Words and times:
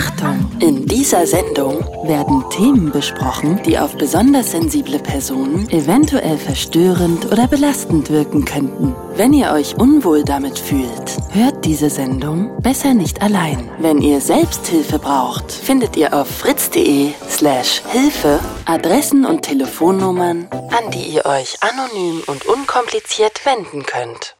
Achtung! 0.00 0.50
In 0.60 0.86
dieser 0.86 1.26
Sendung 1.26 1.84
werden 2.04 2.42
Themen 2.48 2.90
besprochen, 2.90 3.60
die 3.66 3.78
auf 3.78 3.98
besonders 3.98 4.52
sensible 4.52 4.98
Personen 4.98 5.68
eventuell 5.68 6.38
verstörend 6.38 7.30
oder 7.30 7.46
belastend 7.46 8.08
wirken 8.08 8.46
könnten. 8.46 8.94
Wenn 9.16 9.34
ihr 9.34 9.52
euch 9.52 9.76
unwohl 9.76 10.24
damit 10.24 10.58
fühlt, 10.58 11.18
hört 11.32 11.66
diese 11.66 11.90
Sendung 11.90 12.50
besser 12.62 12.94
nicht 12.94 13.20
allein. 13.20 13.68
Wenn 13.78 14.00
ihr 14.00 14.22
Selbsthilfe 14.22 14.98
braucht, 14.98 15.52
findet 15.52 15.98
ihr 15.98 16.14
auf 16.14 16.28
fritz.de 16.28 17.12
slash 17.28 17.82
Hilfe 17.90 18.40
Adressen 18.64 19.26
und 19.26 19.42
Telefonnummern, 19.42 20.48
an 20.50 20.90
die 20.94 21.08
ihr 21.14 21.26
euch 21.26 21.58
anonym 21.60 22.22
und 22.26 22.46
unkompliziert 22.46 23.44
wenden 23.44 23.84
könnt. 23.84 24.39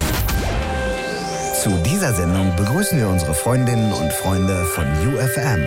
Zu 1.61 1.69
dieser 1.85 2.11
Sendung 2.11 2.55
begrüßen 2.55 2.97
wir 2.97 3.07
unsere 3.07 3.35
Freundinnen 3.35 3.93
und 3.93 4.11
Freunde 4.11 4.65
von 4.65 4.83
UFM. 4.83 5.61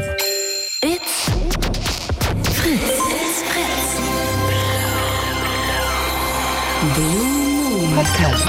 It's 0.83 1.31
Fritz. 2.53 2.81
It's 2.83 3.43
Fritz. 3.47 4.01
Blue 6.97 7.87
Moon 7.87 7.95
Podcast. 7.95 8.45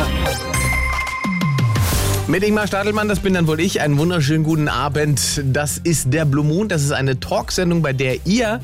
Mit 2.28 2.42
Ingmar 2.42 2.66
Stadelmann, 2.66 3.10
das 3.10 3.20
bin 3.20 3.36
dann 3.36 3.46
wohl 3.46 3.60
ich. 3.60 3.80
Einen 3.80 4.00
wunderschönen 4.00 4.44
guten 4.44 4.68
Abend. 4.68 5.44
Das 5.46 5.78
ist 5.78 6.12
der 6.12 6.26
Blue 6.26 6.44
Moon. 6.44 6.68
Das 6.68 6.82
ist 6.82 6.94
eine 6.94 7.20
Talksendung, 7.20 7.84
bei 7.84 7.94
der 7.94 8.26
ihr 8.26 8.60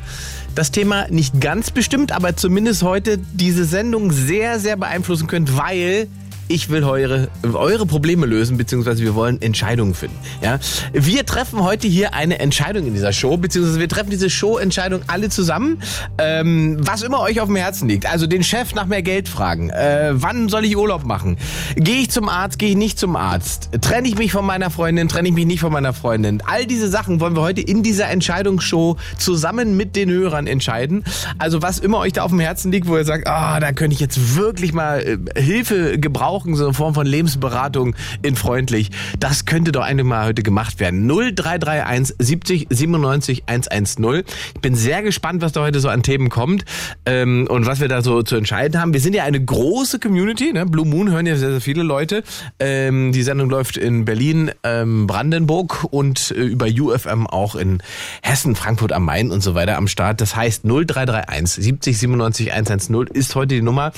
das 0.55 0.72
Thema 0.72 1.05
nicht 1.11 1.39
ganz 1.39 1.70
bestimmt, 1.70 2.11
aber 2.11 2.36
zumindest 2.36 2.81
heute 2.81 3.20
diese 3.20 3.64
Sendung 3.64 4.11
sehr, 4.11 4.59
sehr 4.59 4.75
beeinflussen 4.75 5.27
könnt, 5.27 5.55
weil 5.55 6.08
ich 6.47 6.70
will 6.70 6.84
eure, 6.84 7.30
eure 7.53 7.86
Probleme 7.86 8.25
lösen, 8.25 8.58
beziehungsweise 8.58 9.03
wir 9.03 9.16
wollen 9.16 9.42
Entscheidungen 9.42 9.94
finden. 9.94 10.17
Ja? 10.42 10.59
Wir 10.94 11.25
treffen 11.25 11.64
heute 11.64 11.88
hier 11.88 12.14
eine 12.14 12.39
Entscheidung 12.39 12.88
in 12.88 12.94
dieser 12.94 13.14
Show, 13.14 13.38
beziehungsweise 13.38 13.80
wir 13.80 13.89
treffen 13.89 14.09
diese 14.09 14.30
Show-Entscheidung 14.30 15.02
alle 15.08 15.30
zusammen, 15.30 15.81
ähm, 16.17 16.78
was 16.80 17.02
immer 17.02 17.22
euch 17.22 17.39
auf 17.39 17.48
dem 17.48 17.56
Herzen 17.56 17.88
liegt. 17.88 18.06
Also 18.06 18.28
den 18.28 18.44
Chef 18.44 18.73
nach 18.75 18.86
mehr 18.86 19.02
Geld 19.02 19.30
fragen. 19.30 19.70
Äh, 19.70 20.11
wann 20.14 20.50
soll 20.50 20.66
ich 20.66 20.75
Urlaub 20.75 21.06
machen? 21.06 21.38
Gehe 21.75 22.02
ich 22.02 22.11
zum 22.11 22.30
Arzt, 22.30 22.59
gehe 22.59 22.72
ich 22.72 22.78
nicht 22.78 23.00
zum 23.00 23.16
Arzt? 23.16 23.70
Trenne 23.81 24.08
ich 24.08 24.17
mich 24.17 24.31
von 24.31 24.45
meiner 24.45 24.70
Freundin, 24.70 25.08
trenne 25.08 25.30
ich 25.30 25.33
mich 25.33 25.45
nicht 25.45 25.59
von 25.59 25.72
meiner 25.72 25.94
Freundin? 25.94 26.42
All 26.45 26.66
diese 26.66 26.89
Sachen 26.89 27.20
wollen 27.20 27.36
wir 27.36 27.42
heute 27.42 27.61
in 27.61 27.83
dieser 27.83 28.09
Entscheidungsshow 28.09 28.98
zusammen 29.17 29.78
mit 29.78 29.95
den 29.95 30.09
Hörern 30.09 30.48
entscheiden. 30.48 31.03
Also 31.38 31.61
was 31.61 31.80
immer 31.80 32.00
euch 32.00 32.14
da 32.14 32.23
auf 32.23 32.31
dem 32.31 32.39
Herzen 32.39 32.72
liegt, 32.72 32.88
wo 32.88 32.98
ihr 32.98 33.05
sagt, 33.05 33.28
ah, 33.28 33.59
da 33.59 33.72
könnte 33.72 33.94
ich 33.94 34.00
jetzt 34.00 34.36
wirklich 34.36 34.73
mal 34.73 35.02
äh, 35.36 35.42
Hilfe 35.42 36.00
gebrauchen, 36.00 36.41
so 36.53 36.66
eine 36.66 36.73
Form 36.73 36.94
von 36.94 37.06
Lebensberatung 37.06 37.95
in 38.22 38.36
freundlich. 38.36 38.92
Das 39.20 39.45
könnte 39.45 39.72
doch 39.72 39.84
eigentlich 39.84 40.08
mal 40.08 40.25
heute 40.28 40.44
gemacht 40.44 40.80
werden. 40.80 41.08
0331 41.08 42.16
70 42.20 42.67
97 42.70 43.44
110. 43.45 44.23
Ich 44.56 44.61
bin 44.61 44.75
sehr 44.75 45.03
gespannt, 45.03 45.42
was 45.42 45.52
da 45.52 45.61
heute 45.61 45.80
so 45.80 45.89
an 45.89 46.03
Themen 46.03 46.30
kommt 46.30 46.66
ähm, 47.06 47.48
und 47.50 47.66
was 47.66 47.80
wir 47.80 47.88
da 47.88 48.02
so 48.02 48.23
zu 48.23 48.36
entscheiden 48.36 48.80
haben. 48.80 48.94
Wir 48.94 49.02
sind 49.02 49.14
ja 49.14 49.23
eine 49.23 49.43
große 49.43 49.99
Community. 49.99 50.54
Ne? 50.54 50.65
Blue 50.65 50.86
Moon 50.86 51.11
hören 51.11 51.26
ja 51.26 51.36
sehr, 51.36 51.52
sehr 51.52 51.61
viele 51.61 51.83
Leute. 51.83 52.23
Ähm, 52.60 53.11
die 53.11 53.23
Sendung 53.23 53.49
läuft 53.49 53.77
in 53.77 54.05
Berlin, 54.05 54.52
ähm, 54.64 55.08
Brandenburg 55.08 55.88
und 55.92 56.32
äh, 56.32 56.42
über 56.42 56.67
UFM 56.67 57.27
auch 57.27 57.55
in 57.55 57.82
Hessen, 58.21 58.55
Frankfurt 58.55 58.94
am 58.94 59.05
Main 59.05 59.32
und 59.32 59.42
so 59.42 59.55
weiter 59.55 59.77
am 59.77 59.88
Start. 59.88 60.21
Das 60.21 60.36
heißt 60.36 60.64
0331 60.64 61.64
70 61.64 61.98
97 61.98 62.54
110 62.54 63.08
ist 63.14 63.36
heute 63.36 63.55
die 63.55 63.61
Nummer, 63.61 63.92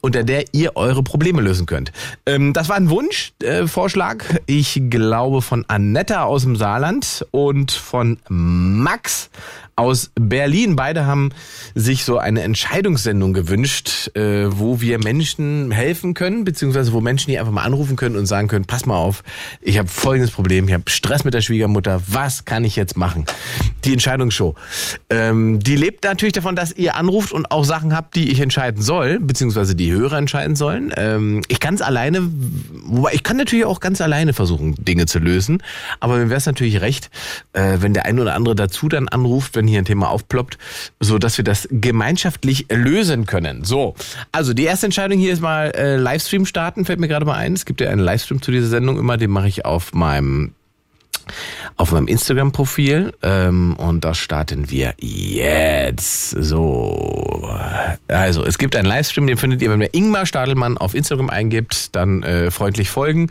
unter 0.00 0.24
der 0.24 0.44
ihr 0.52 0.76
eure 0.76 1.02
Probleme 1.02 1.40
lösen 1.40 1.66
könnt. 1.66 1.77
Ähm, 2.26 2.52
das 2.52 2.68
war 2.68 2.76
ein 2.76 2.90
Wunschvorschlag, 2.90 4.34
äh, 4.34 4.40
ich 4.46 4.82
glaube 4.90 5.42
von 5.42 5.64
Annetta 5.68 6.24
aus 6.24 6.42
dem 6.42 6.56
Saarland 6.56 7.26
und 7.30 7.72
von 7.72 8.18
Max 8.28 9.30
aus 9.78 10.10
Berlin. 10.16 10.74
Beide 10.74 11.06
haben 11.06 11.30
sich 11.74 12.04
so 12.04 12.18
eine 12.18 12.42
Entscheidungssendung 12.42 13.32
gewünscht, 13.32 14.10
äh, 14.16 14.46
wo 14.48 14.80
wir 14.80 14.98
Menschen 14.98 15.70
helfen 15.70 16.14
können, 16.14 16.44
beziehungsweise 16.44 16.92
wo 16.92 17.00
Menschen 17.00 17.30
hier 17.30 17.40
einfach 17.40 17.52
mal 17.52 17.62
anrufen 17.62 17.94
können 17.94 18.16
und 18.16 18.26
sagen 18.26 18.48
können, 18.48 18.64
pass 18.64 18.86
mal 18.86 18.96
auf, 18.96 19.22
ich 19.60 19.78
habe 19.78 19.88
folgendes 19.88 20.32
Problem, 20.32 20.66
ich 20.66 20.74
habe 20.74 20.90
Stress 20.90 21.24
mit 21.24 21.32
der 21.32 21.42
Schwiegermutter, 21.42 22.02
was 22.08 22.44
kann 22.44 22.64
ich 22.64 22.74
jetzt 22.74 22.96
machen? 22.96 23.24
Die 23.84 23.92
Entscheidungsshow. 23.92 24.56
Ähm, 25.10 25.60
die 25.60 25.76
lebt 25.76 26.02
natürlich 26.02 26.32
davon, 26.32 26.56
dass 26.56 26.72
ihr 26.72 26.96
anruft 26.96 27.32
und 27.32 27.52
auch 27.52 27.64
Sachen 27.64 27.94
habt, 27.94 28.16
die 28.16 28.32
ich 28.32 28.40
entscheiden 28.40 28.82
soll, 28.82 29.20
beziehungsweise 29.20 29.76
die 29.76 29.92
Hörer 29.92 30.18
entscheiden 30.18 30.56
sollen. 30.56 30.92
Ähm, 30.96 31.42
ich 31.46 31.60
kann 31.60 31.74
es 31.74 31.82
alleine, 31.82 32.28
wobei 32.82 33.12
ich 33.12 33.22
kann 33.22 33.36
natürlich 33.36 33.64
auch 33.64 33.78
ganz 33.78 34.00
alleine 34.00 34.32
versuchen, 34.32 34.74
Dinge 34.76 35.06
zu 35.06 35.20
lösen, 35.20 35.62
aber 36.00 36.16
mir 36.16 36.30
wäre 36.30 36.38
es 36.38 36.46
natürlich 36.46 36.80
recht, 36.80 37.10
äh, 37.52 37.76
wenn 37.78 37.94
der 37.94 38.06
ein 38.06 38.18
oder 38.18 38.34
andere 38.34 38.56
dazu 38.56 38.88
dann 38.88 39.06
anruft, 39.06 39.54
wenn 39.54 39.67
hier 39.68 39.78
ein 39.78 39.84
Thema 39.84 40.10
aufploppt, 40.10 40.58
so 41.00 41.18
dass 41.18 41.38
wir 41.38 41.44
das 41.44 41.68
gemeinschaftlich 41.70 42.66
lösen 42.70 43.26
können. 43.26 43.64
So, 43.64 43.94
also 44.32 44.54
die 44.54 44.64
erste 44.64 44.86
Entscheidung 44.86 45.18
hier 45.18 45.32
ist 45.32 45.40
mal 45.40 45.70
äh, 45.76 45.96
Livestream 45.96 46.46
starten, 46.46 46.84
fällt 46.84 47.00
mir 47.00 47.08
gerade 47.08 47.24
mal 47.24 47.36
ein. 47.36 47.54
Es 47.54 47.64
gibt 47.64 47.80
ja 47.80 47.90
einen 47.90 48.00
Livestream 48.00 48.42
zu 48.42 48.50
dieser 48.50 48.68
Sendung 48.68 48.98
immer, 48.98 49.16
den 49.16 49.30
mache 49.30 49.48
ich 49.48 49.64
auf 49.64 49.94
meinem 49.94 50.52
auf 51.76 51.92
meinem 51.92 52.08
Instagram-Profil 52.08 53.12
ähm, 53.22 53.76
und 53.76 54.04
das 54.04 54.18
starten 54.18 54.70
wir 54.70 54.94
jetzt. 54.98 56.30
So, 56.30 57.48
also 58.08 58.44
es 58.44 58.58
gibt 58.58 58.76
einen 58.76 58.88
Livestream, 58.88 59.26
den 59.26 59.36
findet 59.36 59.62
ihr, 59.62 59.70
wenn 59.70 59.80
ihr 59.80 59.94
Ingmar 59.94 60.26
Stadelmann 60.26 60.78
auf 60.78 60.94
Instagram 60.94 61.30
eingibt, 61.30 61.94
dann 61.94 62.22
äh, 62.22 62.50
freundlich 62.50 62.90
folgen 62.90 63.30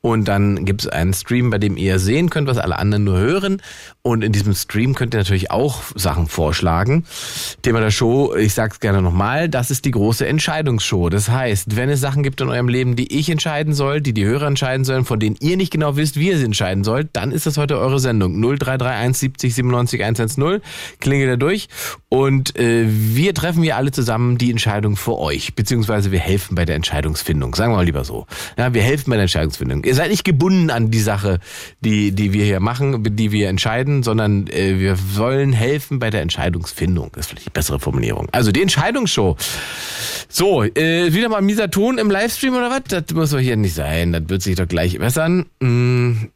und 0.00 0.26
dann 0.28 0.64
gibt 0.64 0.82
es 0.82 0.88
einen 0.88 1.14
Stream, 1.14 1.50
bei 1.50 1.58
dem 1.58 1.76
ihr 1.76 1.98
sehen 1.98 2.30
könnt, 2.30 2.48
was 2.48 2.58
alle 2.58 2.78
anderen 2.78 3.04
nur 3.04 3.18
hören 3.18 3.62
und 4.06 4.22
in 4.22 4.30
diesem 4.30 4.54
Stream 4.54 4.94
könnt 4.94 5.14
ihr 5.14 5.18
natürlich 5.18 5.50
auch 5.50 5.82
Sachen 5.96 6.28
vorschlagen. 6.28 7.02
Thema 7.62 7.80
der 7.80 7.90
Show, 7.90 8.36
ich 8.36 8.54
sag's 8.54 8.78
gerne 8.78 9.02
nochmal, 9.02 9.48
das 9.48 9.72
ist 9.72 9.84
die 9.84 9.90
große 9.90 10.24
Entscheidungsshow. 10.24 11.08
Das 11.08 11.28
heißt, 11.28 11.74
wenn 11.74 11.88
es 11.88 11.98
Sachen 11.98 12.22
gibt 12.22 12.40
in 12.40 12.48
eurem 12.48 12.68
Leben, 12.68 12.94
die 12.94 13.18
ich 13.18 13.28
entscheiden 13.28 13.74
soll, 13.74 14.00
die 14.00 14.12
die 14.12 14.24
Hörer 14.24 14.46
entscheiden 14.46 14.84
sollen, 14.84 15.04
von 15.04 15.18
denen 15.18 15.34
ihr 15.40 15.56
nicht 15.56 15.72
genau 15.72 15.96
wisst, 15.96 16.20
wie 16.20 16.28
ihr 16.28 16.38
sie 16.38 16.44
entscheiden 16.44 16.84
sollt, 16.84 17.08
dann 17.14 17.32
ist 17.32 17.46
das 17.46 17.58
heute 17.58 17.78
eure 17.78 17.98
Sendung. 17.98 18.40
0331 18.40 19.18
70 19.18 19.54
97 19.56 20.04
110. 20.04 20.60
Klingelt 21.00 21.32
da 21.32 21.36
durch. 21.36 21.66
Und 22.08 22.56
äh, 22.56 22.84
wir 22.86 23.34
treffen 23.34 23.64
hier 23.64 23.76
alle 23.76 23.90
zusammen 23.90 24.38
die 24.38 24.52
Entscheidung 24.52 24.94
für 24.94 25.18
euch. 25.18 25.56
Beziehungsweise 25.56 26.12
wir 26.12 26.20
helfen 26.20 26.54
bei 26.54 26.64
der 26.64 26.76
Entscheidungsfindung. 26.76 27.56
Sagen 27.56 27.72
wir 27.72 27.78
mal 27.78 27.84
lieber 27.84 28.04
so. 28.04 28.26
Ja, 28.56 28.72
wir 28.72 28.82
helfen 28.82 29.10
bei 29.10 29.16
der 29.16 29.22
Entscheidungsfindung. 29.22 29.82
Ihr 29.82 29.96
seid 29.96 30.10
nicht 30.10 30.22
gebunden 30.22 30.70
an 30.70 30.92
die 30.92 31.00
Sache, 31.00 31.40
die, 31.80 32.12
die 32.12 32.32
wir 32.32 32.44
hier 32.44 32.60
machen, 32.60 33.02
die 33.16 33.32
wir 33.32 33.48
entscheiden, 33.48 33.95
sondern 34.02 34.46
äh, 34.48 34.78
wir 34.78 34.96
wollen 35.16 35.52
helfen 35.52 35.98
bei 35.98 36.10
der 36.10 36.22
Entscheidungsfindung. 36.22 37.10
Das 37.12 37.26
ist 37.26 37.30
vielleicht 37.30 37.46
die 37.46 37.50
bessere 37.50 37.80
Formulierung. 37.80 38.28
Also 38.32 38.52
die 38.52 38.62
Entscheidungsshow. 38.62 39.36
So, 40.28 40.64
äh, 40.64 41.12
wieder 41.12 41.28
mal 41.28 41.42
mieser 41.42 41.70
Ton 41.70 41.98
im 41.98 42.10
Livestream 42.10 42.54
oder 42.54 42.70
was? 42.70 42.82
Das 42.88 43.04
muss 43.14 43.30
doch 43.30 43.38
hier 43.38 43.56
nicht 43.56 43.74
sein. 43.74 44.12
Das 44.12 44.22
wird 44.28 44.42
sich 44.42 44.56
doch 44.56 44.68
gleich 44.68 44.98
bessern. 44.98 45.46
Hm, 45.62 46.30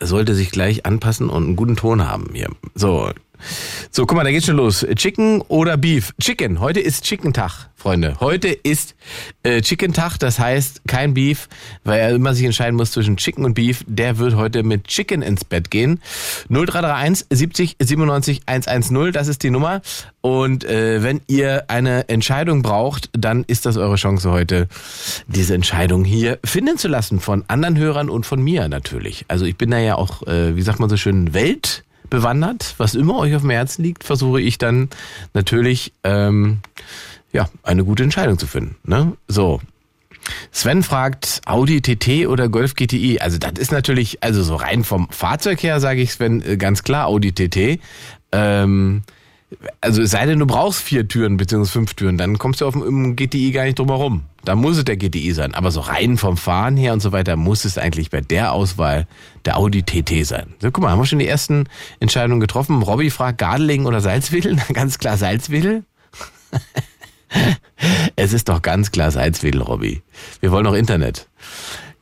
sollte 0.00 0.34
sich 0.34 0.50
gleich 0.50 0.86
anpassen 0.86 1.28
und 1.28 1.44
einen 1.44 1.56
guten 1.56 1.76
Ton 1.76 2.06
haben 2.06 2.30
hier. 2.32 2.48
So. 2.74 3.10
So, 3.90 4.04
guck 4.04 4.16
mal, 4.16 4.24
da 4.24 4.30
geht's 4.30 4.46
schon 4.46 4.56
los. 4.56 4.84
Chicken 4.96 5.42
oder 5.42 5.76
Beef? 5.76 6.12
Chicken. 6.20 6.60
Heute 6.60 6.80
ist 6.80 7.04
Chicken-Tag, 7.04 7.67
Freunde. 7.78 8.16
Heute 8.18 8.48
ist 8.48 8.96
äh, 9.44 9.62
Chicken-Tag, 9.62 10.18
das 10.18 10.40
heißt 10.40 10.82
kein 10.88 11.14
Beef, 11.14 11.48
weil 11.84 12.00
er 12.00 12.10
immer 12.10 12.34
sich 12.34 12.44
entscheiden 12.44 12.74
muss 12.74 12.90
zwischen 12.90 13.16
Chicken 13.16 13.44
und 13.44 13.54
Beef. 13.54 13.84
Der 13.86 14.18
wird 14.18 14.34
heute 14.34 14.64
mit 14.64 14.88
Chicken 14.88 15.22
ins 15.22 15.44
Bett 15.44 15.70
gehen. 15.70 16.00
0331 16.48 17.26
70 17.30 17.76
97 17.80 18.40
110, 18.46 19.12
das 19.12 19.28
ist 19.28 19.44
die 19.44 19.50
Nummer. 19.50 19.80
Und 20.22 20.64
äh, 20.64 21.04
wenn 21.04 21.20
ihr 21.28 21.66
eine 21.68 22.08
Entscheidung 22.08 22.62
braucht, 22.62 23.10
dann 23.12 23.44
ist 23.44 23.64
das 23.64 23.76
eure 23.76 23.94
Chance 23.94 24.28
heute, 24.28 24.66
diese 25.28 25.54
Entscheidung 25.54 26.04
hier 26.04 26.40
finden 26.44 26.78
zu 26.78 26.88
lassen 26.88 27.20
von 27.20 27.44
anderen 27.46 27.78
Hörern 27.78 28.10
und 28.10 28.26
von 28.26 28.42
mir 28.42 28.68
natürlich. 28.68 29.24
Also 29.28 29.44
ich 29.44 29.56
bin 29.56 29.70
da 29.70 29.78
ja 29.78 29.94
auch, 29.94 30.26
äh, 30.26 30.56
wie 30.56 30.62
sagt 30.62 30.80
man 30.80 30.90
so 30.90 30.96
schön, 30.96 31.32
Welt 31.32 31.84
bewandert. 32.10 32.74
Was 32.78 32.96
immer 32.96 33.18
euch 33.18 33.36
auf 33.36 33.42
dem 33.42 33.50
Herzen 33.50 33.84
liegt, 33.84 34.02
versuche 34.02 34.40
ich 34.40 34.58
dann 34.58 34.88
natürlich 35.32 35.92
ähm, 36.02 36.58
ja 37.32 37.48
eine 37.62 37.84
gute 37.84 38.02
Entscheidung 38.02 38.38
zu 38.38 38.46
finden. 38.46 38.76
Ne? 38.84 39.16
So. 39.26 39.60
Sven 40.50 40.82
fragt, 40.82 41.40
Audi 41.46 41.80
TT 41.80 42.26
oder 42.26 42.48
Golf 42.48 42.74
GTI? 42.74 43.20
Also 43.20 43.38
das 43.38 43.52
ist 43.58 43.72
natürlich, 43.72 44.22
also 44.22 44.42
so 44.42 44.56
rein 44.56 44.84
vom 44.84 45.08
Fahrzeug 45.10 45.62
her 45.62 45.80
sage 45.80 46.02
ich 46.02 46.12
Sven, 46.12 46.42
äh, 46.42 46.56
ganz 46.56 46.82
klar 46.82 47.06
Audi 47.06 47.32
TT. 47.32 47.80
Ähm, 48.32 49.02
also 49.80 50.02
es 50.02 50.10
sei 50.10 50.26
denn, 50.26 50.38
du 50.38 50.46
brauchst 50.46 50.82
vier 50.82 51.08
Türen 51.08 51.38
bzw. 51.38 51.64
fünf 51.64 51.94
Türen, 51.94 52.18
dann 52.18 52.38
kommst 52.38 52.60
du 52.60 52.66
auf 52.66 52.74
dem 52.74 53.16
GTI 53.16 53.52
gar 53.52 53.64
nicht 53.64 53.78
drum 53.78 53.88
herum. 53.88 54.24
Da 54.44 54.54
muss 54.54 54.76
es 54.76 54.84
der 54.84 54.96
GTI 54.96 55.32
sein. 55.32 55.54
Aber 55.54 55.70
so 55.70 55.80
rein 55.80 56.16
vom 56.16 56.36
Fahren 56.36 56.76
her 56.76 56.92
und 56.92 57.00
so 57.00 57.12
weiter 57.12 57.36
muss 57.36 57.64
es 57.64 57.78
eigentlich 57.78 58.10
bei 58.10 58.20
der 58.20 58.52
Auswahl 58.52 59.06
der 59.44 59.56
Audi 59.56 59.82
TT 59.82 60.26
sein. 60.26 60.54
So, 60.60 60.70
guck 60.70 60.82
mal, 60.82 60.90
haben 60.90 61.00
wir 61.00 61.06
schon 61.06 61.18
die 61.18 61.26
ersten 61.26 61.64
Entscheidungen 62.00 62.40
getroffen. 62.40 62.82
Robby 62.82 63.10
fragt 63.10 63.38
Gardeling 63.38 63.86
oder 63.86 64.00
Salzwedel? 64.00 64.56
ganz 64.72 64.98
klar 64.98 65.16
Salzwedel. 65.16 65.84
es 68.16 68.32
ist 68.32 68.48
doch 68.48 68.62
ganz 68.62 68.90
klar 68.90 69.10
Salzwedel, 69.10 69.62
Robby. 69.62 70.02
Wir 70.40 70.50
wollen 70.50 70.64
noch 70.64 70.74
Internet. 70.74 71.28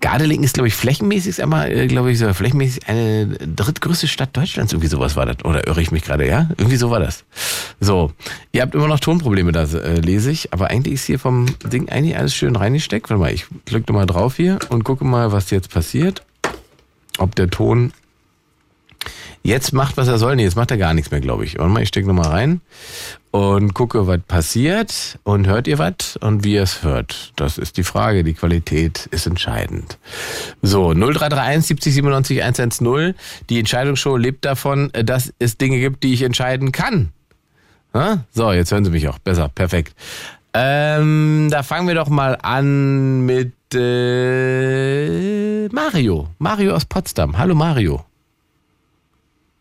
Gardeling 0.01 0.43
ist, 0.43 0.55
glaube 0.55 0.69
ich, 0.69 0.75
flächenmäßig, 0.75 1.43
einmal, 1.43 1.73
äh, 1.73 1.87
glaube 1.87 2.13
ich, 2.13 2.19
so 2.19 2.33
flächenmäßig 2.33 2.87
eine 2.87 3.27
drittgrößte 3.27 4.07
Stadt 4.09 4.37
Deutschlands. 4.37 4.73
Irgendwie 4.73 4.89
sowas 4.89 5.17
war 5.17 5.25
das. 5.25 5.45
Oder 5.45 5.67
irre 5.67 5.81
ich 5.81 5.91
mich 5.91 6.05
gerade, 6.05 6.29
ja? 6.29 6.51
Irgendwie 6.59 6.77
so 6.77 6.91
war 6.91 7.01
das. 7.01 7.25
So, 7.81 8.13
ihr 8.53 8.61
habt 8.61 8.75
immer 8.75 8.89
noch 8.89 9.01
Tonprobleme, 9.01 9.53
da 9.53 9.65
äh, 9.65 10.01
lese 10.01 10.31
ich. 10.31 10.53
Aber 10.53 10.69
eigentlich 10.69 10.95
ist 10.95 11.07
hier 11.07 11.19
vom 11.19 11.47
Ding 11.65 11.89
eigentlich 11.89 12.17
alles 12.19 12.35
schön 12.35 12.57
reingesteckt. 12.57 13.09
Warte 13.09 13.21
mal, 13.21 13.33
ich 13.33 13.47
klicke 13.65 13.93
mal 13.93 14.07
drauf 14.07 14.37
hier 14.37 14.59
und 14.69 14.85
gucke 14.85 15.05
mal, 15.05 15.33
was 15.33 15.51
jetzt 15.51 15.71
passiert. 15.71 16.23
Ob 17.19 17.35
der 17.35 17.49
Ton 17.49 17.93
jetzt 19.47 19.73
macht, 19.73 19.97
was 19.97 20.09
er 20.09 20.19
soll. 20.19 20.37
Nee, 20.37 20.45
jetzt 20.45 20.57
macht 20.57 20.71
er 20.71 20.77
gar 20.77 20.93
nichts 20.95 21.11
mehr, 21.11 21.21
glaube 21.21 21.45
ich. 21.45 21.59
Warte 21.59 21.71
mal, 21.73 21.83
ich 21.83 21.89
stecke 21.89 22.07
nochmal 22.07 22.31
rein 22.31 22.61
und 23.31 23.75
gucke, 23.75 24.07
was 24.07 24.21
passiert. 24.27 25.19
Und 25.23 25.47
hört 25.47 25.69
ihr 25.69 25.79
was 25.79 26.17
und 26.21 26.45
wie 26.45 26.55
ihr 26.55 26.63
es 26.63 26.83
hört? 26.83 27.33
Das 27.37 27.59
ist 27.59 27.77
die 27.77 27.85
Frage. 27.85 28.25
Die 28.25 28.35
Qualität 28.35 29.07
ist 29.11 29.27
entscheidend. 29.27 29.99
So, 30.63 30.93
0331 30.93 31.67
70 31.67 31.95
97 31.95 32.43
110. 32.43 33.15
Die 33.49 33.59
Entscheidungsshow 33.59 34.17
lebt 34.17 34.45
davon, 34.45 34.91
dass 34.93 35.33
es 35.39 35.57
Dinge 35.57 35.79
gibt, 35.79 36.03
die 36.03 36.13
ich 36.13 36.23
entscheiden 36.23 36.73
kann. 36.73 37.11
So, 38.33 38.53
jetzt 38.53 38.73
hören 38.73 38.85
Sie 38.85 38.91
mich 38.91 39.09
auch. 39.09 39.19
Besser, 39.19 39.49
perfekt. 39.49 39.95
Ähm, 40.53 41.49
da 41.51 41.63
fangen 41.63 41.89
wir 41.89 41.95
doch 41.95 42.09
mal 42.09 42.37
an 42.43 43.25
mit 43.25 43.55
äh, 43.75 45.69
Mario. 45.69 46.29
Mario 46.39 46.75
aus 46.75 46.85
Potsdam. 46.85 47.39
Hallo 47.39 47.55
Mario. 47.55 48.05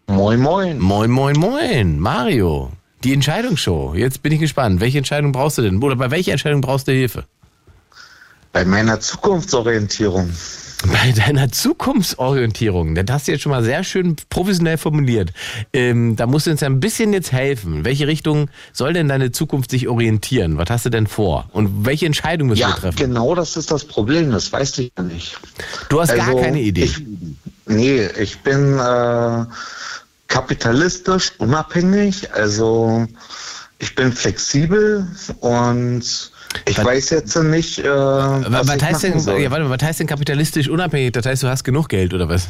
Moin, 0.07 0.39
moin. 0.39 0.79
Moin, 0.79 1.09
moin, 1.09 1.37
moin. 1.37 1.99
Mario, 1.99 2.71
die 3.03 3.13
Entscheidungsshow. 3.13 3.95
Jetzt 3.95 4.21
bin 4.21 4.31
ich 4.31 4.39
gespannt. 4.39 4.79
Welche 4.79 4.99
Entscheidung 4.99 5.31
brauchst 5.31 5.57
du 5.57 5.63
denn? 5.63 5.81
Oder 5.81 5.95
bei 5.95 6.11
welcher 6.11 6.31
Entscheidung 6.31 6.61
brauchst 6.61 6.87
du 6.87 6.91
Hilfe? 6.91 7.25
Bei 8.53 8.63
meiner 8.65 8.99
Zukunftsorientierung. 8.99 10.29
Bei 10.91 11.11
deiner 11.11 11.51
Zukunftsorientierung, 11.51 12.95
das 12.95 13.05
hast 13.09 13.27
du 13.27 13.31
jetzt 13.31 13.41
schon 13.41 13.51
mal 13.51 13.63
sehr 13.63 13.83
schön 13.83 14.15
professionell 14.29 14.77
formuliert. 14.77 15.31
Ähm, 15.73 16.15
da 16.15 16.27
musst 16.27 16.45
du 16.47 16.51
uns 16.51 16.61
ja 16.61 16.67
ein 16.67 16.79
bisschen 16.79 17.11
jetzt 17.11 17.31
helfen. 17.31 17.85
Welche 17.85 18.07
Richtung 18.07 18.49
soll 18.73 18.93
denn 18.93 19.07
deine 19.07 19.31
Zukunft 19.31 19.71
sich 19.71 19.87
orientieren? 19.87 20.57
Was 20.57 20.69
hast 20.69 20.85
du 20.85 20.89
denn 20.89 21.07
vor? 21.07 21.49
Und 21.53 21.85
welche 21.85 22.05
Entscheidung 22.05 22.49
müssen 22.49 22.61
ja, 22.61 22.69
wir 22.69 22.75
treffen? 22.75 22.97
genau 22.97 23.33
das 23.33 23.57
ist 23.57 23.71
das 23.71 23.85
Problem. 23.85 24.31
Das 24.31 24.51
weißt 24.51 24.77
du 24.77 24.83
ja 24.83 25.03
nicht. 25.03 25.37
Du 25.89 25.99
hast 25.99 26.11
also, 26.11 26.23
gar 26.23 26.35
keine 26.41 26.61
Idee. 26.61 26.83
Ich, 26.83 27.01
nee, 27.65 28.05
ich 28.19 28.39
bin 28.39 28.77
äh, 28.77 29.45
kapitalistisch 30.27 31.33
unabhängig. 31.37 32.33
Also 32.33 33.07
ich 33.79 33.95
bin 33.95 34.11
flexibel 34.13 35.07
und 35.39 36.31
ich 36.65 36.77
was, 36.77 36.85
weiß 36.85 37.09
jetzt 37.09 37.35
nicht, 37.35 37.79
äh, 37.79 37.89
was, 37.89 38.67
was 38.67 38.81
heißt 38.81 39.03
denn, 39.03 39.19
soll. 39.19 39.41
Ja, 39.41 39.51
warte, 39.51 39.69
was 39.69 39.81
heißt 39.81 39.99
denn 39.99 40.07
kapitalistisch 40.07 40.69
unabhängig? 40.69 41.11
Das 41.11 41.25
heißt, 41.25 41.43
du 41.43 41.47
hast 41.47 41.63
genug 41.63 41.89
Geld 41.89 42.13
oder 42.13 42.29
was? 42.29 42.47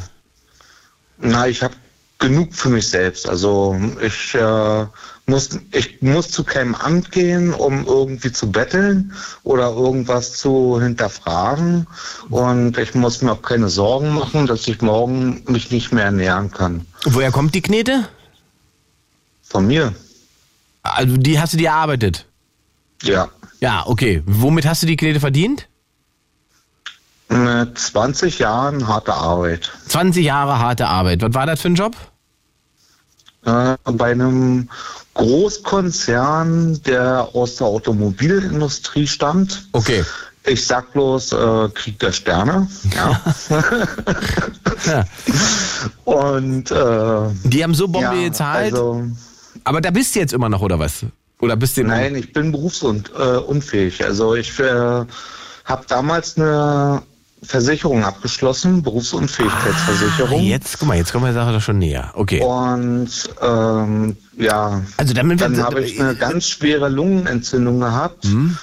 Na, 1.18 1.48
ich 1.48 1.62
habe 1.62 1.74
genug 2.18 2.54
für 2.54 2.68
mich 2.68 2.88
selbst. 2.88 3.28
Also 3.28 3.76
ich 4.00 4.34
äh, 4.34 4.86
muss, 5.26 5.58
ich 5.72 6.02
muss 6.02 6.30
zu 6.30 6.44
keinem 6.44 6.74
Amt 6.74 7.10
gehen, 7.10 7.52
um 7.52 7.84
irgendwie 7.84 8.32
zu 8.32 8.50
betteln 8.50 9.12
oder 9.42 9.70
irgendwas 9.70 10.34
zu 10.34 10.80
hinterfragen. 10.80 11.86
Und 12.30 12.78
ich 12.78 12.94
muss 12.94 13.22
mir 13.22 13.32
auch 13.32 13.42
keine 13.42 13.68
Sorgen 13.68 14.14
machen, 14.14 14.46
dass 14.46 14.66
ich 14.68 14.80
morgen 14.82 15.42
mich 15.46 15.70
nicht 15.70 15.92
mehr 15.92 16.04
ernähren 16.04 16.50
kann. 16.50 16.86
Woher 17.04 17.32
kommt 17.32 17.54
die 17.54 17.62
Knete? 17.62 18.08
Von 19.42 19.66
mir. 19.66 19.94
Also 20.82 21.16
die 21.16 21.40
hast 21.40 21.52
du 21.52 21.56
dir 21.56 21.68
erarbeitet? 21.70 22.26
Ja. 23.02 23.28
Ja, 23.60 23.84
okay. 23.86 24.22
Womit 24.26 24.66
hast 24.66 24.82
du 24.82 24.86
die 24.86 24.96
Knete 24.96 25.20
verdient? 25.20 25.68
Mit 27.28 27.76
20 27.76 28.38
Jahren 28.38 28.86
harte 28.86 29.14
Arbeit. 29.14 29.72
20 29.88 30.24
Jahre 30.24 30.58
harte 30.58 30.86
Arbeit. 30.86 31.22
Was 31.22 31.34
war 31.34 31.46
das 31.46 31.60
für 31.60 31.68
ein 31.68 31.74
Job? 31.74 31.96
Äh, 33.46 33.76
bei 33.92 34.10
einem 34.10 34.68
Großkonzern, 35.14 36.82
der 36.82 37.28
aus 37.32 37.56
der 37.56 37.68
Automobilindustrie 37.68 39.06
stammt. 39.06 39.68
Okay. 39.72 40.04
Ich 40.44 40.66
sag 40.66 40.92
bloß 40.92 41.32
äh, 41.32 41.68
Krieg 41.74 41.98
der 41.98 42.12
Sterne. 42.12 42.68
Ja. 42.94 43.20
ja. 44.86 45.04
Und 46.04 46.70
äh, 46.70 47.48
die 47.48 47.62
haben 47.62 47.74
so 47.74 47.88
Bombe 47.88 48.16
ja, 48.16 48.28
gezahlt. 48.28 48.72
Also, 48.72 49.04
aber 49.64 49.80
da 49.80 49.90
bist 49.90 50.14
du 50.14 50.20
jetzt 50.20 50.32
immer 50.32 50.48
noch, 50.48 50.62
oder 50.62 50.78
was? 50.78 51.04
Oder 51.40 51.56
bist 51.56 51.76
du 51.76 51.84
Nein, 51.84 52.14
ich 52.14 52.32
bin 52.32 52.52
berufsunfähig. 52.52 54.00
Äh, 54.00 54.04
also 54.04 54.34
ich 54.34 54.58
äh, 54.58 55.04
habe 55.64 55.84
damals 55.88 56.36
eine 56.36 57.02
Versicherung 57.42 58.02
abgeschlossen, 58.02 58.82
Berufsunfähigkeitsversicherung. 58.82 60.40
Ah, 60.40 60.42
jetzt, 60.42 60.78
guck 60.78 60.88
mal, 60.88 60.96
jetzt 60.96 61.12
kommen 61.12 61.24
wir 61.24 61.32
der 61.32 61.42
Sache 61.42 61.52
doch 61.52 61.60
schon 61.60 61.78
näher. 61.78 62.12
Okay. 62.14 62.40
Und 62.40 63.10
ähm, 63.42 64.16
ja, 64.36 64.82
also 64.96 65.14
damit 65.14 65.40
dann 65.40 65.62
habe 65.62 65.82
ich 65.82 66.00
eine 66.00 66.14
ganz 66.16 66.48
schwere 66.48 66.88
Lungenentzündung 66.88 67.80
gehabt, 67.80 68.24
hm? 68.24 68.56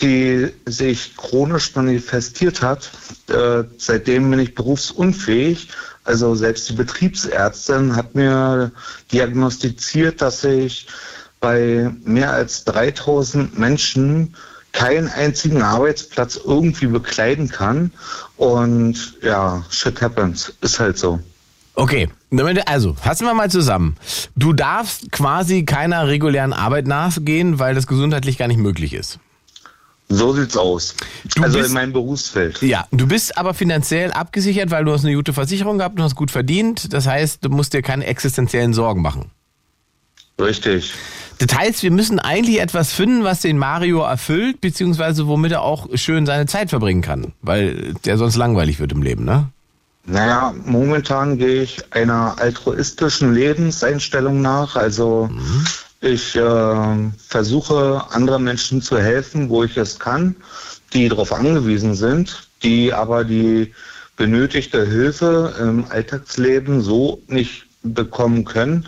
die 0.00 0.48
sich 0.66 1.16
chronisch 1.16 1.74
manifestiert 1.74 2.62
hat. 2.62 2.90
Äh, 3.28 3.64
seitdem 3.78 4.30
bin 4.30 4.38
ich 4.38 4.54
berufsunfähig. 4.54 5.68
Also 6.04 6.34
selbst 6.34 6.68
die 6.70 6.74
Betriebsärztin 6.74 7.94
hat 7.94 8.14
mir 8.14 8.70
diagnostiziert, 9.12 10.22
dass 10.22 10.44
ich 10.44 10.86
bei 11.40 11.90
mehr 12.04 12.32
als 12.32 12.64
3000 12.64 13.58
Menschen 13.58 14.34
keinen 14.72 15.08
einzigen 15.08 15.62
Arbeitsplatz 15.62 16.40
irgendwie 16.44 16.86
bekleiden 16.86 17.48
kann. 17.48 17.92
Und 18.36 19.16
ja, 19.22 19.64
shit 19.70 20.00
happens. 20.00 20.52
Ist 20.60 20.80
halt 20.80 20.98
so. 20.98 21.20
Okay, 21.74 22.08
also 22.66 22.94
fassen 22.94 23.26
wir 23.26 23.34
mal 23.34 23.50
zusammen. 23.50 23.96
Du 24.36 24.52
darfst 24.52 25.12
quasi 25.12 25.64
keiner 25.64 26.08
regulären 26.08 26.52
Arbeit 26.52 26.86
nachgehen, 26.86 27.58
weil 27.58 27.74
das 27.74 27.86
gesundheitlich 27.86 28.38
gar 28.38 28.48
nicht 28.48 28.58
möglich 28.58 28.92
ist. 28.92 29.18
So 30.12 30.32
sieht's 30.32 30.56
aus. 30.56 30.96
Du 31.36 31.42
also 31.42 31.58
bist, 31.58 31.68
in 31.68 31.74
meinem 31.74 31.92
Berufsfeld. 31.92 32.60
Ja, 32.62 32.86
du 32.90 33.06
bist 33.06 33.38
aber 33.38 33.54
finanziell 33.54 34.10
abgesichert, 34.10 34.72
weil 34.72 34.84
du 34.84 34.92
hast 34.92 35.04
eine 35.04 35.14
gute 35.14 35.32
Versicherung 35.32 35.78
gehabt, 35.78 35.98
du 35.98 36.02
hast 36.02 36.16
gut 36.16 36.32
verdient. 36.32 36.92
Das 36.92 37.06
heißt, 37.06 37.44
du 37.44 37.48
musst 37.48 37.72
dir 37.74 37.82
keine 37.82 38.06
existenziellen 38.06 38.74
Sorgen 38.74 39.02
machen. 39.02 39.30
Richtig. 40.40 40.94
Das 41.38 41.56
heißt, 41.56 41.82
wir 41.82 41.90
müssen 41.90 42.18
eigentlich 42.18 42.60
etwas 42.60 42.92
finden, 42.92 43.24
was 43.24 43.40
den 43.40 43.56
Mario 43.56 44.02
erfüllt, 44.02 44.60
beziehungsweise 44.60 45.26
womit 45.26 45.52
er 45.52 45.62
auch 45.62 45.86
schön 45.94 46.26
seine 46.26 46.46
Zeit 46.46 46.68
verbringen 46.68 47.00
kann, 47.00 47.32
weil 47.40 47.94
der 48.04 48.18
sonst 48.18 48.36
langweilig 48.36 48.78
wird 48.78 48.92
im 48.92 49.02
Leben, 49.02 49.24
ne? 49.24 49.48
Naja, 50.04 50.54
momentan 50.64 51.38
gehe 51.38 51.62
ich 51.62 51.82
einer 51.92 52.34
altruistischen 52.38 53.34
Lebenseinstellung 53.34 54.42
nach. 54.42 54.76
Also 54.76 55.28
mhm. 55.32 55.64
ich 56.00 56.36
äh, 56.36 57.10
versuche 57.26 58.04
anderen 58.10 58.44
Menschen 58.44 58.82
zu 58.82 58.98
helfen, 58.98 59.48
wo 59.48 59.64
ich 59.64 59.76
es 59.76 59.98
kann, 59.98 60.36
die 60.92 61.08
darauf 61.08 61.32
angewiesen 61.32 61.94
sind, 61.94 62.48
die 62.62 62.92
aber 62.92 63.24
die 63.24 63.72
benötigte 64.16 64.84
Hilfe 64.86 65.54
im 65.58 65.86
Alltagsleben 65.88 66.82
so 66.82 67.22
nicht 67.28 67.66
bekommen 67.82 68.44
können, 68.44 68.86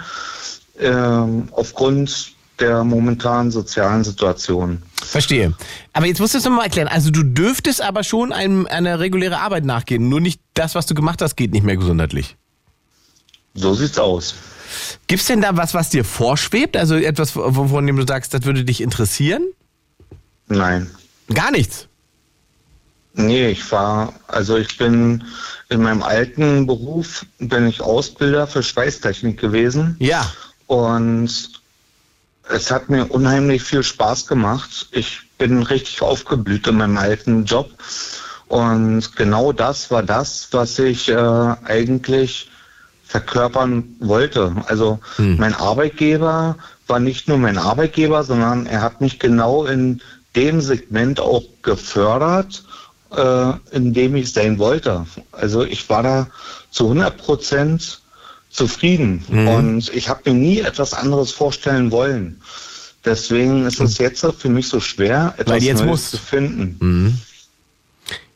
äh, 0.82 1.52
aufgrund 1.52 2.32
der 2.60 2.84
momentanen 2.84 3.50
sozialen 3.50 4.04
Situation. 4.04 4.82
Verstehe. 5.02 5.54
Aber 5.92 6.06
jetzt 6.06 6.20
musst 6.20 6.34
du 6.34 6.38
es 6.38 6.44
nochmal 6.44 6.66
erklären. 6.66 6.88
Also 6.88 7.10
du 7.10 7.22
dürftest 7.22 7.82
aber 7.82 8.04
schon 8.04 8.32
einem, 8.32 8.66
einer 8.66 9.00
reguläre 9.00 9.38
Arbeit 9.38 9.64
nachgehen. 9.64 10.08
Nur 10.08 10.20
nicht 10.20 10.40
das, 10.54 10.74
was 10.74 10.86
du 10.86 10.94
gemacht 10.94 11.22
hast, 11.22 11.36
geht 11.36 11.52
nicht 11.52 11.64
mehr 11.64 11.76
gesundheitlich. 11.76 12.36
So 13.54 13.74
sieht's 13.74 13.98
aus. 13.98 14.34
Gibt's 15.06 15.26
denn 15.26 15.42
da 15.42 15.56
was, 15.56 15.74
was 15.74 15.90
dir 15.90 16.04
vorschwebt? 16.04 16.76
Also 16.76 16.94
etwas, 16.94 17.32
von 17.32 17.86
dem 17.86 17.96
du 17.96 18.06
sagst, 18.06 18.32
das 18.32 18.44
würde 18.44 18.64
dich 18.64 18.80
interessieren? 18.80 19.42
Nein. 20.48 20.90
Gar 21.32 21.50
nichts? 21.50 21.88
Nee, 23.14 23.48
ich 23.48 23.70
war, 23.70 24.14
also 24.26 24.56
ich 24.56 24.78
bin 24.78 25.24
in 25.68 25.82
meinem 25.82 26.02
alten 26.02 26.66
Beruf, 26.66 27.26
bin 27.38 27.66
ich 27.66 27.80
Ausbilder 27.82 28.46
für 28.46 28.62
Schweißtechnik 28.62 29.38
gewesen. 29.38 29.96
Ja. 29.98 30.32
Und 30.72 31.50
es 32.48 32.70
hat 32.70 32.88
mir 32.88 33.04
unheimlich 33.10 33.62
viel 33.62 33.82
Spaß 33.82 34.26
gemacht. 34.26 34.88
Ich 34.90 35.20
bin 35.36 35.62
richtig 35.62 36.00
aufgeblüht 36.00 36.66
in 36.66 36.78
meinem 36.78 36.96
alten 36.96 37.44
Job. 37.44 37.68
Und 38.48 39.14
genau 39.14 39.52
das 39.52 39.90
war 39.90 40.02
das, 40.02 40.48
was 40.52 40.78
ich 40.78 41.10
äh, 41.10 41.14
eigentlich 41.14 42.50
verkörpern 43.04 43.96
wollte. 44.00 44.56
Also 44.66 44.98
hm. 45.16 45.36
mein 45.36 45.52
Arbeitgeber 45.52 46.56
war 46.86 47.00
nicht 47.00 47.28
nur 47.28 47.36
mein 47.36 47.58
Arbeitgeber, 47.58 48.24
sondern 48.24 48.64
er 48.64 48.80
hat 48.80 49.02
mich 49.02 49.18
genau 49.18 49.66
in 49.66 50.00
dem 50.36 50.62
Segment 50.62 51.20
auch 51.20 51.44
gefördert, 51.60 52.64
äh, 53.14 53.52
in 53.72 53.92
dem 53.92 54.16
ich 54.16 54.32
sein 54.32 54.58
wollte. 54.58 55.04
Also 55.32 55.64
ich 55.64 55.90
war 55.90 56.02
da 56.02 56.28
zu 56.70 56.84
100 56.84 57.18
Prozent 57.18 58.01
zufrieden 58.52 59.24
mhm. 59.28 59.48
und 59.48 59.94
ich 59.94 60.08
habe 60.08 60.30
mir 60.30 60.36
nie 60.38 60.60
etwas 60.60 60.92
anderes 60.92 61.32
vorstellen 61.32 61.90
wollen. 61.90 62.40
Deswegen 63.04 63.66
ist 63.66 63.80
es 63.80 63.98
jetzt 63.98 64.24
für 64.38 64.48
mich 64.48 64.68
so 64.68 64.78
schwer, 64.78 65.34
etwas 65.38 65.64
Neues 65.64 65.82
muss. 65.82 66.10
zu 66.12 66.18
finden. 66.18 66.76
Mhm. 66.78 67.18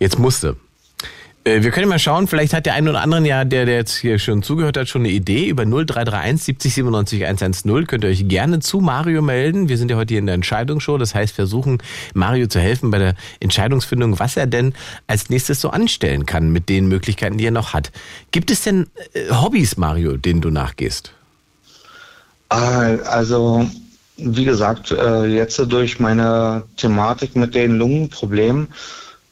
Jetzt 0.00 0.18
musste. 0.18 0.56
Äh, 1.46 1.62
wir 1.62 1.70
können 1.70 1.88
mal 1.88 1.98
schauen, 1.98 2.26
vielleicht 2.26 2.52
hat 2.52 2.66
der 2.66 2.74
eine 2.74 2.90
oder 2.90 3.00
andere 3.00 3.24
ja, 3.26 3.44
der, 3.44 3.66
der 3.66 3.76
jetzt 3.76 3.96
hier 3.96 4.18
schon 4.18 4.42
zugehört 4.42 4.76
hat, 4.76 4.88
schon 4.88 5.02
eine 5.02 5.10
Idee. 5.10 5.46
Über 5.46 5.64
0331 5.64 6.44
70 6.44 6.74
97 6.74 7.24
110 7.24 7.86
könnt 7.86 8.04
ihr 8.04 8.10
euch 8.10 8.28
gerne 8.28 8.58
zu 8.58 8.80
Mario 8.80 9.22
melden. 9.22 9.68
Wir 9.68 9.78
sind 9.78 9.90
ja 9.90 9.96
heute 9.96 10.14
hier 10.14 10.18
in 10.18 10.26
der 10.26 10.34
Entscheidungsshow. 10.34 10.98
Das 10.98 11.14
heißt, 11.14 11.34
versuchen 11.34 11.78
Mario 12.14 12.48
zu 12.48 12.58
helfen 12.58 12.90
bei 12.90 12.98
der 12.98 13.14
Entscheidungsfindung, 13.38 14.18
was 14.18 14.36
er 14.36 14.46
denn 14.46 14.74
als 15.06 15.30
nächstes 15.30 15.60
so 15.60 15.70
anstellen 15.70 16.26
kann 16.26 16.50
mit 16.50 16.68
den 16.68 16.88
Möglichkeiten, 16.88 17.38
die 17.38 17.46
er 17.46 17.52
noch 17.52 17.72
hat. 17.72 17.92
Gibt 18.32 18.50
es 18.50 18.62
denn 18.62 18.88
äh, 19.12 19.30
Hobbys, 19.30 19.76
Mario, 19.76 20.16
denen 20.16 20.40
du 20.40 20.50
nachgehst? 20.50 21.12
Ah, 22.48 22.96
also, 23.04 23.68
wie 24.16 24.44
gesagt, 24.44 24.90
äh, 24.90 25.26
jetzt 25.26 25.58
durch 25.58 26.00
meine 26.00 26.64
Thematik 26.76 27.36
mit 27.36 27.54
den 27.54 27.76
Lungenproblemen 27.76 28.68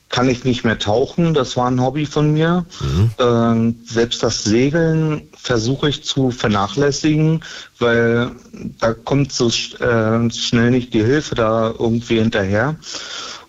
kann 0.08 0.28
ich 0.28 0.44
nicht 0.44 0.64
mehr 0.64 0.78
tauchen. 0.78 1.34
Das 1.34 1.56
war 1.56 1.68
ein 1.68 1.80
Hobby 1.80 2.06
von 2.06 2.32
mir. 2.32 2.64
Mhm. 2.80 3.10
Ähm, 3.18 3.80
selbst 3.84 4.22
das 4.22 4.44
Segeln 4.44 5.28
versuche 5.36 5.88
ich 5.88 6.04
zu 6.04 6.30
vernachlässigen, 6.30 7.42
weil 7.78 8.30
da 8.78 8.94
kommt 8.94 9.32
so 9.32 9.48
äh, 9.48 10.30
schnell 10.30 10.70
nicht 10.70 10.94
die 10.94 11.04
Hilfe 11.04 11.34
da 11.34 11.74
irgendwie 11.78 12.18
hinterher. 12.18 12.76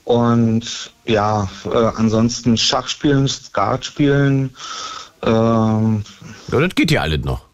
Und 0.05 0.91
ja, 1.05 1.49
äh, 1.65 1.91
ansonsten 1.95 2.57
Schachspielen, 2.57 3.27
Skat 3.27 3.85
spielen. 3.85 4.55
Ähm, 5.23 6.03
ja, 6.51 6.59
das 6.59 6.75
geht 6.75 6.91
ja 6.91 7.01
alles 7.01 7.23
noch. 7.23 7.44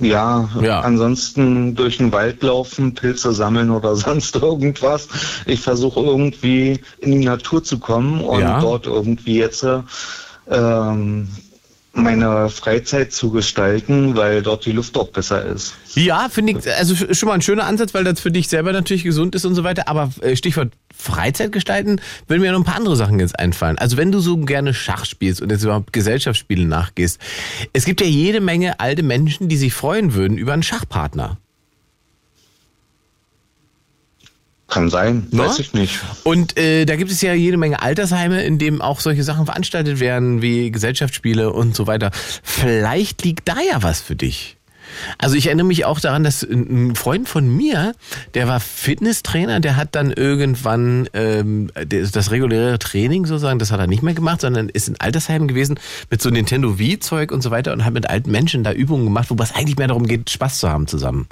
Ja, 0.00 0.48
ja, 0.62 0.80
ansonsten 0.80 1.74
durch 1.74 1.98
den 1.98 2.12
Wald 2.12 2.42
laufen, 2.42 2.94
Pilze 2.94 3.32
sammeln 3.32 3.70
oder 3.70 3.96
sonst 3.96 4.36
irgendwas. 4.36 5.08
Ich 5.46 5.60
versuche 5.60 6.00
irgendwie 6.00 6.80
in 7.00 7.12
die 7.12 7.24
Natur 7.24 7.64
zu 7.64 7.78
kommen 7.78 8.20
und 8.20 8.40
ja. 8.40 8.60
dort 8.60 8.86
irgendwie 8.86 9.38
jetzt 9.38 9.66
ähm, 10.50 11.28
meine 11.92 12.48
Freizeit 12.48 13.12
zu 13.12 13.30
gestalten, 13.30 14.16
weil 14.16 14.42
dort 14.42 14.64
die 14.66 14.72
Luft 14.72 14.96
auch 14.96 15.08
besser 15.08 15.44
ist. 15.44 15.74
Ja, 15.94 16.28
finde 16.28 16.52
ich, 16.52 16.76
also 16.76 16.94
schon 16.94 17.28
mal 17.28 17.34
ein 17.34 17.42
schöner 17.42 17.64
Ansatz, 17.64 17.94
weil 17.94 18.04
das 18.04 18.20
für 18.20 18.30
dich 18.30 18.48
selber 18.48 18.72
natürlich 18.72 19.04
gesund 19.04 19.34
ist 19.34 19.44
und 19.44 19.54
so 19.54 19.64
weiter. 19.64 19.88
Aber 19.88 20.10
äh, 20.20 20.36
Stichwort 20.36 20.72
Freizeit 20.94 21.52
gestalten, 21.52 22.00
würden 22.26 22.40
mir 22.42 22.52
noch 22.52 22.58
ein 22.58 22.64
paar 22.64 22.76
andere 22.76 22.96
Sachen 22.96 23.20
jetzt 23.20 23.38
einfallen. 23.38 23.78
Also 23.78 23.96
wenn 23.96 24.12
du 24.12 24.18
so 24.18 24.36
gerne 24.38 24.74
Schach 24.74 25.04
spielst 25.04 25.40
und 25.40 25.50
jetzt 25.50 25.62
überhaupt 25.62 25.92
Gesellschaftsspiele 25.92 26.66
nachgehst, 26.66 27.20
es 27.72 27.84
gibt 27.84 28.00
ja 28.00 28.06
jede 28.06 28.40
Menge 28.40 28.80
alte 28.80 29.02
Menschen, 29.02 29.48
die 29.48 29.56
sich 29.56 29.72
freuen 29.72 30.14
würden 30.14 30.36
über 30.36 30.52
einen 30.52 30.62
Schachpartner. 30.64 31.38
Kann 34.68 34.90
sein, 34.90 35.26
no? 35.30 35.44
weiß 35.44 35.60
ich 35.60 35.72
nicht. 35.72 35.98
Und 36.24 36.58
äh, 36.58 36.84
da 36.84 36.96
gibt 36.96 37.10
es 37.10 37.22
ja 37.22 37.32
jede 37.32 37.56
Menge 37.56 37.80
Altersheime, 37.80 38.42
in 38.42 38.58
dem 38.58 38.82
auch 38.82 39.00
solche 39.00 39.24
Sachen 39.24 39.46
veranstaltet 39.46 39.98
werden, 39.98 40.42
wie 40.42 40.70
Gesellschaftsspiele 40.70 41.50
und 41.50 41.74
so 41.74 41.86
weiter. 41.86 42.10
Vielleicht 42.42 43.24
liegt 43.24 43.48
da 43.48 43.56
ja 43.60 43.82
was 43.82 44.02
für 44.02 44.14
dich. 44.14 44.57
Also 45.18 45.36
ich 45.36 45.46
erinnere 45.46 45.66
mich 45.66 45.84
auch 45.84 46.00
daran, 46.00 46.24
dass 46.24 46.42
ein 46.42 46.94
Freund 46.94 47.28
von 47.28 47.48
mir, 47.48 47.94
der 48.34 48.48
war 48.48 48.60
Fitnesstrainer, 48.60 49.60
der 49.60 49.76
hat 49.76 49.94
dann 49.94 50.12
irgendwann 50.12 51.08
ähm, 51.12 51.70
das 51.86 52.30
reguläre 52.30 52.78
Training 52.78 53.26
sozusagen, 53.26 53.58
das 53.58 53.72
hat 53.72 53.80
er 53.80 53.86
nicht 53.86 54.02
mehr 54.02 54.14
gemacht, 54.14 54.40
sondern 54.40 54.68
ist 54.68 54.88
in 54.88 55.00
Altersheimen 55.00 55.48
gewesen 55.48 55.78
mit 56.10 56.22
so 56.22 56.30
Nintendo 56.30 56.78
Wii-Zeug 56.78 57.32
und 57.32 57.42
so 57.42 57.50
weiter 57.50 57.72
und 57.72 57.84
hat 57.84 57.94
mit 57.94 58.08
alten 58.08 58.30
Menschen 58.30 58.64
da 58.64 58.72
Übungen 58.72 59.04
gemacht, 59.04 59.30
wobei 59.30 59.44
es 59.44 59.54
eigentlich 59.54 59.76
mehr 59.76 59.88
darum 59.88 60.06
geht, 60.06 60.30
Spaß 60.30 60.58
zu 60.58 60.68
haben 60.68 60.86
zusammen. 60.86 61.26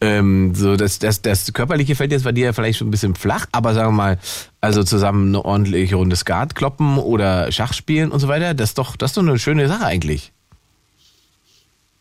Ähm, 0.00 0.54
so 0.54 0.76
das, 0.76 0.98
das, 0.98 1.22
das 1.22 1.52
körperliche 1.52 1.94
Feld 1.94 2.12
jetzt 2.12 2.24
war 2.24 2.32
dir 2.32 2.52
vielleicht 2.54 2.78
schon 2.78 2.88
ein 2.88 2.92
bisschen 2.92 3.14
flach, 3.14 3.46
aber 3.52 3.74
sagen 3.74 3.88
wir 3.88 3.96
mal, 3.96 4.18
also 4.60 4.82
zusammen 4.82 5.28
eine 5.28 5.44
ordentliche 5.44 5.96
Runde 5.96 6.16
Skat 6.16 6.54
kloppen 6.54 6.98
oder 6.98 7.52
Schach 7.52 7.72
spielen 7.72 8.10
und 8.10 8.20
so 8.20 8.28
weiter, 8.28 8.54
das 8.54 8.70
ist 8.70 8.78
doch, 8.78 8.96
das 8.96 9.10
ist 9.10 9.16
doch 9.16 9.22
eine 9.22 9.38
schöne 9.38 9.68
Sache 9.68 9.84
eigentlich. 9.84 10.32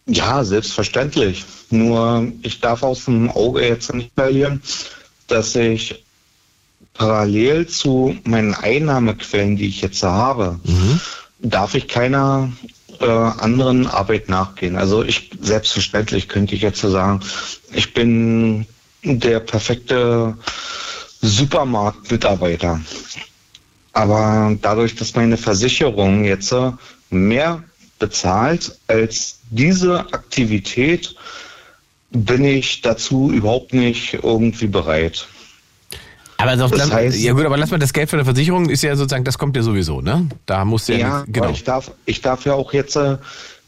Ja, 0.07 0.43
selbstverständlich. 0.43 1.45
Nur 1.71 2.31
ich 2.43 2.59
darf 2.59 2.83
aus 2.83 3.05
dem 3.05 3.29
Auge 3.31 3.65
jetzt 3.65 3.93
nicht 3.93 4.11
verlieren, 4.15 4.61
dass 5.27 5.55
ich 5.55 6.03
parallel 6.93 7.67
zu 7.67 8.15
meinen 8.23 8.53
Einnahmequellen, 8.53 9.57
die 9.57 9.67
ich 9.67 9.81
jetzt 9.81 10.03
habe, 10.03 10.59
mhm. 10.63 10.99
darf 11.39 11.75
ich 11.75 11.87
keiner 11.87 12.51
äh, 12.99 13.05
anderen 13.05 13.87
Arbeit 13.87 14.29
nachgehen. 14.29 14.77
Also 14.77 15.03
ich 15.03 15.31
selbstverständlich 15.41 16.29
könnte 16.29 16.55
ich 16.55 16.61
jetzt 16.61 16.79
so 16.79 16.89
sagen, 16.89 17.21
ich 17.73 17.93
bin 17.93 18.65
der 19.03 19.39
perfekte 19.39 20.37
Supermarktmitarbeiter. 21.21 22.79
Aber 23.93 24.55
dadurch, 24.61 24.95
dass 24.95 25.15
meine 25.15 25.37
Versicherung 25.37 26.25
jetzt 26.25 26.53
mehr 27.09 27.63
bezahlt 27.99 28.77
als 28.87 29.39
diese 29.49 29.99
Aktivität, 30.13 31.15
bin 32.11 32.45
ich 32.45 32.81
dazu 32.81 33.31
überhaupt 33.31 33.73
nicht 33.73 34.13
irgendwie 34.21 34.67
bereit. 34.67 35.27
Aber 36.37 36.55
das 36.55 36.71
das 36.71 36.91
heißt, 36.91 37.17
ja 37.17 37.33
gut, 37.33 37.45
aber 37.45 37.57
lass 37.57 37.71
mal 37.71 37.79
das 37.79 37.93
Geld 37.93 38.09
für 38.09 38.17
eine 38.17 38.25
Versicherung 38.25 38.69
ist 38.69 38.83
ja 38.83 38.95
sozusagen, 38.95 39.23
das 39.23 39.37
kommt 39.37 39.55
ja 39.55 39.63
sowieso, 39.63 40.01
ne? 40.01 40.27
Da 40.45 40.65
muss 40.65 40.87
ja, 40.87 40.97
ja 40.97 41.23
genau. 41.27 41.49
Ich 41.49 41.63
darf, 41.63 41.91
ich 42.05 42.21
darf 42.21 42.45
ja 42.45 42.53
auch 42.53 42.73
jetzt 42.73 42.95
äh, 42.97 43.17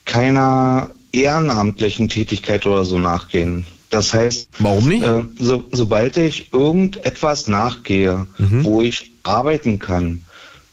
keiner 0.05 0.91
ehrenamtlichen 1.11 2.09
Tätigkeit 2.09 2.65
oder 2.65 2.83
so 2.83 2.99
nachgehen. 2.99 3.65
Das 3.89 4.13
heißt, 4.13 4.49
warum 4.59 4.89
nicht? 4.89 5.03
Äh, 5.03 5.23
so, 5.39 5.63
sobald 5.71 6.17
ich 6.17 6.51
irgendetwas 6.51 7.47
nachgehe, 7.47 8.27
mhm. 8.37 8.65
wo 8.65 8.81
ich 8.81 9.11
arbeiten 9.23 9.79
kann, 9.79 10.23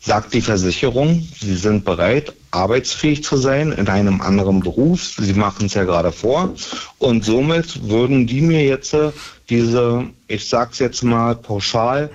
sagt 0.04 0.34
die 0.34 0.42
Versicherung, 0.42 1.26
Sie 1.40 1.56
sind 1.56 1.84
bereit, 1.84 2.34
arbeitsfähig 2.50 3.24
zu 3.24 3.36
sein 3.36 3.72
in 3.72 3.88
einem 3.88 4.20
anderen 4.20 4.60
Beruf. 4.60 5.14
Sie 5.18 5.32
machen 5.32 5.66
es 5.66 5.74
ja 5.74 5.84
gerade 5.84 6.12
vor. 6.12 6.54
Und 6.98 7.24
somit 7.24 7.88
würden 7.88 8.26
die 8.26 8.42
mir 8.42 8.64
jetzt 8.64 8.92
äh, 8.92 9.12
diese, 9.48 10.04
ich 10.28 10.48
sag's 10.48 10.78
jetzt 10.78 11.02
mal 11.02 11.34
pauschal, 11.34 12.10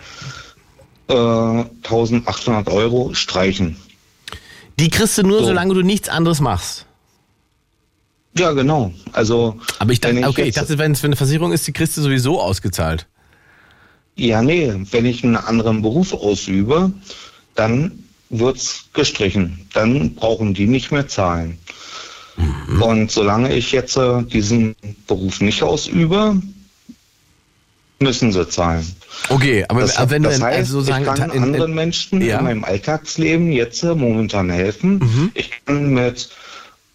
äh, 1.08 1.14
1800 1.14 2.70
Euro 2.70 3.14
streichen. 3.14 3.76
Die 4.80 4.90
kriegst 4.90 5.18
du 5.18 5.24
nur, 5.24 5.40
so. 5.40 5.48
solange 5.48 5.74
du 5.74 5.82
nichts 5.82 6.10
anderes 6.10 6.42
machst. 6.42 6.86
Ja, 8.38 8.52
genau. 8.52 8.94
Also. 9.14 9.60
Aber 9.80 9.92
ich 9.92 10.00
dachte, 10.00 10.28
okay, 10.28 10.44
ich 10.44 10.56
dachte, 10.56 10.78
wenn 10.78 10.92
es 10.92 11.00
für 11.00 11.08
eine 11.08 11.16
Versicherung 11.16 11.52
ist, 11.52 11.66
die 11.66 11.74
kriegst 11.74 11.98
du 11.98 12.02
sowieso 12.02 12.40
ausgezahlt. 12.40 13.08
Ja, 14.16 14.42
nee, 14.42 14.74
wenn 14.92 15.06
ich 15.06 15.24
einen 15.24 15.38
anderen 15.38 15.82
Beruf 15.82 16.14
ausübe, 16.14 16.92
dann 17.60 18.06
wird 18.30 18.58
es 18.58 18.86
gestrichen. 18.94 19.68
Dann 19.74 20.16
brauchen 20.16 20.54
die 20.54 20.68
nicht 20.68 20.92
mehr 20.92 21.08
zahlen. 21.08 21.58
Mhm. 22.38 22.82
Und 22.82 23.12
solange 23.12 23.54
ich 23.54 23.74
jetzt 23.74 23.98
äh, 23.98 24.24
diesen 24.24 24.76
Beruf 25.08 25.42
nicht 25.42 25.62
ausübe, 25.62 26.42
müssen 28.00 28.32
sie 28.32 28.48
zahlen. 28.48 28.86
Okay, 29.28 29.66
aber 29.68 29.82
das, 29.82 30.10
wenn 30.10 30.24
du 30.24 30.30
das 30.30 30.42
heißt, 30.42 30.58
also 30.58 30.80
sozusagen 30.80 31.06
ich 31.06 31.14
kann 31.14 31.32
in, 31.32 31.44
anderen 31.44 31.74
Menschen 31.74 32.22
ja. 32.22 32.38
in 32.38 32.46
meinem 32.46 32.64
Alltagsleben 32.64 33.52
jetzt 33.52 33.84
äh, 33.84 33.94
momentan 33.94 34.50
helfen. 34.50 35.00
Mhm. 35.00 35.32
Ich 35.34 35.52
kann 35.66 35.90
mit 35.94 36.30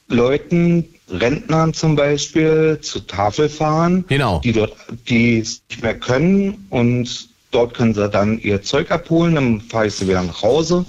Leuten, 0.09 0.87
Rentnern 1.11 1.75
zum 1.75 1.97
Beispiel, 1.97 2.78
zur 2.80 3.06
Tafel 3.06 3.50
fahren, 3.50 4.06
genau. 4.09 4.40
die 4.42 4.52
dort, 4.52 4.75
die 5.09 5.40
es 5.40 5.61
nicht 5.68 5.83
mehr 5.83 5.99
können 5.99 6.66
und 6.71 7.34
Dort 7.55 7.75
können 7.75 7.95
sie 7.95 8.09
dann 8.09 8.41
ihr 8.41 8.63
Zeug 8.63 8.91
abholen, 8.91 9.37
dann 9.37 9.61
fahre 9.61 9.87
ich 9.87 9.95
sie 9.95 10.09
wieder 10.09 10.23
nach 10.23 10.43
Hause. 10.43 10.85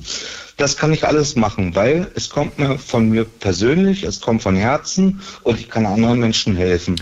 Das 0.57 0.77
kann 0.77 0.91
ich 0.91 1.05
alles 1.05 1.35
machen, 1.35 1.75
weil 1.75 2.07
es 2.15 2.29
kommt 2.29 2.57
mir 2.57 2.79
von 2.79 3.09
mir 3.09 3.25
persönlich, 3.25 4.01
es 4.03 4.19
kommt 4.19 4.41
von 4.41 4.55
Herzen 4.55 5.21
und 5.43 5.59
ich 5.59 5.69
kann 5.69 5.85
anderen 5.85 6.19
Menschen 6.19 6.55
helfen. 6.55 6.99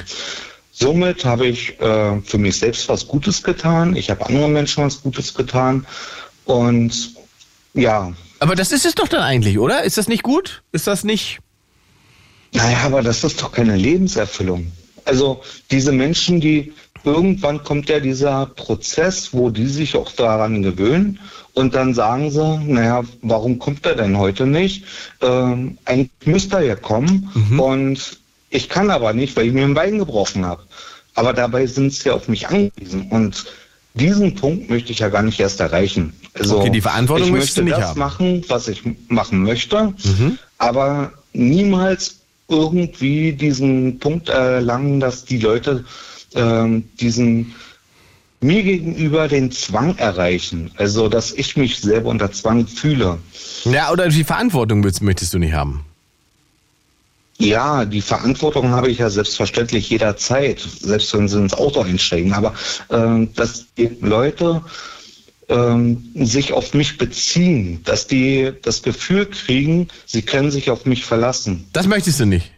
Somit 0.71 1.23
habe 1.23 1.47
ich 1.47 1.79
äh, 1.79 2.19
für 2.21 2.37
mich 2.39 2.59
selbst 2.59 2.89
was 2.89 3.07
Gutes 3.07 3.41
getan. 3.41 3.95
Ich 3.95 4.09
habe 4.09 4.25
anderen 4.25 4.51
Menschen 4.51 4.83
was 4.83 5.01
Gutes 5.01 5.33
getan. 5.33 5.85
Und 6.43 7.13
ja. 7.73 8.11
Aber 8.39 8.55
das 8.55 8.73
ist 8.73 8.85
es 8.85 8.95
doch 8.95 9.07
dann 9.07 9.21
eigentlich, 9.21 9.59
oder? 9.59 9.83
Ist 9.83 9.97
das 9.97 10.09
nicht 10.09 10.23
gut? 10.23 10.61
Ist 10.73 10.87
das 10.87 11.05
nicht. 11.05 11.39
Naja, 12.51 12.79
aber 12.83 13.01
das 13.01 13.23
ist 13.23 13.41
doch 13.41 13.51
keine 13.53 13.77
Lebenserfüllung. 13.77 14.71
Also 15.05 15.41
diese 15.71 15.91
Menschen, 15.91 16.41
die 16.41 16.73
irgendwann 17.03 17.63
kommt 17.63 17.89
ja 17.89 17.99
dieser 17.99 18.45
Prozess, 18.45 19.33
wo 19.33 19.49
die 19.49 19.67
sich 19.67 19.95
auch 19.95 20.11
daran 20.11 20.63
gewöhnen 20.63 21.19
und 21.53 21.75
dann 21.75 21.93
sagen 21.93 22.31
sie, 22.31 22.57
naja, 22.65 23.03
warum 23.21 23.59
kommt 23.59 23.85
er 23.85 23.95
denn 23.95 24.17
heute 24.17 24.45
nicht? 24.45 24.85
Ähm, 25.21 25.77
eigentlich 25.85 26.11
müsste 26.25 26.57
er 26.57 26.63
ja 26.63 26.75
kommen 26.75 27.29
mhm. 27.33 27.59
und 27.59 28.17
ich 28.49 28.69
kann 28.69 28.89
aber 28.89 29.13
nicht, 29.13 29.35
weil 29.35 29.47
ich 29.47 29.53
mir 29.53 29.65
ein 29.65 29.73
Bein 29.73 29.97
gebrochen 29.97 30.45
habe. 30.45 30.63
Aber 31.15 31.33
dabei 31.33 31.67
sind 31.67 31.93
sie 31.93 32.09
auf 32.09 32.27
mich 32.27 32.47
angewiesen 32.47 33.07
und 33.09 33.45
diesen 33.93 34.35
Punkt 34.35 34.69
möchte 34.69 34.91
ich 34.91 34.99
ja 34.99 35.09
gar 35.09 35.21
nicht 35.21 35.39
erst 35.39 35.59
erreichen. 35.59 36.13
Also 36.33 36.59
okay, 36.59 36.71
die 36.71 36.81
Verantwortung 36.81 37.27
ich 37.27 37.33
möchte 37.33 37.63
das 37.65 37.89
haben. 37.89 37.99
machen, 37.99 38.45
was 38.47 38.67
ich 38.67 38.81
machen 39.07 39.43
möchte, 39.43 39.93
mhm. 40.03 40.39
aber 40.57 41.11
niemals 41.33 42.17
irgendwie 42.47 43.33
diesen 43.33 43.99
Punkt 43.99 44.29
erlangen, 44.29 44.99
dass 44.99 45.25
die 45.25 45.37
Leute 45.37 45.85
ähm, 46.35 46.89
diesen 46.99 47.53
mir 48.43 48.63
gegenüber 48.63 49.27
den 49.27 49.51
Zwang 49.51 49.97
erreichen. 49.97 50.71
Also, 50.75 51.07
dass 51.07 51.31
ich 51.31 51.55
mich 51.57 51.79
selber 51.79 52.09
unter 52.09 52.31
Zwang 52.31 52.67
fühle. 52.67 53.17
Ja, 53.63 53.91
oder 53.91 54.09
die 54.09 54.23
Verantwortung 54.23 54.85
möchtest 55.01 55.33
du 55.33 55.39
nicht 55.39 55.53
haben. 55.53 55.85
Ja, 57.39 57.83
die 57.85 58.01
Verantwortung 58.01 58.69
habe 58.69 58.89
ich 58.89 58.99
ja 58.99 59.09
selbstverständlich 59.09 59.89
jederzeit, 59.89 60.59
selbst 60.59 61.13
wenn 61.13 61.27
sie 61.27 61.39
ins 61.39 61.53
Auto 61.53 61.81
einsteigen. 61.81 62.33
Aber 62.33 62.53
äh, 62.89 63.27
dass 63.35 63.65
die 63.75 63.89
Leute 64.01 64.61
äh, 65.47 65.95
sich 66.23 66.53
auf 66.53 66.73
mich 66.73 66.97
beziehen, 66.97 67.81
dass 67.83 68.07
die 68.07 68.51
das 68.61 68.83
Gefühl 68.83 69.25
kriegen, 69.25 69.87
sie 70.05 70.21
können 70.21 70.51
sich 70.51 70.69
auf 70.69 70.85
mich 70.85 71.05
verlassen. 71.05 71.65
Das 71.73 71.87
möchtest 71.87 72.19
du 72.19 72.25
nicht. 72.25 72.52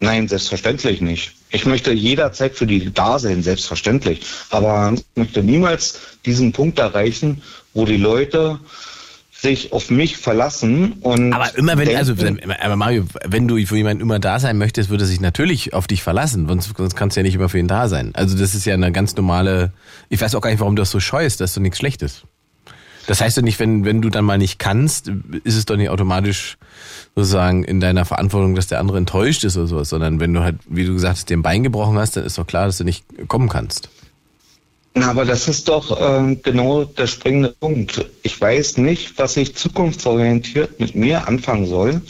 Nein, 0.00 0.28
selbstverständlich 0.28 1.00
nicht. 1.00 1.32
Ich 1.50 1.66
möchte 1.66 1.92
jederzeit 1.92 2.54
für 2.54 2.66
die 2.66 2.92
da 2.92 3.18
sein, 3.18 3.42
selbstverständlich. 3.42 4.24
Aber 4.50 4.92
ich 4.94 5.04
möchte 5.16 5.42
niemals 5.42 5.98
diesen 6.24 6.52
Punkt 6.52 6.78
erreichen, 6.78 7.42
wo 7.74 7.84
die 7.84 7.96
Leute 7.96 8.60
sich 9.40 9.72
auf 9.72 9.90
mich 9.90 10.16
verlassen 10.16 10.94
und. 11.00 11.32
Aber 11.32 11.56
immer 11.56 11.78
wenn, 11.78 11.86
denken, 11.86 11.98
also, 11.98 12.14
aber 12.60 12.76
Mario, 12.76 13.06
wenn 13.24 13.46
du 13.46 13.64
für 13.66 13.76
jemanden 13.76 14.02
immer 14.02 14.18
da 14.18 14.40
sein 14.40 14.58
möchtest, 14.58 14.90
würde 14.90 15.04
er 15.04 15.06
sich 15.06 15.20
natürlich 15.20 15.74
auf 15.74 15.86
dich 15.86 16.02
verlassen, 16.02 16.48
sonst, 16.48 16.76
sonst 16.76 16.96
kannst 16.96 17.16
du 17.16 17.20
ja 17.20 17.24
nicht 17.24 17.36
immer 17.36 17.48
für 17.48 17.58
ihn 17.58 17.68
da 17.68 17.88
sein. 17.88 18.10
Also 18.14 18.36
das 18.36 18.54
ist 18.54 18.64
ja 18.64 18.74
eine 18.74 18.90
ganz 18.90 19.14
normale, 19.16 19.72
ich 20.08 20.20
weiß 20.20 20.34
auch 20.34 20.40
gar 20.40 20.50
nicht, 20.50 20.60
warum 20.60 20.74
du 20.74 20.82
das 20.82 20.90
so 20.90 20.98
scheust, 20.98 21.40
dass 21.40 21.54
du 21.54 21.60
nichts 21.60 21.78
Schlechtes. 21.78 22.22
Das 23.06 23.20
heißt 23.20 23.38
doch 23.38 23.42
nicht, 23.42 23.58
wenn, 23.58 23.84
wenn 23.84 24.02
du 24.02 24.10
dann 24.10 24.24
mal 24.24 24.38
nicht 24.38 24.58
kannst, 24.58 25.10
ist 25.44 25.56
es 25.56 25.64
doch 25.64 25.76
nicht 25.76 25.88
automatisch 25.88 26.58
sozusagen 27.18 27.64
in 27.64 27.80
deiner 27.80 28.04
Verantwortung, 28.04 28.54
dass 28.54 28.68
der 28.68 28.80
andere 28.80 28.98
enttäuscht 28.98 29.44
ist 29.44 29.56
oder 29.56 29.66
sowas, 29.66 29.88
sondern 29.88 30.20
wenn 30.20 30.32
du 30.32 30.40
halt, 30.40 30.56
wie 30.68 30.84
du 30.84 30.94
gesagt 30.94 31.16
hast, 31.16 31.30
den 31.30 31.42
Bein 31.42 31.62
gebrochen 31.62 31.98
hast, 31.98 32.16
dann 32.16 32.24
ist 32.24 32.38
doch 32.38 32.46
klar, 32.46 32.66
dass 32.66 32.78
du 32.78 32.84
nicht 32.84 33.04
kommen 33.28 33.48
kannst. 33.48 33.88
Na, 34.94 35.10
aber 35.10 35.24
das 35.24 35.48
ist 35.48 35.68
doch 35.68 36.00
äh, 36.00 36.36
genau 36.36 36.84
der 36.84 37.06
springende 37.06 37.54
Punkt. 37.60 38.04
Ich 38.22 38.40
weiß 38.40 38.78
nicht, 38.78 39.18
was 39.18 39.36
ich 39.36 39.54
zukunftsorientiert 39.54 40.80
mit 40.80 40.94
mir 40.94 41.28
anfangen 41.28 41.66
soll. 41.66 42.00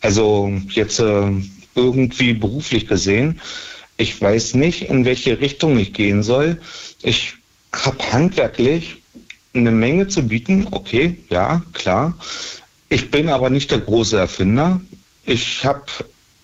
Also 0.00 0.52
jetzt 0.68 0.98
äh, 0.98 1.30
irgendwie 1.74 2.34
beruflich 2.34 2.86
gesehen. 2.86 3.40
Ich 3.96 4.20
weiß 4.20 4.54
nicht, 4.54 4.82
in 4.82 5.04
welche 5.04 5.40
Richtung 5.40 5.78
ich 5.78 5.92
gehen 5.92 6.22
soll. 6.22 6.60
Ich 7.02 7.34
habe 7.72 7.98
handwerklich 8.12 8.96
eine 9.54 9.70
Menge 9.70 10.08
zu 10.08 10.26
bieten, 10.26 10.68
okay, 10.70 11.18
ja, 11.28 11.62
klar. 11.72 12.14
Ich 12.92 13.10
bin 13.10 13.30
aber 13.30 13.48
nicht 13.48 13.70
der 13.70 13.78
große 13.78 14.18
Erfinder. 14.18 14.78
Ich 15.24 15.64
habe 15.64 15.80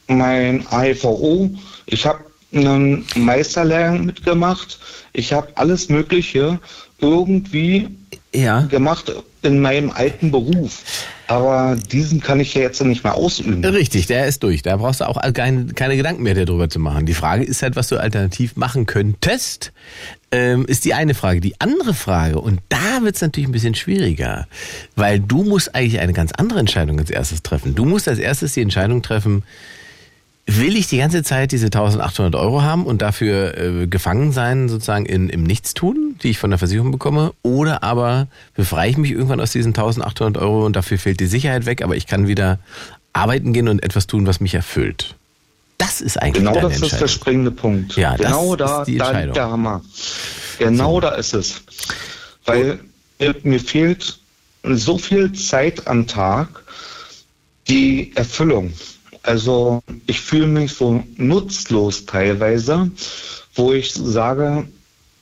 mein 0.07 0.67
AIVO, 0.69 1.51
ich 1.85 2.07
habe 2.07 2.25
einen 2.55 3.05
Meisterlehrgang 3.17 4.07
mitgemacht. 4.07 4.79
Ich 5.13 5.35
habe 5.35 5.49
alles 5.57 5.91
Mögliche 5.91 6.59
irgendwie 7.01 7.89
ja. 8.35 8.63
gemacht 8.63 9.13
in 9.43 9.61
meinem 9.61 9.91
alten 9.91 10.31
Beruf. 10.31 10.83
Aber 11.27 11.77
diesen 11.77 12.21
kann 12.21 12.41
ich 12.41 12.55
ja 12.55 12.63
jetzt 12.63 12.83
nicht 12.83 13.05
mehr 13.05 13.15
ausüben. 13.15 13.63
Richtig, 13.63 14.07
der 14.07 14.27
ist 14.27 14.43
durch. 14.43 14.63
Da 14.63 14.79
brauchst 14.79 15.03
du 15.03 15.05
auch 15.07 15.21
keine, 15.35 15.67
keine 15.75 15.99
Gedanken 15.99 16.23
mehr 16.23 16.33
darüber 16.33 16.71
zu 16.71 16.79
machen. 16.79 17.05
Die 17.05 17.13
Frage 17.13 17.45
ist 17.45 17.61
halt, 17.61 17.77
was 17.77 17.89
du 17.89 17.99
alternativ 17.99 18.57
machen 18.57 18.87
könntest, 18.87 19.73
ähm, 20.31 20.67
ist 20.67 20.85
die 20.85 20.95
eine 20.95 21.15
Frage. 21.15 21.41
Die 21.41 21.61
andere 21.61 21.95
Frage, 21.95 22.41
und 22.41 22.61
da 22.69 23.03
wird 23.03 23.17
es 23.17 23.23
natürlich 23.23 23.49
ein 23.49 23.53
bisschen 23.53 23.75
schwieriger, 23.75 24.47
weil 24.97 25.21
du 25.21 25.43
musst 25.43 25.75
eigentlich 25.75 26.01
eine 26.01 26.13
ganz 26.13 26.33
andere 26.33 26.61
Entscheidung 26.61 26.99
als 26.99 27.11
erstes 27.11 27.43
treffen. 27.43 27.75
Du 27.75 27.85
musst 27.85 28.09
als 28.09 28.19
erstes 28.19 28.55
die 28.55 28.63
Entscheidung 28.63 29.03
treffen, 29.03 29.43
will 30.47 30.77
ich 30.77 30.87
die 30.89 30.97
ganze 30.97 31.23
Zeit 31.23 31.53
diese 31.53 31.67
1800 31.67 32.35
Euro 32.35 32.63
haben 32.63 32.87
und 32.87 33.03
dafür 33.03 33.57
äh, 33.59 33.87
gefangen 33.87 34.33
sein 34.33 34.71
sozusagen 34.71 35.05
in, 35.05 35.29
im 35.29 35.43
Nichtstun, 35.43 36.17
die 36.23 36.31
ich 36.31 36.39
von 36.39 36.49
der 36.51 36.59
Versicherung 36.59 36.91
bekomme, 36.91 37.33
oder 37.43 37.83
aber 37.83 38.29
befreie 38.55 38.91
ich 38.91 38.97
mich 38.97 39.13
irgendwann 39.13 39.41
aus 39.41 39.53
diesen 39.53 39.71
1800 39.71 40.43
Euro 40.43 40.65
und 40.65 40.75
dafür 40.75 40.99
fehlt 40.99 41.21
die 41.21 41.27
Sicherheit 41.27 41.67
weg, 41.67 41.83
aber 41.83 41.97
ich 41.97 42.07
kann 42.07 42.27
wieder 42.27 42.59
arbeiten 43.13 43.53
gehen 43.53 43.69
und 43.69 43.83
etwas 43.83 44.07
tun, 44.07 44.27
was 44.27 44.41
mich 44.41 44.55
erfüllt. 44.55 45.17
Das 45.79 46.01
ist 46.01 46.21
eigentlich 46.21 46.45
Genau 46.45 46.61
das 46.61 46.83
ist 46.83 47.01
der 47.01 47.09
springende 47.09 47.53
Punkt. 47.53 47.97
Ja, 47.97 48.17
genau 48.17 48.57
da, 48.57 48.85
da 48.85 49.11
liegt 49.21 49.37
der 49.37 49.51
Hammer. 49.51 49.83
Genau 50.59 50.95
so. 50.95 51.01
da 51.01 51.11
ist 51.11 51.35
es. 51.35 51.63
Weil 52.45 52.81
mir, 53.19 53.35
mir 53.45 53.61
fehlt 53.61 54.19
so 54.65 54.99
viel 54.99 55.33
Zeit 55.33 55.87
am 55.87 56.07
Tag, 56.07 56.65
die 57.69 58.13
Erfüllung. 58.17 58.73
Also 59.23 59.83
ich 60.07 60.21
fühle 60.21 60.47
mich 60.47 60.73
so 60.73 61.05
nutzlos 61.17 62.07
teilweise, 62.07 62.91
wo 63.55 63.73
ich 63.73 63.93
sage, 63.93 64.67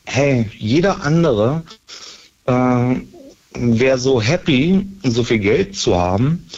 hey, 0.07 0.51
jeder 0.57 1.03
andere 1.03 1.65
äh, 2.47 2.95
wäre 3.55 3.99
so 3.99 4.23
happy, 4.23 4.87
so 5.03 5.25
viel 5.25 5.41
Geld 5.41 5.77
zu 5.77 5.97
haben, 5.97 6.49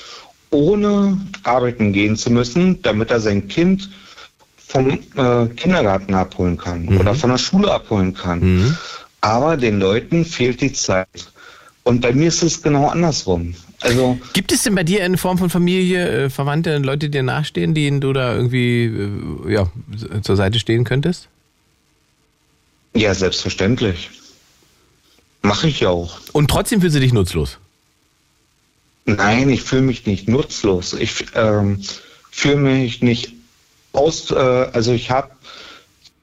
ohne 0.51 1.19
arbeiten 1.43 1.93
gehen 1.93 2.17
zu 2.17 2.31
müssen, 2.31 2.81
damit 2.83 3.11
er 3.11 3.21
sein 3.21 3.49
Kind 3.49 3.91
vom 4.57 4.91
äh, 4.91 5.47
Kindergarten 5.57 6.15
abholen 6.15 6.57
kann 6.57 6.85
mhm. 6.85 7.01
oder 7.01 7.15
von 7.15 7.31
der 7.31 7.39
Schule 7.39 7.73
abholen 7.73 8.15
kann. 8.15 8.41
Mhm. 8.41 8.77
Aber 9.21 9.57
den 9.57 9.81
Leuten 9.81 10.25
fehlt 10.25 10.61
die 10.61 10.73
Zeit. 10.73 11.33
Und 11.83 12.01
bei 12.01 12.13
mir 12.13 12.29
ist 12.29 12.43
es 12.43 12.63
genau 12.63 12.89
andersrum. 12.89 13.55
Also 13.81 14.19
Gibt 14.33 14.53
es 14.53 14.65
denn 14.65 14.75
bei 14.75 14.85
dir 14.85 15.05
in 15.05 15.17
Form 15.17 15.39
von 15.39 15.51
Familie, 15.51 16.25
äh, 16.25 16.31
Verwandte, 16.31 16.77
Leute, 16.79 17.07
die 17.07 17.11
dir 17.11 17.23
nachstehen, 17.23 17.75
denen 17.75 18.01
du 18.01 18.13
da 18.13 18.35
irgendwie 18.35 18.85
äh, 19.47 19.53
ja, 19.53 19.71
zur 20.23 20.37
Seite 20.37 20.59
stehen 20.59 20.85
könntest? 20.85 21.29
Ja, 22.95 23.15
selbstverständlich. 23.15 24.11
Mache 25.43 25.69
ich 25.69 25.81
ja 25.81 25.91
auch. 25.91 26.19
Und 26.33 26.51
trotzdem 26.51 26.81
fühlst 26.81 26.97
du 26.97 27.01
dich 27.01 27.13
nutzlos? 27.13 27.59
Nein, 29.09 29.49
ich 29.49 29.63
fühle 29.63 29.83
mich 29.83 30.07
nicht 30.07 30.29
nutzlos. 30.29 30.93
Ich 30.93 31.27
ähm, 31.35 31.83
fühle 32.31 32.57
mich 32.57 33.03
nicht 33.03 33.33
aus, 33.93 34.31
äh, 34.31 34.35
also 34.35 34.93
ich 34.93 35.11
habe 35.11 35.31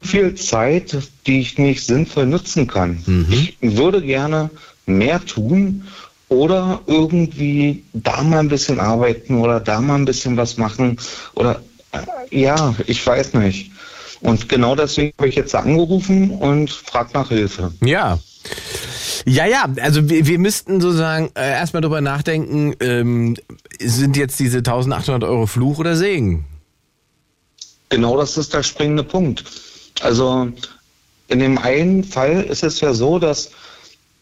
viel 0.01 0.35
Zeit, 0.35 0.95
die 1.25 1.41
ich 1.41 1.57
nicht 1.57 1.85
sinnvoll 1.85 2.27
nutzen 2.27 2.67
kann. 2.67 3.03
Mhm. 3.05 3.49
Ich 3.59 3.77
würde 3.77 4.01
gerne 4.01 4.49
mehr 4.85 5.23
tun, 5.25 5.83
oder 6.29 6.81
irgendwie 6.87 7.83
da 7.93 8.23
mal 8.23 8.39
ein 8.39 8.49
bisschen 8.49 8.79
arbeiten 8.79 9.37
oder 9.37 9.59
da 9.59 9.79
mal 9.79 9.95
ein 9.95 10.05
bisschen 10.05 10.37
was 10.37 10.57
machen 10.57 10.97
oder 11.35 11.61
äh, 11.91 12.41
ja, 12.41 12.75
ich 12.87 13.05
weiß 13.05 13.33
nicht. 13.33 13.71
Und 14.21 14.49
genau 14.49 14.75
deswegen 14.75 15.13
habe 15.17 15.29
ich 15.29 15.35
jetzt 15.35 15.53
angerufen 15.53 16.31
und 16.31 16.71
frage 16.71 17.11
nach 17.13 17.29
Hilfe. 17.29 17.71
Ja. 17.81 18.17
Ja, 19.25 19.47
ja, 19.47 19.67
also 19.81 20.07
wir, 20.07 20.27
wir 20.27 20.37
müssten 20.37 20.79
sozusagen 20.79 21.31
äh, 21.35 21.49
erstmal 21.49 21.81
drüber 21.81 21.99
nachdenken, 21.99 22.75
ähm, 22.79 23.35
sind 23.79 24.17
jetzt 24.17 24.39
diese 24.39 24.59
1800 24.59 25.23
Euro 25.23 25.47
Fluch 25.47 25.79
oder 25.79 25.95
Segen? 25.95 26.45
Genau 27.89 28.17
das 28.17 28.37
ist 28.37 28.53
der 28.53 28.61
springende 28.61 29.03
Punkt. 29.03 29.43
Also 30.01 30.49
in 31.27 31.39
dem 31.39 31.57
einen 31.57 32.03
Fall 32.03 32.43
ist 32.43 32.63
es 32.63 32.81
ja 32.81 32.93
so, 32.93 33.17
dass 33.17 33.51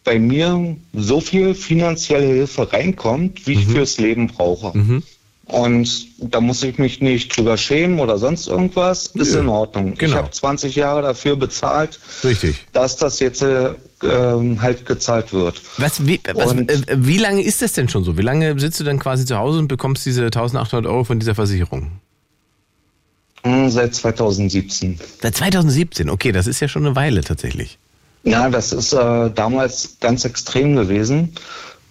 bei 0.04 0.18
mir 0.18 0.76
so 0.92 1.20
viel 1.20 1.54
finanzielle 1.54 2.26
Hilfe 2.26 2.72
reinkommt, 2.72 3.46
wie 3.46 3.56
mhm. 3.56 3.60
ich 3.60 3.66
fürs 3.66 3.98
Leben 3.98 4.28
brauche. 4.28 4.76
Mhm. 4.76 5.02
Und 5.46 6.06
da 6.18 6.40
muss 6.40 6.62
ich 6.62 6.78
mich 6.78 7.00
nicht 7.00 7.36
drüber 7.36 7.56
schämen 7.56 8.00
oder 8.00 8.16
sonst 8.18 8.46
irgendwas. 8.46 9.08
Ist 9.08 9.34
ja. 9.34 9.40
in 9.40 9.48
Ordnung. 9.48 9.94
Genau. 9.94 10.12
Ich 10.12 10.16
habe 10.16 10.30
20 10.30 10.74
Jahre 10.74 11.02
dafür 11.02 11.36
bezahlt, 11.36 12.00
Richtig. 12.24 12.64
dass 12.72 12.96
das 12.96 13.20
jetzt 13.20 13.42
äh, 13.42 13.74
halt 14.02 14.86
gezahlt 14.86 15.32
wird. 15.32 15.60
Was, 15.76 16.06
wie, 16.06 16.20
was, 16.32 16.52
äh, 16.52 16.96
wie 16.96 17.18
lange 17.18 17.42
ist 17.42 17.60
das 17.60 17.74
denn 17.74 17.88
schon 17.90 18.04
so? 18.04 18.16
Wie 18.16 18.22
lange 18.22 18.58
sitzt 18.58 18.80
du 18.80 18.84
dann 18.84 18.98
quasi 18.98 19.26
zu 19.26 19.36
Hause 19.36 19.58
und 19.58 19.68
bekommst 19.68 20.06
diese 20.06 20.24
1800 20.24 20.90
Euro 20.90 21.04
von 21.04 21.20
dieser 21.20 21.34
Versicherung? 21.34 21.92
Hm, 23.42 23.70
seit 23.70 23.94
2017. 23.94 24.98
Seit 25.20 25.36
2017, 25.36 26.08
okay, 26.08 26.32
das 26.32 26.46
ist 26.46 26.60
ja 26.60 26.68
schon 26.68 26.86
eine 26.86 26.96
Weile 26.96 27.20
tatsächlich. 27.20 27.78
Ja, 28.22 28.48
das 28.48 28.72
ist 28.72 28.94
äh, 28.94 29.30
damals 29.30 29.98
ganz 30.00 30.24
extrem 30.24 30.74
gewesen. 30.76 31.34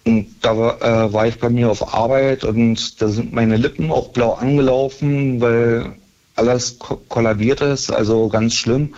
Und 0.06 0.28
da 0.42 0.58
war, 0.58 0.82
äh, 0.82 1.14
war 1.14 1.28
ich 1.28 1.40
bei 1.40 1.50
mir 1.50 1.70
auf 1.72 1.94
Arbeit 1.94 2.44
und 2.44 3.02
da 3.02 3.08
sind 3.08 3.32
meine 3.34 3.56
Lippen 3.58 3.92
auch 3.92 4.10
blau 4.10 4.34
angelaufen, 4.34 5.40
weil 5.40 5.94
alles 6.36 6.78
ko 6.80 6.98
kollabiert 7.08 7.62
ist, 7.62 7.92
also 7.92 8.28
ganz 8.28 8.54
schlimm. 8.54 8.96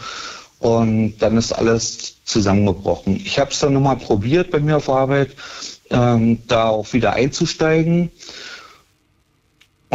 Und 0.60 1.18
dann 1.20 1.38
ist 1.38 1.52
alles 1.52 2.16
zusammengebrochen. 2.24 3.18
Ich 3.18 3.38
habe 3.38 3.52
es 3.52 3.60
dann 3.60 3.74
nochmal 3.74 3.98
probiert 3.98 4.50
bei 4.52 4.60
mir 4.60 4.78
auf 4.78 4.90
Arbeit, 4.90 5.32
ähm, 5.92 6.40
da 6.48 6.70
auch 6.70 6.92
wieder 6.94 7.14
einzusteigen. 7.14 8.10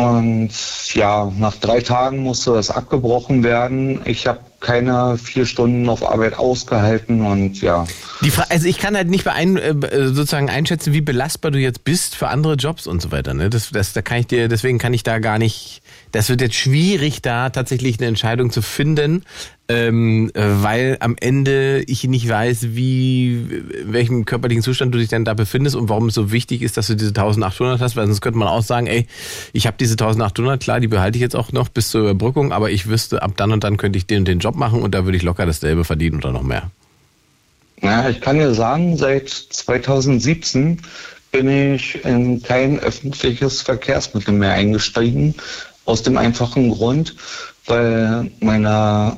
Und 0.01 0.51
ja, 0.95 1.31
nach 1.39 1.57
drei 1.57 1.81
Tagen 1.81 2.19
musste 2.19 2.53
das 2.53 2.71
abgebrochen 2.71 3.43
werden. 3.43 4.01
Ich 4.05 4.27
habe 4.27 4.41
keine 4.61 5.17
vier 5.17 5.47
Stunden 5.47 5.89
auf 5.89 6.07
Arbeit 6.09 6.39
ausgehalten 6.39 7.23
und 7.23 7.61
ja. 7.63 7.87
Die 8.23 8.31
also 8.51 8.67
ich 8.67 8.79
kann 8.79 8.95
halt 8.95 9.09
nicht 9.09 9.25
beein 9.25 9.57
äh, 9.57 9.75
sozusagen 10.09 10.51
einschätzen, 10.51 10.93
wie 10.93 11.01
belastbar 11.01 11.51
du 11.51 11.59
jetzt 11.59 11.85
bist 11.85 12.15
für 12.15 12.29
andere 12.29 12.55
Jobs 12.55 12.87
und 12.87 13.01
so 13.01 13.11
weiter. 13.11 13.33
Ne? 13.33 13.49
Das, 13.49 13.71
das, 13.71 13.95
da 13.95 14.03
kann 14.03 14.19
ich 14.19 14.27
dir, 14.27 14.49
deswegen 14.49 14.79
kann 14.79 14.93
ich 14.93 15.03
da 15.03 15.19
gar 15.19 15.39
nicht. 15.39 15.83
Das 16.13 16.29
wird 16.29 16.41
jetzt 16.41 16.57
schwierig, 16.57 17.23
da 17.23 17.51
tatsächlich 17.51 17.99
eine 17.99 18.09
Entscheidung 18.09 18.51
zu 18.51 18.63
finden, 18.63 19.25
ähm, 19.69 20.31
äh, 20.35 20.43
weil 20.43 20.97
am 21.01 21.17
Ende 21.21 21.83
ich 21.87 22.05
nicht 22.05 22.29
weiß, 22.29 22.75
wie, 22.75 23.35
in 23.83 23.93
welchem 23.93 24.25
körperlichen 24.25 24.63
Zustand 24.63 24.95
du 24.95 24.99
dich 24.99 25.09
denn 25.09 25.25
da 25.25 25.35
befindest 25.35 25.77
und 25.77 25.89
warum 25.89 26.09
es 26.09 26.15
so 26.15 26.33
wichtig 26.33 26.63
ist, 26.63 26.77
dass 26.77 26.89
du 26.89 26.97
diese 26.97 27.11
1800 27.11 27.81
hast, 27.81 27.97
weil 27.97 28.07
sonst 28.07 28.21
könnte 28.21 28.39
man 28.39 28.49
auch 28.49 28.63
sagen, 28.63 28.87
ey, 28.87 29.07
ich 29.53 29.67
habe 29.67 29.77
diese 29.79 29.93
1800, 29.93 30.61
klar, 30.61 30.81
die 30.81 30.89
behalte 30.89 31.17
ich 31.17 31.23
jetzt 31.23 31.37
auch 31.37 31.53
noch 31.53 31.69
bis 31.69 31.91
zur 31.91 32.03
Überbrückung, 32.03 32.53
aber 32.53 32.71
ich 32.71 32.89
wüsste, 32.89 33.23
ab 33.23 33.33
dann 33.37 33.53
und 33.53 33.63
dann 33.63 33.77
könnte 33.77 33.97
ich 33.97 34.07
den 34.07 34.21
und 34.21 34.29
den 34.29 34.41
Job 34.41 34.57
machen 34.57 34.83
und 34.83 34.95
da 34.95 35.05
würde 35.05 35.17
ich 35.17 35.23
locker 35.23 35.47
dasselbe 35.47 35.85
verdienen 35.85 36.17
oder 36.17 36.33
noch 36.33 36.43
mehr. 36.43 36.71
Ja, 37.83 38.09
ich 38.09 38.21
kann 38.21 38.39
dir 38.39 38.53
sagen, 38.53 38.97
seit 38.97 39.29
2017 39.29 40.81
bin 41.33 41.75
ich 41.75 42.05
in 42.05 42.43
kein 42.43 42.81
öffentliches 42.81 43.63
Verkehrsmittel 43.63 44.35
mehr 44.35 44.53
eingestiegen, 44.53 45.35
aus 45.85 46.03
dem 46.03 46.17
einfachen 46.17 46.71
Grund, 46.71 47.17
weil 47.67 48.31
meine 48.41 49.17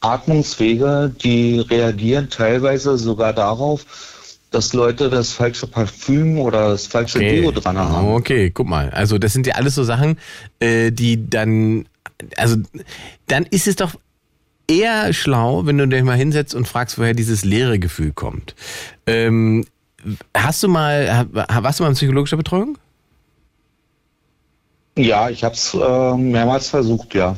Atmungswege, 0.00 1.14
die 1.22 1.60
reagieren 1.60 2.30
teilweise 2.30 2.96
sogar 2.96 3.32
darauf, 3.32 3.84
dass 4.50 4.72
Leute 4.72 5.10
das 5.10 5.32
falsche 5.32 5.66
Parfüm 5.66 6.38
oder 6.38 6.70
das 6.70 6.86
falsche 6.86 7.18
okay. 7.18 7.40
Deo 7.40 7.52
dran 7.52 7.78
haben. 7.78 8.08
Okay, 8.08 8.50
guck 8.50 8.66
mal. 8.66 8.90
Also 8.90 9.18
das 9.18 9.32
sind 9.32 9.46
ja 9.46 9.54
alles 9.54 9.74
so 9.74 9.84
Sachen, 9.84 10.18
äh, 10.58 10.90
die 10.90 11.28
dann, 11.28 11.86
also 12.36 12.56
dann 13.28 13.44
ist 13.46 13.68
es 13.68 13.76
doch 13.76 13.94
eher 14.66 15.12
schlau, 15.12 15.66
wenn 15.66 15.78
du 15.78 15.86
dich 15.86 16.02
mal 16.02 16.16
hinsetzt 16.16 16.54
und 16.54 16.66
fragst, 16.66 16.98
woher 16.98 17.14
dieses 17.14 17.44
leere 17.44 17.78
Gefühl 17.78 18.12
kommt. 18.12 18.54
Ähm, 19.06 19.64
hast 20.34 20.62
du 20.62 20.68
mal, 20.68 21.26
warst 21.30 21.78
du 21.78 21.84
mal 21.84 21.90
in 21.90 21.94
psychologischer 21.94 22.36
Betreuung? 22.36 22.78
Ja, 24.96 25.30
ich 25.30 25.44
habe 25.44 25.54
es 25.54 25.74
äh, 25.74 26.16
mehrmals 26.16 26.68
versucht, 26.68 27.14
ja. 27.14 27.36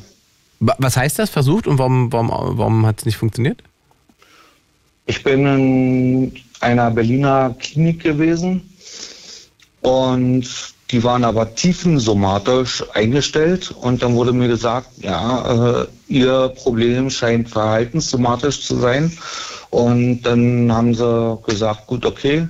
Was 0.61 0.97
heißt 0.97 1.19
das, 1.19 1.31
versucht 1.31 1.67
und 1.67 1.79
warum, 1.79 2.13
warum, 2.13 2.31
warum 2.31 2.87
hat 2.87 3.01
es 3.01 3.05
nicht 3.05 3.17
funktioniert? 3.17 3.63
Ich 5.07 5.23
bin 5.25 5.45
in 5.45 6.33
einer 6.61 6.91
Berliner 6.91 7.55
Klinik 7.59 8.03
gewesen 8.03 8.63
und 9.81 10.47
die 10.93 11.03
waren 11.03 11.25
aber 11.25 11.55
tiefensomatisch 11.55 12.85
eingestellt 12.93 13.71
und 13.71 14.03
dann 14.03 14.15
wurde 14.15 14.33
mir 14.33 14.49
gesagt, 14.49 14.89
ja, 14.99 15.81
äh, 15.81 15.87
ihr 16.09 16.53
Problem 16.55 17.09
scheint 17.09 17.49
verhaltenssomatisch 17.49 18.61
zu 18.61 18.77
sein. 18.77 19.11
Und 19.71 20.21
dann 20.23 20.71
haben 20.71 20.95
sie 20.95 21.39
gesagt, 21.47 21.87
gut, 21.87 22.05
okay, 22.05 22.47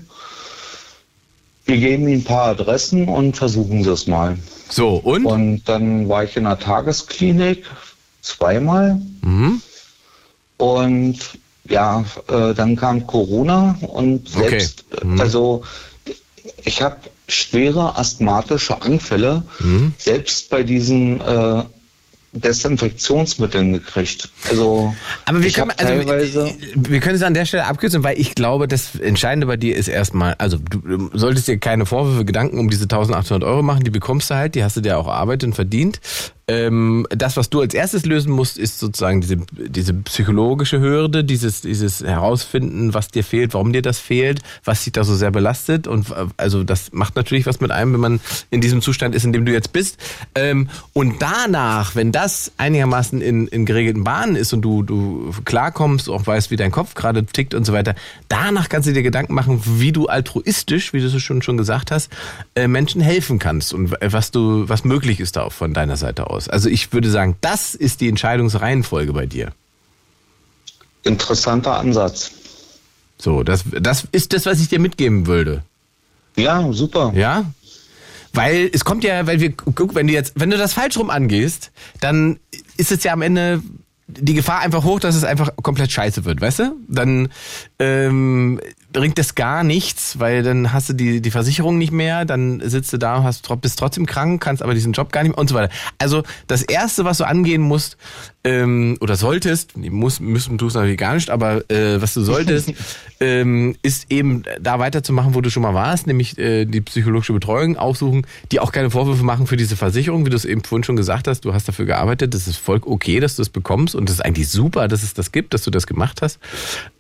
wir 1.67 1.77
geben 1.77 2.09
Ihnen 2.09 2.21
ein 2.21 2.25
paar 2.25 2.47
Adressen 2.49 3.07
und 3.07 3.37
versuchen 3.37 3.85
Sie 3.85 3.91
es 3.91 4.09
mal. 4.09 4.37
So, 4.73 4.95
und? 4.97 5.27
Und 5.27 5.65
dann 5.65 6.09
war 6.09 6.25
ich 6.25 6.37
in 6.37 6.45
der 6.45 6.59
Tagesklinik 6.59 7.67
zweimal. 8.23 9.01
Mhm. 9.21 9.61
Und 10.57 11.19
ja, 11.69 12.05
äh, 12.29 12.55
dann 12.55 12.77
kam 12.77 13.07
Corona 13.07 13.79
und 13.83 14.29
selbst, 14.29 14.85
okay. 14.93 15.07
mhm. 15.07 15.21
also 15.21 15.63
ich 16.65 16.81
habe 16.83 16.97
schwere 17.29 17.97
asthmatische 17.97 18.81
Anfälle, 18.81 19.43
mhm. 19.61 19.95
selbst 19.99 20.49
bei 20.51 20.63
diesen 20.63 21.21
äh, 21.21 21.65
Desinfektionsmitteln 22.33 23.75
gekriegt. 23.75 24.31
Also, 24.49 24.95
aber 25.27 25.43
wir 25.43 25.51
können, 25.51 25.71
also, 25.77 26.51
wir 26.75 27.01
können 27.01 27.17
es 27.17 27.23
an 27.23 27.35
der 27.35 27.45
Stelle 27.45 27.67
abkürzen, 27.67 28.03
weil 28.03 28.19
ich 28.19 28.35
glaube, 28.35 28.69
das 28.69 28.95
Entscheidende 28.97 29.47
bei 29.47 29.59
dir 29.59 29.77
ist 29.77 29.89
erstmal, 29.89 30.35
also 30.39 30.57
du 30.57 31.11
solltest 31.13 31.47
dir 31.47 31.59
keine 31.59 31.85
Vorwürfe, 31.85 32.25
Gedanken 32.25 32.59
um 32.59 32.71
diese 32.71 32.85
1800 32.85 33.47
Euro 33.47 33.63
machen, 33.63 33.85
die 33.85 33.91
bekommst 33.91 34.31
du 34.31 34.35
halt, 34.35 34.55
die 34.55 34.65
hast 34.65 34.77
du 34.77 34.81
dir 34.81 34.99
auch 34.99 35.09
erarbeitet 35.09 35.49
und 35.49 35.55
verdient. 35.55 36.01
Ähm, 36.49 37.07
das, 37.11 37.37
was 37.37 37.51
du 37.51 37.61
als 37.61 37.73
erstes 37.73 38.05
lösen 38.05 38.33
musst, 38.33 38.59
ist 38.59 38.81
sozusagen 38.81 39.21
diese, 39.21 39.37
diese 39.53 39.95
psychologische 39.95 40.81
Hürde, 40.81 41.23
dieses, 41.23 41.61
dieses 41.61 42.03
Herausfinden, 42.03 42.95
was 42.95 43.09
dir 43.09 43.23
fehlt, 43.23 43.55
warum 43.55 43.73
dir 43.73 43.83
das 43.83 44.01
fehlt, 44.01 44.41
was 44.65 44.83
dich 44.83 44.93
da 44.93 45.05
so 45.05 45.15
sehr 45.15 45.31
belastet. 45.31 45.87
Und 45.87 46.11
äh, 46.11 46.27
also 46.37 46.65
das 46.65 46.93
macht 46.93 47.15
natürlich 47.15 47.47
was 47.47 47.61
mit 47.61 47.71
einem, 47.71 47.93
wenn 47.93 48.01
man 48.01 48.21
in 48.51 48.61
diesem 48.61 48.83
Zustand 48.83 49.15
ist, 49.15 49.25
in 49.25 49.33
dem 49.33 49.45
du 49.45 49.53
jetzt 49.53 49.73
bist. 49.73 49.99
Ähm, 50.35 50.69
und 50.93 51.23
danach, 51.23 51.95
wenn 51.95 52.11
das 52.11 52.51
einigermaßen 52.57 53.21
in, 53.21 53.47
in 53.47 53.65
geregelten 53.65 54.03
Bahnen 54.03 54.35
ist 54.35 54.53
und 54.53 54.63
du, 54.63 54.83
du 54.83 55.33
klarkommst, 55.45 56.09
auch 56.11 56.27
weißt, 56.27 56.51
wie 56.51 56.57
dein 56.57 56.73
Kopf 56.73 56.95
gerade 56.95 57.25
tickt 57.25 57.55
und 57.55 57.65
so 57.65 57.73
weiter, 57.73 57.95
danach 58.29 58.69
kannst 58.69 58.89
du 58.89 58.93
dir 58.93 59.05
Gedanken 59.05 59.35
machen, 59.35 59.63
wie 59.65 59.93
du 59.93 60.07
altruistisch, 60.07 60.93
wie 60.93 61.01
du 61.01 61.07
es 61.07 61.23
schon, 61.23 61.41
schon 61.41 61.57
gesagt 61.57 61.93
hast, 61.93 62.11
äh, 62.57 62.67
Menschen 62.67 63.01
helfen 63.01 63.39
kannst 63.39 63.73
und 63.73 63.95
was 64.01 64.33
du, 64.33 64.69
was 64.69 64.85
möglich 64.85 65.21
ist 65.21 65.37
da 65.37 65.49
von 65.49 65.73
deiner 65.73 65.97
Seite 65.97 66.29
aus 66.31 66.32
aus? 66.33 66.49
Also 66.49 66.69
ich 66.69 66.93
würde 66.93 67.11
sagen, 67.11 67.37
das 67.41 67.75
ist 67.75 68.01
die 68.01 68.09
Entscheidungsreihenfolge 68.09 69.13
bei 69.13 69.27
dir. 69.27 69.53
Interessanter 71.05 71.79
Ansatz. 71.79 72.33
So, 73.19 73.43
das, 73.43 73.65
das 73.81 74.07
ist 74.13 74.33
das, 74.33 74.47
was 74.47 74.61
ich 74.61 74.69
dir 74.69 74.81
mitgeben 74.81 75.27
würde. 75.27 75.63
Ja, 76.37 76.73
super. 76.73 77.13
Ja? 77.15 77.45
Weil 78.33 78.71
es 78.73 78.85
kommt 78.85 79.05
ja, 79.05 79.27
weil 79.27 79.41
wir, 79.41 79.53
guck, 79.53 79.95
wenn 79.95 80.07
du 80.07 80.13
jetzt, 80.13 80.33
wenn 80.37 80.51
du 80.51 80.57
das 80.57 80.73
falsch 80.73 80.97
rum 80.97 81.11
angehst, 81.11 81.71
dann 82.01 82.41
ist 82.77 82.91
es 82.91 83.05
ja 83.05 83.13
am 83.13 83.23
Ende 83.23 83.63
die 84.09 84.35
Gefahr 84.35 84.61
einfach 84.61 84.85
hoch, 84.85 85.01
dass 85.01 85.15
es 85.15 85.25
einfach 85.25 85.51
komplett 85.63 85.93
scheiße 85.93 86.25
wird, 86.25 86.41
weißt 86.41 86.59
du? 86.61 86.77
Dann 86.89 87.29
ähm, 87.79 88.61
bringt 88.93 89.19
das 89.19 89.35
gar 89.35 89.65
nichts, 89.65 90.19
weil 90.19 90.43
dann 90.43 90.73
hast 90.73 90.91
du 90.91 90.93
die, 90.93 91.21
die 91.21 91.31
Versicherung 91.31 91.79
nicht 91.79 91.93
mehr, 91.93 92.25
dann 92.25 92.61
sitzt 92.65 92.93
du 92.93 92.99
da, 92.99 93.23
hast, 93.23 93.49
bist 93.61 93.79
trotzdem 93.79 94.07
krank, 94.07 94.43
kannst 94.43 94.63
aber 94.63 94.75
diesen 94.75 94.93
Job 94.93 95.13
gar 95.13 95.23
nicht 95.23 95.33
mehr 95.33 95.39
und 95.39 95.49
so 95.49 95.55
weiter. 95.55 95.73
Also 95.99 96.23
das 96.47 96.63
Erste, 96.63 97.05
was 97.05 97.19
du 97.19 97.25
angehen 97.25 97.63
musst, 97.63 97.97
ähm, 98.45 98.97
oder 99.01 99.17
solltest, 99.17 99.77
muss, 99.77 100.19
müssen 100.19 100.59
du 100.59 100.67
es 100.67 100.75
natürlich 100.75 100.99
gar 100.99 101.15
nicht, 101.15 101.31
aber 101.31 101.71
äh, 101.71 102.03
was 102.03 102.15
du 102.15 102.23
solltest, 102.23 102.73
ähm, 103.21 103.77
ist 103.83 104.11
eben 104.11 104.43
da 104.61 104.81
weiterzumachen, 104.81 105.35
wo 105.35 105.41
du 105.41 105.51
schon 105.51 105.63
mal 105.63 105.75
warst, 105.75 106.07
nämlich 106.07 106.37
äh, 106.39 106.65
die 106.65 106.81
psychologische 106.81 107.33
Betreuung 107.33 107.77
aufsuchen, 107.77 108.27
die 108.51 108.59
auch 108.59 108.73
keine 108.73 108.91
Vorwürfe 108.91 109.23
machen 109.23 109.47
für 109.47 109.57
diese 109.57 109.77
Versicherung, 109.77 110.27
wie 110.27 110.31
du 110.31 110.37
es 110.37 110.45
eben 110.45 110.65
vorhin 110.65 110.83
schon 110.83 110.97
gesagt 110.97 111.29
hast, 111.29 111.45
du 111.45 111.55
hast 111.55 111.69
dafür 111.69 111.87
gearbeitet, 111.87 112.35
das 112.35 112.49
ist 112.49 112.57
voll 112.57 112.81
okay, 112.85 113.21
dass 113.21 113.37
du 113.37 113.43
es 113.43 113.49
bekommst 113.49 113.95
und 113.95 114.09
das 114.09 114.17
ist 114.17 114.25
eigentlich 114.25 114.49
super, 114.49 114.89
dass 114.89 115.05
es 115.05 115.15
das 115.15 115.31
gibt, 115.31 115.55
dass 115.55 115.63
du 115.63 115.71
das 115.71 115.87
gemacht 115.87 116.21
hast. 116.21 116.41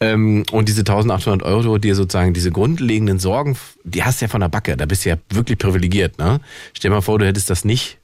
Ähm, 0.00 0.44
und 0.52 0.68
diese 0.68 0.80
1800 0.80 1.42
Euro, 1.42 1.78
dir 1.82 1.94
sozusagen 1.94 2.32
diese 2.32 2.50
grundlegenden 2.50 3.18
Sorgen, 3.18 3.56
die 3.84 4.02
hast 4.02 4.20
du 4.20 4.24
ja 4.24 4.28
von 4.28 4.40
der 4.40 4.48
Backe, 4.48 4.76
da 4.76 4.86
bist 4.86 5.04
du 5.04 5.10
ja 5.10 5.16
wirklich 5.30 5.58
privilegiert, 5.58 6.18
ne? 6.18 6.40
Stell 6.72 6.90
dir 6.90 6.96
mal 6.96 7.02
vor, 7.02 7.18
du 7.18 7.26
hättest 7.26 7.50
das 7.50 7.64
nicht. 7.64 7.98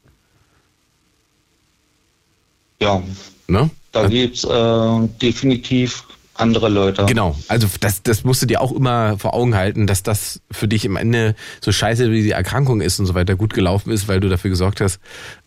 Ja. 2.81 3.03
Ne? 3.47 3.71
Da 3.93 4.07
gibt's 4.07 4.45
äh, 4.45 5.09
definitiv 5.21 6.05
andere 6.35 6.69
Leute. 6.69 7.05
Genau, 7.07 7.37
also 7.49 7.67
das, 7.81 8.03
das 8.03 8.25
musst 8.25 8.43
du 8.43 8.47
dir 8.47 8.61
auch 8.61 8.73
immer 8.73 9.19
vor 9.19 9.35
Augen 9.35 9.57
halten, 9.57 9.87
dass 9.87 10.03
das 10.03 10.41
für 10.51 10.69
dich 10.69 10.85
im 10.85 10.97
Ende 10.97 11.35
so 11.61 11.73
scheiße 11.73 12.11
wie 12.11 12.23
die 12.23 12.31
Erkrankung 12.31 12.81
ist 12.81 13.01
und 13.01 13.07
so 13.07 13.15
weiter 13.15 13.35
gut 13.35 13.55
gelaufen 13.55 13.91
ist, 13.91 14.09
weil 14.09 14.21
du 14.21 14.29
dafür 14.29 14.51
gesorgt 14.51 14.81
hast, 14.81 15.01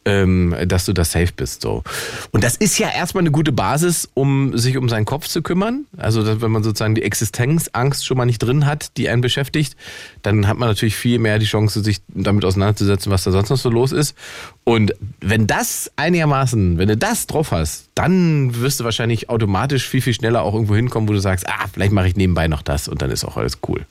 ähm, 0.05 0.55
dass 0.65 0.85
du 0.85 0.93
da 0.93 1.03
safe 1.03 1.31
bist. 1.35 1.61
So. 1.61 1.83
Und 2.31 2.43
das 2.43 2.55
ist 2.55 2.79
ja 2.79 2.89
erstmal 2.89 3.21
eine 3.21 3.31
gute 3.31 3.51
Basis, 3.51 4.09
um 4.13 4.57
sich 4.57 4.77
um 4.77 4.89
seinen 4.89 5.05
Kopf 5.05 5.27
zu 5.27 5.41
kümmern. 5.41 5.85
Also 5.97 6.41
wenn 6.41 6.51
man 6.51 6.63
sozusagen 6.63 6.95
die 6.95 7.03
Existenzangst 7.03 8.05
schon 8.05 8.17
mal 8.17 8.25
nicht 8.25 8.39
drin 8.39 8.65
hat, 8.65 8.97
die 8.97 9.09
einen 9.09 9.21
beschäftigt, 9.21 9.75
dann 10.23 10.47
hat 10.47 10.57
man 10.57 10.69
natürlich 10.69 10.95
viel 10.95 11.19
mehr 11.19 11.39
die 11.39 11.45
Chance, 11.45 11.83
sich 11.83 12.01
damit 12.07 12.45
auseinanderzusetzen, 12.45 13.11
was 13.11 13.23
da 13.23 13.31
sonst 13.31 13.49
noch 13.49 13.57
so 13.57 13.69
los 13.69 13.91
ist. 13.91 14.15
Und 14.63 14.93
wenn 15.19 15.47
das 15.47 15.91
einigermaßen, 15.95 16.77
wenn 16.77 16.87
du 16.87 16.97
das 16.97 17.27
drauf 17.27 17.51
hast, 17.51 17.89
dann 17.95 18.59
wirst 18.59 18.79
du 18.79 18.83
wahrscheinlich 18.83 19.29
automatisch 19.29 19.87
viel, 19.87 20.01
viel 20.01 20.13
schneller 20.13 20.41
auch 20.41 20.53
irgendwo 20.53 20.75
hinkommen, 20.75 21.07
wo 21.09 21.13
du 21.13 21.19
sagst, 21.19 21.47
ah, 21.47 21.65
vielleicht 21.71 21.91
mache 21.91 22.07
ich 22.07 22.15
nebenbei 22.15 22.47
noch 22.47 22.61
das 22.61 22.87
und 22.87 23.01
dann 23.01 23.11
ist 23.11 23.23
auch 23.23 23.37
alles 23.37 23.59
cool. 23.67 23.85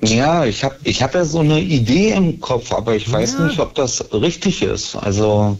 Ja, 0.00 0.44
ich 0.44 0.62
habe 0.62 0.76
ich 0.84 1.02
hab 1.02 1.14
ja 1.14 1.24
so 1.24 1.40
eine 1.40 1.60
Idee 1.60 2.12
im 2.12 2.40
Kopf, 2.40 2.72
aber 2.72 2.94
ich 2.94 3.10
weiß 3.10 3.34
ja. 3.34 3.46
nicht, 3.46 3.58
ob 3.58 3.74
das 3.74 4.12
richtig 4.12 4.62
ist. 4.62 4.94
Also 4.94 5.58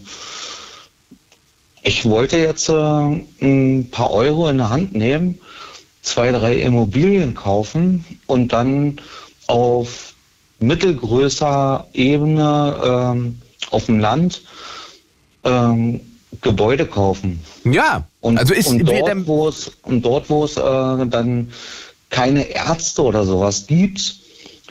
ich 1.83 2.05
wollte 2.05 2.37
jetzt 2.37 2.68
äh, 2.68 2.72
ein 2.72 3.88
paar 3.90 4.11
Euro 4.11 4.49
in 4.49 4.59
der 4.59 4.70
Hand 4.70 4.94
nehmen, 4.94 5.38
zwei, 6.03 6.33
drei 6.33 6.57
Immobilien 6.57 7.35
kaufen 7.35 8.05
und 8.27 8.53
dann 8.53 9.01
auf 9.46 10.14
mittelgrößer 10.59 11.87
Ebene 11.92 12.81
ähm, 12.85 13.40
auf 13.70 13.87
dem 13.87 14.01
Land 14.01 14.42
ähm, 15.44 16.01
Gebäude 16.42 16.87
kaufen. 16.87 17.40
Ja, 17.64 18.07
Und, 18.20 18.38
also 18.38 18.53
ist 18.53 18.68
und 18.68 18.85
dort, 18.87 19.27
wo 19.27 19.49
es, 19.49 19.70
und 19.83 20.03
dort, 20.03 20.29
wo 20.29 20.44
es 20.44 20.57
äh, 20.57 20.61
dann 20.61 21.53
keine 22.11 22.44
Ärzte 22.44 23.03
oder 23.03 23.25
sowas 23.25 23.66
gibt, 23.66 24.25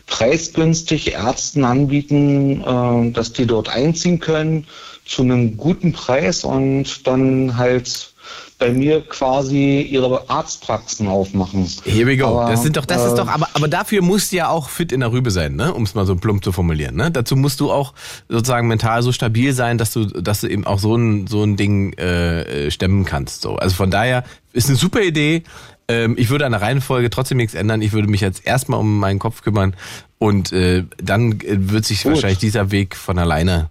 preisgünstig 0.07 1.13
Ärzten 1.13 1.63
anbieten, 1.63 2.61
äh, 2.61 3.11
dass 3.11 3.33
die 3.33 3.45
dort 3.45 3.69
einziehen 3.69 4.19
können 4.19 4.67
zu 5.05 5.21
einem 5.21 5.57
guten 5.57 5.93
Preis 5.93 6.43
und 6.43 7.07
dann 7.07 7.57
halt 7.57 8.13
bei 8.57 8.71
mir 8.71 9.01
quasi 9.01 9.81
ihre 9.81 10.29
Arztpraxen 10.29 11.07
aufmachen. 11.07 11.69
Here 11.83 12.07
we 12.07 12.15
go. 12.15 12.39
Aber, 12.39 12.51
das 12.51 12.63
sind 12.63 12.77
doch, 12.77 12.85
das 12.85 13.05
ist 13.05 13.13
äh, 13.13 13.17
doch, 13.17 13.27
aber, 13.27 13.49
aber 13.53 13.67
dafür 13.67 14.01
musst 14.01 14.31
du 14.31 14.37
ja 14.37 14.49
auch 14.49 14.69
fit 14.69 14.91
in 14.91 15.01
der 15.01 15.11
Rübe 15.11 15.29
sein, 15.29 15.55
ne? 15.55 15.73
Um 15.73 15.83
es 15.83 15.93
mal 15.93 16.05
so 16.05 16.15
plump 16.15 16.43
zu 16.43 16.53
formulieren, 16.53 16.95
ne? 16.95 17.11
Dazu 17.11 17.35
musst 17.35 17.59
du 17.59 17.71
auch 17.71 17.93
sozusagen 18.29 18.67
mental 18.67 19.03
so 19.03 19.11
stabil 19.11 19.53
sein, 19.53 19.77
dass 19.77 19.91
du, 19.91 20.05
dass 20.05 20.41
du 20.41 20.47
eben 20.47 20.65
auch 20.65 20.79
so 20.79 20.95
ein, 20.95 21.27
so 21.27 21.43
ein 21.43 21.57
Ding 21.57 21.93
äh, 21.97 22.67
äh, 22.67 22.71
stemmen 22.71 23.03
kannst. 23.03 23.41
So. 23.41 23.57
Also 23.57 23.75
von 23.75 23.91
daher 23.91 24.23
ist 24.53 24.69
eine 24.69 24.77
super 24.77 25.01
Idee. 25.01 25.43
Ähm, 25.87 26.15
ich 26.17 26.29
würde 26.29 26.45
an 26.45 26.51
der 26.51 26.61
Reihenfolge 26.61 27.09
trotzdem 27.09 27.37
nichts 27.37 27.53
ändern. 27.53 27.81
Ich 27.81 27.93
würde 27.93 28.07
mich 28.07 28.21
jetzt 28.21 28.45
erstmal 28.45 28.79
um 28.79 28.99
meinen 28.99 29.19
Kopf 29.19 29.41
kümmern 29.41 29.75
und 30.17 30.51
äh, 30.51 30.83
dann 30.97 31.33
äh, 31.41 31.71
wird 31.71 31.85
sich 31.85 32.03
Gut. 32.03 32.13
wahrscheinlich 32.13 32.39
dieser 32.39 32.71
Weg 32.71 32.95
von 32.95 33.19
alleine, 33.19 33.69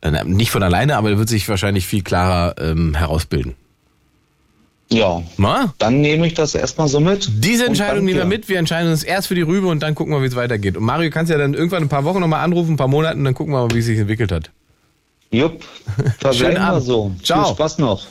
äh, 0.00 0.24
nicht 0.24 0.50
von 0.50 0.62
alleine, 0.62 0.96
aber 0.96 1.16
wird 1.18 1.28
sich 1.28 1.48
wahrscheinlich 1.48 1.86
viel 1.86 2.02
klarer 2.02 2.56
ähm, 2.58 2.94
herausbilden. 2.94 3.54
Ja, 4.90 5.22
Na? 5.38 5.72
dann 5.78 6.00
nehme 6.00 6.26
ich 6.26 6.34
das 6.34 6.54
erstmal 6.54 6.88
so 6.88 7.00
mit. 7.00 7.26
Diese 7.42 7.64
Entscheidung 7.64 8.04
nehmen 8.04 8.18
wir 8.18 8.24
mit. 8.26 8.48
Wir 8.48 8.58
entscheiden 8.58 8.90
uns 8.90 9.02
erst 9.02 9.28
für 9.28 9.34
die 9.34 9.42
Rübe 9.42 9.68
und 9.68 9.82
dann 9.82 9.94
gucken 9.94 10.12
wir, 10.12 10.20
wie 10.20 10.26
es 10.26 10.36
weitergeht. 10.36 10.76
Und 10.76 10.84
Mario 10.84 11.10
kannst 11.10 11.30
ja 11.32 11.38
dann 11.38 11.54
irgendwann 11.54 11.84
ein 11.84 11.88
paar 11.88 12.04
Wochen 12.04 12.20
nochmal 12.20 12.44
anrufen, 12.44 12.74
ein 12.74 12.76
paar 12.76 12.88
Monate, 12.88 13.16
und 13.16 13.24
dann 13.24 13.32
gucken 13.32 13.54
wir 13.54 13.66
mal, 13.66 13.74
wie 13.74 13.78
es 13.78 13.86
sich 13.86 13.98
entwickelt 13.98 14.30
hat. 14.32 14.50
Jupp, 15.30 15.64
verbleiben 16.18 16.62
wir 16.62 16.80
so. 16.80 17.12
Ciao. 17.22 17.46
Viel 17.46 17.54
Spaß 17.54 17.78
noch. 17.78 18.06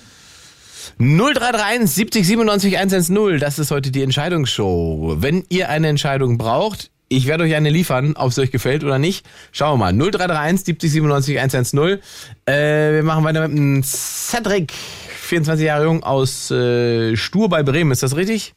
0331 1.00 1.90
70 1.90 2.28
97 2.28 2.78
110, 2.78 3.40
das 3.40 3.60
ist 3.60 3.72
heute 3.72 3.92
die 3.92 4.04
Entscheidungsshow. 4.04 5.16
Wenn 5.20 5.44
ihr 5.50 5.70
eine 5.70 5.88
Entscheidung 5.88 6.38
braucht, 6.38 6.92
ich 7.10 7.28
werde 7.28 7.44
euch 7.44 7.56
eine 7.56 7.70
liefern, 7.70 8.16
ob 8.16 8.30
es 8.30 8.40
euch 8.40 8.52
gefällt 8.52 8.84
oder 8.84 8.98
nicht. 8.98 9.26
Schauen 9.52 9.80
wir 9.80 9.92
mal. 9.92 9.94
0331 9.94 10.66
70 10.66 10.92
97 10.92 11.40
110. 11.40 12.00
Äh, 12.46 12.94
wir 12.94 13.04
machen 13.04 13.24
weiter 13.26 13.48
mit 13.48 13.58
dem 13.58 13.84
Cedric, 13.84 14.72
24 14.72 15.66
Jahre 15.66 15.84
jung, 15.86 16.04
aus 16.04 16.50
äh, 16.52 17.18
Stur 17.18 17.50
bei 17.50 17.64
Bremen. 17.64 17.92
Ist 17.92 18.04
das 18.04 18.16
richtig? 18.16 18.54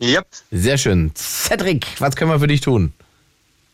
Yep. 0.00 0.26
Sehr 0.50 0.78
schön. 0.78 1.12
Cedric, 1.14 1.86
was 1.98 2.16
können 2.16 2.30
wir 2.30 2.40
für 2.40 2.46
dich 2.46 2.62
tun? 2.62 2.92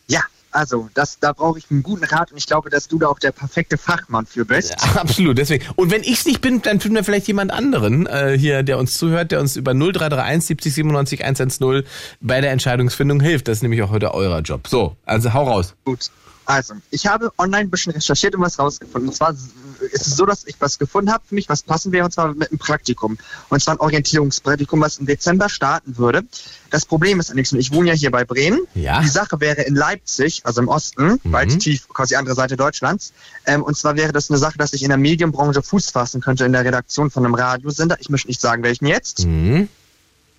Ja, 0.09 0.23
also 0.53 0.89
das, 0.95 1.19
da 1.19 1.33
brauche 1.33 1.59
ich 1.59 1.71
einen 1.71 1.83
guten 1.83 2.05
Rat 2.05 2.31
und 2.31 2.39
ich 2.39 2.47
glaube, 2.47 2.71
dass 2.71 2.89
du 2.89 2.99
da 2.99 3.09
auch 3.09 3.19
der 3.19 3.33
perfekte 3.33 3.79
Fachmann 3.79 4.27
für 4.27 4.45
bist. 4.45 4.71
Ja, 4.71 4.93
absolut, 5.01 5.39
deswegen. 5.39 5.65
Und 5.77 5.91
wenn 5.91 6.03
ich 6.03 6.21
es 6.21 6.27
nicht 6.27 6.41
bin, 6.41 6.63
dann 6.63 6.81
finden 6.81 6.97
wir 6.97 7.05
vielleicht 7.05 7.27
jemand 7.27 7.53
anderen 7.53 8.07
äh, 8.07 8.37
hier, 8.39 8.63
der 8.63 8.79
uns 8.79 8.97
zuhört, 8.99 9.33
der 9.33 9.41
uns 9.41 9.57
über 9.57 9.73
0331 9.73 10.47
70 10.47 10.75
97 10.75 11.25
110 11.25 11.83
bei 12.21 12.41
der 12.41 12.53
Entscheidungsfindung 12.53 13.21
hilft. 13.21 13.49
Das 13.49 13.59
ist 13.59 13.63
nämlich 13.63 13.83
auch 13.83 13.91
heute 13.91 14.15
euer 14.15 14.41
Job. 14.41 14.69
So, 14.69 14.97
also 15.07 15.33
hau 15.33 15.45
raus. 15.45 15.75
Gut. 15.85 16.11
Also, 16.45 16.75
ich 16.91 17.07
habe 17.07 17.33
online 17.39 17.63
ein 17.63 17.71
bisschen 17.71 17.93
recherchiert 17.93 18.35
und 18.35 18.41
was 18.41 18.59
rausgefunden. 18.59 19.09
Und 19.09 19.15
zwar 19.15 19.31
ist 19.31 20.07
es 20.07 20.17
so, 20.17 20.27
dass 20.27 20.45
ich 20.47 20.57
was 20.59 20.79
gefunden 20.79 21.13
habe 21.13 21.23
für 21.27 21.35
mich, 21.35 21.49
was 21.49 21.63
passen 21.63 21.93
wäre, 21.93 22.05
und 22.05 22.13
zwar 22.13 22.35
mit 22.35 22.51
einem 22.51 22.59
Praktikum. 22.59 23.17
Und 23.49 23.63
zwar 23.63 23.75
ein 23.75 23.81
Orientierungspraktikum, 23.81 24.81
was 24.81 24.99
im 24.99 25.07
Dezember 25.07 25.49
starten 25.49 25.97
würde. 25.99 26.23
Das 26.71 26.87
Problem 26.87 27.21
ist 27.21 27.31
allerdings, 27.31 27.53
ich 27.53 27.73
wohne 27.73 27.89
ja 27.89 27.95
hier 27.95 28.11
bei 28.11 28.25
Bremen. 28.25 28.61
Ja. 28.75 29.01
Die 29.01 29.09
Sache 29.09 29.41
wäre 29.41 29.63
in 29.63 29.75
Leipzig, 29.75 30.43
also 30.45 30.63
im 30.63 30.69
Osten, 30.69 31.21
weit 31.25 31.59
tief, 31.59 31.89
quasi 31.89 32.17
andere 32.17 32.35
Seite 32.35 32.57
Deutschlands. 32.57 33.13
Ähm, 33.47 33.63
und 33.63 33.77
zwar 33.77 33.97
wäre 33.97 34.13
das 34.13 34.31
eine 34.31 34.39
Sache, 34.39 34.59
dass 34.59 34.73
ich 34.73 34.83
in 34.83 34.89
der 34.89 34.99
Medienbranche 34.99 35.63
Fuß 35.63 35.91
fassen 35.91 36.21
könnte 36.21 36.45
in 36.45 36.53
der 36.53 36.65
Redaktion 36.65 37.11
von 37.11 37.25
einem 37.25 37.35
Radiosender. 37.35 37.97
Ich 38.01 38.09
möchte 38.09 38.29
nicht 38.29 38.41
sagen, 38.41 38.63
welchen 38.63 38.87
jetzt. 38.87 39.27
Mhm. 39.27 39.69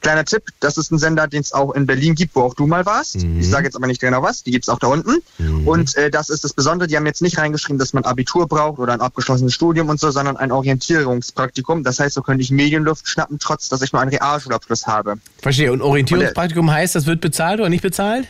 Kleiner 0.04 0.26
Tipp, 0.26 0.44
das 0.60 0.78
ist 0.78 0.92
ein 0.92 1.00
Sender, 1.00 1.28
den 1.28 1.40
es 1.40 1.54
auch 1.54 1.72
in 1.72 1.86
Berlin 1.86 2.14
gibt, 2.14 2.36
wo 2.36 2.42
auch 2.42 2.54
du 2.54 2.68
mal 2.68 2.86
warst. 2.86 3.24
Mhm. 3.24 3.40
Ich 3.40 3.50
sage 3.50 3.66
jetzt 3.66 3.76
aber 3.76 3.88
nicht 3.88 4.02
genau 4.02 4.22
was, 4.22 4.44
die 4.44 4.52
gibt's 4.52 4.68
auch 4.68 4.78
da 4.78 4.88
unten. 4.88 5.24
Mhm. 5.38 5.66
Und 5.66 5.96
äh, 5.96 6.12
das 6.12 6.30
ist 6.30 6.44
das 6.44 6.52
Besondere, 6.52 6.88
die 6.90 6.98
haben 6.98 7.06
jetzt 7.06 7.22
nicht 7.22 7.38
reingeschrieben, 7.38 7.80
dass 7.80 7.94
man 7.94 8.04
Abitur 8.04 8.46
braucht 8.48 8.80
oder 8.80 8.92
ein 8.92 9.00
abgeschlossenes 9.00 9.54
Studium 9.54 9.88
und 9.88 10.02
so, 10.02 10.12
sondern 10.12 10.36
ein 10.36 10.52
Orientierungspraktikum. 10.52 11.84
Das 11.84 12.00
heißt, 12.02 12.16
so 12.16 12.22
könnte 12.22 12.44
ich 12.44 12.52
Medienluft 12.52 13.08
schnappen, 13.08 13.40
trotz 13.40 13.70
dass 13.70 13.82
ich 13.82 13.94
nur 13.94 14.02
einen 14.02 14.12
Realschulabschluss 14.12 14.88
habe. 14.88 15.16
Verstehe. 15.42 15.72
Und 15.72 15.82
Orientierungspraktikum 15.82 16.70
heißt, 16.70 16.96
das 16.96 17.06
wird 17.06 17.22
bezahlt 17.22 17.62
oder 17.62 17.70
nicht 17.70 17.82
bezahlt? 17.82 18.28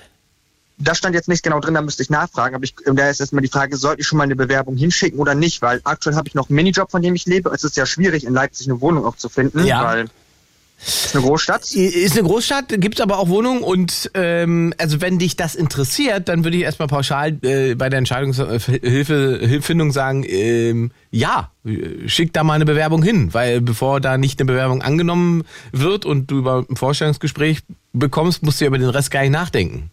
Da 0.77 0.95
stand 0.95 1.15
jetzt 1.15 1.27
nicht 1.27 1.43
genau 1.43 1.59
drin, 1.59 1.73
da 1.73 1.81
müsste 1.81 2.03
ich 2.03 2.09
nachfragen. 2.09 2.55
Aber 2.55 2.63
ich, 2.63 2.75
da 2.85 3.09
ist 3.09 3.19
erstmal 3.19 3.41
die 3.41 3.47
Frage, 3.47 3.77
sollte 3.77 4.01
ich 4.01 4.07
schon 4.07 4.17
mal 4.17 4.23
eine 4.25 4.35
Bewerbung 4.35 4.75
hinschicken 4.75 5.19
oder 5.19 5.33
nicht? 5.33 5.61
Weil 5.61 5.81
aktuell 5.83 6.15
habe 6.15 6.27
ich 6.27 6.35
noch 6.35 6.49
einen 6.49 6.55
Minijob, 6.55 6.91
von 6.91 7.01
dem 7.01 7.15
ich 7.15 7.25
lebe. 7.25 7.49
Es 7.53 7.63
ist 7.63 7.77
ja 7.77 7.85
schwierig, 7.85 8.25
in 8.25 8.33
Leipzig 8.33 8.67
eine 8.67 8.79
Wohnung 8.81 9.05
auch 9.05 9.15
zu 9.15 9.29
finden, 9.29 9.65
Ja. 9.65 9.83
weil 9.83 10.05
es 10.05 10.09
ist 10.85 11.15
eine 11.15 11.23
Großstadt. 11.23 11.71
Ist 11.71 12.17
eine 12.17 12.27
Großstadt, 12.27 12.65
gibt's 12.79 13.01
aber 13.01 13.19
auch 13.19 13.29
Wohnungen 13.29 13.63
und 13.63 14.11
ähm, 14.13 14.73
also 14.77 15.01
wenn 15.01 15.19
dich 15.19 15.35
das 15.35 15.55
interessiert, 15.55 16.27
dann 16.27 16.43
würde 16.43 16.57
ich 16.57 16.63
erstmal 16.63 16.87
pauschal 16.87 17.37
äh, 17.43 17.75
bei 17.75 17.89
der 17.89 17.99
Entscheidungshilfe 17.99 19.39
Hilfsfindung 19.41 19.91
sagen, 19.91 20.25
ähm, 20.27 20.91
ja, 21.11 21.51
schick 22.07 22.33
da 22.33 22.43
mal 22.43 22.55
eine 22.55 22.65
Bewerbung 22.65 23.03
hin, 23.03 23.33
weil 23.33 23.61
bevor 23.61 24.01
da 24.01 24.17
nicht 24.17 24.39
eine 24.39 24.47
Bewerbung 24.47 24.81
angenommen 24.81 25.43
wird 25.71 26.05
und 26.05 26.29
du 26.29 26.39
über 26.39 26.65
ein 26.69 26.75
Vorstellungsgespräch 26.75 27.61
bekommst, 27.93 28.43
musst 28.43 28.59
du 28.59 28.65
über 28.65 28.77
den 28.77 28.89
Rest 28.89 29.11
gar 29.11 29.21
nicht 29.21 29.31
nachdenken. 29.31 29.91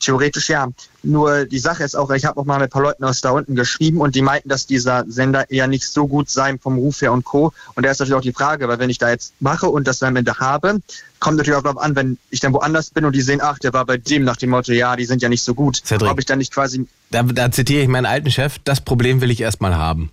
Theoretisch 0.00 0.50
ja. 0.50 0.68
Nur 1.02 1.46
die 1.46 1.58
Sache 1.58 1.82
ist 1.82 1.94
auch, 1.94 2.10
ich 2.10 2.24
habe 2.24 2.38
auch 2.38 2.44
mal 2.44 2.58
mit 2.58 2.64
ein 2.64 2.70
paar 2.70 2.82
Leuten 2.82 3.04
aus 3.04 3.20
da 3.20 3.30
unten 3.30 3.54
geschrieben 3.54 4.00
und 4.00 4.14
die 4.14 4.22
meinten, 4.22 4.48
dass 4.48 4.66
dieser 4.66 5.04
Sender 5.08 5.50
eher 5.50 5.66
nicht 5.66 5.88
so 5.88 6.06
gut 6.06 6.28
sei 6.28 6.56
vom 6.58 6.76
Ruf 6.76 7.00
her 7.00 7.12
und 7.12 7.24
Co. 7.24 7.52
Und 7.74 7.86
da 7.86 7.90
ist 7.90 8.00
natürlich 8.00 8.18
auch 8.18 8.22
die 8.22 8.32
Frage, 8.32 8.68
weil 8.68 8.78
wenn 8.78 8.90
ich 8.90 8.98
da 8.98 9.10
jetzt 9.10 9.34
mache 9.40 9.68
und 9.68 9.86
das 9.86 9.98
dann 9.98 10.10
am 10.10 10.16
Ende 10.16 10.38
habe, 10.38 10.80
kommt 11.20 11.38
natürlich 11.38 11.56
auch 11.56 11.62
darauf 11.62 11.80
an, 11.80 11.96
wenn 11.96 12.18
ich 12.30 12.40
dann 12.40 12.52
woanders 12.52 12.90
bin 12.90 13.04
und 13.04 13.14
die 13.14 13.22
sehen, 13.22 13.40
ach, 13.42 13.58
der 13.58 13.72
war 13.72 13.86
bei 13.86 13.96
dem 13.96 14.24
nach 14.24 14.36
dem 14.36 14.50
Motto, 14.50 14.72
ja, 14.72 14.96
die 14.96 15.06
sind 15.06 15.22
ja 15.22 15.28
nicht 15.28 15.42
so 15.42 15.54
gut. 15.54 15.80
Cedric. 15.84 16.10
Ob 16.10 16.18
ich 16.18 16.26
dann 16.26 16.38
nicht 16.38 16.52
quasi, 16.52 16.86
Da, 17.10 17.22
da 17.22 17.50
zitiere 17.50 17.82
ich 17.82 17.88
meinen 17.88 18.06
alten 18.06 18.30
Chef, 18.30 18.58
das 18.64 18.80
Problem 18.80 19.20
will 19.20 19.30
ich 19.30 19.40
erstmal 19.40 19.74
haben. 19.74 20.10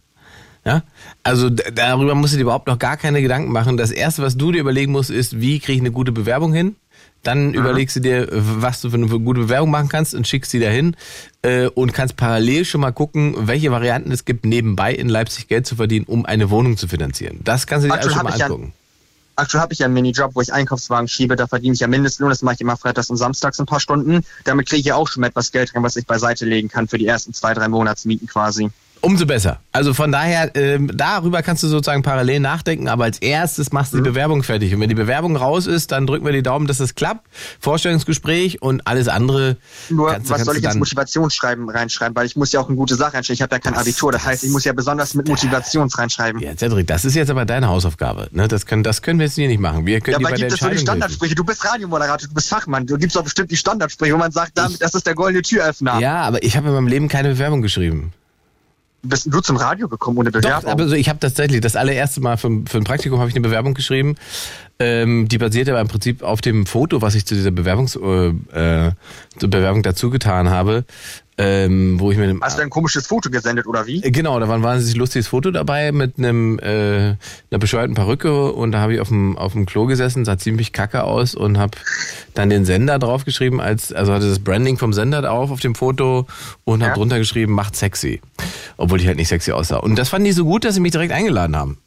Ja? 0.65 0.84
Also 1.24 1.50
darüber 1.50 2.15
musst 2.15 2.34
du 2.34 2.38
dir 2.38 2.44
überhaupt 2.44 2.67
noch 2.67 2.80
gar 2.80 2.98
keine 2.98 3.22
Gedanken 3.22 3.52
machen. 3.52 3.78
Das 3.78 3.91
Erste, 3.91 4.22
was 4.22 4.38
du 4.38 4.52
dir 4.52 4.60
überlegen 4.60 4.91
musst, 4.91 5.10
ist, 5.10 5.39
wie 5.39 5.60
kriege 5.60 5.74
ich 5.74 5.80
eine 5.80 5.91
gute 5.91 6.12
Bewerbung 6.12 6.54
hin? 6.54 6.76
Dann 7.23 7.53
überlegst 7.53 7.95
du 7.95 7.99
dir, 7.99 8.27
was 8.31 8.81
du 8.81 8.89
für 8.89 8.97
eine 8.97 9.07
gute 9.07 9.41
Bewerbung 9.41 9.69
machen 9.69 9.89
kannst 9.89 10.15
und 10.15 10.27
schickst 10.27 10.49
sie 10.51 10.60
dahin 10.60 10.95
äh, 11.43 11.67
und 11.67 11.93
kannst 11.93 12.17
parallel 12.17 12.65
schon 12.65 12.81
mal 12.81 12.91
gucken, 12.91 13.36
welche 13.47 13.71
Varianten 13.71 14.12
es 14.12 14.25
gibt, 14.25 14.45
nebenbei 14.45 14.93
in 14.93 15.07
Leipzig 15.07 15.47
Geld 15.47 15.67
zu 15.67 15.75
verdienen, 15.75 16.05
um 16.05 16.25
eine 16.25 16.49
Wohnung 16.49 16.77
zu 16.77 16.88
finanzieren. 16.88 17.39
Das 17.43 17.67
kannst 17.67 17.86
du 17.86 17.89
dir 17.89 17.99
alles 17.99 18.12
schon 18.12 18.23
mal 18.23 18.41
angucken. 18.41 18.73
aktuell 19.36 19.62
habe 19.62 19.73
ich 19.73 19.79
ja 19.79 19.86
einen 19.86 19.93
Minijob, 19.93 20.34
wo 20.34 20.41
ich 20.41 20.51
Einkaufswagen 20.51 21.07
schiebe, 21.07 21.36
da 21.36 21.45
verdiene 21.45 21.75
ich 21.75 21.79
ja 21.79 21.88
Mindestlohn, 21.88 22.29
das 22.29 22.41
mache 22.41 22.55
ich 22.55 22.62
immer 22.62 22.77
freitags 22.77 23.12
und 23.12 23.17
samstags 23.17 23.60
ein 23.60 23.67
paar 23.67 23.79
Stunden. 23.79 24.25
Damit 24.45 24.67
kriege 24.67 24.79
ich 24.79 24.86
ja 24.88 24.95
auch 24.95 25.07
schon 25.07 25.21
mal 25.21 25.27
etwas 25.27 25.51
Geld 25.51 25.75
rein, 25.75 25.84
was 25.84 25.95
ich 25.97 26.07
beiseite 26.07 26.45
legen 26.45 26.69
kann 26.69 26.88
für 26.88 26.97
die 26.97 27.05
ersten 27.05 27.34
zwei, 27.34 27.53
drei 27.53 27.67
Monatsmieten 27.67 28.27
quasi. 28.27 28.71
Umso 29.04 29.26
besser. 29.26 29.60
Also 29.72 29.94
von 29.96 30.12
daher, 30.12 30.52
ähm, 30.56 30.92
darüber 30.94 31.42
kannst 31.42 31.64
du 31.64 31.68
sozusagen 31.68 32.04
parallel 32.04 32.40
nachdenken, 32.40 32.88
aber 32.88 33.06
als 33.06 33.18
erstes 33.20 33.72
machst 33.72 33.94
du 33.94 33.98
Mhm. 33.98 34.04
die 34.04 34.10
Bewerbung 34.12 34.44
fertig. 34.44 34.74
Und 34.76 34.80
wenn 34.82 34.90
die 34.90 34.96
Bewerbung 34.96 35.36
raus 35.36 35.66
ist, 35.66 35.92
dann 35.92 36.06
drücken 36.06 36.24
wir 36.26 36.34
die 36.34 36.44
Daumen, 36.44 36.68
dass 36.68 36.80
es 36.80 36.94
klappt. 36.94 37.28
Vorstellungsgespräch 37.60 38.62
und 38.62 38.86
alles 38.86 39.08
andere. 39.08 39.58
Nur, 39.90 40.12
kannst 40.12 40.30
was 40.30 40.36
kannst 40.38 40.46
soll 40.46 40.58
ich 40.58 40.64
jetzt 40.64 40.76
Motivationsschreiben 40.78 41.70
reinschreiben? 41.70 42.16
Weil 42.16 42.28
ich 42.28 42.36
muss 42.36 42.52
ja 42.52 42.60
auch 42.60 42.68
eine 42.68 42.76
gute 42.78 42.96
Sache 42.96 43.16
reinschreiben. 43.16 43.34
Ich 43.36 43.42
habe 43.42 43.56
ja 43.56 43.60
kein 43.60 43.74
Abitur. 43.74 44.12
Das, 44.12 44.26
heißt, 44.26 44.44
ich 44.44 44.52
muss 44.52 44.66
ja 44.66 44.74
besonders 44.74 45.16
mit 45.16 45.28
Motivations 45.28 45.98
reinschreiben. 45.98 46.40
Ja, 46.42 46.56
Cedric, 46.56 46.86
das 46.88 47.04
ist 47.06 47.16
jetzt 47.16 47.30
aber 47.32 47.46
deine 47.46 47.70
Hausaufgabe. 47.70 48.28
Ne? 48.32 48.48
Das, 48.48 48.66
können, 48.66 48.84
das 48.84 49.02
können 49.02 49.20
wir 49.20 49.26
jetzt 49.26 49.36
hier 49.36 49.48
nicht 49.48 49.60
machen. 49.60 49.86
Wir 49.86 50.02
können 50.02 50.22
Ja, 50.22 50.28
aber 50.28 50.36
gibt 50.36 50.52
es 50.52 50.60
so 50.60 50.70
die. 50.70 50.78
Standardsprüche? 50.78 51.34
Du 51.34 51.44
bist 51.44 51.66
Radiomoderator, 51.66 52.28
du 52.28 52.34
bist 52.34 52.50
Fachmann. 52.50 52.86
Du 52.86 52.98
gibst 52.98 53.16
doch 53.16 53.24
bestimmt 53.24 53.50
die 53.50 53.58
Standardsprüche, 53.58 54.14
wo 54.14 54.18
man 54.18 54.32
sagt, 54.32 54.52
damit, 54.58 54.82
das 54.82 54.94
ist 54.94 55.08
der 55.08 55.16
goldene 55.16 55.42
Türöffner. 55.42 56.00
Ja, 56.00 56.22
aber 56.22 56.44
ich 56.44 56.56
habe 56.56 56.68
in 56.68 56.74
meinem 56.76 56.88
Leben 56.88 57.08
keine 57.08 57.30
Bewerbung 57.30 57.62
geschrieben. 57.62 58.14
Bist 59.04 59.28
du 59.32 59.40
zum 59.42 59.58
Radio 59.58 59.88
gekommen 59.88 60.18
ohne 60.20 60.32
Doch, 60.32 60.42
Bewerbung? 60.42 60.70
aber 60.70 60.88
so, 60.88 60.96
ich 60.96 61.10
habe 61.10 61.20
tatsächlich 61.20 61.60
das 61.62 61.76
allererste 61.76 62.22
Mal 62.22 62.38
für, 62.38 62.50
für 62.68 62.78
ein 62.78 62.84
Praktikum 62.84 63.20
habe 63.20 63.30
ich 63.30 63.36
eine 63.36 63.42
Bewerbung 63.42 63.74
geschrieben. 63.74 64.16
Ähm, 64.80 65.28
die 65.28 65.38
basierte 65.38 65.72
aber 65.72 65.82
im 65.82 65.88
Prinzip 65.88 66.22
auf 66.22 66.42
dem 66.42 66.66
Foto, 66.66 67.02
was 67.02 67.16
ich 67.16 67.26
zu 67.26 67.34
dieser 67.34 67.52
Bewerbungs, 67.52 67.96
äh, 67.96 68.28
äh, 68.28 68.92
zur 69.38 69.50
Bewerbung 69.50 69.82
dazu 69.82 70.10
getan 70.12 70.50
habe, 70.50 70.86
ähm, 71.41 71.99
wo 71.99 72.12
ich 72.12 72.17
mit 72.17 72.30
dem 72.30 72.41
Hast 72.41 72.58
du 72.60 72.62
ein 72.62 72.69
komisches 72.69 73.08
Foto 73.08 73.30
gesendet 73.32 73.65
oder 73.65 73.88
wie? 73.88 74.04
Äh, 74.04 74.12
Genau, 74.12 74.39
da 74.39 74.47
war 74.47 74.56
ein 74.56 74.63
wahnsinnig 74.63 74.95
lustiges 74.95 75.27
Foto 75.27 75.49
dabei 75.51 75.91
mit 75.91 76.17
einem 76.19 76.60
äh, 76.60 76.65
einer 77.49 77.60
bescheuerten 77.60 77.95
Perücke 77.95 78.51
und 78.51 78.71
da 78.73 78.80
habe 78.80 78.93
ich 78.93 78.99
auf 78.99 79.08
dem 79.08 79.38
auf 79.38 79.54
dem 79.54 79.65
Klo 79.65 79.86
gesessen, 79.88 80.23
sah 80.23 80.38
ziemlich 80.38 80.71
kacke 80.71 81.04
aus 81.04 81.34
und 81.34 81.58
habe 81.58 81.77
dann 82.36 82.49
den 82.49 82.65
Sender 82.65 82.99
draufgeschrieben 82.99 83.60
als 83.60 83.91
also 83.91 84.13
hatte 84.13 84.30
das 84.30 84.39
Branding 84.39 84.77
vom 84.77 84.93
Sender 84.93 85.21
drauf 85.21 85.49
auf 85.51 85.60
dem 85.60 85.73
Foto 85.75 86.27
und 86.63 86.82
habe 86.84 86.91
Ja. 86.91 86.95
drunter 86.95 87.17
geschrieben 87.17 87.54
macht 87.54 87.75
sexy, 87.75 88.21
obwohl 88.77 88.99
ich 89.01 89.08
halt 89.08 89.17
nicht 89.17 89.30
sexy 89.30 89.51
aussah 89.51 89.77
und 89.77 89.97
das 89.97 90.10
fanden 90.10 90.25
die 90.25 90.32
so 90.34 90.45
gut, 90.45 90.63
dass 90.65 90.75
sie 90.75 90.82
mich 90.82 90.91
direkt 90.91 91.12
eingeladen 91.13 91.56
haben. 91.56 91.77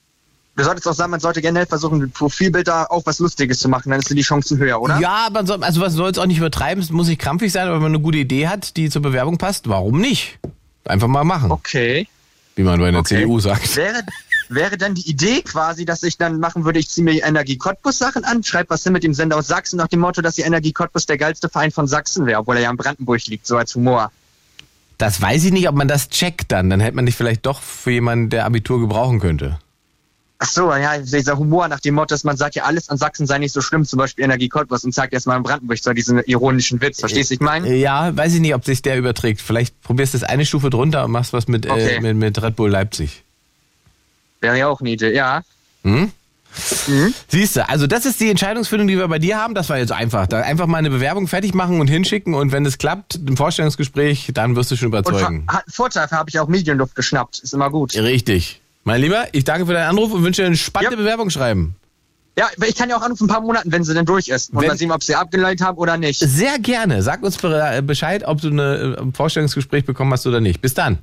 Du 0.57 0.63
solltest 0.63 0.87
auch 0.87 0.95
sagen, 0.95 1.11
man 1.11 1.19
sollte 1.21 1.43
generell 1.43 1.67
versuchen, 1.67 1.99
mit 1.99 2.15
Profilbild 2.15 2.69
da 2.69 2.85
auch 2.85 3.05
was 3.07 3.19
Lustiges 3.19 3.59
zu 3.59 3.69
machen, 3.69 3.91
dann 3.91 4.01
sind 4.03 4.17
die 4.17 4.23
Chancen 4.23 4.59
höher, 4.59 4.81
oder? 4.81 5.01
Ja, 5.01 5.27
aber 5.27 5.45
so, 5.45 5.55
also 5.55 5.81
was 5.81 5.95
soll 5.95 6.11
es 6.11 6.19
auch 6.19 6.27
nicht 6.27 6.39
übertreiben, 6.39 6.83
es 6.83 6.91
muss 6.91 7.09
nicht 7.09 7.21
krampfig 7.21 7.51
sein, 7.51 7.67
aber 7.67 7.75
wenn 7.77 7.83
man 7.83 7.93
eine 7.95 8.01
gute 8.03 8.19
Idee 8.19 8.47
hat, 8.47 8.77
die 8.77 8.89
zur 8.89 9.03
Bewerbung 9.03 9.37
passt, 9.37 9.69
warum 9.69 10.01
nicht? 10.01 10.39
Einfach 10.85 11.09
mal 11.09 11.25
machen. 11.25 11.51
Okay. 11.51 12.07
wie 12.55 12.63
man 12.63 12.79
bei 12.79 12.91
der 12.93 13.01
Okay. 13.01 13.17
CDU 13.23 13.41
sagt. 13.41 13.75
Wäre, 13.75 14.03
wäre 14.49 14.77
dann 14.77 14.95
die 14.95 15.09
Idee 15.11 15.43
quasi, 15.43 15.85
dass 15.85 16.05
ich 16.05 16.19
dann 16.19 16.39
machen 16.39 16.65
würde, 16.65 16.79
ich 16.79 16.89
ziehe 16.89 17.05
mir 17.05 17.25
Energie 17.25 17.57
Cottbus 17.59 17.99
Sachen 17.99 18.25
an, 18.25 18.45
schreibe 18.45 18.71
was 18.71 18.85
hin 18.85 18.93
mit 18.93 19.03
dem 19.03 19.13
Sender 19.15 19.37
aus 19.39 19.49
Sachsen 19.49 19.77
nach 19.79 19.89
dem 19.89 19.99
Motto, 20.01 20.23
dass 20.23 20.37
die 20.37 20.43
Energie 20.43 20.73
Cottbus 20.73 21.07
der 21.07 21.19
geilste 21.19 21.49
Verein 21.49 21.73
von 21.73 21.89
Sachsen 21.89 22.27
wäre, 22.27 22.39
obwohl 22.39 22.57
er 22.59 22.63
ja 22.63 22.71
in 22.71 22.77
Brandenburg 22.77 23.27
liegt, 23.27 23.45
so 23.47 23.57
als 23.57 23.75
Humor. 23.75 24.13
Das 24.99 25.21
weiß 25.21 25.47
ich 25.47 25.53
nicht, 25.53 25.69
ob 25.69 25.75
man 25.75 25.89
das 25.89 26.11
checkt 26.11 26.53
dann. 26.53 26.71
Dann 26.71 26.79
hätte 26.79 26.95
man 26.95 27.07
dich 27.07 27.17
vielleicht 27.17 27.45
doch 27.45 27.61
für 27.61 27.91
jemanden, 27.91 28.31
der 28.31 28.45
Abitur 28.45 28.79
gebrauchen 28.79 29.19
könnte. 29.19 29.59
Ach 30.41 30.49
so, 30.49 30.73
ja, 30.75 30.99
dieser 30.99 31.39
Humor 31.39 31.69
nach 31.69 31.81
dem 31.81 31.95
Motto, 31.95 32.09
dass 32.15 32.25
man 32.25 32.37
sagt, 32.37 32.57
ja, 32.57 32.65
alles 32.65 32.89
an 32.89 32.99
Sachsen 32.99 33.27
sei 33.27 33.39
nicht 33.39 33.53
so 33.53 33.61
schlimm, 33.63 33.85
zum 33.85 33.99
Beispiel 33.99 34.25
Energie 34.25 34.49
Cottbus 34.49 34.85
und 34.85 34.93
sagt 34.93 35.13
erstmal 35.13 35.37
in 35.37 35.43
Brandenburg 35.45 35.79
so 35.79 35.93
diesen 35.93 36.19
ironischen 36.25 36.81
Witz. 36.81 37.01
Verstehst 37.01 37.31
du, 37.31 37.35
ich 37.35 37.41
meine? 37.41 37.73
Ja, 37.75 38.15
weiß 38.17 38.35
ich 38.35 38.41
nicht, 38.41 38.55
ob 38.55 38.65
sich 38.65 38.83
der 38.83 38.99
überträgt. 38.99 39.41
Vielleicht 39.41 39.81
probierst 39.83 40.13
du 40.15 40.19
es 40.19 40.25
eine 40.25 40.45
Stufe 40.45 40.71
drunter 40.71 41.05
und 41.05 41.13
machst 41.13 41.33
was 41.33 41.47
mit, 41.47 41.71
Okay. 41.71 41.97
äh, 41.97 42.01
mit, 42.01 42.17
mit 42.17 42.43
Red 42.43 42.57
Bull 42.57 42.69
Leipzig. 42.71 43.23
Wäre 44.41 44.59
ja 44.59 44.67
auch 44.69 44.81
eine 44.81 44.91
Idee, 44.91 45.15
ja. 45.15 45.43
Hm? 45.85 46.11
Mhm. 46.87 47.15
Siehst 47.29 47.57
du, 47.57 47.69
also 47.69 47.87
das 47.87 48.05
ist 48.05 48.21
die 48.21 48.31
Entscheidungsfindung, 48.31 48.87
die 48.89 48.97
wir 48.99 49.09
bei 49.09 49.19
dir 49.19 49.39
haben. 49.39 49.55
Das 49.55 49.69
war 49.71 49.79
jetzt 49.79 49.93
einfach. 49.93 50.27
Da 50.27 50.41
einfach 50.41 50.67
mal 50.67 50.79
eine 50.79 50.91
Bewerbung 50.91 51.27
fertig 51.27 51.55
machen 51.55 51.81
und 51.81 51.89
hinschicken 51.89 52.35
und 52.35 52.53
wenn 52.53 52.65
es 52.67 52.79
klappt, 52.79 53.17
im 53.27 53.37
Vorstellungsgespräch, 53.37 54.31
dann 54.35 54.55
wirst 54.57 54.71
du 54.71 54.77
schon 54.77 54.87
Und 54.93 54.99
überzeugen. 54.99 55.47
hat 55.49 55.65
einen 55.65 55.73
Vorteil, 55.73 56.11
habe 56.11 56.29
ich 56.31 56.39
auch 56.39 56.49
Medienluft 56.49 56.95
geschnappt. 56.95 57.39
Ist 57.41 57.55
immer 57.55 57.71
gut. 57.71 57.95
Richtig. 57.97 58.61
Mein 58.85 59.01
Lieber, 59.01 59.27
ich 59.33 59.45
danke 59.45 59.67
für 59.67 59.73
deinen 59.73 59.89
Anruf 59.89 60.13
und 60.13 60.23
wünsche 60.23 60.43
dir 60.43 60.47
eine 60.47 60.57
spannende 60.57 60.97
Ja. 60.97 61.01
Bewerbung 61.03 61.31
schreiben. 61.31 61.75
Ja, 62.37 62.49
ich 62.67 62.75
kann 62.75 62.91
ja 62.91 62.97
auch 62.97 63.03
anrufen, 63.03 63.25
ein 63.25 63.29
paar 63.29 63.41
Monaten, 63.41 63.71
wenn 63.71 63.85
sie 63.85 63.95
denn 63.95 64.05
durch 64.07 64.29
ist. 64.29 64.51
Und 64.53 64.61
Wenn- 64.63 64.69
dann 64.69 64.77
sehen, 64.77 64.91
ob 64.91 65.03
sie 65.05 65.15
abgeleitet 65.15 65.65
haben 65.65 65.79
oder 65.79 65.97
nicht. 65.97 66.19
Sehr 66.19 66.59
gerne. 66.59 67.01
Sag 67.03 67.23
uns 67.23 67.37
be- 67.39 67.81
Bescheid, 67.87 68.25
ob 68.27 68.41
du 68.41 68.49
eine, 68.49 68.97
äh, 68.99 69.01
ein 69.03 69.13
Vorstellungsgespräch 69.13 69.85
bekommen 69.85 70.13
hast 70.13 70.27
oder 70.27 70.41
nicht. 70.41 70.61
Bis 70.61 70.75
dann. 70.75 70.99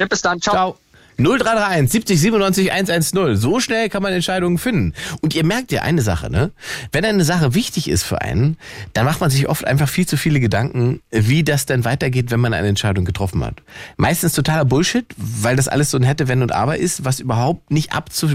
Ja, 0.00 0.06
bis 0.06 0.22
dann. 0.22 0.40
Ciao. 0.40 0.54
Ciao. 0.54 0.78
0331 1.18 1.90
70 1.90 2.20
97 2.20 2.72
110. 2.72 3.36
So 3.36 3.60
schnell 3.60 3.88
kann 3.88 4.02
man 4.02 4.12
Entscheidungen 4.12 4.58
finden. 4.58 4.92
Und 5.20 5.34
ihr 5.34 5.44
merkt 5.44 5.72
ja 5.72 5.82
eine 5.82 6.02
Sache, 6.02 6.30
ne? 6.30 6.52
Wenn 6.92 7.04
eine 7.04 7.24
Sache 7.24 7.54
wichtig 7.54 7.88
ist 7.88 8.02
für 8.02 8.20
einen, 8.20 8.56
dann 8.92 9.04
macht 9.04 9.20
man 9.20 9.30
sich 9.30 9.48
oft 9.48 9.66
einfach 9.66 9.88
viel 9.88 10.06
zu 10.06 10.16
viele 10.16 10.40
Gedanken, 10.40 11.00
wie 11.10 11.42
das 11.42 11.66
denn 11.66 11.84
weitergeht, 11.84 12.30
wenn 12.30 12.40
man 12.40 12.54
eine 12.54 12.68
Entscheidung 12.68 13.04
getroffen 13.04 13.44
hat. 13.44 13.62
Meistens 13.96 14.32
totaler 14.32 14.64
Bullshit, 14.64 15.06
weil 15.16 15.56
das 15.56 15.68
alles 15.68 15.90
so 15.90 15.98
ein 15.98 16.02
hätte, 16.02 16.28
wenn 16.28 16.42
und 16.42 16.52
aber 16.52 16.78
ist, 16.78 17.04
was 17.04 17.20
überhaupt 17.20 17.70
nicht 17.70 17.92
abzu, 17.92 18.30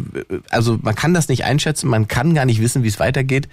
also 0.50 0.80
man 0.82 0.96
kann 0.96 1.14
das 1.14 1.28
nicht 1.28 1.44
einschätzen, 1.44 1.88
man 1.88 2.08
kann 2.08 2.34
gar 2.34 2.46
nicht 2.46 2.62
wissen, 2.62 2.84
wie 2.84 2.88
es 2.88 3.00
weitergeht. 3.00 3.48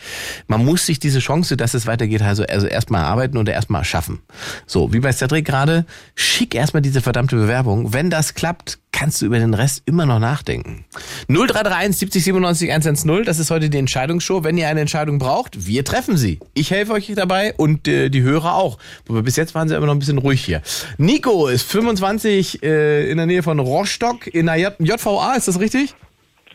Man 0.46 0.64
muss 0.64 0.86
sich 0.86 0.98
diese 0.98 1.20
Chance, 1.20 1.56
dass 1.56 1.74
es 1.74 1.86
weitergeht, 1.86 2.22
also, 2.22 2.44
also 2.44 2.66
erstmal 2.66 3.02
erarbeiten 3.02 3.36
oder 3.36 3.52
erstmal 3.52 3.84
schaffen. 3.84 4.20
So, 4.66 4.92
wie 4.92 5.00
bei 5.00 5.12
Cedric 5.12 5.44
gerade, 5.44 5.84
schick 6.14 6.54
erstmal 6.54 6.82
diese 6.82 7.00
verdammte 7.00 7.36
Bewerbung. 7.36 7.92
Wenn 7.92 8.10
das 8.10 8.34
klappt, 8.34 8.78
kannst 8.92 9.22
du 9.22 9.26
über 9.26 9.38
den 9.38 9.54
Rest 9.54 9.82
immer 9.86 10.06
noch 10.06 10.18
nachdenken. 10.18 10.84
0331 11.28 11.96
70 11.96 12.24
97 12.24 12.70
110, 12.70 13.24
das 13.24 13.38
ist 13.38 13.50
heute 13.50 13.70
die 13.70 13.78
Entscheidungsshow. 13.78 14.44
Wenn 14.44 14.58
ihr 14.58 14.68
eine 14.68 14.80
Entscheidung 14.80 15.18
braucht, 15.18 15.66
wir 15.66 15.84
treffen 15.84 16.16
sie. 16.16 16.40
Ich 16.54 16.70
helfe 16.70 16.92
euch 16.92 17.12
dabei 17.14 17.54
und 17.56 17.86
äh, 17.88 18.08
die 18.08 18.22
Hörer 18.22 18.54
auch. 18.54 18.78
Aber 19.08 19.22
bis 19.22 19.36
jetzt 19.36 19.54
waren 19.54 19.68
sie 19.68 19.76
immer 19.76 19.86
noch 19.86 19.94
ein 19.94 19.98
bisschen 19.98 20.18
ruhig 20.18 20.44
hier. 20.44 20.62
Nico 20.96 21.48
ist 21.48 21.70
25 21.70 22.62
äh, 22.62 23.10
in 23.10 23.16
der 23.16 23.26
Nähe 23.26 23.42
von 23.42 23.58
Rostock 23.58 24.26
in 24.26 24.46
der 24.46 24.56
J 24.56 24.74
JVA, 24.78 25.34
ist 25.36 25.48
das 25.48 25.60
richtig? 25.60 25.94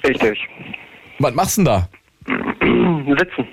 Richtig. 0.06 0.38
Was 1.19 1.34
machst 1.34 1.58
du 1.58 1.63
denn 1.63 1.65
da? 1.65 1.89
Sitzen. 3.19 3.48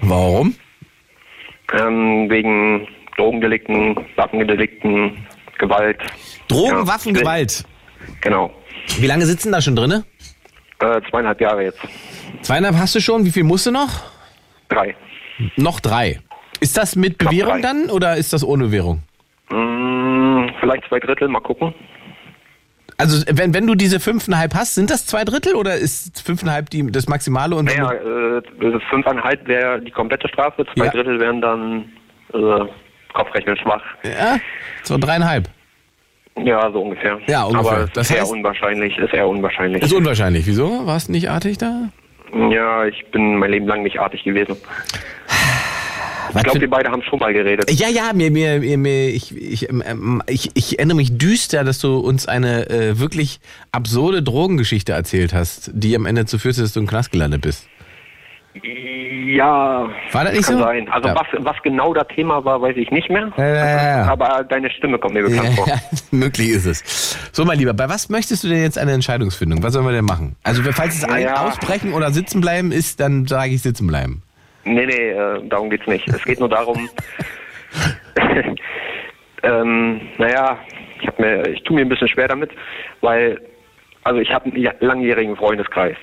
Warum? 0.02 0.54
Ähm, 1.72 2.30
wegen 2.30 2.86
Drogendelikten, 3.16 3.96
Waffendelikten, 4.16 5.26
Gewalt. 5.58 6.00
Drogen, 6.48 6.78
Ja. 6.78 6.86
Waffen, 6.86 7.14
Gewalt. 7.14 7.64
Genau. 8.20 8.50
Wie 8.98 9.06
lange 9.06 9.26
sitzen 9.26 9.52
da 9.52 9.60
schon 9.60 9.76
drinne? 9.76 10.04
Äh, 10.80 11.00
zweieinhalb 11.10 11.40
Jahre 11.40 11.64
jetzt. 11.64 11.80
Zweieinhalb 12.42 12.76
hast 12.76 12.94
du 12.94 13.00
schon. 13.00 13.24
Wie 13.24 13.30
viel 13.30 13.44
musst 13.44 13.66
du 13.66 13.70
noch? 13.70 13.88
Drei. 14.68 14.94
Noch 15.56 15.80
drei. 15.80 16.20
Ist 16.60 16.76
das 16.76 16.96
mit 16.96 17.20
Noch 17.22 17.30
Bewährung 17.30 17.54
drei. 17.54 17.60
dann 17.62 17.90
oder 17.90 18.16
ist 18.16 18.32
das 18.32 18.44
ohne 18.44 18.70
Währung? 18.72 19.02
Mm, 19.50 20.48
vielleicht 20.60 20.84
zwei 20.88 20.98
Drittel, 21.00 21.28
mal 21.28 21.40
gucken. 21.40 21.74
Also 22.96 23.24
wenn, 23.30 23.54
wenn 23.54 23.66
du 23.66 23.74
diese 23.76 24.00
fünfeinhalb 24.00 24.54
hast, 24.54 24.74
sind 24.74 24.90
das 24.90 25.06
zwei 25.06 25.24
Drittel 25.24 25.54
oder 25.54 25.76
ist 25.76 26.20
fünfeinhalb 26.22 26.68
die, 26.70 26.90
das 26.90 27.06
Maximale? 27.08 27.54
Und 27.54 27.66
Naja, 27.66 27.92
du- 27.94 28.42
äh, 28.76 28.80
fünfeinhalb 28.90 29.46
wäre 29.46 29.80
die 29.80 29.90
komplette 29.92 30.26
Strafe, 30.28 30.66
zwei 30.74 30.86
Ja. 30.86 30.90
Drittel 30.90 31.20
wären 31.20 31.40
dann 31.40 31.92
äh, 32.34 32.64
Kopfrechnen 33.14 33.56
schwach. 33.58 33.82
ja, 34.02 34.38
so 34.82 34.98
dreieinhalb. 34.98 35.48
Ja, 36.44 36.70
so 36.72 36.80
ungefähr. 36.82 37.18
Ja, 37.26 37.44
ungefähr. 37.44 37.70
Aber 37.72 37.84
es 37.84 37.90
Das 37.92 38.10
ist 38.10 38.16
eher 38.16 38.22
heißt- 38.24 38.30
unwahrscheinlich, 38.32 38.96
ist 38.98 39.12
eher 39.14 39.28
unwahrscheinlich. 39.28 39.82
Ist 39.82 39.92
unwahrscheinlich. 39.92 40.46
Wieso? 40.46 40.86
Warst 40.86 41.08
du 41.08 41.12
nicht 41.12 41.28
artig 41.30 41.58
da? 41.58 41.88
ja, 42.50 42.84
ich 42.84 43.04
bin 43.10 43.36
mein 43.38 43.50
Leben 43.50 43.66
lang 43.66 43.82
nicht 43.82 43.98
artig 44.00 44.22
gewesen. 44.24 44.56
Was 46.32 46.36
Ich 46.36 46.42
glaube, 46.42 46.60
wir 46.60 46.68
beide 46.70 46.90
haben 46.90 47.02
schon 47.02 47.18
mal 47.18 47.32
geredet. 47.32 47.70
ja, 47.70 47.88
ja, 47.88 48.10
mir, 48.12 48.30
mir, 48.30 48.60
mir, 48.60 48.76
mir 48.76 49.08
ich, 49.08 49.34
ich, 49.34 49.70
ähm, 49.70 49.82
ähm, 49.86 50.22
ich, 50.26 50.50
ich 50.52 50.78
erinnere 50.78 50.98
mich 50.98 51.16
düster, 51.16 51.64
dass 51.64 51.78
du 51.78 51.96
uns 52.00 52.28
eine 52.28 52.68
äh, 52.68 52.98
wirklich 52.98 53.40
absurde 53.72 54.22
Drogengeschichte 54.22 54.92
erzählt 54.92 55.32
hast, 55.32 55.70
die 55.72 55.96
am 55.96 56.04
Ende 56.04 56.22
dazu 56.24 56.38
führte, 56.38 56.60
dass 56.60 56.74
du 56.74 56.80
im 56.80 56.86
Knast 56.86 57.12
gelandet 57.12 57.40
bist. 57.40 57.66
Ja, 58.54 59.88
War 60.12 60.24
das 60.24 60.32
nicht 60.32 60.46
kann 60.46 60.56
so? 60.56 60.62
sein. 60.62 60.88
Also 60.88 61.08
Ja. 61.08 61.14
was, 61.14 61.26
was 61.44 61.56
genau 61.62 61.94
das 61.94 62.08
Thema 62.08 62.44
war, 62.44 62.60
weiß 62.60 62.76
ich 62.76 62.90
nicht 62.90 63.08
mehr. 63.08 63.30
Ja, 63.36 63.46
ja. 63.46 64.04
Aber 64.10 64.42
deine 64.44 64.68
Stimme 64.70 64.98
kommt 64.98 65.14
mir 65.14 65.22
bekannt 65.22 65.50
vor. 65.54 65.66
Möglich 66.10 66.48
ist 66.50 66.64
es. 66.66 67.16
So, 67.32 67.44
mein 67.44 67.58
Lieber, 67.58 67.74
bei 67.74 67.88
was 67.88 68.08
möchtest 68.08 68.42
du 68.44 68.48
denn 68.48 68.62
jetzt 68.62 68.78
eine 68.78 68.92
Entscheidungsfindung? 68.92 69.62
Was 69.62 69.74
sollen 69.74 69.86
wir 69.86 69.92
denn 69.92 70.04
machen? 70.06 70.34
Also, 70.42 70.62
falls 70.72 70.96
es 70.96 71.04
ein. 71.04 71.28
Ausbrechen 71.28 71.92
oder 71.92 72.10
sitzen 72.10 72.40
bleiben 72.40 72.72
ist, 72.72 72.98
dann 73.00 73.26
sage 73.26 73.52
ich 73.52 73.62
sitzen 73.62 73.86
bleiben. 73.86 74.22
Nee, 74.64 74.86
nee, 74.86 75.10
äh, 75.10 75.40
darum 75.48 75.70
geht's 75.70 75.86
nicht. 75.86 76.08
Es 76.08 76.24
geht 76.24 76.40
nur 76.40 76.48
darum, 76.48 76.88
ähm, 79.42 80.00
naja, 80.18 80.58
ich 81.00 81.06
hab 81.06 81.18
mir, 81.18 81.46
ich 81.48 81.62
tue 81.62 81.76
mir 81.76 81.82
ein 81.82 81.88
bisschen 81.88 82.08
schwer 82.08 82.28
damit, 82.28 82.50
weil, 83.00 83.40
also 84.04 84.20
ich 84.20 84.32
habe 84.32 84.46
einen 84.50 84.68
langjährigen 84.80 85.36
Freundeskreis. 85.36 85.96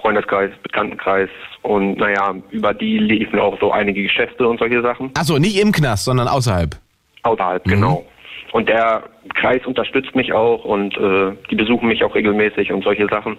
Freundeskreis, 0.00 0.50
Bekanntenkreis 0.62 1.28
und 1.62 1.96
naja, 1.98 2.34
über 2.50 2.74
die 2.74 2.98
liefen 2.98 3.38
auch 3.38 3.58
so 3.60 3.70
einige 3.72 4.02
Geschäfte 4.02 4.48
und 4.48 4.58
solche 4.58 4.82
Sachen. 4.82 5.10
Achso, 5.16 5.38
nicht 5.38 5.60
im 5.60 5.72
Knast, 5.72 6.04
sondern 6.04 6.28
außerhalb. 6.28 6.76
Außerhalb, 7.22 7.64
genau. 7.64 8.04
Und 8.52 8.68
der 8.68 9.02
Kreis 9.34 9.64
unterstützt 9.66 10.14
mich 10.14 10.32
auch 10.32 10.64
und 10.64 10.96
äh, 10.96 11.32
die 11.50 11.56
besuchen 11.56 11.88
mich 11.88 12.04
auch 12.04 12.14
regelmäßig 12.14 12.72
und 12.72 12.84
solche 12.84 13.06
Sachen. 13.08 13.36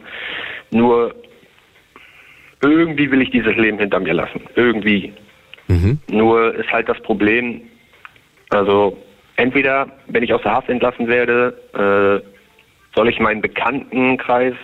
Nur 0.71 1.13
irgendwie 2.61 3.11
will 3.11 3.21
ich 3.21 3.31
dieses 3.31 3.55
Leben 3.55 3.79
hinter 3.79 3.99
mir 3.99 4.13
lassen. 4.13 4.41
Irgendwie. 4.55 5.13
Nur 6.09 6.55
ist 6.55 6.71
halt 6.71 6.89
das 6.89 6.99
Problem, 7.01 7.61
also 8.49 8.97
entweder, 9.35 9.87
wenn 10.07 10.23
ich 10.23 10.33
aus 10.33 10.41
der 10.41 10.53
Haft 10.53 10.69
entlassen 10.69 11.07
werde, 11.07 11.53
äh, 11.73 12.95
soll 12.95 13.09
ich 13.09 13.19
meinen 13.19 13.41
Bekanntenkreis 13.41 14.55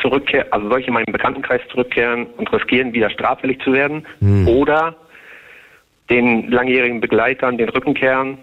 zurückkehren, 0.00 0.46
also 0.50 0.68
soll 0.68 0.80
ich 0.80 0.88
in 0.88 0.94
meinen 0.94 1.12
Bekanntenkreis 1.12 1.60
zurückkehren 1.70 2.26
und 2.36 2.52
riskieren, 2.52 2.92
wieder 2.92 3.10
straffällig 3.10 3.60
zu 3.62 3.72
werden? 3.72 4.06
Oder 4.46 4.94
den 6.10 6.50
langjährigen 6.50 7.00
Begleitern 7.00 7.58
den 7.58 7.68
Rücken 7.68 7.94
kehren, 7.94 8.38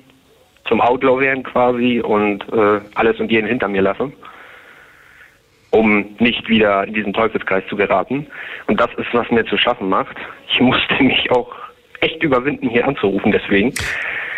zum 0.68 0.82
Outlaw 0.82 1.20
werden 1.22 1.44
quasi 1.44 2.00
und 2.00 2.42
äh, 2.54 2.80
alles 2.96 3.20
und 3.20 3.32
jeden 3.32 3.48
hinter 3.48 3.68
mir 3.68 3.82
lassen, 3.82 4.14
um 5.72 6.16
nicht 6.20 6.48
wieder 6.48 6.86
in 6.86 6.94
diesen 6.94 7.14
Teufelskreis 7.14 7.64
zu 7.70 7.76
geraten. 7.76 8.28
Und 8.68 8.80
das 8.80 8.90
ist, 8.98 9.14
was 9.14 9.30
mir 9.30 9.46
zu 9.46 9.58
schaffen 9.58 9.90
macht. 9.90 10.16
Ich 10.50 10.60
musste 10.60 10.96
mich 11.04 11.30
auch 11.32 11.54
echt 12.00 12.22
überwinden, 12.24 12.70
hier 12.70 12.88
anzurufen 12.88 13.32
deswegen. 13.32 13.74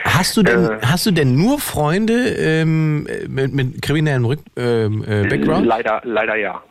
Hast 0.03 0.37
du 0.37 0.43
denn, 0.43 0.65
Äh. 0.65 0.77
hast 0.85 1.05
du 1.07 1.11
denn 1.11 1.35
nur 1.35 1.59
Freunde 1.59 2.13
ähm, 2.37 3.07
mit, 3.27 3.53
mit 3.53 3.81
kriminellem 3.81 4.25
Rück, 4.25 4.39
ähm, 4.55 5.03
äh, 5.07 5.27
Background? 5.27 5.65
Leider, 5.65 6.01
leider 6.03 6.35
ja. 6.35 6.61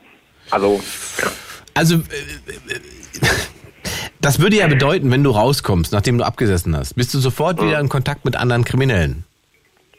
Also. 0.51 0.81
Also, 1.75 1.97
äh, 1.97 1.99
äh, 1.99 2.81
das 4.21 4.41
würde 4.41 4.57
ja 4.57 4.67
bedeuten, 4.69 5.11
wenn 5.11 5.25
du 5.25 5.31
rauskommst, 5.31 5.93
nachdem 5.93 6.19
du 6.19 6.25
abgesessen 6.25 6.77
hast, 6.77 6.95
bist 6.95 7.13
du 7.13 7.19
sofort 7.19 7.61
wieder 7.61 7.79
in 7.81 7.89
Kontakt 7.89 8.25
mit 8.25 8.37
anderen 8.37 8.65
Kriminellen. 8.65 9.25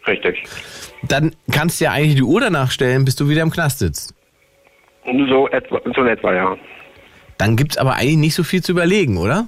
richtig. 0.07 0.43
Dann 1.03 1.35
kannst 1.51 1.79
du 1.79 1.85
ja 1.85 1.91
eigentlich 1.91 2.15
die 2.15 2.23
Uhr 2.23 2.41
danach 2.41 2.71
stellen, 2.71 3.05
bis 3.05 3.15
du 3.15 3.29
wieder 3.29 3.43
im 3.43 3.51
Knast 3.51 3.79
sitzt. 3.79 4.15
So 5.29 5.47
etwa, 5.49 5.79
so 5.95 6.03
etwa, 6.03 6.33
ja. 6.33 6.57
Dann 7.37 7.55
gibt's 7.55 7.77
aber 7.77 7.93
eigentlich 7.95 8.17
nicht 8.17 8.35
so 8.35 8.43
viel 8.43 8.63
zu 8.63 8.71
überlegen, 8.71 9.17
oder? 9.17 9.47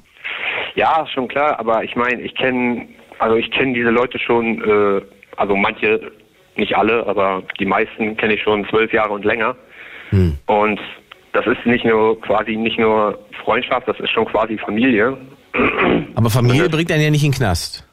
Ja, 0.76 1.08
schon 1.12 1.28
klar, 1.28 1.60
aber 1.60 1.84
ich 1.84 1.96
meine, 1.96 2.22
ich 2.22 2.36
kenne, 2.36 2.88
also 3.18 3.36
ich 3.36 3.50
kenne 3.50 3.74
diese 3.74 3.90
Leute 3.90 4.20
schon, 4.20 4.62
äh, 4.62 5.02
also 5.38 5.56
manche, 5.56 6.12
nicht 6.56 6.76
alle, 6.78 7.08
aber 7.08 7.42
die 7.60 7.66
meisten 7.66 8.16
kenne 8.18 8.36
ich 8.36 8.44
schon 8.44 8.68
zwölf 8.70 8.94
Jahre 8.94 9.14
und 9.14 9.26
länger. 9.26 9.56
Und 10.12 10.80
das 11.34 11.46
ist 11.46 11.66
nicht 11.66 11.86
nur 11.86 12.20
quasi 12.22 12.56
nicht 12.56 12.80
nur 12.80 13.20
Freundschaft, 13.44 13.88
das 13.88 14.00
ist 14.00 14.12
schon 14.12 14.26
quasi 14.26 14.58
Familie. 14.58 15.18
Aber 16.16 16.30
Familie 16.30 16.70
bringt 16.70 16.92
einen 16.92 17.04
ja 17.04 17.10
nicht 17.10 17.24
in 17.24 17.32
den 17.32 17.38
Knast. 17.38 17.84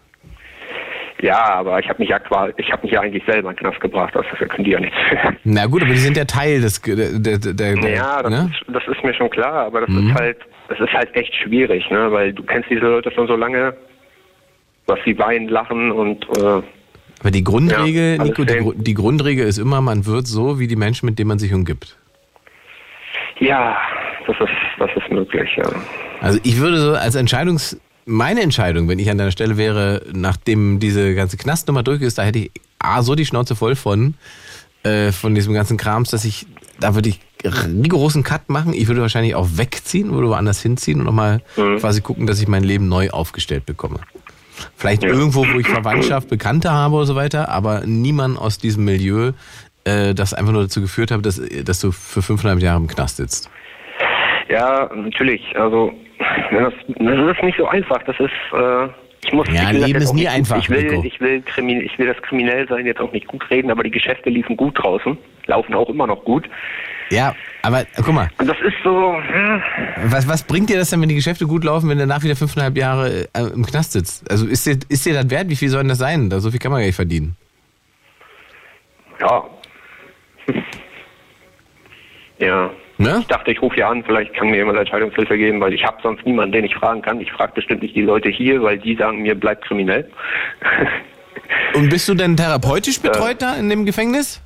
Ja, 1.21 1.55
aber 1.55 1.79
ich 1.79 1.89
habe 1.89 2.01
mich 2.01 2.11
ja 2.11 2.19
quasi, 2.19 2.53
ich 2.59 2.71
habe 2.71 2.83
mich 2.83 2.93
ja 2.93 3.01
eigentlich 3.01 3.25
selber 3.25 3.49
in 3.51 3.57
den 3.57 3.61
Knast 3.61 3.81
gebracht, 3.81 4.15
also 4.15 4.29
das 4.39 4.49
können 4.49 4.65
die 4.65 4.73
ja 4.73 4.81
nichts. 4.81 4.97
Na 5.45 5.65
gut, 5.67 5.83
aber 5.83 5.93
die 5.93 5.99
sind 5.99 6.17
ja 6.17 6.25
Teil 6.25 6.61
des. 6.61 6.83
Der, 6.83 7.19
der, 7.19 7.39
der, 7.39 7.91
ja, 7.95 8.23
das, 8.23 8.31
ne? 8.31 8.51
ist, 8.53 8.75
das 8.75 8.83
ist 8.95 9.03
mir 9.03 9.15
schon 9.15 9.31
klar, 9.31 9.67
aber 9.67 9.81
das 9.83 9.91
Mhm. 9.91 10.09
ist 10.11 10.15
halt, 10.15 10.37
das 10.69 10.81
ist 10.81 10.93
halt 10.93 11.15
echt 11.15 11.35
schwierig, 11.37 11.89
ne? 11.91 12.13
Weil 12.13 12.33
du 12.35 12.43
kennst 12.43 12.69
diese 12.69 12.81
Leute 12.83 13.11
schon 13.13 13.27
so 13.27 13.37
lange, 13.37 13.75
was 14.87 14.99
sie 15.07 15.19
weinen, 15.19 15.49
lachen 15.49 15.93
und 15.93 16.25
äh, 16.37 16.63
Aber 17.21 17.31
die 17.31 17.45
Grundregel, 17.45 18.17
Ja, 18.19 18.25
Nico, 18.25 18.45
die, 18.45 18.73
die 18.83 18.95
Grundregel 18.95 19.47
ist 19.47 19.59
immer, 19.59 19.81
man 19.81 20.05
wird 20.05 20.27
so 20.27 20.59
wie 20.59 20.67
die 20.67 20.77
Menschen, 20.77 21.07
mit 21.07 21.19
denen 21.19 21.29
man 21.29 21.39
sich 21.39 21.55
umgibt. 21.55 21.97
Ja, 23.45 23.77
das 24.27 24.37
ist, 24.41 24.49
das 24.79 24.91
ist 24.97 25.11
möglich, 25.13 25.49
ja. 25.57 25.65
Also 26.21 26.39
ich 26.43 26.59
würde 26.59 26.79
so 26.81 26.93
als 26.95 27.15
Entscheidungs... 27.15 27.79
Meine 28.07 28.43
Entscheidung, 28.43 28.87
wenn 28.87 28.99
ich 28.99 29.09
an 29.11 29.17
deiner 29.17 29.31
Stelle 29.31 29.57
wäre, 29.57 30.03
nachdem 30.13 30.79
diese 30.79 31.15
ganze 31.15 31.39
Knastnummer 31.39 31.83
durch 31.83 32.03
ist, 32.03 32.19
da 32.19 32.23
hätte 32.23 32.39
ich 32.39 32.51
A, 32.79 33.01
so 33.01 33.15
die 33.15 33.25
Schnauze 33.25 33.57
voll 33.57 33.77
von, 33.77 34.13
äh, 34.83 35.11
von 35.11 35.35
diesem 35.35 35.55
ganzen 35.55 35.79
Krams, 35.79 36.11
dass 36.11 36.27
ich, 36.27 36.47
da 36.79 36.95
würde 36.95 37.09
ich 37.09 37.21
rigorosen 37.43 38.23
Cut 38.23 38.51
machen. 38.51 38.75
Ich 38.75 38.89
würde 38.89 39.01
wahrscheinlich 39.01 39.35
auch 39.35 39.49
wegziehen, 39.55 40.13
würde 40.13 40.29
woanders 40.29 40.61
hinziehen 40.61 40.99
und 40.99 41.07
nochmal 41.07 41.41
Mhm. 41.57 41.79
quasi 41.79 42.03
gucken, 42.03 42.27
dass 42.27 42.43
ich 42.43 42.47
mein 42.47 42.63
Leben 42.63 42.89
neu 42.89 43.09
aufgestellt 43.09 43.65
bekomme. 43.65 44.01
Vielleicht 44.77 45.03
Ja. 45.03 45.09
irgendwo, 45.09 45.47
wo 45.51 45.59
ich 45.59 45.67
Verwandtschaft, 45.67 46.29
Bekannte 46.29 46.73
habe 46.73 46.97
oder 46.97 47.07
so 47.07 47.15
weiter, 47.15 47.49
aber 47.49 47.85
niemand 47.87 48.37
aus 48.39 48.59
diesem 48.59 48.85
Milieu, 48.85 49.33
äh, 49.85 50.15
das 50.15 50.35
einfach 50.35 50.53
nur 50.53 50.63
dazu 50.63 50.81
geführt 50.81 51.11
hat, 51.11 51.25
dass, 51.25 51.41
dass 51.65 51.81
du 51.81 51.93
für 51.93 52.23
fünfeinhalb 52.23 52.61
Jahre 52.61 52.81
im 52.81 52.87
Knast 52.87 53.17
sitzt. 53.19 53.51
Ja, 54.49 54.91
natürlich. 54.95 55.43
Also 55.57 55.93
das, 56.51 56.73
das 56.99 57.37
ist 57.37 57.43
nicht 57.43 57.59
so 57.59 57.67
einfach. 57.67 58.03
Das 58.05 58.17
ist 58.21 58.31
äh, 58.53 58.89
ich 59.27 59.33
muss 59.33 59.49
Ja, 59.51 59.71
ich 59.71 59.87
Leben 59.87 60.03
ist 60.03 60.13
nie 60.13 60.25
gut- 60.25 60.33
einfach, 60.33 60.59
Ich 60.59 60.69
will, 60.69 61.03
ich 61.05 61.19
will 61.21 61.43
ich 61.83 61.99
will 61.99 62.07
das 62.07 62.21
Kriminellsein 62.23 62.85
jetzt 62.85 63.01
auch 63.01 63.11
nicht 63.13 63.27
gut 63.27 63.49
reden, 63.51 63.71
aber 63.71 63.83
die 63.83 63.91
Geschäfte 63.91 64.29
liefen 64.29 64.57
gut 64.57 64.79
draußen, 64.83 65.17
laufen 65.47 65.75
auch 65.75 65.89
immer 65.89 66.07
noch 66.07 66.23
gut. 66.25 66.49
Ja, 67.11 67.35
aber 67.63 67.85
guck 67.97 68.13
mal, 68.15 68.29
Und 68.39 68.47
das 68.49 68.57
ist 68.67 68.75
so, 68.83 69.13
ja, 69.15 69.63
was, 70.07 70.29
was 70.29 70.43
bringt 70.43 70.69
dir 70.71 70.77
das 70.77 70.91
denn, 70.91 71.01
wenn 71.01 71.09
die 71.09 71.15
Geschäfte 71.15 71.47
gut 71.47 71.65
laufen, 71.65 71.89
wenn 71.89 71.99
du 71.99 72.07
danach 72.07 72.23
wieder 72.23 72.37
fünfeinhalb 72.37 72.77
Jahre 72.77 73.29
äh, 73.35 73.43
im 73.55 73.65
Knast 73.65 73.93
sitzt? 73.93 74.31
Also 74.31 74.47
ist 74.47 74.67
dir, 74.67 74.79
ist 74.89 75.05
dir 75.07 75.15
das 75.15 75.31
wert? 75.31 75.49
Wie 75.49 75.57
viel 75.57 75.69
soll 75.71 75.81
denn 75.81 75.89
das 75.89 75.99
sein? 75.99 76.29
Da, 76.29 76.41
so 76.41 76.51
viel 76.51 76.59
kann 76.61 76.71
man 76.71 76.81
gar 76.81 76.87
nicht 76.87 76.97
verdienen. 76.97 77.37
ja. 79.21 79.43
Ja. 82.39 82.71
Ne? 82.99 83.19
Ich 83.21 83.27
dachte, 83.27 83.53
ich 83.53 83.63
rufe 83.63 83.77
hier 83.77 83.89
an, 83.89 84.05
vielleicht 84.05 84.35
kann 84.35 84.49
mir 84.51 84.57
jemand 84.57 84.79
Entscheidungshilfe 84.79 85.37
geben, 85.37 85.61
weil 85.61 85.73
ich 85.73 85.85
habe 85.85 85.99
sonst 86.03 86.27
niemanden, 86.27 86.53
den 86.53 86.65
ich 86.65 86.75
fragen 86.75 87.01
kann. 87.01 87.21
Ich 87.21 87.31
frage 87.33 87.53
bestimmt 87.55 87.83
nicht 87.83 87.95
die 87.95 88.03
Leute 88.03 88.29
hier, 88.29 88.63
weil 88.63 88.79
die 88.79 88.97
sagen 88.97 89.23
mir, 89.23 89.35
bleib 89.35 89.63
kriminell. 89.63 90.11
Und 91.75 91.91
bist 91.91 92.09
du 92.09 92.15
denn 92.15 92.37
therapeutisch 92.37 93.01
betreut 93.01 93.43
da 93.43 93.55
in 93.55 93.69
dem 93.69 93.85
Gefängnis? 93.85 94.43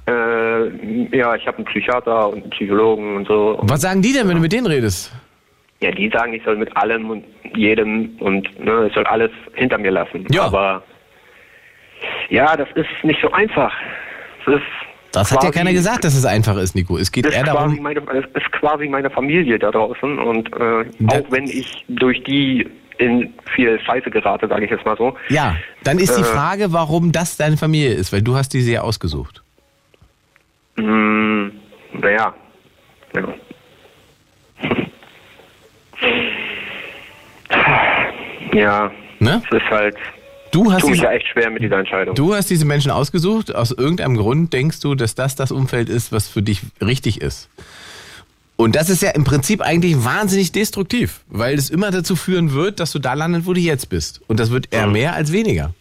äh, 0.58 1.16
ja, 1.16 1.34
ich 1.34 1.46
habe 1.46 1.58
einen 1.58 1.66
Psychiater 1.66 2.28
und 2.28 2.42
einen 2.42 2.50
Psychologen 2.50 3.16
und 3.16 3.28
so. 3.28 3.58
Was 3.62 3.82
sagen 3.82 4.02
die 4.02 4.12
denn, 4.12 4.28
wenn 4.28 4.36
du 4.36 4.40
mit 4.40 4.52
denen 4.52 4.66
redest? 4.66 5.12
Ja, 5.80 5.92
die 5.92 6.08
sagen, 6.08 6.32
ich 6.32 6.42
soll 6.44 6.56
mit 6.56 6.76
allem 6.76 7.10
und 7.10 7.24
jedem 7.54 8.16
und 8.18 8.48
ne, 8.58 8.86
ich 8.88 8.94
soll 8.94 9.04
alles 9.04 9.30
hinter 9.54 9.78
mir 9.78 9.92
lassen. 9.92 10.26
Ja. 10.30 10.44
Aber 10.44 10.82
ja, 12.30 12.56
das 12.56 12.68
ist 12.74 12.88
nicht 13.02 13.20
so 13.20 13.30
einfach. 13.30 13.72
Das 14.44 14.56
ist 14.56 14.87
Das 15.12 15.32
hat 15.32 15.42
ja 15.42 15.50
keiner 15.50 15.72
gesagt, 15.72 16.04
dass 16.04 16.14
es 16.14 16.24
einfach 16.26 16.56
ist, 16.58 16.74
Nico. 16.74 16.98
Es 16.98 17.10
geht 17.10 17.26
eher 17.26 17.42
darum. 17.44 17.78
meine, 17.80 18.00
das 18.02 18.24
ist 18.34 18.52
quasi 18.52 18.86
meine 18.88 19.08
Familie 19.10 19.58
da 19.58 19.70
draußen 19.70 20.18
und 20.18 20.52
äh, 20.52 20.84
auch 21.06 21.30
wenn 21.30 21.44
ich 21.44 21.84
durch 21.88 22.22
die 22.24 22.68
in 22.98 23.32
viel 23.54 23.78
Scheiße 23.80 24.10
gerate, 24.10 24.48
sage 24.48 24.64
ich 24.64 24.70
jetzt 24.70 24.84
mal 24.84 24.96
so. 24.96 25.16
Ja, 25.28 25.56
dann 25.84 25.98
ist 25.98 26.16
die 26.16 26.22
Äh. 26.22 26.24
Frage, 26.24 26.72
warum 26.72 27.12
das 27.12 27.36
deine 27.36 27.56
Familie 27.56 27.92
ist, 27.94 28.12
weil 28.12 28.22
du 28.22 28.34
hast 28.36 28.50
die 28.50 28.60
sehr 28.60 28.82
ausgesucht. 28.84 29.42
Hm, 30.76 31.52
naja. 31.92 32.34
Ja. 33.14 33.22
Ja, 38.52 38.90
Ne? 39.20 39.42
es 39.50 39.56
ist 39.56 39.70
halt, 39.70 39.96
Du 40.50 40.72
hast 40.72 40.80
tue 40.82 40.90
mich 40.90 41.00
diese, 41.00 41.10
ja 41.10 41.16
echt 41.16 41.26
schwer 41.28 41.50
mit 41.50 41.62
dieser 41.62 41.78
Entscheidung. 41.78 42.14
du 42.14 42.34
hast 42.34 42.48
diese 42.50 42.64
Menschen 42.64 42.90
ausgesucht. 42.90 43.54
Aus 43.54 43.70
irgendeinem 43.72 44.16
Grund 44.16 44.52
denkst 44.52 44.80
du, 44.80 44.94
dass 44.94 45.14
das 45.14 45.34
das 45.36 45.52
Umfeld 45.52 45.88
ist, 45.88 46.10
was 46.12 46.28
für 46.28 46.42
dich 46.42 46.62
richtig 46.80 47.20
ist. 47.20 47.48
Und 48.56 48.74
das 48.74 48.90
ist 48.90 49.02
ja 49.02 49.10
im 49.10 49.22
Prinzip 49.24 49.60
eigentlich 49.60 50.04
wahnsinnig 50.04 50.50
destruktiv, 50.50 51.20
weil 51.28 51.54
es 51.56 51.70
immer 51.70 51.90
dazu 51.92 52.16
führen 52.16 52.52
wird, 52.54 52.80
dass 52.80 52.90
du 52.92 52.98
da 52.98 53.14
landest, 53.14 53.46
wo 53.46 53.52
du 53.52 53.60
jetzt 53.60 53.88
bist. 53.88 54.20
Und 54.26 54.40
das 54.40 54.50
wird 54.50 54.72
eher 54.72 54.86
Mhm. 54.86 54.92
mehr 54.94 55.14
als 55.14 55.32
weniger. 55.32 55.74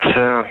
Tja. 0.00 0.44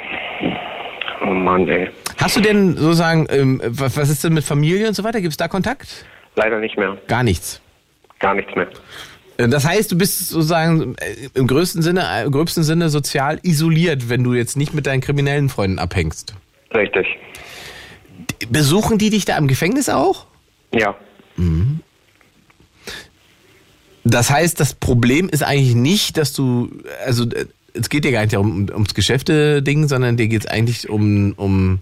Oh 1.21 1.25
Mann, 1.33 1.67
ey. 1.67 1.89
Hast 2.17 2.35
du 2.35 2.41
denn 2.41 2.75
sozusagen, 2.77 3.25
ähm, 3.29 3.61
was 3.65 3.97
ist 4.09 4.23
denn 4.23 4.33
mit 4.33 4.43
Familie 4.43 4.87
und 4.87 4.93
so 4.93 5.03
weiter? 5.03 5.21
Gibt 5.21 5.31
es 5.31 5.37
da 5.37 5.47
Kontakt? 5.47 6.05
Leider 6.35 6.59
nicht 6.59 6.77
mehr. 6.77 6.97
Gar 7.07 7.23
nichts. 7.23 7.61
Gar 8.19 8.35
nichts 8.35 8.53
mehr. 8.55 8.67
Äh, 9.38 9.47
Das 9.47 9.65
heißt, 9.65 9.91
du 9.91 9.97
bist 9.97 10.29
sozusagen 10.29 10.95
äh, 10.97 11.29
im 11.33 11.47
größten 11.47 11.81
Sinne, 11.81 12.05
äh, 12.09 12.25
im 12.25 12.31
gröbsten 12.31 12.63
Sinne 12.63 12.89
sozial 12.89 13.39
isoliert, 13.43 14.09
wenn 14.09 14.23
du 14.23 14.33
jetzt 14.33 14.55
nicht 14.57 14.73
mit 14.73 14.86
deinen 14.88 15.01
kriminellen 15.01 15.49
Freunden 15.49 15.79
abhängst. 15.79 16.33
Richtig. 16.73 17.05
Besuchen 18.49 18.97
die 18.97 19.09
dich 19.09 19.25
da 19.25 19.38
im 19.38 19.47
Gefängnis 19.47 19.89
auch? 19.89 20.25
Ja. 20.73 20.95
Das 24.03 24.29
heißt, 24.29 24.59
das 24.59 24.73
Problem 24.73 25.29
ist 25.29 25.43
eigentlich 25.43 25.75
nicht, 25.75 26.17
dass 26.17 26.33
du, 26.33 26.69
also 27.05 27.23
äh, 27.31 27.45
es 27.73 27.89
geht 27.89 28.05
dir 28.05 28.11
gar 28.11 28.21
nicht 28.21 28.33
darum, 28.33 28.67
ums 28.71 28.93
Geschäfte-Ding, 28.93 29.88
sondern 29.88 30.15
dir 30.17 30.27
geht 30.27 30.41
es 30.41 30.47
eigentlich 30.47 30.89
um, 30.89 31.33
um, 31.38 31.79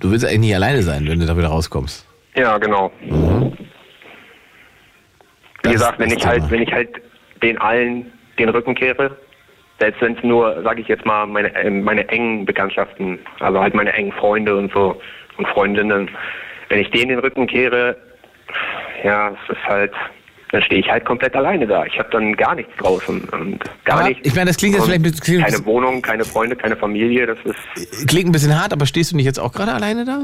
du- 0.00 0.10
willst 0.10 0.24
eigentlich 0.24 0.40
nicht 0.40 0.54
alleine 0.54 0.82
sein, 0.82 1.06
wenn 1.06 1.20
du 1.20 1.26
da 1.26 1.36
wieder 1.36 1.48
rauskommst. 1.48 2.04
Ja, 2.34 2.58
genau. 2.58 2.90
Das 3.08 3.52
Wie 5.62 5.72
gesagt, 5.72 5.98
wenn 5.98 6.10
ich 6.10 6.24
halt, 6.26 6.50
wenn 6.50 6.62
ich 6.62 6.72
halt 6.72 6.88
den 7.42 7.58
allen 7.58 8.12
den 8.38 8.48
Rücken 8.50 8.74
kehre, 8.74 9.16
selbst 9.80 10.00
wenn 10.00 10.16
es 10.16 10.22
nur, 10.24 10.62
sage 10.62 10.80
ich 10.80 10.88
jetzt 10.88 11.04
mal, 11.04 11.26
meine, 11.26 11.54
äh, 11.54 11.70
meine 11.70 12.08
engen 12.08 12.44
Bekanntschaften, 12.44 13.18
also 13.40 13.60
halt 13.60 13.74
meine 13.74 13.92
engen 13.92 14.12
Freunde 14.12 14.56
und 14.56 14.72
so 14.72 15.00
und 15.36 15.46
Freundinnen, 15.48 16.10
wenn 16.68 16.80
ich 16.80 16.90
denen 16.90 17.08
den 17.10 17.18
Rücken 17.20 17.46
kehre, 17.46 17.96
ja, 19.04 19.30
es 19.30 19.56
ist 19.56 19.64
halt, 19.64 19.92
dann 20.50 20.62
stehe 20.62 20.80
ich 20.80 20.88
halt 20.90 21.04
komplett 21.04 21.34
alleine 21.36 21.66
da. 21.66 21.84
Ich 21.84 21.98
habe 21.98 22.08
dann 22.10 22.34
gar 22.34 22.54
nichts 22.54 22.72
draußen 22.78 23.20
und 23.30 23.58
gar 23.84 23.98
Aber 24.00 24.08
nichts. 24.08 24.26
ich 24.26 24.34
meine, 24.34 24.46
das 24.46 24.56
klingt 24.56 24.74
jetzt 24.74 24.84
vielleicht 24.84 25.00
ein 25.04 25.10
bisschen- 25.10 25.42
keine 25.42 25.64
Wohnung, 25.66 26.02
keine 26.02 26.24
Freunde, 26.24 26.56
keine 26.56 26.76
Familie. 26.76 27.26
Das 27.26 27.38
ist, 27.44 28.08
Klingt 28.08 28.28
ein 28.28 28.32
bisschen 28.32 28.58
hart, 28.60 28.72
aber 28.72 28.86
stehst 28.86 29.12
du 29.12 29.16
nicht 29.16 29.26
jetzt 29.26 29.38
auch 29.38 29.52
gerade 29.52 29.72
alleine 29.72 30.04
da? 30.04 30.20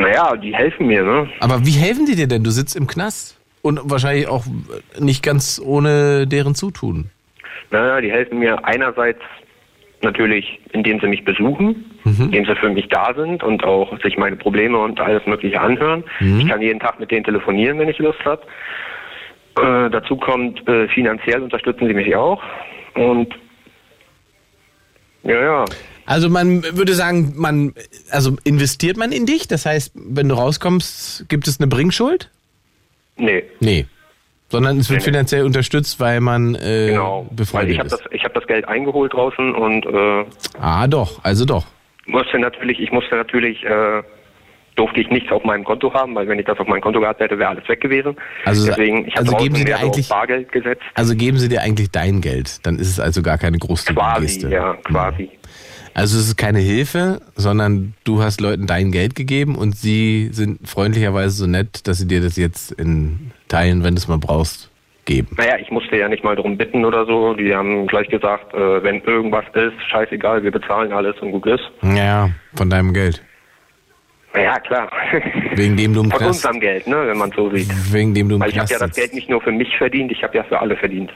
Naja, 0.00 0.36
die 0.36 0.54
helfen 0.54 0.86
mir, 0.86 1.02
ne? 1.04 1.28
Aber 1.40 1.64
wie 1.66 1.72
helfen 1.72 2.06
die 2.06 2.16
dir 2.16 2.26
denn? 2.26 2.42
Du 2.42 2.50
sitzt 2.50 2.74
im 2.74 2.86
Knast 2.86 3.38
und 3.62 3.78
wahrscheinlich 3.84 4.26
auch 4.28 4.44
nicht 4.98 5.22
ganz 5.22 5.60
ohne 5.64 6.26
deren 6.26 6.54
Zutun. 6.54 7.10
Naja, 7.70 8.00
die 8.00 8.10
helfen 8.10 8.38
mir 8.38 8.64
einerseits 8.64 9.20
natürlich, 10.02 10.58
indem 10.72 10.98
sie 11.00 11.06
mich 11.06 11.24
besuchen, 11.24 11.84
indem 12.04 12.46
sie 12.46 12.56
für 12.56 12.70
mich 12.70 12.88
da 12.88 13.12
sind 13.14 13.42
und 13.42 13.62
auch 13.64 13.96
sich 14.02 14.16
meine 14.16 14.36
Probleme 14.36 14.78
und 14.78 14.98
alles 14.98 15.26
Mögliche 15.26 15.60
anhören. 15.60 16.02
Ich 16.20 16.48
kann 16.48 16.62
jeden 16.62 16.80
Tag 16.80 16.98
mit 16.98 17.10
denen 17.10 17.24
telefonieren, 17.24 17.78
wenn 17.78 17.90
ich 17.90 17.98
Lust 17.98 18.24
habe. 18.24 18.42
Äh, 19.58 19.90
dazu 19.90 20.16
kommt, 20.16 20.66
äh, 20.66 20.88
finanziell 20.88 21.42
unterstützen 21.42 21.86
sie 21.86 21.92
mich 21.92 22.16
auch. 22.16 22.42
Und 22.94 23.34
ja, 25.22 25.42
ja. 25.42 25.64
Also 26.10 26.28
man 26.28 26.64
würde 26.76 26.94
sagen, 26.94 27.34
man, 27.36 27.72
also 28.10 28.36
investiert 28.42 28.96
man 28.96 29.12
in 29.12 29.26
dich? 29.26 29.46
Das 29.46 29.64
heißt, 29.64 29.92
wenn 29.94 30.28
du 30.28 30.34
rauskommst, 30.34 31.26
gibt 31.28 31.46
es 31.46 31.60
eine 31.60 31.68
Bringschuld? 31.68 32.30
Nee, 33.16 33.44
Nee. 33.60 33.86
Sondern 34.48 34.78
es 34.78 34.90
wird 34.90 34.98
Nee, 35.02 35.06
nee. 35.06 35.12
finanziell 35.12 35.44
unterstützt, 35.44 36.00
weil 36.00 36.20
man 36.20 36.56
äh, 36.56 36.88
genau. 36.88 37.26
Weil 37.28 37.36
befreundet 37.36 37.70
ich 37.74 37.78
habe 37.78 37.86
ist. 37.86 37.92
das, 37.92 38.00
ich 38.10 38.24
hab 38.24 38.34
das 38.34 38.44
Geld 38.48 38.66
eingeholt 38.66 39.12
draußen 39.12 39.54
und 39.54 39.86
äh, 39.86 40.24
Ah, 40.58 40.88
doch, 40.88 41.22
also 41.22 41.44
doch. 41.44 41.64
musste 42.06 42.40
natürlich, 42.40 42.80
ich 42.80 42.90
musste 42.90 43.14
natürlich, 43.14 43.62
äh, 43.64 44.02
durfte 44.74 45.00
ich 45.00 45.08
nichts 45.10 45.30
auf 45.30 45.44
meinem 45.44 45.62
Konto 45.62 45.94
haben, 45.94 46.16
weil 46.16 46.26
wenn 46.26 46.40
ich 46.40 46.46
das 46.46 46.58
auf 46.58 46.66
meinem 46.66 46.80
Konto 46.80 46.98
gehabt 46.98 47.20
hätte, 47.20 47.38
wäre 47.38 47.50
alles 47.50 47.68
weg 47.68 47.80
gewesen. 47.80 48.16
Also- 48.44 48.66
Deswegen, 48.66 49.06
ich 49.06 49.14
habe 49.14 49.26
also 49.26 49.36
geben 49.36 49.54
Sie 49.54 49.64
dir 49.64 49.78
eigentlich- 49.78 50.08
Bargeld 50.08 50.50
gesetzt. 50.50 50.82
Also 50.94 51.14
geben 51.14 51.38
sie 51.38 51.48
dir 51.48 51.60
eigentlich 51.62 51.92
dein 51.92 52.20
Geld. 52.20 52.66
Dann 52.66 52.80
ist 52.80 52.88
es 52.88 52.98
also 52.98 53.22
gar 53.22 53.38
keine 53.38 53.58
Quasi, 53.58 54.22
Geste. 54.26 54.48
ja, 54.48 54.74
quasi. 54.82 55.30
Also 55.94 56.18
es 56.18 56.28
ist 56.28 56.36
keine 56.36 56.60
Hilfe, 56.60 57.20
sondern 57.34 57.94
du 58.04 58.22
hast 58.22 58.40
Leuten 58.40 58.66
dein 58.66 58.92
Geld 58.92 59.14
gegeben 59.14 59.56
und 59.56 59.76
sie 59.76 60.28
sind 60.32 60.68
freundlicherweise 60.68 61.30
so 61.30 61.46
nett, 61.46 61.86
dass 61.86 61.98
sie 61.98 62.06
dir 62.06 62.20
das 62.20 62.36
jetzt 62.36 62.72
in 62.72 63.32
Teilen, 63.48 63.82
wenn 63.82 63.94
du 63.94 63.98
es 63.98 64.08
mal 64.08 64.18
brauchst, 64.18 64.70
geben. 65.04 65.36
Naja, 65.36 65.56
ich 65.58 65.70
musste 65.70 65.96
ja 65.96 66.08
nicht 66.08 66.22
mal 66.22 66.36
darum 66.36 66.56
bitten 66.56 66.84
oder 66.84 67.04
so. 67.06 67.34
Die 67.34 67.54
haben 67.54 67.86
gleich 67.86 68.08
gesagt, 68.08 68.54
äh, 68.54 68.82
wenn 68.82 69.00
irgendwas 69.02 69.44
ist, 69.54 69.74
scheißegal, 69.90 70.42
wir 70.42 70.52
bezahlen 70.52 70.92
alles 70.92 71.16
und 71.20 71.32
gut 71.32 71.46
ist. 71.46 71.64
Ja, 71.82 72.30
von 72.54 72.70
deinem 72.70 72.92
Geld. 72.92 73.22
Naja, 74.32 74.60
klar. 74.60 74.88
Wegen 75.54 75.76
dem 75.76 75.92
du 75.92 76.02
im 76.04 76.10
Von 76.10 76.24
unserem 76.24 76.60
Geld, 76.60 76.86
ne, 76.86 77.08
wenn 77.08 77.18
man 77.18 77.32
so 77.32 77.50
sieht. 77.50 77.68
wegen 77.92 78.14
dem 78.14 78.28
du 78.28 78.36
im 78.36 78.40
Weil 78.40 78.50
ich 78.50 78.58
habe 78.58 78.70
ja 78.70 78.78
das. 78.78 78.94
Geld 78.94 79.12
nicht 79.12 79.28
nur 79.28 79.40
für 79.40 79.50
mich 79.50 79.76
verdient, 79.76 80.12
ich 80.12 80.22
habe 80.22 80.36
ja 80.36 80.44
für 80.44 80.60
alle 80.60 80.76
verdient. 80.76 81.10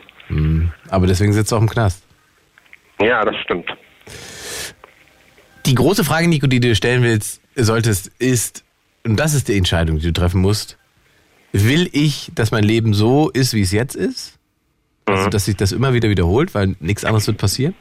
Aber 0.91 1.07
deswegen 1.07 1.33
sitzt 1.33 1.53
du 1.53 1.57
auch 1.57 1.61
im 1.61 1.69
Knast. 1.69 2.05
Ja, 3.01 3.25
das 3.25 3.37
stimmt. 3.37 3.71
Die 5.67 5.75
große 5.75 6.05
Frage, 6.05 6.29
Nico, 6.29 6.47
die 6.47 6.61
du 6.61 6.69
dir 6.69 6.75
stellen 6.75 7.03
willst, 7.03 7.41
solltest, 7.57 8.11
ist, 8.19 8.65
und 9.05 9.17
das 9.17 9.35
ist 9.35 9.49
die 9.49 9.57
Entscheidung, 9.57 9.99
die 9.99 10.07
du 10.07 10.13
treffen 10.13 10.41
musst, 10.41 10.77
will 11.53 11.89
ich, 11.93 12.31
dass 12.35 12.51
mein 12.51 12.65
Leben 12.65 12.95
so 12.95 13.31
ist, 13.31 13.55
wie 13.55 13.63
es 13.63 13.73
jetzt 13.73 13.97
ist? 13.97 14.39
Also, 15.07 15.29
dass 15.29 15.45
sich 15.45 15.57
das 15.57 15.73
immer 15.73 15.93
wieder 15.93 16.09
wiederholt, 16.09 16.55
weil 16.55 16.77
nichts 16.81 17.05
anderes 17.05 17.27
wird 17.27 17.39
passieren? 17.39 17.75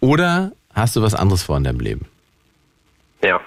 Oder 0.00 0.52
hast 0.72 0.96
du 0.96 1.02
was 1.02 1.14
anderes 1.14 1.42
vor 1.42 1.56
in 1.56 1.64
deinem 1.64 1.80
Leben? 1.80 2.06
Ja. 3.22 3.40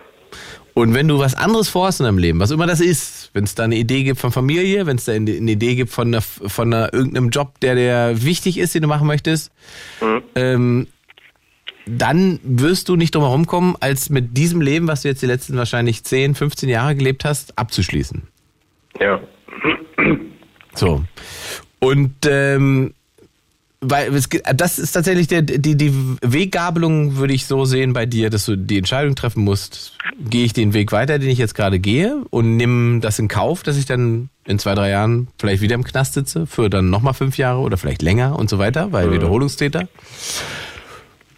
Und 0.73 0.93
wenn 0.93 1.07
du 1.07 1.19
was 1.19 1.35
anderes 1.35 1.69
vorhast 1.69 1.99
in 1.99 2.05
deinem 2.05 2.17
Leben, 2.17 2.39
was 2.39 2.51
immer 2.51 2.67
das 2.67 2.79
ist, 2.79 3.29
wenn 3.33 3.43
es 3.43 3.55
da 3.55 3.63
eine 3.63 3.75
Idee 3.75 4.03
gibt 4.03 4.19
von 4.19 4.31
Familie, 4.31 4.85
wenn 4.85 4.97
es 4.97 5.05
da 5.05 5.11
eine, 5.11 5.31
Idee 5.31 5.75
gibt 5.75 5.91
von, 5.91 6.07
einer, 6.07 6.21
von 6.21 6.73
einer, 6.73 6.93
irgendeinem 6.93 7.29
Job, 7.29 7.59
der 7.59 7.75
dir 7.75 8.23
wichtig 8.23 8.57
ist, 8.57 8.73
den 8.73 8.83
du 8.83 8.87
machen 8.87 9.07
möchtest, 9.07 9.51
ähm, 10.35 10.87
dann 11.97 12.39
wirst 12.43 12.89
du 12.89 12.95
nicht 12.95 13.15
drum 13.15 13.23
herum 13.23 13.45
kommen, 13.47 13.75
als 13.79 14.09
mit 14.09 14.37
diesem 14.37 14.61
Leben, 14.61 14.87
was 14.87 15.01
du 15.01 15.07
jetzt 15.07 15.21
die 15.21 15.27
letzten 15.27 15.57
wahrscheinlich 15.57 16.03
10, 16.03 16.35
15 16.35 16.69
Jahre 16.69 16.95
gelebt 16.95 17.25
hast, 17.25 17.57
abzuschließen. 17.57 18.23
Ja. 18.99 19.19
So. 20.75 21.03
Und 21.79 22.13
ähm, 22.27 22.93
weil 23.81 24.13
es, 24.13 24.29
das 24.55 24.77
ist 24.77 24.91
tatsächlich 24.91 25.27
der, 25.27 25.41
die, 25.41 25.75
die 25.75 25.91
Weggabelung, 26.21 27.17
würde 27.17 27.33
ich 27.33 27.47
so 27.47 27.65
sehen 27.65 27.93
bei 27.93 28.05
dir, 28.05 28.29
dass 28.29 28.45
du 28.45 28.55
die 28.55 28.77
Entscheidung 28.77 29.15
treffen 29.15 29.43
musst, 29.43 29.97
gehe 30.19 30.45
ich 30.45 30.53
den 30.53 30.73
Weg 30.73 30.91
weiter, 30.91 31.17
den 31.17 31.29
ich 31.29 31.39
jetzt 31.39 31.55
gerade 31.55 31.79
gehe 31.79 32.23
und 32.29 32.57
nimm 32.57 33.01
das 33.01 33.17
in 33.17 33.27
Kauf, 33.27 33.63
dass 33.63 33.77
ich 33.77 33.87
dann 33.87 34.29
in 34.45 34.59
zwei, 34.59 34.75
drei 34.75 34.89
Jahren 34.89 35.29
vielleicht 35.39 35.63
wieder 35.63 35.73
im 35.73 35.83
Knast 35.83 36.13
sitze, 36.13 36.45
für 36.45 36.69
dann 36.69 36.91
nochmal 36.91 37.15
fünf 37.15 37.39
Jahre 37.39 37.59
oder 37.59 37.75
vielleicht 37.77 38.03
länger 38.03 38.37
und 38.37 38.51
so 38.51 38.59
weiter, 38.59 38.91
weil 38.91 39.11
Wiederholungstäter. 39.11 39.87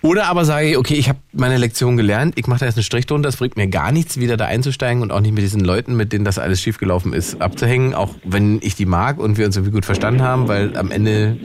Oder 0.03 0.25
aber 0.27 0.43
sage 0.43 0.67
ich, 0.71 0.77
okay, 0.77 0.95
ich 0.95 1.07
habe 1.07 1.17
meine 1.31 1.57
Lektion 1.57 1.95
gelernt, 1.95 2.37
ich 2.37 2.45
mache 2.45 2.59
da 2.59 2.65
jetzt 2.65 2.75
einen 2.75 2.83
Strich 2.83 3.05
drunter, 3.05 3.29
das 3.29 3.37
bringt 3.37 3.55
mir 3.55 3.67
gar 3.67 3.91
nichts, 3.93 4.19
wieder 4.19 4.35
da 4.35 4.45
einzusteigen 4.45 5.01
und 5.01 5.11
auch 5.11 5.21
nicht 5.21 5.31
mit 5.33 5.43
diesen 5.43 5.61
Leuten, 5.61 5.95
mit 5.95 6.11
denen 6.11 6.25
das 6.25 6.37
alles 6.39 6.61
schiefgelaufen 6.61 7.13
ist, 7.13 7.41
abzuhängen, 7.41 7.93
auch 7.95 8.13
wenn 8.25 8.59
ich 8.61 8.75
die 8.75 8.85
mag 8.85 9.17
und 9.17 9.37
wir 9.37 9.45
uns 9.45 9.55
irgendwie 9.55 9.71
gut 9.73 9.85
verstanden 9.85 10.21
haben, 10.21 10.49
weil 10.49 10.75
am 10.77 10.91
Ende 10.91 11.37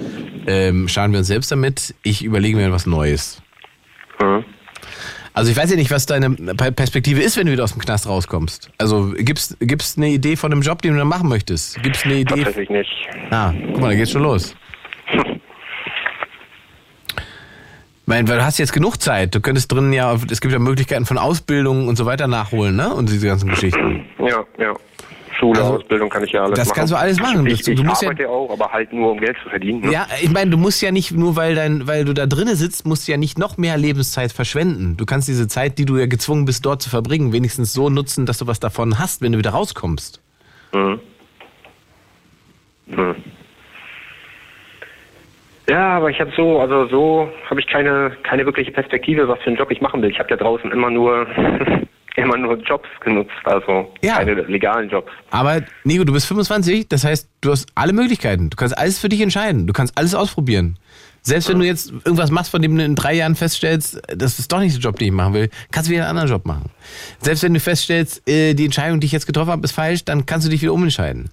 ähm, 0.49 0.89
schaden 0.89 1.13
wir 1.13 1.21
uns 1.21 1.29
selbst 1.29 1.53
damit. 1.53 1.95
Ich 2.03 2.25
überlege 2.25 2.57
mir 2.57 2.73
was 2.73 2.85
Neues. 2.85 3.41
Mhm. 4.21 4.45
Also 5.35 5.53
ich 5.53 5.57
weiß 5.57 5.71
ja 5.71 5.77
nicht, 5.77 5.93
was 5.93 6.07
deine 6.07 6.31
Per- 6.31 6.73
Perspektive 6.73 7.21
ist, 7.21 7.37
wenn 7.37 7.47
du 7.47 7.53
wieder 7.53 7.63
aus 7.63 7.73
dem 7.75 7.81
Knast 7.81 8.09
rauskommst. 8.09 8.71
Also 8.77 9.13
gibt's 9.17 9.57
gibt's 9.61 9.97
eine 9.97 10.09
Idee 10.09 10.35
von 10.35 10.51
einem 10.51 10.63
Job, 10.63 10.83
den 10.83 10.95
du 10.95 10.99
dann 10.99 11.07
machen 11.07 11.29
möchtest? 11.29 11.81
Gibt's 11.85 12.05
eine 12.05 12.15
Idee? 12.15 12.43
Tatsächlich 12.43 12.71
nicht. 12.71 12.91
Ah, 13.31 13.55
guck 13.73 13.81
mal, 13.81 13.91
da 13.91 13.95
geht's 13.95 14.11
schon 14.11 14.23
los. 14.25 14.57
Mein, 18.09 18.27
weil 18.27 18.39
du 18.39 18.45
hast 18.45 18.57
jetzt 18.59 18.73
genug 18.73 19.01
Zeit. 19.03 19.35
Du 19.35 19.41
könntest 19.41 19.71
drinnen 19.71 19.93
ja, 19.93 20.15
es 20.31 20.41
gibt 20.41 20.51
ja 20.53 20.59
Möglichkeiten 20.59 21.05
von 21.05 21.19
Ausbildung 21.19 21.89
und 21.89 21.97
so 21.97 22.07
weiter 22.07 22.27
nachholen, 22.27 22.75
ne? 22.75 22.93
Und 22.95 23.11
diese 23.11 23.27
ganzen 23.27 23.51
Geschichten. 23.51 24.07
Ja, 24.19 24.45
ja. 24.59 24.75
Schule, 25.39 25.61
Also, 25.61 25.75
Ausbildung 25.77 26.09
kann 26.09 26.25
ich 26.25 26.33
ja 26.33 26.43
alles 26.43 26.57
das 26.59 26.69
machen. 26.69 26.77
kannst 26.79 26.93
du 26.93 26.97
alles 26.97 27.21
machen. 27.21 27.47
Ich, 27.47 27.63
Du- 27.63 27.71
ich 27.73 27.77
du 27.77 27.85
musst 27.85 28.01
ja- 28.03 28.09
arbeite 28.09 28.29
auch, 28.31 28.51
aber 28.51 28.73
halt 28.73 28.93
nur, 28.95 29.13
um 29.13 29.21
Geld 29.21 29.37
zu 29.43 29.51
verdienen. 29.51 29.83
Ne? 29.83 29.93
Ja, 29.93 30.07
ich 30.23 30.31
meine, 30.33 30.51
du 30.51 30.57
musst 30.57 30.81
ja 30.81 30.91
nicht, 30.91 31.13
nur 31.13 31.37
weil 31.37 31.55
dein, 31.55 31.87
weil 31.87 32.07
du 32.07 32.15
da 32.15 32.27
drinnen 32.27 32.57
sitzt, 32.57 32.87
musst 32.87 33.07
du 33.07 33.13
ja 33.13 33.19
nicht 33.19 33.39
noch 33.39 33.59
mehr 33.59 33.77
Lebenszeit 33.77 34.33
verschwenden. 34.33 34.97
Du 34.97 35.05
kannst 35.05 35.29
diese 35.29 35.47
Zeit, 35.47 35.77
die 35.79 35.85
du 35.85 35.97
ja 35.99 36.07
gezwungen 36.07 36.47
bist, 36.47 36.65
dort 36.67 36.81
zu 36.83 36.89
verbringen, 36.91 37.33
wenigstens 37.35 37.73
so 37.75 37.89
nutzen, 37.91 38.25
dass 38.27 38.39
du 38.39 38.47
was 38.47 38.59
davon 38.59 38.99
hast, 38.99 39.21
wenn 39.23 39.33
du 39.33 39.39
wieder 39.39 39.51
rauskommst. 39.51 40.21
Mhm. 40.73 40.99
Hm. 42.89 43.15
Ja, 45.69 45.97
aber 45.99 46.11
ich 46.11 46.19
habe 46.21 46.33
so, 46.37 46.61
also 46.61 46.87
so 46.89 47.29
habe 47.51 47.61
ich 47.61 47.67
keine, 47.67 48.13
keine 48.23 48.47
wirkliche 48.47 48.73
Perspektive, 48.73 49.29
was 49.29 49.39
für 49.41 49.49
einen 49.49 49.57
Job 49.57 49.71
ich 49.71 49.81
machen 49.81 50.01
will. 50.03 50.11
Ich 50.11 50.19
habe 50.19 50.31
ja 50.31 50.37
draußen 50.37 50.71
immer 50.73 50.91
nur, 50.91 51.27
immer 52.17 52.37
nur 52.39 52.57
Jobs 52.57 52.89
genutzt, 53.01 53.31
also 53.45 53.93
Ja. 54.03 54.17
keine 54.17 54.35
legalen 54.35 54.89
Jobs. 54.89 55.13
Aber 55.31 55.61
Nico, 55.85 56.05
du 56.05 56.13
bist 56.13 56.27
25, 56.27 56.89
das 56.89 57.05
heißt, 57.05 57.29
du 57.43 57.51
hast 57.51 57.67
alle 57.75 57.93
Möglichkeiten. 57.93 58.49
Du 58.51 58.57
kannst 58.57 58.77
alles 58.79 58.99
für 58.99 59.09
dich 59.11 59.21
entscheiden. 59.21 59.67
Du 59.67 59.73
kannst 59.75 59.97
alles 59.99 60.15
ausprobieren. 60.15 60.79
Selbst 61.29 61.51
wenn 61.51 61.59
du 61.59 61.67
jetzt 61.67 61.91
irgendwas 61.91 62.31
machst, 62.31 62.51
von 62.51 62.63
dem 62.63 62.75
du 62.75 62.83
in 62.83 62.95
drei 62.95 63.13
Jahren 63.13 63.35
feststellst, 63.35 64.01
das 64.17 64.39
ist 64.39 64.51
doch 64.51 64.61
nicht 64.61 64.75
der 64.77 64.81
Job, 64.81 64.99
den 64.99 65.09
ich 65.09 65.13
machen 65.13 65.35
will, 65.35 65.51
kannst 65.71 65.89
du 65.89 65.93
wieder 65.93 66.05
einen 66.05 66.17
anderen 66.17 66.31
Job 66.31 66.47
machen. 66.47 66.71
Selbst 67.21 67.43
wenn 67.43 67.53
du 67.53 67.61
feststellst, 67.61 68.27
äh, 68.27 68.55
die 68.55 68.65
Entscheidung, 68.65 68.99
die 68.99 69.05
ich 69.05 69.13
jetzt 69.13 69.27
getroffen 69.27 69.51
habe, 69.51 69.63
ist 69.63 69.73
falsch, 69.73 70.07
dann 70.07 70.25
kannst 70.25 70.47
du 70.47 70.51
dich 70.51 70.63
wieder 70.63 70.73
umentscheiden. 70.73 71.29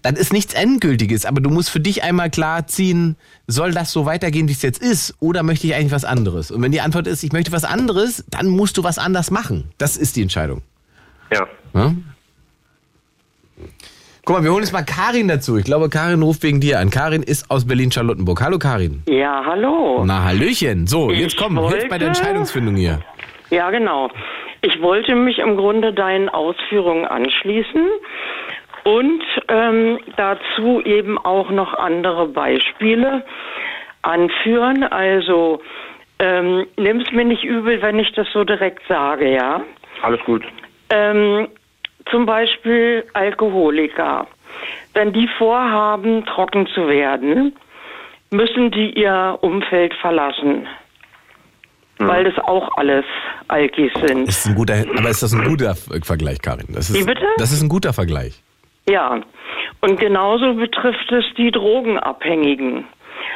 Dann 0.00 0.16
ist 0.16 0.32
nichts 0.32 0.54
Endgültiges, 0.54 1.26
aber 1.26 1.42
du 1.42 1.50
musst 1.50 1.68
für 1.68 1.80
dich 1.80 2.02
einmal 2.02 2.30
klar 2.30 2.66
ziehen, 2.66 3.16
soll 3.46 3.72
das 3.72 3.92
so 3.92 4.06
weitergehen, 4.06 4.48
wie 4.48 4.52
es 4.52 4.62
jetzt 4.62 4.80
ist, 4.80 5.14
oder 5.20 5.42
möchte 5.42 5.66
ich 5.66 5.74
eigentlich 5.74 5.92
was 5.92 6.06
anderes? 6.06 6.50
Und 6.50 6.62
wenn 6.62 6.72
die 6.72 6.80
Antwort 6.80 7.06
ist, 7.06 7.22
ich 7.22 7.32
möchte 7.32 7.52
was 7.52 7.64
anderes, 7.64 8.24
dann 8.30 8.46
musst 8.46 8.78
du 8.78 8.84
was 8.84 8.96
anders 8.96 9.30
machen. 9.30 9.64
Das 9.76 9.98
ist 9.98 10.16
die 10.16 10.22
Entscheidung. 10.22 10.62
Ja. 11.30 11.46
Ja? 11.74 11.94
Guck 14.26 14.38
mal, 14.38 14.42
wir 14.44 14.50
holen 14.50 14.62
jetzt 14.64 14.72
mal 14.72 14.82
Karin 14.82 15.28
dazu. 15.28 15.56
Ich 15.56 15.64
glaube, 15.64 15.88
Karin 15.88 16.20
ruft 16.20 16.42
wegen 16.42 16.58
dir 16.60 16.80
an. 16.80 16.90
Karin 16.90 17.22
ist 17.22 17.48
aus 17.48 17.64
Berlin-Charlottenburg. 17.64 18.40
Hallo 18.42 18.58
Karin. 18.58 19.04
Ja, 19.08 19.44
hallo. 19.46 20.02
Na, 20.04 20.24
Hallöchen. 20.24 20.88
So, 20.88 21.10
Ich 21.12 21.20
jetzt 21.20 21.36
komm, 21.36 21.56
hilf 21.68 21.70
bei 21.70 21.78
der 21.78 21.90
wollte- 21.90 22.06
Entscheidungsfindung 22.06 22.74
hier. 22.74 22.98
Ja, 23.50 23.70
genau. 23.70 24.10
Ich 24.62 24.82
wollte 24.82 25.14
mich 25.14 25.38
im 25.38 25.56
Grunde 25.56 25.92
deinen 25.92 26.28
Ausführungen 26.28 27.04
anschließen 27.04 27.86
und 28.82 29.22
ähm, 29.46 30.00
dazu 30.16 30.80
eben 30.84 31.18
auch 31.18 31.50
noch 31.50 31.74
andere 31.74 32.26
Beispiele 32.26 33.24
anführen. 34.02 34.82
Also 34.82 35.60
ähm, 36.18 36.66
nimm's 36.76 37.12
mir 37.12 37.24
nicht 37.24 37.44
übel, 37.44 37.80
wenn 37.80 38.00
ich 38.00 38.10
das 38.14 38.26
so 38.32 38.42
direkt 38.42 38.82
sage, 38.88 39.32
ja. 39.32 39.60
Alles 40.02 40.18
gut. 40.24 40.42
Ähm, 40.90 41.46
zum 42.10 42.26
Beispiel 42.26 43.04
Alkoholiker. 43.12 44.26
Wenn 44.94 45.12
die 45.12 45.28
vorhaben, 45.38 46.24
trocken 46.26 46.66
zu 46.68 46.88
werden, 46.88 47.54
müssen 48.30 48.70
die 48.70 48.98
ihr 48.98 49.38
Umfeld 49.40 49.94
verlassen. 49.94 50.66
Weil 51.98 52.24
das 52.24 52.38
auch 52.44 52.76
alles 52.76 53.06
Alkis 53.48 53.92
sind. 54.04 54.28
Ist 54.28 54.46
ein 54.46 54.54
guter, 54.54 54.84
aber 54.98 55.08
ist 55.08 55.22
das 55.22 55.32
ein 55.32 55.44
guter 55.44 55.74
Vergleich, 55.74 56.42
Karin? 56.42 56.66
Das 56.68 56.90
ist, 56.90 56.98
Wie 56.98 57.04
bitte? 57.04 57.24
Das 57.38 57.52
ist 57.52 57.62
ein 57.62 57.70
guter 57.70 57.94
Vergleich. 57.94 58.42
Ja. 58.88 59.20
Und 59.80 59.98
genauso 59.98 60.54
betrifft 60.54 61.10
es 61.10 61.24
die 61.38 61.50
Drogenabhängigen. 61.50 62.84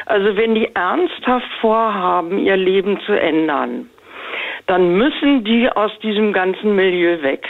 Also 0.05 0.35
wenn 0.35 0.55
die 0.55 0.73
ernsthaft 0.75 1.49
vorhaben, 1.59 2.37
ihr 2.39 2.57
Leben 2.57 2.99
zu 3.05 3.19
ändern, 3.19 3.89
dann 4.67 4.95
müssen 4.95 5.43
die 5.43 5.69
aus 5.69 5.91
diesem 6.03 6.33
ganzen 6.33 6.75
Milieu 6.75 7.21
weg. 7.23 7.47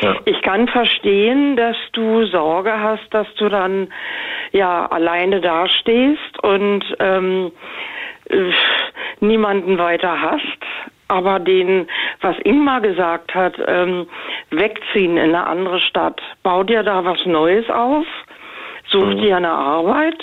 Ja. 0.00 0.16
Ich 0.24 0.40
kann 0.42 0.68
verstehen, 0.68 1.56
dass 1.56 1.76
du 1.92 2.24
Sorge 2.26 2.80
hast, 2.80 3.12
dass 3.12 3.32
du 3.34 3.48
dann 3.48 3.88
ja 4.52 4.86
alleine 4.86 5.40
dastehst 5.40 6.42
und 6.42 6.84
ähm, 7.00 7.52
äh, 8.28 8.50
niemanden 9.20 9.78
weiter 9.78 10.20
hast. 10.20 10.42
Aber 11.08 11.40
den, 11.40 11.88
was 12.20 12.36
Ingmar 12.44 12.82
gesagt 12.82 13.34
hat, 13.34 13.54
ähm, 13.66 14.06
wegziehen 14.50 15.16
in 15.16 15.34
eine 15.34 15.46
andere 15.46 15.80
Stadt, 15.80 16.20
bau 16.42 16.62
dir 16.62 16.82
da 16.82 17.04
was 17.04 17.24
Neues 17.24 17.68
auf, 17.70 18.06
such 18.88 19.14
dir 19.14 19.38
eine 19.38 19.50
Arbeit. 19.50 20.22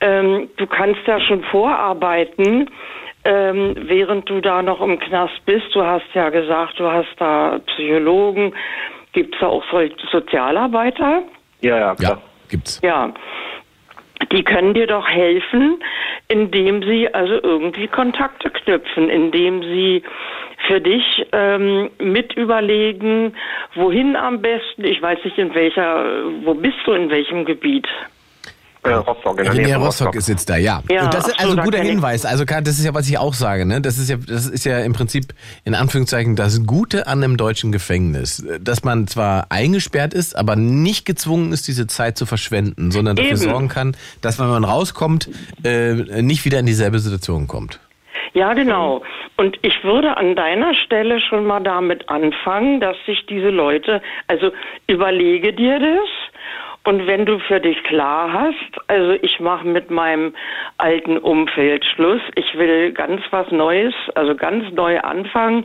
Ähm, 0.00 0.50
du 0.56 0.66
kannst 0.66 1.06
ja 1.06 1.20
schon 1.20 1.44
vorarbeiten, 1.44 2.68
ähm, 3.24 3.74
während 3.76 4.28
du 4.28 4.40
da 4.40 4.62
noch 4.62 4.80
im 4.80 4.98
Knast 4.98 5.44
bist. 5.46 5.74
Du 5.74 5.84
hast 5.84 6.06
ja 6.14 6.30
gesagt, 6.30 6.78
du 6.78 6.90
hast 6.90 7.14
da 7.18 7.60
Psychologen. 7.66 8.54
Gibt 9.12 9.34
es 9.34 9.40
da 9.40 9.48
auch 9.48 9.64
solche 9.70 9.94
Sozialarbeiter? 10.10 11.22
Ja, 11.60 11.76
ja, 11.76 11.78
Ja, 11.78 11.94
klar. 11.94 12.22
gibt's. 12.48 12.80
Ja. 12.82 13.12
Die 14.30 14.44
können 14.44 14.72
dir 14.72 14.86
doch 14.86 15.08
helfen, 15.08 15.82
indem 16.28 16.82
sie 16.84 17.12
also 17.12 17.34
irgendwie 17.42 17.88
Kontakte 17.88 18.50
knüpfen, 18.50 19.10
indem 19.10 19.62
sie 19.62 20.02
für 20.68 20.80
dich 20.80 21.26
ähm, 21.32 21.90
mit 21.98 22.32
überlegen, 22.34 23.34
wohin 23.74 24.14
am 24.16 24.40
besten. 24.40 24.84
Ich 24.84 25.02
weiß 25.02 25.18
nicht, 25.24 25.38
in 25.38 25.54
welcher, 25.54 26.04
wo 26.44 26.54
bist 26.54 26.78
du, 26.84 26.92
in 26.92 27.10
welchem 27.10 27.44
Gebiet? 27.44 27.88
Äh, 28.84 28.94
Rostock, 28.94 29.38
in 29.38 29.44
der 29.44 29.54
Nähe 29.54 29.74
von 29.74 29.82
Rostock 29.84 30.14
ist 30.16 30.28
jetzt 30.28 30.50
da, 30.50 30.56
ja. 30.56 30.82
Ja, 30.90 31.04
und 31.04 31.14
das 31.14 31.28
ist 31.28 31.36
so, 31.38 31.38
also 31.38 31.52
ein 31.52 31.56
da 31.58 31.62
guter 31.62 31.78
Hinweis. 31.78 32.24
Also 32.24 32.44
das 32.44 32.78
ist 32.78 32.84
ja, 32.84 32.94
was 32.94 33.08
ich 33.08 33.16
auch 33.16 33.34
sage, 33.34 33.64
ne? 33.64 33.80
Das 33.80 33.96
ist 33.96 34.10
ja, 34.10 34.16
das 34.16 34.48
ist 34.48 34.64
ja 34.64 34.80
im 34.80 34.92
Prinzip 34.92 35.34
in 35.64 35.74
Anführungszeichen 35.74 36.34
das 36.34 36.66
Gute 36.66 37.06
an 37.06 37.22
einem 37.22 37.36
deutschen 37.36 37.70
Gefängnis, 37.70 38.44
dass 38.60 38.82
man 38.82 39.06
zwar 39.06 39.46
eingesperrt 39.50 40.14
ist, 40.14 40.36
aber 40.36 40.56
nicht 40.56 41.04
gezwungen 41.04 41.52
ist, 41.52 41.68
diese 41.68 41.86
Zeit 41.86 42.18
zu 42.18 42.26
verschwenden, 42.26 42.90
sondern 42.90 43.14
dafür 43.14 43.30
Eben. 43.30 43.40
sorgen 43.40 43.68
kann, 43.68 43.96
dass 44.20 44.40
wenn 44.40 44.48
man 44.48 44.64
rauskommt, 44.64 45.30
äh, 45.62 46.20
nicht 46.20 46.44
wieder 46.44 46.58
in 46.58 46.66
dieselbe 46.66 46.98
Situation 46.98 47.46
kommt. 47.46 47.78
Ja, 48.34 48.54
genau. 48.54 49.02
Und 49.36 49.58
ich 49.62 49.84
würde 49.84 50.16
an 50.16 50.34
deiner 50.34 50.74
Stelle 50.74 51.20
schon 51.20 51.44
mal 51.46 51.60
damit 51.60 52.08
anfangen, 52.08 52.80
dass 52.80 52.96
sich 53.06 53.26
diese 53.26 53.50
Leute, 53.50 54.02
also 54.26 54.50
überlege 54.86 55.52
dir 55.52 55.78
das 55.78 56.08
Und 56.84 57.06
wenn 57.06 57.24
du 57.26 57.38
für 57.38 57.60
dich 57.60 57.80
klar 57.84 58.32
hast, 58.32 58.88
also 58.88 59.12
ich 59.22 59.38
mache 59.38 59.66
mit 59.66 59.90
meinem 59.90 60.34
alten 60.78 61.16
Umfeld 61.16 61.84
Schluss, 61.84 62.20
ich 62.34 62.58
will 62.58 62.92
ganz 62.92 63.22
was 63.30 63.50
Neues, 63.52 63.94
also 64.16 64.34
ganz 64.34 64.64
neu 64.72 64.98
anfangen, 65.00 65.64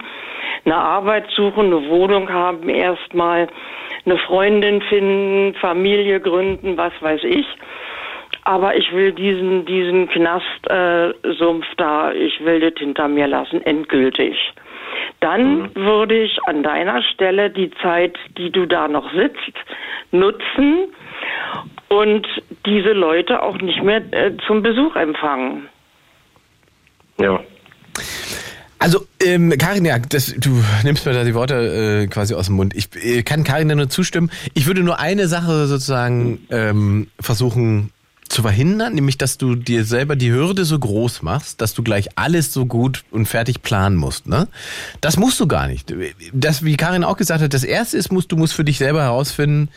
eine 0.65 0.76
Arbeit 0.76 1.26
suchen, 1.32 1.68
eine 1.68 1.89
Wohnung 1.89 2.32
haben 2.32 2.70
erstmal, 2.70 3.47
eine 4.05 4.18
Freundin 4.20 4.82
finden, 4.84 5.55
Familie 5.55 6.20
gründen, 6.20 6.78
was 6.78 6.93
weiß 7.01 7.24
ich. 7.24 7.47
Aber 8.43 8.76
ich 8.76 8.93
will 8.93 9.11
diesen, 9.11 9.65
diesen 9.65 10.07
Knastsumpf 10.09 11.65
äh, 11.65 11.76
da, 11.78 12.11
ich 12.11 12.39
will 12.45 12.59
das 12.59 12.74
hinter 12.78 13.07
mir 13.07 13.28
lassen, 13.28 13.61
endgültig. 13.65 14.38
Dann 15.20 15.61
mhm. 15.61 15.76
würde 15.76 16.15
ich 16.24 16.38
an 16.45 16.63
deiner 16.63 17.01
Stelle 17.01 17.49
die 17.49 17.72
Zeit, 17.82 18.18
die 18.38 18.51
du 18.51 18.65
da 18.65 18.88
noch 18.88 19.11
sitzt, 19.13 19.53
nutzen 20.11 20.93
und 21.89 22.27
diese 22.65 22.91
Leute 22.91 23.41
auch 23.41 23.57
nicht 23.57 23.83
mehr 23.83 24.01
äh, 24.11 24.35
zum 24.45 24.61
Besuch 24.61 24.95
empfangen. 24.95 25.69
Ja. 27.19 27.39
Also, 28.79 29.05
ähm, 29.23 29.53
Karin, 29.57 29.85
ja, 29.85 29.97
das, 29.97 30.35
du 30.38 30.63
nimmst 30.83 31.05
mir 31.05 31.13
da 31.13 31.23
die 31.23 31.33
Worte 31.33 32.03
äh, 32.03 32.07
quasi 32.07 32.35
aus 32.35 32.45
dem 32.45 32.55
Mund. 32.55 32.75
Ich 32.75 32.89
äh, 32.95 33.23
kann 33.23 33.43
Karin 33.43 33.69
da 33.69 33.75
nur 33.75 33.89
zustimmen. 33.89 34.29
Ich 34.53 34.67
würde 34.67 34.83
nur 34.83 34.99
eine 34.99 35.27
Sache 35.27 35.65
sozusagen 35.65 36.45
ähm, 36.51 37.07
versuchen 37.19 37.91
zu 38.29 38.41
verhindern, 38.41 38.93
nämlich 38.93 39.17
dass 39.17 39.38
du 39.38 39.55
dir 39.55 39.83
selber 39.85 40.15
die 40.15 40.31
Hürde 40.31 40.65
so 40.65 40.77
groß 40.77 41.21
machst, 41.21 41.61
dass 41.61 41.73
du 41.73 41.81
gleich 41.81 42.09
alles 42.15 42.53
so 42.53 42.65
gut 42.65 43.03
und 43.09 43.25
fertig 43.25 43.61
planen 43.63 43.95
musst. 43.95 44.27
Ne? 44.27 44.47
Das 45.01 45.17
musst 45.17 45.39
du 45.39 45.47
gar 45.47 45.67
nicht. 45.67 45.93
Das, 46.33 46.63
wie 46.63 46.77
Karin 46.77 47.03
auch 47.03 47.17
gesagt 47.17 47.41
hat, 47.41 47.53
das 47.53 47.63
erste 47.63 47.97
ist, 47.97 48.11
musst, 48.11 48.31
du 48.31 48.35
musst 48.35 48.53
für 48.53 48.65
dich 48.65 48.77
selber 48.77 49.01
herausfinden, 49.01 49.69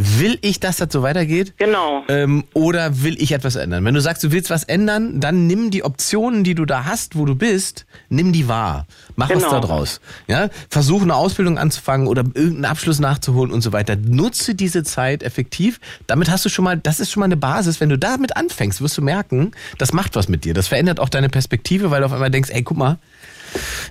will 0.00 0.38
ich, 0.42 0.60
dass 0.60 0.76
das 0.76 0.92
so 0.92 1.02
weitergeht? 1.02 1.54
Genau. 1.56 2.04
Ähm, 2.06 2.44
oder 2.54 3.02
will 3.02 3.20
ich 3.20 3.32
etwas 3.32 3.56
ändern? 3.56 3.84
Wenn 3.84 3.94
du 3.94 4.00
sagst, 4.00 4.22
du 4.22 4.30
willst 4.30 4.48
was 4.48 4.62
ändern, 4.62 5.20
dann 5.20 5.48
nimm 5.48 5.72
die 5.72 5.82
Optionen, 5.82 6.44
die 6.44 6.54
du 6.54 6.64
da 6.66 6.84
hast, 6.84 7.16
wo 7.16 7.24
du 7.24 7.34
bist, 7.34 7.84
nimm 8.08 8.32
die 8.32 8.46
wahr. 8.46 8.86
Mach 9.16 9.26
genau. 9.26 9.42
was 9.42 9.50
da 9.50 9.60
draus. 9.60 10.00
Ja? 10.28 10.50
Versuch 10.70 11.02
eine 11.02 11.16
Ausbildung 11.16 11.58
anzufangen 11.58 12.06
oder 12.06 12.22
irgendeinen 12.22 12.66
Abschluss 12.66 13.00
nachzuholen 13.00 13.52
und 13.52 13.60
so 13.60 13.72
weiter. 13.72 13.96
Nutze 13.96 14.54
diese 14.54 14.84
Zeit 14.84 15.24
effektiv. 15.24 15.80
Damit 16.06 16.30
hast 16.30 16.44
du 16.44 16.48
schon 16.48 16.64
mal, 16.64 16.78
das 16.78 17.00
ist 17.00 17.10
schon 17.10 17.20
mal 17.20 17.26
eine 17.26 17.36
Basis. 17.36 17.80
Wenn 17.80 17.88
du 17.88 17.98
damit 17.98 18.36
anfängst, 18.36 18.80
wirst 18.80 18.96
du 18.98 19.02
merken, 19.02 19.50
das 19.78 19.92
macht 19.92 20.14
was 20.14 20.28
mit 20.28 20.44
dir. 20.44 20.54
Das 20.54 20.68
verändert 20.68 21.00
auch 21.00 21.08
deine 21.08 21.28
Perspektive, 21.28 21.90
weil 21.90 22.02
du 22.02 22.06
auf 22.06 22.12
einmal 22.12 22.30
denkst, 22.30 22.50
ey, 22.50 22.62
guck 22.62 22.76
mal, 22.76 22.98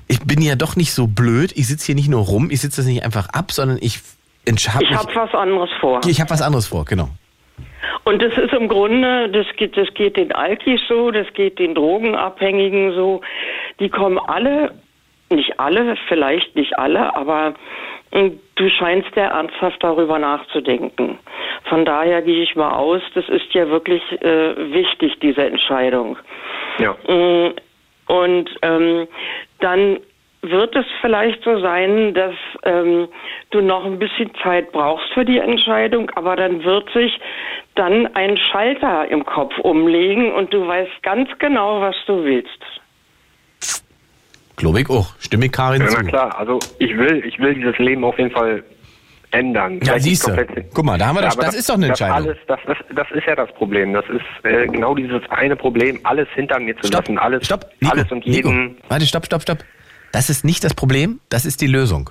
ich 0.07 0.21
bin 0.21 0.41
ja 0.41 0.55
doch 0.55 0.77
nicht 0.77 0.93
so 0.93 1.07
blöd. 1.07 1.51
Ich 1.55 1.67
sitze 1.67 1.87
hier 1.87 1.95
nicht 1.95 2.07
nur 2.07 2.21
rum, 2.21 2.49
ich 2.49 2.61
sitze 2.61 2.77
das 2.77 2.85
nicht 2.85 3.03
einfach 3.03 3.27
ab, 3.29 3.51
sondern 3.51 3.77
ich 3.81 3.99
ich 4.55 4.93
habe 4.95 5.15
was 5.15 5.33
anderes 5.33 5.69
vor. 5.79 6.01
Ich 6.07 6.19
habe 6.19 6.29
was 6.29 6.41
anderes 6.41 6.67
vor, 6.67 6.85
genau. 6.85 7.09
Und 8.03 8.21
das 8.21 8.37
ist 8.37 8.53
im 8.53 8.67
Grunde, 8.67 9.29
das 9.29 9.45
geht, 9.57 9.75
das 9.75 9.93
geht 9.93 10.17
den 10.17 10.31
Alkis 10.31 10.81
so, 10.87 11.11
das 11.11 11.27
geht 11.33 11.59
den 11.59 11.75
Drogenabhängigen 11.75 12.93
so. 12.93 13.21
Die 13.79 13.89
kommen 13.89 14.17
alle, 14.17 14.73
nicht 15.29 15.59
alle, 15.59 15.97
vielleicht 16.07 16.55
nicht 16.55 16.77
alle, 16.79 17.15
aber 17.15 17.53
hm, 18.13 18.39
du 18.55 18.69
scheinst 18.69 19.09
ja 19.15 19.25
ernsthaft 19.25 19.83
darüber 19.83 20.19
nachzudenken. 20.19 21.19
Von 21.65 21.83
daher 21.83 22.21
gehe 22.21 22.43
ich 22.43 22.55
mal 22.55 22.71
aus, 22.71 23.01
das 23.13 23.27
ist 23.27 23.53
ja 23.53 23.67
wirklich 23.67 24.01
äh, 24.21 24.71
wichtig, 24.71 25.19
diese 25.21 25.45
Entscheidung. 25.45 26.17
Ja. 26.79 26.95
Hm, 27.07 27.53
und 28.07 28.49
ähm, 28.61 29.07
dann 29.59 29.99
wird 30.49 30.75
es 30.75 30.85
vielleicht 31.01 31.43
so 31.43 31.59
sein, 31.59 32.13
dass 32.13 32.35
ähm, 32.63 33.07
du 33.51 33.61
noch 33.61 33.85
ein 33.85 33.99
bisschen 33.99 34.31
Zeit 34.43 34.71
brauchst 34.71 35.13
für 35.13 35.25
die 35.25 35.39
Entscheidung, 35.39 36.09
aber 36.15 36.35
dann 36.35 36.63
wird 36.63 36.89
sich 36.91 37.19
dann 37.75 38.07
ein 38.15 38.37
Schalter 38.37 39.07
im 39.09 39.25
Kopf 39.25 39.57
umlegen 39.59 40.31
und 40.33 40.53
du 40.53 40.67
weißt 40.67 41.03
ganz 41.03 41.29
genau, 41.39 41.81
was 41.81 41.95
du 42.05 42.23
willst. 42.23 42.59
Glaube 44.55 44.81
ich 44.81 44.89
auch. 44.89 45.07
Stimme 45.19 45.45
ich 45.45 45.51
Karin 45.51 45.81
ja, 45.81 45.87
zu. 45.87 45.97
Na 46.01 46.09
klar, 46.09 46.39
also 46.39 46.59
ich 46.79 46.97
will, 46.97 47.23
ich 47.25 47.37
will 47.39 47.53
dieses 47.53 47.77
Leben 47.77 48.03
auf 48.03 48.17
jeden 48.17 48.31
Fall 48.31 48.63
ändern. 49.31 49.79
Ja, 49.83 49.99
siehst 49.99 50.27
du. 50.27 50.35
Guck 50.73 50.85
mal, 50.85 50.97
da 50.97 51.07
haben 51.07 51.15
wir 51.15 51.21
ja, 51.21 51.27
das, 51.27 51.35
das, 51.35 51.45
das, 51.45 51.55
ist 51.55 51.69
doch 51.69 51.75
eine 51.75 51.87
Entscheidung. 51.87 52.15
Alles, 52.15 52.37
das, 52.47 52.59
das, 52.65 52.77
das 52.95 53.07
ist 53.11 53.27
ja 53.27 53.35
das 53.35 53.51
Problem. 53.53 53.93
Das 53.93 54.05
ist 54.09 54.45
äh, 54.45 54.67
genau 54.67 54.95
dieses 54.95 55.21
eine 55.29 55.55
Problem, 55.55 55.99
alles 56.03 56.27
hinter 56.33 56.59
mir 56.59 56.75
zu 56.77 56.87
stopp, 56.87 57.01
lassen. 57.01 57.17
Alles, 57.19 57.45
stopp, 57.45 57.65
Nico, 57.79 57.93
alles 57.93 58.11
und 58.11 58.25
jeden. 58.25 58.67
Nico. 58.67 58.81
Warte, 58.89 59.05
stopp, 59.05 59.25
stopp, 59.25 59.41
stopp. 59.41 59.59
Das 60.17 60.31
ist 60.31 60.43
nicht 60.43 60.63
das 60.63 60.73
Problem, 60.73 61.19
das 61.29 61.45
ist 61.45 61.61
die 61.61 61.67
Lösung. 61.67 62.09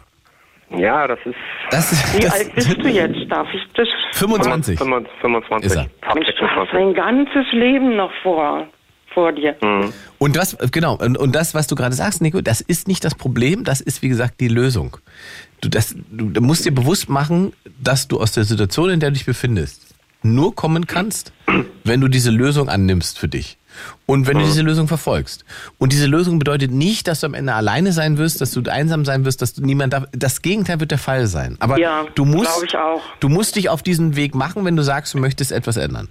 Ja, 0.71 1.09
das 1.09 1.19
ist. 1.25 1.35
Das 1.73 1.91
ist 1.91 2.17
Wie 2.17 2.21
das, 2.21 2.35
alt 2.35 2.55
bist 2.55 2.77
du 2.79 2.89
jetzt? 2.89 3.19
Darf 3.29 3.49
ich 3.53 3.61
das? 3.75 3.89
25. 4.13 4.79
25. 4.79 5.67
Ist 5.67 5.75
er. 5.75 6.15
Mensch, 6.15 6.29
du 6.39 6.47
hast 6.47 6.73
dein 6.73 6.95
ganzes 6.95 7.51
Leben 7.51 7.97
noch 7.97 8.13
vor, 8.23 8.69
vor 9.13 9.33
dir. 9.33 9.57
Mhm. 9.61 9.93
Und 10.19 10.37
das, 10.37 10.57
genau, 10.71 10.95
und, 10.95 11.19
und 11.19 11.35
das, 11.35 11.57
was 11.57 11.67
du 11.67 11.75
gerade 11.75 11.97
sagst, 11.97 12.23
Nico, 12.23 12.41
das 12.43 12.61
ist 12.61 12.87
nicht 12.87 13.05
das 13.05 13.17
Problem, 13.17 13.65
das 13.65 13.81
ist, 13.81 14.03
wie 14.03 14.09
gesagt, 14.09 14.39
die 14.39 14.47
Lösung. 14.47 14.99
Du, 15.61 15.69
das, 15.69 15.97
du 16.09 16.41
musst 16.41 16.65
dir 16.65 16.73
bewusst 16.73 17.09
machen, 17.09 17.55
dass 17.83 18.07
du 18.07 18.21
aus 18.21 18.31
der 18.31 18.45
Situation, 18.45 18.91
in 18.91 19.01
der 19.01 19.11
du 19.11 19.15
dich 19.15 19.27
befindest, 19.27 19.97
nur 20.23 20.55
kommen 20.55 20.87
kannst, 20.87 21.33
wenn 21.83 22.01
du 22.01 22.07
diese 22.07 22.31
Lösung 22.31 22.69
annimmst 22.69 23.19
für 23.19 23.27
dich. 23.27 23.59
Und 24.07 24.27
wenn 24.27 24.37
mhm. 24.37 24.41
du 24.41 24.47
diese 24.47 24.63
Lösung 24.63 24.89
verfolgst. 24.89 25.45
Und 25.79 25.93
diese 25.93 26.07
Lösung 26.07 26.39
bedeutet 26.39 26.71
nicht, 26.71 27.09
dass 27.09 27.21
du 27.21 27.27
am 27.27 27.35
Ende 27.35 27.55
alleine 27.55 27.93
sein 27.93 28.19
wirst, 28.19 28.41
dass 28.41 28.53
du 28.53 28.63
einsam 28.71 29.05
sein 29.05 29.25
wirst, 29.25 29.43
dass 29.43 29.55
du 29.55 29.63
niemand 29.63 29.93
da, 29.93 30.05
das 30.13 30.43
Gegenteil 30.43 30.81
wird 30.81 30.91
der 30.91 30.99
Fall 30.99 31.27
sein. 31.27 31.57
Aber 31.61 31.79
ja, 31.79 32.05
du 32.15 32.25
musst, 32.25 32.77
du 33.21 33.29
musst 33.29 33.57
dich 33.57 33.69
auf 33.69 33.83
diesen 33.83 34.17
Weg 34.17 34.35
machen, 34.35 34.65
wenn 34.65 34.77
du 34.77 34.83
sagst, 34.83 35.15
du 35.15 35.19
möchtest 35.19 35.53
etwas 35.53 35.77
ändern. 35.77 36.09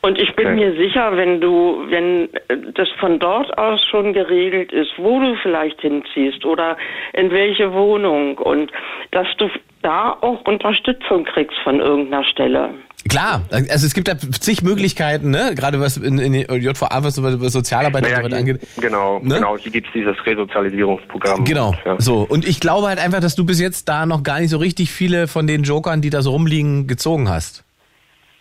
Und 0.00 0.18
ich 0.18 0.34
bin 0.36 0.46
okay. 0.46 0.56
mir 0.56 0.76
sicher, 0.76 1.16
wenn 1.16 1.40
du, 1.40 1.84
wenn 1.88 2.28
das 2.74 2.88
von 3.00 3.18
dort 3.18 3.58
aus 3.58 3.84
schon 3.90 4.12
geregelt 4.12 4.72
ist, 4.72 4.92
wo 4.96 5.18
du 5.18 5.34
vielleicht 5.42 5.80
hinziehst 5.80 6.44
oder 6.44 6.76
in 7.14 7.32
welche 7.32 7.72
Wohnung 7.72 8.38
und 8.38 8.70
dass 9.10 9.26
du 9.38 9.48
da 9.82 10.16
auch 10.20 10.40
Unterstützung 10.46 11.24
kriegst 11.24 11.56
von 11.62 11.80
irgendeiner 11.80 12.24
Stelle. 12.24 12.74
Klar, 13.08 13.42
also 13.50 13.86
es 13.86 13.94
gibt 13.94 14.08
da 14.08 14.18
zig 14.18 14.62
Möglichkeiten, 14.62 15.30
ne? 15.30 15.52
gerade 15.54 15.80
was 15.80 15.96
in, 15.96 16.18
in 16.18 16.34
JVA, 16.34 17.04
was 17.04 17.16
über 17.16 17.30
Sozialarbeit 17.48 18.02
naja, 18.02 18.22
und 18.22 18.30
so 18.30 18.36
angeht. 18.36 18.60
Genau, 18.80 19.20
ne? 19.20 19.36
genau, 19.36 19.56
hier 19.56 19.70
gibt's 19.70 19.90
dieses 19.94 20.16
Resozialisierungsprogramm. 20.26 21.44
Genau, 21.44 21.74
ja. 21.84 21.94
so. 21.98 22.26
Und 22.28 22.46
ich 22.46 22.60
glaube 22.60 22.88
halt 22.88 22.98
einfach, 22.98 23.20
dass 23.20 23.36
du 23.36 23.46
bis 23.46 23.60
jetzt 23.60 23.88
da 23.88 24.04
noch 24.04 24.24
gar 24.24 24.40
nicht 24.40 24.50
so 24.50 24.58
richtig 24.58 24.90
viele 24.90 25.28
von 25.28 25.46
den 25.46 25.62
Jokern, 25.62 26.02
die 26.02 26.10
da 26.10 26.22
so 26.22 26.32
rumliegen, 26.32 26.86
gezogen 26.88 27.28
hast. 27.28 27.64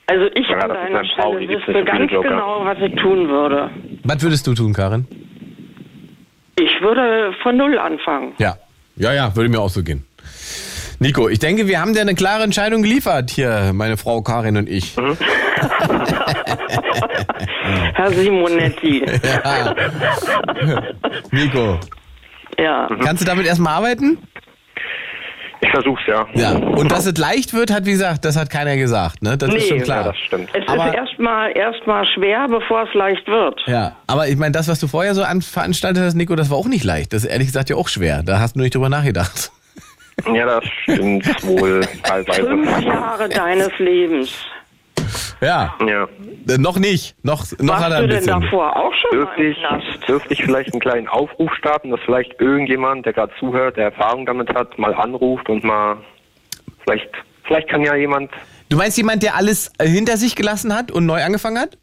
Also 0.08 0.26
ich 0.34 0.48
ja, 0.50 0.58
an 0.58 0.70
deiner 0.70 1.06
Stelle 1.06 1.48
wüsste 1.48 1.84
ganz 1.84 2.10
genau, 2.10 2.66
was 2.66 2.78
ich 2.80 2.96
tun 2.96 3.30
würde. 3.30 3.70
Was 4.06 4.24
würdest 4.24 4.48
du 4.48 4.54
tun, 4.54 4.74
Karin? 4.74 5.06
Ich 6.60 6.82
würde 6.82 7.34
von 7.44 7.56
Null 7.58 7.78
anfangen. 7.78 8.34
Ja, 8.40 8.56
ja, 8.96 9.14
ja, 9.14 9.36
würde 9.36 9.50
mir 9.50 9.60
auch 9.60 9.70
so 9.70 9.84
gehen. 9.84 10.07
Nico, 11.00 11.30
ich 11.30 11.40
denke, 11.40 11.68
wir 11.68 11.80
haben 11.80 11.94
dir 11.94 12.02
eine 12.02 12.16
klare 12.16 12.44
Entscheidung 12.44 12.82
geliefert 12.82 13.30
hier, 13.30 13.72
meine 13.74 13.98
Frau 13.98 14.22
Karin 14.22 14.58
und 14.58 14.68
ich. 14.68 14.98
Mhm. 14.98 15.16
Herr 17.94 18.12
Simonetti. 18.12 19.06
ja. 19.24 19.76
Nico. 21.32 21.80
Ja. 22.58 22.90
Kannst 23.04 23.22
du 23.22 23.28
damit 23.28 23.46
erstmal 23.46 23.74
arbeiten? 23.74 24.18
Ich 25.62 25.70
versuch's 25.72 26.02
ja. 26.08 26.26
Ja. 26.34 26.52
Und 26.54 26.92
dass 26.92 27.06
es 27.06 27.18
leicht 27.18 27.54
wird, 27.54 27.72
hat 27.72 27.86
wie 27.86 27.92
gesagt, 27.92 28.26
das 28.26 28.36
hat 28.36 28.50
keiner 28.50 28.76
gesagt, 28.78 29.22
ne? 29.24 29.38
Das 29.38 29.50
nee, 29.50 29.58
ist 29.58 29.68
schon 29.68 29.82
klar. 29.82 30.02
Ja, 30.02 30.04
das 30.12 30.18
stimmt. 30.18 30.50
Es 30.54 30.68
aber, 30.68 30.88
ist 30.88 30.96
erstmal 30.96 31.58
erstmal 31.58 32.06
schwer, 32.06 32.48
bevor 32.48 32.84
es 32.84 32.94
leicht 32.94 33.28
wird. 33.28 33.62
Ja, 33.66 33.96
aber 34.06 34.28
ich 34.28 34.38
meine, 34.38 34.52
das, 34.52 34.68
was 34.68 34.80
du 34.80 34.88
vorher 34.88 35.16
so 35.16 35.24
veranstaltet 35.42 36.04
hast, 36.04 36.14
Nico, 36.16 36.36
das 36.36 36.50
war 36.50 36.58
auch 36.58 36.68
nicht 36.68 36.84
leicht. 36.84 37.14
Das 37.14 37.24
ist 37.24 37.30
ehrlich 37.30 37.48
gesagt 37.48 37.70
ja 37.70 37.76
auch 37.76 37.88
schwer. 37.88 38.24
Da 38.24 38.40
hast 38.40 38.56
du 38.56 38.60
nicht 38.60 38.76
drüber 38.76 38.90
nachgedacht. 38.90 39.52
Ja, 40.26 40.46
das 40.46 40.64
stimmt 40.84 41.26
wohl 41.46 41.82
teilweise. 42.04 42.48
Fünf 42.48 42.80
Jahre 42.82 43.30
deines 43.30 43.72
Lebens. 43.78 44.46
Ja. 45.42 45.76
ja. 45.86 46.08
Äh, 46.50 46.58
noch 46.58 46.80
nicht. 46.80 47.16
Noch, 47.24 47.46
noch 47.60 47.76
Warst 47.76 47.86
hat 47.86 47.92
er 47.92 47.98
ein 47.98 48.04
du 48.04 48.08
denn 48.10 48.18
bisschen. 48.26 48.42
davor 48.42 48.76
auch 48.76 48.92
schon 48.94 49.20
dürfte 49.20 49.44
ich, 49.44 49.58
dürfte 50.08 50.34
ich 50.34 50.44
vielleicht 50.44 50.74
einen 50.74 50.82
kleinen 50.82 51.08
Aufruf 51.08 51.54
starten, 51.56 51.92
dass 51.92 52.00
vielleicht 52.06 52.40
irgendjemand, 52.42 53.06
der 53.06 53.14
gerade 53.14 53.32
zuhört, 53.40 53.78
der 53.78 53.86
Erfahrung 53.86 54.26
damit 54.26 54.54
hat, 54.54 54.78
mal 54.80 54.94
anruft 54.96 55.48
und 55.50 55.64
mal 55.64 55.98
vielleicht, 56.84 57.10
vielleicht 57.44 57.70
kann 57.70 57.84
ja 57.84 57.96
jemand. 57.96 58.32
Du 58.70 58.78
meinst 58.78 58.98
jemand, 58.98 59.24
der 59.24 59.36
alles 59.36 59.72
hinter 59.82 60.18
sich 60.18 60.36
gelassen 60.36 60.76
hat 60.76 60.92
und 60.92 61.06
neu 61.06 61.24
angefangen 61.24 61.60
hat? 61.60 61.78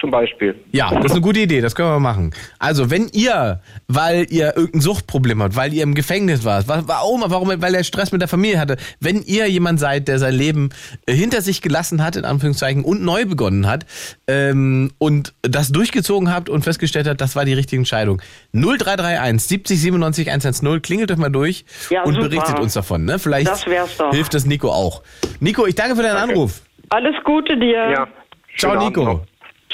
Zum 0.00 0.10
Beispiel. 0.10 0.58
Ja, 0.72 0.90
das 0.94 1.06
ist 1.06 1.10
eine 1.12 1.20
gute 1.20 1.40
Idee, 1.40 1.60
das 1.60 1.74
können 1.74 1.90
wir 1.90 2.00
machen. 2.00 2.32
Also, 2.58 2.90
wenn 2.90 3.08
ihr, 3.08 3.60
weil 3.86 4.26
ihr 4.30 4.56
irgendein 4.56 4.80
Suchtproblem 4.80 5.42
habt, 5.42 5.56
weil 5.56 5.74
ihr 5.74 5.82
im 5.82 5.94
Gefängnis 5.94 6.42
wart, 6.46 6.68
warum, 6.68 7.22
warum, 7.26 7.50
weil 7.60 7.74
er 7.74 7.84
Stress 7.84 8.10
mit 8.10 8.22
der 8.22 8.28
Familie 8.28 8.58
hatte, 8.58 8.78
wenn 9.00 9.20
ihr 9.22 9.46
jemand 9.50 9.78
seid, 9.78 10.08
der 10.08 10.18
sein 10.18 10.32
Leben 10.32 10.70
äh, 11.04 11.12
hinter 11.12 11.42
sich 11.42 11.60
gelassen 11.60 12.02
hat, 12.02 12.16
in 12.16 12.24
Anführungszeichen, 12.24 12.82
und 12.82 13.02
neu 13.02 13.26
begonnen 13.26 13.66
hat, 13.66 13.84
ähm, 14.26 14.90
und 14.96 15.34
das 15.42 15.68
durchgezogen 15.68 16.32
habt 16.32 16.48
und 16.48 16.62
festgestellt 16.62 17.06
habt, 17.06 17.20
das 17.20 17.36
war 17.36 17.44
die 17.44 17.52
richtige 17.52 17.78
Entscheidung. 17.80 18.22
0331 18.54 19.46
70 19.46 19.80
97 19.82 20.28
110, 20.30 20.80
klingelt 20.80 21.12
euch 21.12 21.18
mal 21.18 21.28
durch 21.28 21.66
ja, 21.90 22.04
und 22.04 22.14
super. 22.14 22.28
berichtet 22.30 22.58
uns 22.58 22.72
davon. 22.72 23.04
Ne? 23.04 23.18
Vielleicht 23.18 23.48
das 23.48 23.66
wär's 23.66 23.98
doch. 23.98 24.12
hilft 24.12 24.32
das 24.32 24.46
Nico 24.46 24.70
auch. 24.70 25.02
Nico, 25.40 25.66
ich 25.66 25.74
danke 25.74 25.94
für 25.94 26.02
deinen 26.02 26.14
danke. 26.14 26.32
Anruf. 26.32 26.62
Alles 26.88 27.16
Gute 27.22 27.58
dir. 27.58 27.90
Ja. 27.90 28.08
Ciao. 28.56 28.82
Nico. 28.82 29.26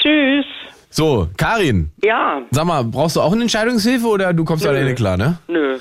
Tschüss. 0.07 0.45
So, 0.89 1.27
Karin, 1.37 1.91
Ja, 2.01 2.41
sag 2.51 2.65
mal, 2.65 2.81
brauchst 2.85 3.17
du 3.17 3.21
auch 3.21 3.33
eine 3.33 3.41
Entscheidungshilfe 3.41 4.07
oder 4.07 4.33
du 4.33 4.45
kommst 4.45 4.63
Nö. 4.63 4.69
alleine 4.71 4.95
klar, 4.95 5.17
ne? 5.17 5.37
nö. 5.47 5.77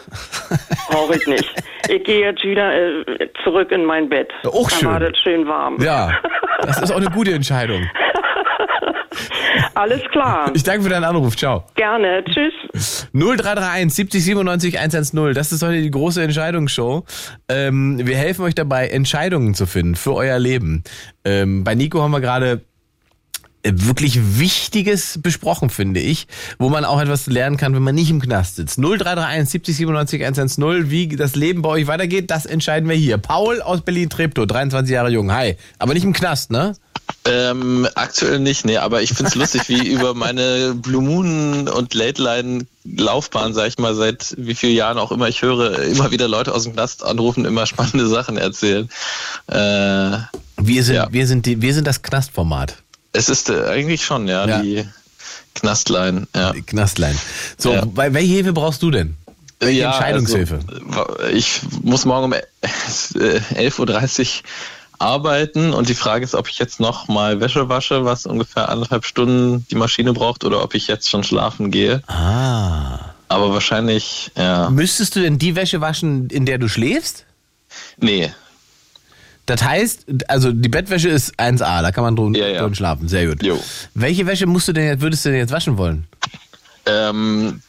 Brauche 0.90 1.14
ich 1.16 1.26
nicht. 1.28 1.54
Ich 1.88 2.02
gehe 2.04 2.20
jetzt 2.26 2.42
wieder 2.42 2.74
äh, 2.74 3.28
zurück 3.44 3.70
in 3.70 3.84
mein 3.84 4.08
Bett. 4.08 4.28
Auch 4.44 4.68
da 4.68 4.76
schön. 4.76 4.88
war 4.88 4.98
das 5.00 5.16
schön 5.22 5.46
warm. 5.46 5.80
Ja, 5.80 6.10
das 6.62 6.82
ist 6.82 6.90
auch 6.90 6.96
eine 6.96 7.08
gute 7.10 7.32
Entscheidung. 7.32 7.82
Alles 9.74 10.02
klar. 10.10 10.50
Ich 10.54 10.64
danke 10.64 10.82
für 10.82 10.88
deinen 10.90 11.04
Anruf. 11.04 11.36
Ciao. 11.36 11.64
Gerne. 11.76 12.24
Tschüss. 12.24 13.06
0331 13.12 13.94
70 13.94 14.24
97 14.24 14.78
110. 14.78 15.34
Das 15.34 15.52
ist 15.52 15.62
heute 15.62 15.80
die 15.80 15.90
große 15.90 16.22
Entscheidungsshow. 16.22 17.04
Ähm, 17.48 18.00
wir 18.02 18.16
helfen 18.16 18.44
euch 18.44 18.54
dabei, 18.54 18.88
Entscheidungen 18.88 19.54
zu 19.54 19.66
finden 19.66 19.94
für 19.94 20.14
euer 20.14 20.38
Leben. 20.38 20.82
Ähm, 21.24 21.62
bei 21.64 21.74
Nico 21.74 22.02
haben 22.02 22.10
wir 22.10 22.20
gerade 22.20 22.62
wirklich 23.74 24.38
Wichtiges 24.38 25.18
besprochen, 25.22 25.70
finde 25.70 26.00
ich, 26.00 26.26
wo 26.58 26.68
man 26.68 26.84
auch 26.84 27.00
etwas 27.00 27.26
lernen 27.26 27.56
kann, 27.56 27.74
wenn 27.74 27.82
man 27.82 27.94
nicht 27.94 28.10
im 28.10 28.20
Knast 28.20 28.56
sitzt. 28.56 28.78
0331 28.78 29.50
70 29.50 29.76
97 29.76 30.22
110. 30.24 30.90
Wie 30.90 31.08
das 31.08 31.34
Leben 31.36 31.62
bei 31.62 31.68
euch 31.70 31.86
weitergeht, 31.86 32.30
das 32.30 32.46
entscheiden 32.46 32.88
wir 32.88 32.96
hier. 32.96 33.18
Paul 33.18 33.60
aus 33.62 33.80
Berlin-Treptow, 33.82 34.46
23 34.46 34.92
Jahre 34.92 35.10
jung. 35.10 35.32
Hi. 35.32 35.56
Aber 35.78 35.94
nicht 35.94 36.04
im 36.04 36.12
Knast, 36.12 36.50
ne? 36.50 36.74
Ähm, 37.24 37.86
aktuell 37.94 38.40
nicht, 38.40 38.64
nee, 38.64 38.78
aber 38.78 39.00
ich 39.02 39.10
find's 39.12 39.36
lustig, 39.36 39.68
wie 39.68 39.86
über 39.92 40.14
meine 40.14 40.74
Blue 40.74 41.02
Moon 41.02 41.68
und 41.68 41.94
Late 41.94 42.20
Line 42.20 42.66
Laufbahn, 42.84 43.52
sag 43.54 43.68
ich 43.68 43.78
mal, 43.78 43.94
seit 43.94 44.34
wie 44.38 44.54
vielen 44.54 44.74
Jahren 44.74 44.98
auch 44.98 45.12
immer 45.12 45.28
ich 45.28 45.42
höre, 45.42 45.80
immer 45.84 46.10
wieder 46.10 46.26
Leute 46.28 46.52
aus 46.52 46.64
dem 46.64 46.72
Knast 46.72 47.04
anrufen, 47.04 47.44
immer 47.44 47.66
spannende 47.66 48.08
Sachen 48.08 48.36
erzählen. 48.38 48.88
Äh, 49.48 50.18
Wir 50.58 50.82
sind, 50.82 50.94
Ja. 50.96 51.08
wir 51.10 51.26
sind, 51.26 51.46
die, 51.46 51.60
wir 51.62 51.74
sind 51.74 51.86
das 51.86 52.02
Knastformat. 52.02 52.76
Es 53.16 53.28
ist 53.28 53.50
äh, 53.50 53.64
eigentlich 53.66 54.04
schon, 54.04 54.28
ja, 54.28 54.46
Ja. 54.46 54.60
die 54.62 54.84
Knastline, 55.54 56.26
ja. 56.34 56.52
Knastlein. 56.66 57.18
So, 57.58 57.72
Ja. 57.72 57.84
bei, 57.84 58.12
welche 58.12 58.34
Hilfe 58.34 58.52
brauchst 58.52 58.82
du 58.82 58.90
denn? 58.90 59.16
Welche 59.58 59.80
Ja, 59.80 59.90
Entscheidungshilfe? 59.92 60.60
Also, 60.90 61.28
ich 61.32 61.60
muss 61.82 62.04
morgen 62.04 62.24
um 62.26 62.32
äh, 62.34 62.42
11.30 62.62 64.20
Uhr 64.20 64.26
arbeiten 64.98 65.72
und 65.72 65.88
die 65.88 65.94
Frage 65.94 66.24
ist, 66.24 66.34
ob 66.34 66.48
ich 66.48 66.58
jetzt 66.58 66.78
noch 66.80 67.08
mal 67.08 67.40
Wäsche 67.40 67.68
wasche, 67.68 68.04
was 68.04 68.26
ungefähr 68.26 68.68
anderthalb 68.68 69.04
Stunden 69.04 69.66
die 69.70 69.74
Maschine 69.74 70.12
braucht, 70.12 70.44
oder 70.44 70.62
ob 70.62 70.74
ich 70.74 70.86
jetzt 70.88 71.08
schon 71.10 71.24
schlafen 71.24 71.70
gehe. 71.70 72.02
ah. 72.06 73.00
Aber 73.28 73.52
wahrscheinlich, 73.52 74.30
ja. 74.36 74.70
Müsstest 74.70 75.16
du 75.16 75.20
denn 75.20 75.36
die 75.38 75.56
Wäsche 75.56 75.80
waschen, 75.80 76.28
in 76.30 76.46
der 76.46 76.58
du 76.58 76.68
schläfst? 76.68 77.24
Nee. 77.98 78.32
Das 79.46 79.62
heißt, 79.62 80.06
also 80.28 80.50
die 80.52 80.68
Bettwäsche 80.68 81.08
ist 81.08 81.38
1A, 81.38 81.80
da 81.82 81.92
kann 81.92 82.02
man 82.04 82.16
drin, 82.16 82.34
Ja, 82.34 82.48
ja. 82.48 82.62
drin 82.62 82.74
schlafen. 82.74 83.08
Sehr 83.08 83.26
gut. 83.28 83.42
Jo. 83.42 83.58
Welche 83.94 84.26
Wäsche 84.26 84.46
musst 84.46 84.66
du 84.68 84.72
denn 84.72 84.86
jetzt, 84.86 85.00
würdest 85.00 85.24
du 85.24 85.28
denn 85.30 85.38
jetzt 85.38 85.52
waschen 85.52 85.78
wollen? 85.78 86.04
Ähm, 86.86 87.62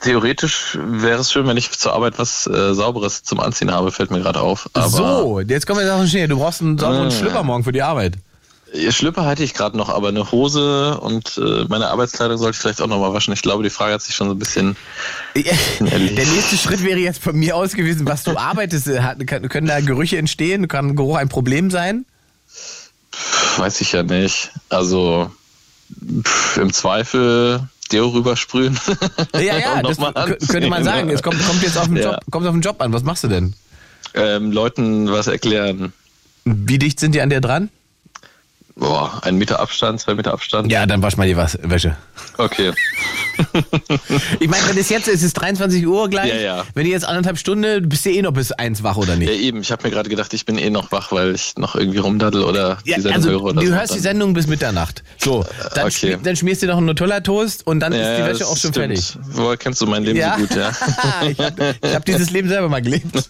theoretisch 0.00 0.78
wäre 0.80 1.20
es 1.20 1.32
schön, 1.32 1.46
wenn 1.46 1.56
ich 1.56 1.70
zur 1.72 1.92
Arbeit 1.94 2.18
was 2.18 2.46
äh, 2.46 2.74
Sauberes 2.74 3.22
zum 3.22 3.40
Anziehen 3.40 3.70
habe, 3.70 3.90
fällt 3.92 4.10
mir 4.10 4.20
gerade 4.20 4.40
auf. 4.40 4.70
Aber 4.72 4.88
so, 4.88 5.40
jetzt 5.40 5.66
kommen 5.66 5.80
wir 5.80 5.96
den 5.96 6.06
Schnee. 6.08 6.26
Du 6.26 6.38
brauchst 6.38 6.60
einen 6.62 6.78
sauberen 6.78 7.08
Ah. 7.08 7.10
Schlüpper 7.10 7.42
morgen 7.42 7.64
für 7.64 7.72
die 7.72 7.82
Arbeit. 7.82 8.14
Ihr 8.72 8.92
Schlüpper 8.92 9.24
hatte 9.26 9.42
ich 9.42 9.54
gerade 9.54 9.76
noch, 9.76 9.88
aber 9.88 10.08
eine 10.08 10.30
Hose 10.30 10.98
und 11.00 11.36
äh, 11.38 11.64
meine 11.68 11.88
Arbeitskleidung 11.88 12.38
sollte 12.38 12.54
ich 12.56 12.60
vielleicht 12.60 12.80
auch 12.80 12.86
noch 12.86 13.00
mal 13.00 13.12
waschen. 13.12 13.32
Ich 13.34 13.42
glaube, 13.42 13.64
die 13.64 13.70
Frage 13.70 13.94
hat 13.94 14.02
sich 14.02 14.14
schon 14.14 14.28
so 14.28 14.34
ein 14.34 14.38
bisschen 14.38 14.76
Der 15.34 16.26
nächste 16.26 16.56
Schritt 16.56 16.84
wäre 16.84 16.98
jetzt 17.00 17.20
von 17.22 17.36
mir 17.36 17.56
aus 17.56 17.72
gewesen, 17.72 18.06
was 18.06 18.22
du 18.22 18.36
arbeitest. 18.38 18.88
Kann- 19.26 19.48
Können 19.48 19.66
da 19.66 19.80
Gerüche 19.80 20.18
entstehen? 20.18 20.68
Kann 20.68 20.94
Geruch 20.94 21.16
ein 21.16 21.28
Problem 21.28 21.70
sein? 21.70 22.04
Weiß 23.56 23.80
ich 23.80 23.92
ja 23.92 24.02
nicht. 24.04 24.50
Also 24.68 25.30
im 26.56 26.72
Zweifel 26.72 27.68
Deo 27.90 28.08
rübersprühen. 28.10 28.78
Ja, 29.34 29.40
ja, 29.58 29.82
das 29.82 29.96
könnte 30.48 30.68
man 30.68 30.84
sagen. 30.84 31.10
Es 31.10 31.22
kommt, 31.24 31.44
kommt 31.44 31.62
jetzt 31.64 31.76
auf 31.76 31.86
den, 31.86 31.96
Ja. 31.96 32.12
Job, 32.12 32.20
kommt 32.30 32.46
auf 32.46 32.52
den 32.52 32.62
Job 32.62 32.80
an. 32.80 32.92
Was 32.92 33.02
machst 33.02 33.24
du 33.24 33.28
denn? 33.28 33.54
ähm, 34.14 34.52
Leuten 34.52 35.10
was 35.10 35.26
erklären. 35.26 35.92
Wie 36.44 36.78
dicht 36.78 37.00
sind 37.00 37.14
die 37.16 37.20
an 37.20 37.30
dir 37.30 37.40
dran? 37.40 37.68
Boah, 38.80 39.20
ein 39.22 39.36
Meter 39.36 39.60
Abstand, 39.60 40.00
zwei 40.00 40.14
Meter 40.14 40.32
Abstand. 40.32 40.72
Ja, 40.72 40.86
dann 40.86 41.02
wasch 41.02 41.16
mal 41.16 41.26
die 41.28 41.36
Was- 41.36 41.58
Wäsche. 41.62 41.96
Okay. 42.36 42.72
Ich 44.38 44.48
meine, 44.50 44.68
wenn 44.68 44.76
es 44.76 44.90
jetzt 44.90 45.08
ist, 45.08 45.16
es 45.16 45.22
ist 45.22 45.32
23 45.34 45.86
Uhr 45.86 46.10
gleich. 46.10 46.28
Ja, 46.28 46.40
ja. 46.40 46.64
Wenn 46.74 46.84
ihr 46.84 46.92
jetzt 46.92 47.06
anderthalb 47.06 47.38
Stunden, 47.38 47.88
bist 47.88 48.04
du 48.04 48.10
eh 48.10 48.20
noch 48.20 48.32
bis 48.32 48.52
eins 48.52 48.82
wach 48.82 48.96
oder 48.96 49.14
Ja, 49.14 49.18
nicht? 49.18 49.30
eben. 49.40 49.62
Ich 49.62 49.72
habe 49.72 49.82
mir 49.84 49.90
gerade 49.90 50.10
gedacht, 50.10 50.34
ich 50.34 50.44
bin 50.44 50.58
eh 50.58 50.68
noch 50.68 50.92
wach, 50.92 51.10
weil 51.10 51.34
ich 51.34 51.54
noch 51.56 51.74
irgendwie 51.74 51.98
rumdaddel 51.98 52.44
oder 52.44 52.78
Ja, 52.84 52.96
die 52.96 53.02
Sendung 53.02 53.12
also 53.14 53.30
höre 53.30 53.42
oder 53.44 53.60
du 53.62 53.66
so. 53.68 53.72
hörst 53.74 53.92
die 53.92 53.96
Dann- 53.96 54.02
Sendung 54.02 54.34
bis 54.34 54.46
Mitternacht. 54.46 55.02
So, 55.18 55.44
dann, 55.74 55.86
okay. 55.86 55.90
schmier, 55.90 56.18
dann 56.22 56.36
schmierst 56.36 56.62
du 56.62 56.66
noch 56.66 56.76
einen 56.76 56.86
Nutella-Toast 56.86 57.66
und 57.66 57.80
dann 57.80 57.92
ist 57.94 58.00
die 58.00 58.20
Ja, 58.20 58.26
Wäsche 58.26 58.44
auch 58.46 58.56
schon 58.58 58.72
stimmt. 58.72 58.76
fertig. 58.76 59.18
Woher 59.32 59.56
kennst 59.56 59.80
du 59.80 59.86
mein 59.86 60.04
Leben 60.04 60.20
so 60.20 60.40
gut, 60.46 60.54
ja? 60.56 60.70
ich 61.28 61.38
habe 61.38 61.74
hab 61.94 62.04
dieses 62.04 62.30
Leben 62.30 62.48
selber 62.48 62.68
mal 62.68 62.82
gelebt. 62.82 63.06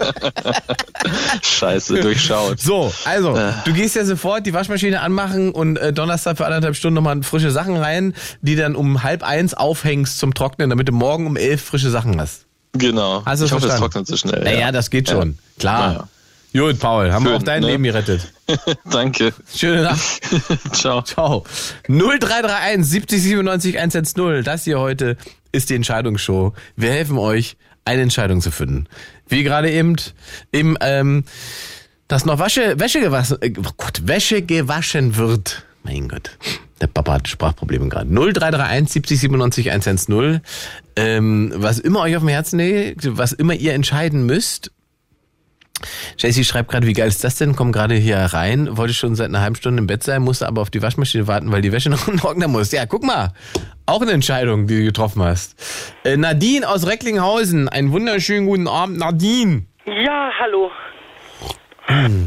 Scheiße, 1.42 2.00
durchschaut. 2.00 2.60
So, 2.60 2.92
also, 3.04 3.36
Äh. 3.36 3.52
du 3.64 3.72
gehst 3.72 3.94
ja 3.96 4.04
sofort 4.04 4.44
die 4.44 4.52
Waschmaschine 4.52 5.00
anmachen 5.00 5.39
und 5.48 5.78
äh, 5.78 5.94
Donnerstag 5.94 6.36
für 6.36 6.44
anderthalb 6.44 6.76
Stunden 6.76 6.96
nochmal 6.96 7.22
frische 7.22 7.50
Sachen 7.50 7.76
rein, 7.76 8.14
die 8.42 8.54
dann 8.56 8.76
um 8.76 9.02
halb 9.02 9.22
eins 9.22 9.54
aufhängst 9.54 10.18
zum 10.18 10.34
Trocknen, 10.34 10.68
damit 10.68 10.88
du 10.88 10.92
morgen 10.92 11.26
um 11.26 11.36
elf 11.36 11.62
frische 11.62 11.90
Sachen 11.90 12.20
hast. 12.20 12.44
Genau. 12.74 13.24
Hast 13.24 13.40
ich 13.42 13.50
hoffe, 13.50 13.66
es 13.66 13.76
trocknet 13.76 14.06
so 14.06 14.16
schnell. 14.16 14.44
Naja, 14.44 14.58
ja. 14.60 14.72
das 14.72 14.90
geht 14.90 15.08
Ja. 15.08 15.16
schon. 15.16 15.38
Klar. 15.58 16.08
Gut, 16.52 16.78
Paul, 16.80 17.12
haben 17.12 17.24
wir 17.24 17.30
Schön, 17.30 17.38
auch 17.38 17.42
dein 17.44 17.62
ne? 17.62 17.68
Leben 17.68 17.84
gerettet. 17.84 18.32
Danke. 18.90 19.32
Schöne 19.54 19.82
Nacht. 19.82 20.00
Ciao. 20.72 21.02
Ciao. 21.02 21.44
0331 21.88 22.84
70 22.84 23.22
97 23.22 23.78
110. 23.78 24.42
Das 24.44 24.64
hier 24.64 24.80
heute 24.80 25.16
ist 25.52 25.70
die 25.70 25.76
Entscheidungsshow. 25.76 26.52
Wir 26.76 26.90
helfen 26.90 27.18
euch, 27.18 27.56
eine 27.84 28.02
Entscheidung 28.02 28.40
zu 28.40 28.50
finden. 28.50 28.86
Wie 29.28 29.42
gerade 29.44 29.70
eben 29.70 29.94
im, 30.50 30.76
ähm, 30.80 31.24
dass 32.10 32.24
noch 32.24 32.40
Wasche, 32.40 32.78
Wäsche 32.80 33.00
gewaschen, 33.00 33.38
äh, 33.40 33.52
oh 33.56 33.70
Gott, 33.76 34.06
Wäsche 34.06 34.42
gewaschen 34.42 35.16
wird. 35.16 35.64
Mein 35.84 36.08
Gott. 36.08 36.36
Der 36.80 36.88
Papa 36.88 37.14
hat 37.14 37.28
Sprachprobleme 37.28 37.88
gerade. 37.88 38.10
0331 38.10 38.92
70 38.92 39.20
97 39.20 39.70
110. 39.70 40.40
Ähm, 40.96 41.52
was 41.54 41.78
immer 41.78 42.00
euch 42.00 42.16
auf 42.16 42.22
dem 42.22 42.28
Herzen 42.28 42.58
liegt, 42.58 43.16
was 43.16 43.32
immer 43.32 43.54
ihr 43.54 43.74
entscheiden 43.74 44.26
müsst, 44.26 44.72
Jesse 46.18 46.44
schreibt 46.44 46.70
gerade, 46.70 46.86
wie 46.86 46.92
geil 46.92 47.08
ist 47.08 47.24
das 47.24 47.36
denn? 47.36 47.54
Komm 47.56 47.72
gerade 47.72 47.94
hier 47.94 48.18
rein, 48.18 48.76
wollte 48.76 48.92
schon 48.92 49.14
seit 49.14 49.28
einer 49.28 49.40
halben 49.40 49.56
Stunde 49.56 49.80
im 49.80 49.86
Bett 49.86 50.02
sein, 50.02 50.20
musste 50.20 50.46
aber 50.46 50.60
auf 50.60 50.70
die 50.70 50.82
Waschmaschine 50.82 51.26
warten, 51.26 51.52
weil 51.52 51.62
die 51.62 51.72
Wäsche 51.72 51.90
noch 51.90 52.04
trocknen 52.18 52.50
muss. 52.50 52.72
Ja, 52.72 52.86
guck 52.86 53.04
mal. 53.04 53.32
Auch 53.86 54.02
eine 54.02 54.10
Entscheidung, 54.10 54.66
die 54.66 54.78
du 54.78 54.84
getroffen 54.84 55.22
hast. 55.22 55.56
Äh, 56.04 56.16
Nadine 56.16 56.68
aus 56.68 56.86
Recklinghausen. 56.86 57.68
Einen 57.68 57.92
wunderschönen 57.92 58.46
guten 58.46 58.68
Abend, 58.68 58.98
Nadine. 58.98 59.66
Ja, 59.86 60.30
hallo. 60.38 60.70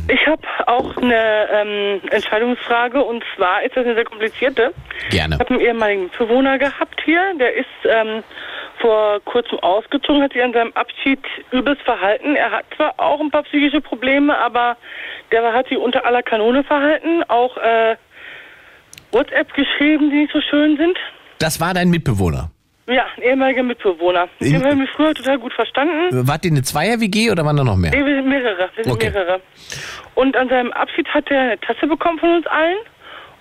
Ich 0.08 0.28
habe 0.28 0.42
auch 0.68 0.98
eine 0.98 1.48
ähm, 1.52 2.02
Entscheidungsfrage 2.10 3.02
und 3.02 3.24
zwar 3.36 3.64
ist 3.64 3.76
das 3.76 3.86
eine 3.86 3.96
sehr 3.96 4.06
komplizierte. 4.06 4.74
Gerne. 5.10 5.36
Ich 5.36 5.40
habe 5.40 5.52
einen 5.52 5.62
ehemaligen 5.62 6.10
Bewohner 6.18 6.58
gehabt 6.58 7.02
hier, 7.06 7.22
der 7.40 7.54
ist 7.56 7.68
ähm, 7.86 8.24
vor 8.80 9.20
kurzem 9.22 9.60
ausgezogen, 9.60 10.22
hat 10.22 10.34
sich 10.34 10.44
an 10.44 10.54
seinem 10.54 10.74
Abschied 10.74 11.20
übelst 11.52 11.82
verhalten. 11.84 12.36
Er 12.36 12.52
hat 12.52 12.66
zwar 12.76 12.94
auch 12.98 13.20
ein 13.20 13.32
paar 13.32 13.44
psychische 13.44 13.82
Probleme, 13.82 14.38
aber 14.38 14.78
der 15.32 15.54
hat 15.54 15.68
sich 15.68 15.78
unter 15.78 16.06
aller 16.06 16.24
Kanone 16.24 16.64
verhalten, 16.64 17.24
auch 17.28 17.58
äh, 17.58 17.96
WhatsApp 19.12 19.54
geschrieben, 19.54 20.10
die 20.10 20.18
nicht 20.18 20.34
so 20.34 20.42
schön 20.42 20.78
sind. 20.78 20.98
Das 21.40 21.60
war 21.62 21.74
dein 21.74 21.90
Mitbewohner. 21.90 22.52
Ja, 22.86 23.06
ein 23.16 23.24
ehemaliger 23.24 23.64
Mitbewohner. 23.64 24.28
Mit 24.40 24.52
dem 24.52 24.64
haben 24.64 24.80
wir 24.82 24.88
früher 24.88 25.14
total 25.14 25.40
gut 25.40 25.54
verstanden. 25.54 26.28
Wart 26.28 26.44
ihr 26.44 26.52
eine 26.52 26.64
Zweier-WG 26.64 27.32
oder 27.32 27.46
waren 27.46 27.56
da 27.56 27.64
noch 27.64 27.78
mehr? 27.78 27.92
Nee, 27.92 28.06
wir 28.06 28.16
sind 28.16 28.28
mehrere. 28.28 28.70
Wir 28.76 28.84
sind 28.84 28.94
Okay. 28.94 29.10
mehrere. 29.10 29.40
Und 30.16 30.36
an 30.36 30.50
seinem 30.50 30.72
Abschied 30.74 31.08
hat 31.08 31.32
er 31.32 31.40
eine 31.40 31.60
Tasse 31.62 31.88
bekommen 31.88 32.20
von 32.20 32.36
uns 32.36 32.48
allen. 32.48 32.78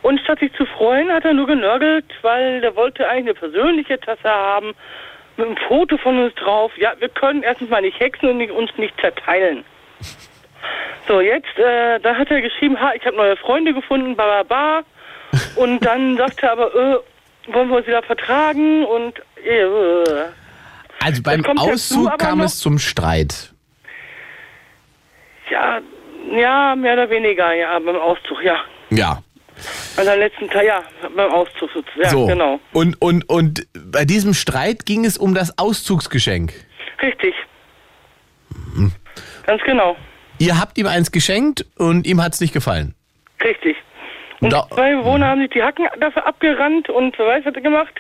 Und 0.03 0.20
statt 0.20 0.38
sich 0.40 0.53
zu 0.55 0.64
freuen, 0.66 1.11
hat 1.12 1.24
er 1.24 1.32
nur 1.32 1.47
genörgelt, 1.47 2.05
weil 2.22 2.61
der 2.61 2.74
wollte 2.76 3.09
eigentlich 3.09 3.36
eine 3.40 3.51
persönliche 3.53 3.99
Tasse 4.01 4.28
haben. 4.28 4.74
Mit 5.36 5.47
einem 5.47 5.57
Foto 5.68 5.97
von 5.99 6.18
uns 6.18 6.34
drauf. 6.36 6.70
Ja, 6.76 6.93
wir 6.99 7.09
können 7.09 7.43
erstens 7.43 7.68
mal 7.70 7.82
nicht 7.82 7.99
hexen 7.99 8.28
und 8.28 8.51
uns 8.53 8.70
nicht 8.76 8.95
zerteilen. 9.01 9.64
So, 11.09 11.20
jetzt, 11.20 11.59
äh, 11.59 11.99
da 11.99 12.14
hat 12.14 12.30
er 12.30 12.40
geschrieben, 12.40 12.80
ha, 12.80 12.93
ich 12.95 13.05
habe 13.05 13.16
neue 13.16 13.36
Freunde 13.36 13.74
gefunden, 13.74 14.14
ba, 14.14 14.24
ba, 14.24 14.43
ba. 14.45 14.82
Und 15.61 15.80
dann 15.84 16.16
sagt 16.16 16.45
er 16.45 16.53
aber, 16.53 16.72
äh, 16.72 17.53
wollen 17.53 17.68
wir 17.70 17.78
uns 17.78 17.88
wieder 17.88 18.05
vertragen 18.05 18.84
und, 18.84 19.20
Also 21.01 21.22
beim 21.22 21.43
dazu 21.43 21.59
Auszug 21.61 22.07
aber 22.09 22.16
kam 22.18 22.40
es 22.40 22.59
zum 22.59 22.78
Streit. 22.78 23.53
ja, 25.51 25.80
ja, 26.34 26.74
mehr 26.76 26.95
oder 26.95 27.11
weniger, 27.11 27.53
ja, 27.55 27.78
beim 27.78 27.97
Auszug, 27.97 28.43
ja. 28.43 28.57
Ja. 28.90 29.22
An 29.97 30.05
der 30.07 30.16
letzten 30.16 30.49
Tag, 30.49 30.64
ja, 30.64 30.82
beim 31.14 31.30
Auszug 31.30 31.70
sozusagen. 31.72 32.03
Ja, 32.03 32.09
so. 32.11 32.26
genau. 32.26 32.61
Und, 32.72 33.01
und, 33.03 33.28
und 33.28 33.66
bei 33.74 34.05
diesem 34.05 34.34
Streit 34.34 34.86
ging 34.86 35.05
es 35.05 35.18
um 35.18 35.34
das 35.34 35.59
Auszugsgeschenk. 35.59 36.53
Richtig. 37.03 37.34
Mhm. 38.74 38.93
Ganz 39.47 39.62
genau. 39.64 39.97
Ihr 40.38 40.59
habt 40.59 40.78
ihm 40.78 40.86
eins 40.86 41.12
geschenkt 41.12 41.66
und 41.76 42.07
ihm 42.07 42.22
hat's 42.22 42.40
nicht 42.40 42.53
gefallen. 42.55 42.95
Richtig. 43.45 43.76
Und 44.40 44.53
Da- 44.53 44.66
die 44.70 44.74
zwei 44.74 44.95
Bewohner 44.97 45.26
haben 45.28 45.40
sich 45.43 45.51
die 45.51 45.62
Hacken 45.62 45.86
dafür 46.01 46.26
abgerannt 46.26 46.88
und 46.88 47.16
wer 47.18 47.26
weiß, 47.26 47.45
was 47.45 47.55
er 47.55 47.61
gemacht, 47.61 47.95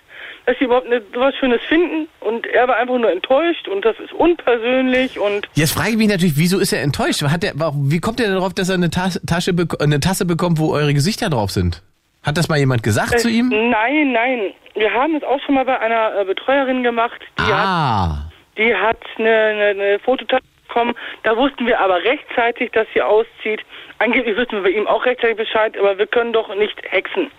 dass 0.46 0.58
sie 0.58 0.64
überhaupt 0.64 0.88
nicht 0.88 1.02
sowas 1.14 1.34
Schönes 1.38 1.60
finden. 1.68 2.08
Und 2.20 2.46
er 2.46 2.66
war 2.68 2.76
einfach 2.76 2.98
nur 2.98 3.10
enttäuscht 3.10 3.68
und 3.68 3.84
das 3.84 3.98
ist 4.00 4.12
unpersönlich 4.12 5.18
und 5.18 5.48
Jetzt 5.54 5.72
frage 5.72 5.90
ich 5.90 5.96
mich 5.96 6.08
natürlich, 6.08 6.36
wieso 6.36 6.58
ist 6.58 6.72
er 6.72 6.82
enttäuscht? 6.82 7.22
Hat 7.22 7.44
er, 7.44 7.52
warum- 7.56 7.90
wie 7.90 8.00
kommt 8.00 8.20
er 8.20 8.32
darauf, 8.32 8.52
dass 8.54 8.68
er 8.68 8.74
eine, 8.76 8.90
Tas 8.90 9.20
Tasche 9.26 9.52
eine 9.80 10.00
Tasse 10.00 10.24
bekommt, 10.26 10.58
wo 10.58 10.72
eure 10.72 10.94
Gesichter 10.94 11.30
drauf 11.30 11.50
sind? 11.50 11.82
Hat 12.22 12.36
das 12.38 12.48
mal 12.48 12.58
jemand 12.58 12.82
gesagt 12.82 13.18
zu 13.18 13.28
ihm? 13.28 13.50
Äh, 13.50 13.68
Nein, 13.70 14.12
nein. 14.12 14.52
Wir 14.74 14.92
haben 14.92 15.16
es 15.16 15.22
auch 15.24 15.40
schon 15.44 15.54
mal 15.56 15.64
bei 15.64 15.78
einer 15.78 16.20
äh, 16.20 16.24
Betreuerin 16.24 16.82
gemacht. 16.82 17.20
Die 17.38 17.42
hat, 17.42 17.66
Ah, 17.66 18.30
die 18.56 18.74
hat 18.74 18.98
eine, 19.18 19.28
eine, 19.28 19.64
eine 19.70 19.98
Fototasche 19.98 20.42
bekommen. 20.68 20.94
Da 21.24 21.36
wussten 21.36 21.66
wir 21.66 21.80
aber 21.80 22.02
rechtzeitig, 22.04 22.70
dass 22.72 22.86
sie 22.94 23.02
auszieht. 23.02 23.60
Angeblich 23.98 24.36
wussten 24.36 24.56
wir 24.56 24.62
bei 24.62 24.70
ihm 24.70 24.86
auch 24.86 25.04
rechtzeitig 25.04 25.36
Bescheid, 25.36 25.76
aber 25.76 25.98
wir 25.98 26.06
können 26.06 26.32
doch 26.32 26.54
nicht 26.54 26.80
hexen. 26.90 27.30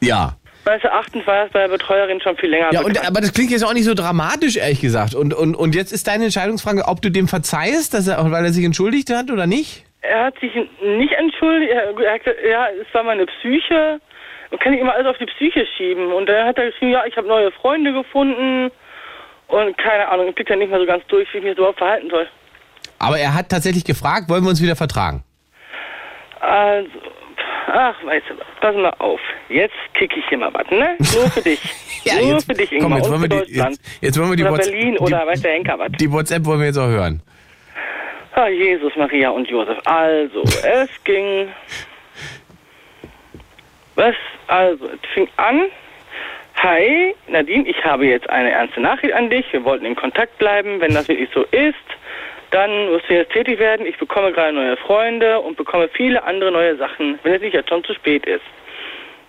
ja. 0.00 0.34
Meines 0.64 0.84
Erachtens 0.84 1.26
war 1.26 1.44
das 1.44 1.52
bei 1.52 1.60
der 1.60 1.68
Betreuerin 1.68 2.20
schon 2.20 2.36
viel 2.36 2.50
länger 2.50 2.72
Ja, 2.72 2.82
und, 2.82 3.04
aber 3.06 3.20
das 3.20 3.32
klingt 3.32 3.50
jetzt 3.50 3.64
auch 3.64 3.72
nicht 3.72 3.84
so 3.84 3.94
dramatisch, 3.94 4.56
ehrlich 4.56 4.80
gesagt. 4.80 5.14
Und, 5.14 5.34
und, 5.34 5.56
und 5.56 5.74
jetzt 5.74 5.92
ist 5.92 6.06
deine 6.06 6.24
Entscheidungsfrage, 6.24 6.84
ob 6.86 7.02
du 7.02 7.10
dem 7.10 7.26
verzeihst, 7.26 7.94
dass 7.94 8.06
er, 8.06 8.30
weil 8.30 8.44
er 8.44 8.52
sich 8.52 8.64
entschuldigt 8.64 9.10
hat 9.10 9.30
oder 9.30 9.46
nicht? 9.46 9.84
Er 10.02 10.26
hat 10.26 10.38
sich 10.38 10.54
nicht 10.54 11.12
entschuldigt. 11.14 11.72
Er, 11.72 11.88
hat 11.88 12.24
gesagt, 12.24 12.38
ja, 12.48 12.68
es 12.80 12.92
war 12.94 13.02
meine 13.02 13.26
Psyche. 13.26 14.00
Man 14.50 14.60
kann 14.60 14.72
nicht 14.72 14.80
immer 14.80 14.94
alles 14.94 15.06
auf 15.06 15.18
die 15.18 15.26
Psyche 15.26 15.66
schieben. 15.76 16.12
Und 16.12 16.28
dann 16.28 16.46
hat 16.46 16.58
er 16.58 16.70
geschrieben, 16.70 16.92
ja, 16.92 17.04
ich 17.06 17.16
habe 17.16 17.26
neue 17.26 17.50
Freunde 17.50 17.92
gefunden. 17.92 18.70
Und 19.48 19.78
keine 19.78 20.08
Ahnung, 20.08 20.28
ich 20.28 20.34
blick 20.34 20.48
da 20.48 20.56
nicht 20.56 20.70
mehr 20.70 20.80
so 20.80 20.86
ganz 20.86 21.04
durch, 21.08 21.28
wie 21.32 21.38
ich 21.38 21.44
mich 21.44 21.56
überhaupt 21.56 21.78
verhalten 21.78 22.08
soll. 22.08 22.28
Aber 22.98 23.18
er 23.18 23.34
hat 23.34 23.48
tatsächlich 23.48 23.84
gefragt, 23.84 24.28
wollen 24.28 24.44
wir 24.44 24.50
uns 24.50 24.62
wieder 24.62 24.76
vertragen? 24.76 25.24
Also, 26.40 26.88
ach, 27.66 27.94
weißt 28.04 28.26
du 28.30 28.38
was, 28.38 28.46
pass 28.60 28.74
mal 28.76 28.94
auf. 28.98 29.20
Jetzt 29.48 29.74
kicke 29.94 30.18
ich 30.18 30.28
hier 30.28 30.38
mal 30.38 30.52
was, 30.54 30.68
ne? 30.70 30.96
Nur 30.98 31.30
für 31.30 31.42
dich. 31.42 31.60
Nur 32.22 32.40
für 32.40 32.54
dich, 32.54 32.72
Ingmar, 32.72 32.88
komm, 32.90 32.98
jetzt 32.98 33.10
wollen 33.10 33.22
wir 33.22 33.28
die, 33.44 33.52
jetzt, 33.54 33.80
jetzt 34.00 34.18
wollen 34.18 34.30
wir 34.30 34.36
die, 34.36 34.42
oder 34.42 34.52
What's- 34.52 34.70
Berlin 34.70 34.92
die, 34.94 34.98
oder 34.98 35.26
weiß 35.26 35.42
der 35.42 35.52
Henker 35.52 35.78
was. 35.78 35.92
die 35.92 36.10
WhatsApp 36.12 36.44
wollen 36.44 36.58
wir 36.60 36.66
jetzt 36.66 36.78
auch 36.78 36.88
hören. 36.88 37.22
Ah, 38.34 38.48
Jesus, 38.48 38.92
Maria 38.96 39.30
und 39.30 39.48
Josef. 39.48 39.78
Also, 39.84 40.42
es 40.42 40.88
ging. 41.04 41.48
Was? 43.94 44.14
Also, 44.46 44.86
es 44.86 45.10
fing 45.12 45.28
an. 45.36 45.66
Hi, 46.62 47.14
Nadine, 47.28 47.68
ich 47.68 47.84
habe 47.84 48.06
jetzt 48.06 48.28
eine 48.30 48.50
ernste 48.50 48.80
Nachricht 48.80 49.12
an 49.14 49.28
dich. 49.30 49.44
Wir 49.52 49.64
wollten 49.64 49.84
in 49.84 49.96
Kontakt 49.96 50.38
bleiben. 50.38 50.80
Wenn 50.80 50.94
das 50.94 51.08
wirklich 51.08 51.28
so 51.34 51.42
ist, 51.44 51.74
dann 52.52 52.90
musst 52.92 53.08
du 53.08 53.14
jetzt 53.14 53.32
tätig 53.32 53.58
werden. 53.58 53.84
Ich 53.86 53.98
bekomme 53.98 54.30
gerade 54.32 54.52
neue 54.52 54.76
Freunde 54.76 55.40
und 55.40 55.56
bekomme 55.56 55.88
viele 55.88 56.22
andere 56.22 56.52
neue 56.52 56.76
Sachen, 56.76 57.18
wenn 57.24 57.34
es 57.34 57.40
nicht 57.42 57.54
jetzt 57.54 57.68
schon 57.68 57.82
zu 57.84 57.92
spät 57.94 58.24
ist. 58.26 58.44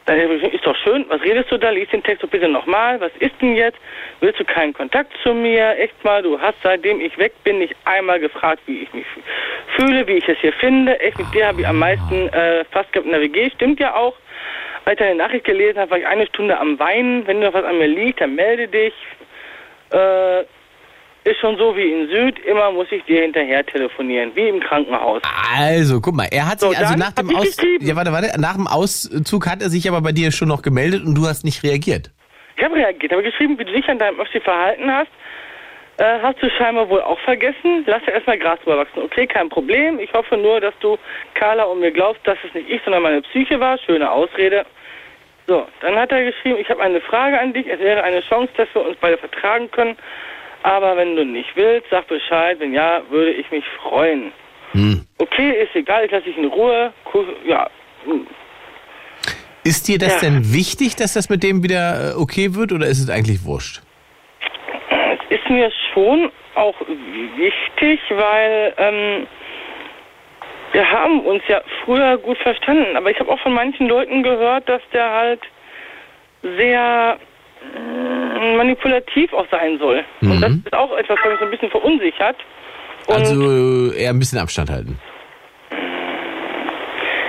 Dann 0.06 0.20
ist 0.20 0.66
doch 0.66 0.76
schön, 0.84 1.06
was 1.08 1.22
redest 1.22 1.50
du 1.50 1.58
da? 1.58 1.70
Lies 1.70 1.88
den 1.88 2.04
Text 2.04 2.22
doch 2.24 2.28
bitte 2.30 2.50
nochmal. 2.50 3.00
Was 3.00 3.12
ist 3.20 3.32
denn 3.42 3.56
jetzt? 3.56 3.78
Willst 4.20 4.38
du 4.38 4.44
keinen 4.44 4.74
Kontakt 4.74 5.14
zu 5.24 5.34
mir? 5.34 5.80
Echt 5.80 6.04
mal, 6.04 6.22
du 6.22 6.38
hast 6.42 6.58
seitdem 6.62 7.00
ich 7.00 7.18
weg 7.18 7.32
bin 7.46 7.60
nicht 7.60 7.74
einmal 7.86 8.20
gefragt, 8.20 8.62
wie 8.66 8.84
ich 8.84 8.94
mich 8.94 9.06
fü- 9.06 9.78
fühle, 9.78 10.06
wie 10.06 10.18
ich 10.18 10.28
es 10.28 10.38
hier 10.40 10.52
finde. 10.52 11.00
Echt, 11.00 11.18
mit 11.18 11.34
dir 11.34 11.48
habe 11.48 11.62
ich 11.62 11.68
am 11.68 11.80
meisten 11.80 12.28
äh, 12.34 12.66
fast 12.72 12.92
gehabt 12.92 13.06
in 13.06 13.14
der 13.14 13.22
WG. 13.22 13.50
Stimmt 13.52 13.80
ja 13.80 13.96
auch. 13.96 14.14
Als 14.84 14.96
ich 14.96 15.00
deine 15.00 15.16
Nachricht 15.16 15.46
gelesen 15.46 15.80
habe, 15.80 15.92
war 15.92 15.98
ich 16.00 16.06
eine 16.08 16.28
Stunde 16.28 16.60
am 16.60 16.78
Weinen. 16.80 17.26
Wenn 17.26 17.40
noch 17.40 17.54
was 17.54 17.64
an 17.64 17.78
mir 17.78 17.88
liegt, 17.88 18.20
dann 18.20 18.36
melde 18.36 18.68
dich. 18.68 18.94
Äh, 19.92 20.44
ist 21.26 21.40
schon 21.40 21.58
so 21.58 21.76
wie 21.76 21.92
in 21.92 22.08
Süd. 22.10 22.40
Immer 22.40 22.72
muss 22.72 22.88
ich 22.92 23.04
dir 23.06 23.22
hinterher 23.22 23.66
telefonieren, 23.66 24.32
wie 24.36 24.48
im 24.50 24.60
Krankenhaus. 24.60 25.22
Also, 25.58 26.02
guck 26.02 26.16
mal, 26.16 26.28
er 26.32 26.50
hat 26.50 26.60
sich 26.60 26.70
So, 26.70 26.76
also 26.76 26.96
nach 26.96 27.12
dem 27.14 27.28
hab 27.30 27.34
ich 27.34 27.50
Aus 27.50 27.58
geschrieben. 27.58 27.86
ja, 27.86 27.96
warte, 27.96 28.12
warte, 28.12 28.40
nach 28.40 28.56
dem 28.56 28.68
Auszug 28.68 29.48
hat 29.48 29.62
er 29.62 29.70
sich 29.70 29.88
aber 29.88 30.02
bei 30.02 30.12
dir 30.12 30.32
schon 30.32 30.48
noch 30.50 30.62
gemeldet 30.62 31.04
und 31.06 31.16
du 31.16 31.26
hast 31.28 31.44
nicht 31.44 31.64
reagiert. 31.64 32.12
Ich 32.58 32.64
habe 32.64 32.76
reagiert, 32.76 33.12
habe 33.12 33.24
geschrieben, 33.24 33.58
wie 33.58 33.66
du 33.66 33.72
dich 33.72 33.88
an 33.88 34.00
deinem 34.00 34.20
Öffi 34.20 34.40
verhalten 34.40 34.92
hast. 34.92 35.10
Äh, 35.98 36.20
hast 36.22 36.42
du 36.42 36.50
scheinbar 36.50 36.90
wohl 36.90 37.02
auch 37.02 37.20
vergessen. 37.20 37.84
Lass 37.86 38.04
dir 38.04 38.14
erstmal 38.14 38.40
Gras 38.40 38.60
drüber 38.64 38.80
wachsen. 38.80 39.04
Okay, 39.04 39.28
kein 39.28 39.50
Problem. 39.50 40.00
Ich 40.00 40.12
hoffe 40.14 40.38
nur, 40.38 40.60
dass 40.60 40.74
du 40.80 40.98
Carla 41.36 41.64
und 41.64 41.80
mir 41.82 41.92
glaubst, 41.92 42.26
dass 42.28 42.38
es 42.48 42.54
nicht 42.54 42.70
ich, 42.70 42.82
sondern 42.84 43.04
meine 43.04 43.22
Psyche 43.22 43.60
war. 43.60 43.78
Schöne 43.78 44.10
Ausrede. 44.12 44.66
So, 45.46 45.68
dann 45.82 45.96
hat 45.96 46.12
er 46.12 46.24
geschrieben, 46.24 46.58
ich 46.60 46.70
habe 46.70 46.82
eine 46.82 47.02
Frage 47.02 47.40
an 47.40 47.54
dich. 47.54 47.68
Es 47.68 47.80
wäre 47.80 48.02
eine 48.04 48.22
Chance, 48.22 48.52
dass 48.58 48.68
wir 48.74 48.86
uns 48.86 48.98
beide 49.00 49.18
vertragen 49.18 49.70
können. 49.70 49.96
Aber 50.64 50.96
wenn 50.98 51.16
du 51.16 51.26
nicht 51.26 51.56
willst, 51.56 51.88
sag 51.92 52.08
Bescheid. 52.08 52.60
Wenn 52.60 52.74
ja, 52.74 53.02
würde 53.10 53.32
ich 53.32 53.50
mich 53.52 53.66
freuen. 53.82 54.32
Hm. 54.72 55.06
Okay, 55.18 55.52
ist 55.62 55.76
egal, 55.76 56.06
ich 56.06 56.12
lasse 56.12 56.26
dich 56.26 56.38
in 56.38 56.46
Ruhe. 56.46 56.92
Ja, 57.46 57.70
hm. 58.06 58.26
Ist 59.66 59.88
dir 59.88 59.98
das 59.98 60.22
Ja. 60.22 60.30
denn 60.30 60.54
wichtig, 60.54 60.96
dass 60.96 61.14
das 61.14 61.30
mit 61.30 61.44
dem 61.44 61.64
wieder 61.64 62.12
äh, 62.12 62.22
okay 62.22 62.56
wird 62.56 62.72
oder 62.72 62.88
ist 62.88 63.00
es 63.00 63.10
eigentlich 63.10 63.46
wurscht? 63.46 63.82
Es 65.30 65.40
ist 65.40 65.50
mir 65.50 65.72
schon 65.94 66.32
auch 66.56 66.76
wichtig, 67.38 68.00
weil 68.10 68.74
ähm, 68.78 69.28
wir 70.74 70.90
haben 70.90 71.22
uns 71.22 71.44
ja 71.48 71.62
früher 71.86 72.18
gut 72.18 72.38
verstanden, 72.40 72.98
aber 72.98 73.12
ich 73.12 73.20
habe 73.20 73.32
auch 73.32 73.40
von 73.40 73.54
manchen 73.54 73.88
Leuten 73.88 74.24
gehört, 74.24 74.68
dass 74.68 74.82
der 74.92 75.10
halt 75.12 75.42
sehr 76.42 77.20
manipulativ 78.58 79.32
auch 79.34 79.46
sein 79.52 79.78
soll. 79.80 80.04
Und 80.22 80.42
das 80.42 80.52
ist 80.52 80.74
auch 80.74 80.96
etwas, 80.98 81.18
was 81.24 81.30
mich 81.32 81.40
so 81.40 81.46
ein 81.46 81.52
bisschen 81.52 81.72
verunsichert. 81.72 82.36
Und 83.08 83.16
Also 83.16 83.92
äh, 83.92 84.02
eher 84.04 84.10
ein 84.12 84.20
bisschen 84.20 84.40
Abstand 84.40 84.70
halten. 84.70 84.98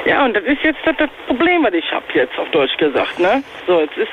ja, 0.06 0.24
und 0.24 0.34
das 0.34 0.44
ist 0.44 0.58
jetzt 0.62 0.78
das, 0.84 0.94
das 0.98 1.08
Problem, 1.26 1.62
was 1.64 1.72
ich 1.74 1.90
habe 1.92 2.04
jetzt 2.14 2.38
auf 2.38 2.48
Deutsch 2.50 2.76
gesagt, 2.76 3.18
ne? 3.18 3.42
So, 3.66 3.80
jetzt 3.80 3.96
ist 3.96 4.08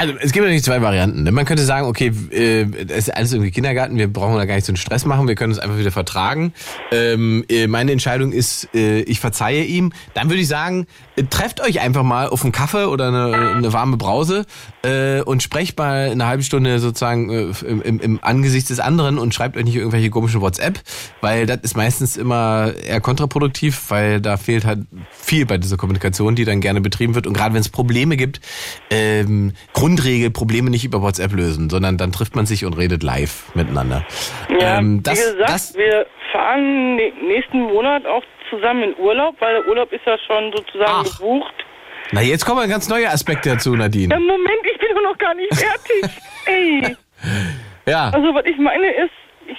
Also 0.00 0.14
es 0.20 0.32
gibt 0.32 0.44
natürlich 0.44 0.62
zwei 0.62 0.80
Varianten. 0.80 1.22
ne? 1.24 1.32
Man 1.32 1.44
könnte 1.44 1.62
sagen, 1.64 1.86
okay, 1.86 2.10
äh, 2.32 2.62
es 2.88 3.08
ist 3.08 3.10
alles 3.10 3.32
irgendwie 3.32 3.50
Kindergarten, 3.50 3.98
wir 3.98 4.08
brauchen 4.10 4.36
da 4.38 4.44
gar 4.46 4.54
nicht 4.54 4.64
so 4.64 4.70
einen 4.72 4.76
Stress 4.78 5.04
machen, 5.04 5.28
wir 5.28 5.34
können 5.34 5.52
es 5.52 5.58
einfach 5.58 5.78
wieder 5.78 5.90
vertragen. 5.90 6.54
Ähm, 6.92 7.44
äh, 7.50 7.66
meine 7.66 7.92
Entscheidung 7.92 8.32
ist, 8.32 8.74
äh, 8.74 9.00
ich 9.02 9.20
verzeihe 9.20 9.64
ihm. 9.64 9.92
Dann 10.14 10.30
würde 10.30 10.40
ich 10.40 10.48
sagen, 10.48 10.86
äh, 11.07 11.07
trefft 11.24 11.60
euch 11.60 11.80
einfach 11.80 12.02
mal 12.02 12.28
auf 12.28 12.42
einen 12.42 12.52
Kaffee 12.52 12.86
oder 12.86 13.08
eine, 13.08 13.54
eine 13.56 13.72
warme 13.72 13.96
Brause 13.96 14.46
äh, 14.82 15.20
und 15.22 15.42
sprecht 15.42 15.78
mal 15.78 16.10
eine 16.10 16.26
halbe 16.26 16.42
Stunde 16.42 16.78
sozusagen 16.78 17.30
äh, 17.30 17.52
im, 17.66 17.82
im, 17.82 18.00
im 18.00 18.18
Angesicht 18.22 18.70
des 18.70 18.80
anderen 18.80 19.18
und 19.18 19.34
schreibt 19.34 19.56
euch 19.56 19.64
nicht 19.64 19.76
irgendwelche 19.76 20.10
komischen 20.10 20.40
WhatsApp, 20.40 20.80
weil 21.20 21.46
das 21.46 21.58
ist 21.62 21.76
meistens 21.76 22.16
immer 22.16 22.72
eher 22.86 23.00
kontraproduktiv, 23.00 23.90
weil 23.90 24.20
da 24.20 24.36
fehlt 24.36 24.64
halt 24.64 24.80
viel 25.10 25.46
bei 25.46 25.58
dieser 25.58 25.76
Kommunikation, 25.76 26.34
die 26.34 26.44
dann 26.44 26.60
gerne 26.60 26.80
betrieben 26.80 27.14
wird. 27.14 27.26
Und 27.26 27.34
gerade 27.34 27.54
wenn 27.54 27.60
es 27.60 27.68
Probleme 27.68 28.16
gibt, 28.16 28.40
ähm, 28.90 29.52
Grundregel, 29.72 30.30
Probleme 30.30 30.70
nicht 30.70 30.84
über 30.84 31.02
WhatsApp 31.02 31.32
lösen, 31.32 31.70
sondern 31.70 31.98
dann 31.98 32.12
trifft 32.12 32.36
man 32.36 32.46
sich 32.46 32.64
und 32.64 32.74
redet 32.74 33.02
live 33.02 33.54
miteinander. 33.54 34.04
Ja, 34.60 34.78
ähm, 34.78 35.02
das, 35.02 35.18
wie 35.18 35.32
gesagt, 35.32 35.50
das, 35.50 35.74
wir 35.74 36.06
fahren 36.32 36.96
ne- 36.96 37.12
nächsten 37.26 37.60
Monat 37.62 38.06
auch 38.06 38.22
zusammen 38.50 38.82
in 38.82 38.96
Urlaub, 38.98 39.36
weil 39.40 39.54
der 39.62 39.68
Urlaub 39.68 39.92
ist 39.92 40.04
ja 40.06 40.16
schon 40.26 40.52
sozusagen 40.56 41.04
Ach. 41.06 41.18
gebucht. 41.18 41.54
na 42.12 42.20
jetzt 42.22 42.44
kommen 42.44 42.68
ganz 42.68 42.88
neue 42.88 43.08
Aspekte 43.08 43.50
dazu, 43.50 43.74
Nadine. 43.76 44.12
Ja, 44.14 44.20
Moment, 44.20 44.62
ich 44.72 44.78
bin 44.78 44.88
doch 44.94 45.02
noch 45.02 45.18
gar 45.18 45.34
nicht 45.34 45.54
fertig. 45.54 46.22
Ey. 46.46 46.96
Ja, 47.86 48.10
Also, 48.10 48.34
was 48.34 48.44
ich 48.46 48.56
meine 48.58 48.90
ist, 48.92 49.10
ich. 49.46 49.58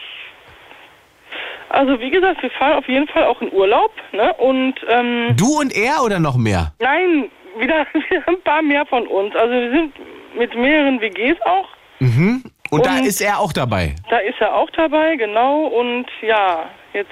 Also, 1.69 1.99
wie 1.99 2.09
gesagt, 2.09 2.41
wir 2.41 2.49
fahren 2.51 2.73
auf 2.77 2.87
jeden 2.87 3.07
Fall 3.07 3.25
auch 3.25 3.41
in 3.41 3.51
Urlaub, 3.53 3.91
ne? 4.11 4.33
Und, 4.35 4.75
ähm, 4.89 5.35
du 5.37 5.59
und 5.59 5.71
er 5.75 6.03
oder 6.03 6.19
noch 6.19 6.35
mehr? 6.37 6.73
nein, 6.79 7.29
wieder, 7.57 7.85
wieder 7.93 8.23
ein 8.27 8.41
paar 8.43 8.61
mehr 8.61 8.85
von 8.87 9.05
uns. 9.07 9.35
Also, 9.35 9.53
wir 9.53 9.69
sind 9.71 9.93
mit 10.35 10.55
mehreren 10.55 10.99
WGs 10.99 11.39
auch. 11.41 11.67
Mhm. 11.99 12.43
Und, 12.71 12.85
da 12.85 12.91
Und- 12.97 13.05
ist 13.05 13.21
er 13.21 13.39
auch 13.39 13.53
dabei. 13.53 13.95
Da 14.09 14.17
ist 14.17 14.39
er 14.39 14.55
auch 14.55 14.69
dabei, 14.71 15.15
genau. 15.15 15.65
Und 15.67 16.05
ja, 16.21 16.69
jetzt 16.93 17.11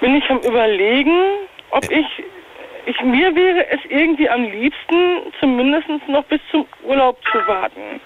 bin 0.00 0.14
ich 0.16 0.28
am 0.30 0.38
Überlegen, 0.38 1.16
ob 1.70 1.84
ich, 1.90 2.06
ich. 2.86 3.00
Mir 3.02 3.34
wäre 3.34 3.66
es 3.70 3.80
irgendwie 3.88 4.28
am 4.28 4.42
liebsten, 4.44 5.32
zumindest 5.40 5.88
noch 6.08 6.24
bis 6.24 6.40
zum 6.50 6.64
Urlaub 6.84 7.18
zu 7.30 7.38
warten. 7.46 8.00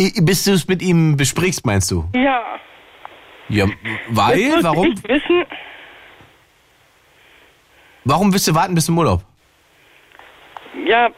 I- 0.00 0.20
Bis 0.22 0.44
du 0.44 0.52
es 0.52 0.66
mit 0.66 0.82
ihm 0.82 1.16
besprichst, 1.16 1.64
meinst 1.66 1.90
du? 1.90 2.04
Ja. 2.14 2.42
Ja, 3.48 3.66
weil, 4.08 4.62
warum? 4.62 4.92
Ich 4.92 5.08
wissen, 5.08 5.44
Warum 8.04 8.32
willst 8.32 8.48
du 8.48 8.54
warten 8.54 8.74
bis 8.74 8.86
zum 8.86 8.98
Urlaub? 8.98 9.22
ja, 10.86 11.10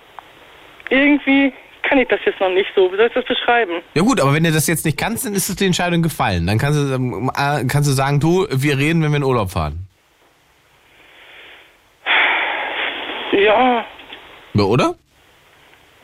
irgendwie 0.91 1.53
kann 1.83 1.99
ich 1.99 2.09
das 2.09 2.21
jetzt 2.25 2.41
noch 2.41 2.49
nicht 2.49 2.69
so. 2.75 2.91
Wie 2.93 2.97
soll 2.97 3.07
ich 3.07 3.13
das 3.13 3.25
beschreiben? 3.25 3.83
Ja 3.95 4.03
gut, 4.03 4.21
aber 4.21 4.33
wenn 4.35 4.45
du 4.45 4.51
das 4.51 4.67
jetzt 4.67 4.85
nicht 4.85 4.99
kannst, 4.99 5.25
dann 5.27 5.35
ist 5.35 5.49
es 5.49 5.57
die 5.57 5.67
Entscheidung 5.67 6.03
gefallen. 6.03 6.47
Dann 6.47 6.59
kannst 6.59 6.79
du, 6.79 6.95
ähm, 6.95 7.31
äh, 7.37 7.65
kannst 7.67 7.89
du 7.89 7.93
sagen, 7.93 8.19
du, 8.19 8.47
wir 8.51 8.79
reden, 8.79 9.03
wenn 9.03 9.11
wir 9.13 9.19
in 9.19 9.25
Urlaub 9.25 9.51
fahren. 9.51 9.87
Ja, 13.33 13.85
Ja, 14.55 14.65
oder? 14.65 14.95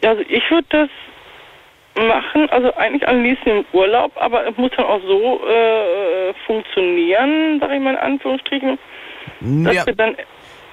also 0.05 0.23
ich 0.29 0.43
würde 0.51 0.67
das 0.71 0.89
machen, 2.07 2.49
also 2.51 2.73
eigentlich 2.75 3.07
am 3.09 3.23
liebsten 3.23 3.49
im 3.51 3.65
Urlaub, 3.73 4.13
aber 4.17 4.47
es 4.49 4.57
muss 4.57 4.71
dann 4.77 4.87
auch 4.87 5.01
so 5.07 5.41
äh, 5.47 6.33
funktionieren, 6.47 7.59
sag 7.61 7.71
ich 7.73 7.81
mal 7.81 7.91
in 7.95 7.97
Anführungsstrichen, 7.99 8.79
dass 9.65 9.75
Ja, 9.75 9.87
wir 9.87 9.95
dann 9.95 10.17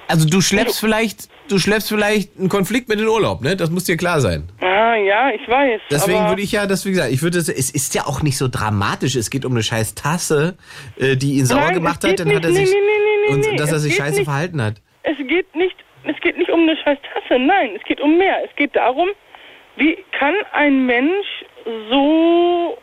Also 0.08 0.28
du 0.28 0.40
schleppst 0.40 0.78
vielleicht, 0.78 1.28
du 1.48 1.58
schleppst 1.58 1.88
vielleicht 1.88 2.38
einen 2.38 2.48
Konflikt 2.48 2.88
mit 2.88 2.98
in 3.00 3.06
den 3.06 3.12
Urlaub, 3.12 3.42
ne? 3.42 3.56
Das 3.56 3.70
muss 3.70 3.84
dir 3.84 3.96
klar 3.96 4.20
sein. 4.20 4.48
Ah, 4.60 4.94
ja, 4.94 5.30
ich 5.30 5.46
weiß. 5.48 5.80
Deswegen 5.90 6.28
würde 6.28 6.42
ich 6.42 6.52
ja, 6.52 6.66
das 6.66 6.86
wie 6.86 6.90
gesagt, 6.90 7.12
ich 7.12 7.22
würde, 7.22 7.38
es 7.38 7.48
es 7.48 7.70
ist 7.70 7.94
ja 7.96 8.06
auch 8.06 8.22
nicht 8.22 8.38
so 8.38 8.46
dramatisch. 8.48 9.16
Es 9.16 9.28
geht 9.30 9.44
um 9.44 9.52
eine 9.52 9.64
scheiß 9.64 9.96
Tasse, 9.96 10.56
äh, 10.96 11.16
die 11.16 11.32
ihn 11.34 11.44
sauer 11.46 11.60
Nein, 11.60 11.74
gemacht 11.74 12.04
hat, 12.04 12.20
dann 12.20 12.32
hat 12.34 12.44
er 12.44 12.50
nicht, 12.52 12.68
sich 12.68 12.70
nee, 12.70 12.80
nee, 12.80 13.36
nee, 13.42 13.50
und 13.52 13.60
dass 13.60 13.72
er 13.72 13.80
sich 13.80 13.96
scheiße 13.96 14.18
nicht. 14.20 14.24
verhalten 14.26 14.62
hat. 14.62 14.74
Es 15.02 15.16
geht 15.26 15.52
nicht, 15.56 15.76
es 16.06 16.20
geht 16.20 16.38
nicht 16.38 16.50
um 16.50 16.62
eine 16.62 16.76
scheiß 16.76 16.98
Tasse, 17.12 17.38
nein, 17.38 17.70
es 17.76 17.82
geht 17.84 18.00
um 18.00 18.16
mehr. 18.16 18.44
Es 18.44 18.54
geht 18.56 18.74
darum, 18.76 19.08
wie 19.76 19.98
kann 20.18 20.34
ein 20.52 20.86
Mensch 20.86 21.26
so, 21.90 22.78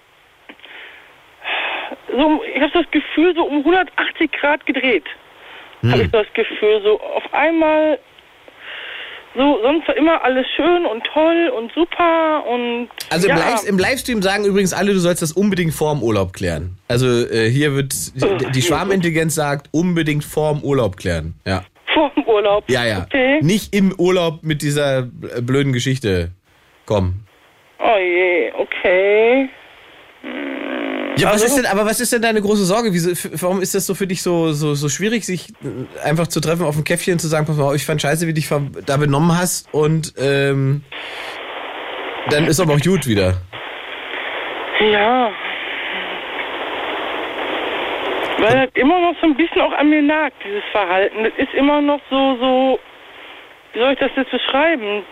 so 2.11 2.41
ich 2.43 2.61
habe 2.61 2.71
das 2.73 2.91
Gefühl, 2.91 3.33
so 3.35 3.43
um 3.43 3.59
180 3.59 4.31
Grad 4.31 4.65
gedreht. 4.65 5.05
Hm. 5.81 5.91
Habe 5.91 6.03
ich 6.03 6.11
das 6.11 6.27
Gefühl, 6.33 6.81
so 6.83 6.99
auf 6.99 7.33
einmal, 7.33 7.99
so 9.35 9.59
sonst 9.63 9.87
war 9.87 9.97
immer 9.97 10.23
alles 10.23 10.45
schön 10.55 10.85
und 10.85 11.03
toll 11.05 11.51
und 11.57 11.71
super 11.73 12.45
und 12.47 12.89
Also 13.09 13.27
ja, 13.27 13.35
im, 13.35 13.39
Live, 13.39 13.63
im 13.65 13.77
Livestream 13.77 14.21
sagen 14.21 14.45
übrigens 14.45 14.73
alle, 14.73 14.93
du 14.93 14.99
sollst 14.99 15.21
das 15.21 15.31
unbedingt 15.31 15.73
vorm 15.73 16.03
Urlaub 16.03 16.33
klären. 16.33 16.77
Also 16.87 17.07
äh, 17.07 17.49
hier 17.49 17.73
wird 17.73 17.93
die, 18.15 18.51
die 18.51 18.61
Schwarmintelligenz 18.61 19.35
sagt, 19.35 19.69
unbedingt 19.71 20.23
vorm 20.23 20.61
Urlaub 20.63 20.97
klären. 20.97 21.33
Ja. 21.45 21.65
Vor 21.93 22.11
dem 22.15 22.23
Urlaub. 22.25 22.63
Ja, 22.69 22.85
ja. 22.85 23.03
Okay. 23.05 23.39
Nicht 23.41 23.75
im 23.75 23.93
Urlaub 23.97 24.43
mit 24.43 24.61
dieser 24.61 24.99
äh, 24.99 25.41
blöden 25.41 25.73
Geschichte 25.73 26.31
kommen. 26.85 27.25
Oh 27.79 27.97
je, 27.99 28.51
okay. 28.57 29.49
Ja, 31.17 31.27
was 31.27 31.33
Also- 31.33 31.45
ist 31.45 31.57
denn, 31.57 31.65
aber 31.65 31.85
was 31.85 31.99
ist 31.99 32.11
denn 32.13 32.21
deine 32.21 32.41
große 32.41 32.65
Sorge? 32.65 32.93
Wieso, 32.93 33.11
warum 33.41 33.61
ist 33.61 33.75
das 33.75 33.85
so 33.85 33.93
für 33.93 34.07
dich 34.07 34.21
so, 34.23 34.51
so, 34.53 34.73
so 34.73 34.89
schwierig, 34.89 35.25
sich 35.25 35.49
äh, 35.61 36.05
einfach 36.07 36.27
zu 36.27 36.39
treffen 36.39 36.65
auf 36.65 36.75
dem 36.75 36.83
Käffchen 36.83 37.13
und 37.13 37.19
zu 37.19 37.27
sagen, 37.27 37.45
pass 37.45 37.57
mal, 37.57 37.75
ich 37.75 37.85
fand 37.85 38.01
scheiße, 38.01 38.25
wie 38.25 38.33
du 38.33 38.39
dich 38.39 38.49
da 38.85 38.97
benommen 38.97 39.37
hast 39.37 39.71
und 39.73 40.13
ähm, 40.17 40.81
dann 42.29 42.45
ist 42.47 42.59
aber 42.59 42.73
auch 42.75 42.79
gut 42.81 43.05
wieder. 43.05 43.35
Ja. 44.79 45.31
Weil 48.43 48.67
das 48.67 48.75
immer 48.75 48.99
noch 48.99 49.15
so 49.21 49.27
ein 49.27 49.37
bisschen 49.37 49.61
auch 49.61 49.71
an 49.71 49.89
mir 49.89 50.01
nagt, 50.01 50.35
dieses 50.43 50.63
Verhalten. 50.73 51.23
Das 51.23 51.31
ist 51.37 51.53
immer 51.53 51.79
noch 51.79 52.01
so, 52.09 52.35
so, 52.41 52.79
wie 53.71 53.79
soll 53.79 53.93
ich 53.93 53.99
das 53.99 54.11
jetzt 54.17 54.31
beschreiben? 54.31 55.03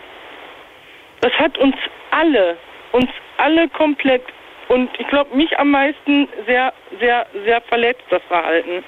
Das 1.22 1.32
hat 1.38 1.56
uns 1.56 1.74
alle, 2.10 2.58
uns 2.92 3.08
alle 3.38 3.68
komplett 3.70 4.22
und 4.68 4.90
ich 4.98 5.06
glaube 5.08 5.34
mich 5.34 5.58
am 5.58 5.70
meisten 5.70 6.28
sehr, 6.46 6.74
sehr, 7.00 7.26
sehr 7.46 7.62
verletzt, 7.62 8.02
das 8.10 8.20
Verhalten. 8.28 8.84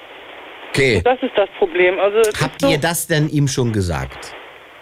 Okay. 0.69 1.01
Das 1.03 1.17
ist 1.23 1.35
das 1.35 1.49
Problem. 1.57 1.99
Also, 1.99 2.17
Habt 2.39 2.61
so, 2.61 2.69
ihr 2.69 2.77
das 2.79 3.07
denn 3.07 3.27
ihm 3.29 3.47
schon 3.47 3.73
gesagt? 3.73 4.35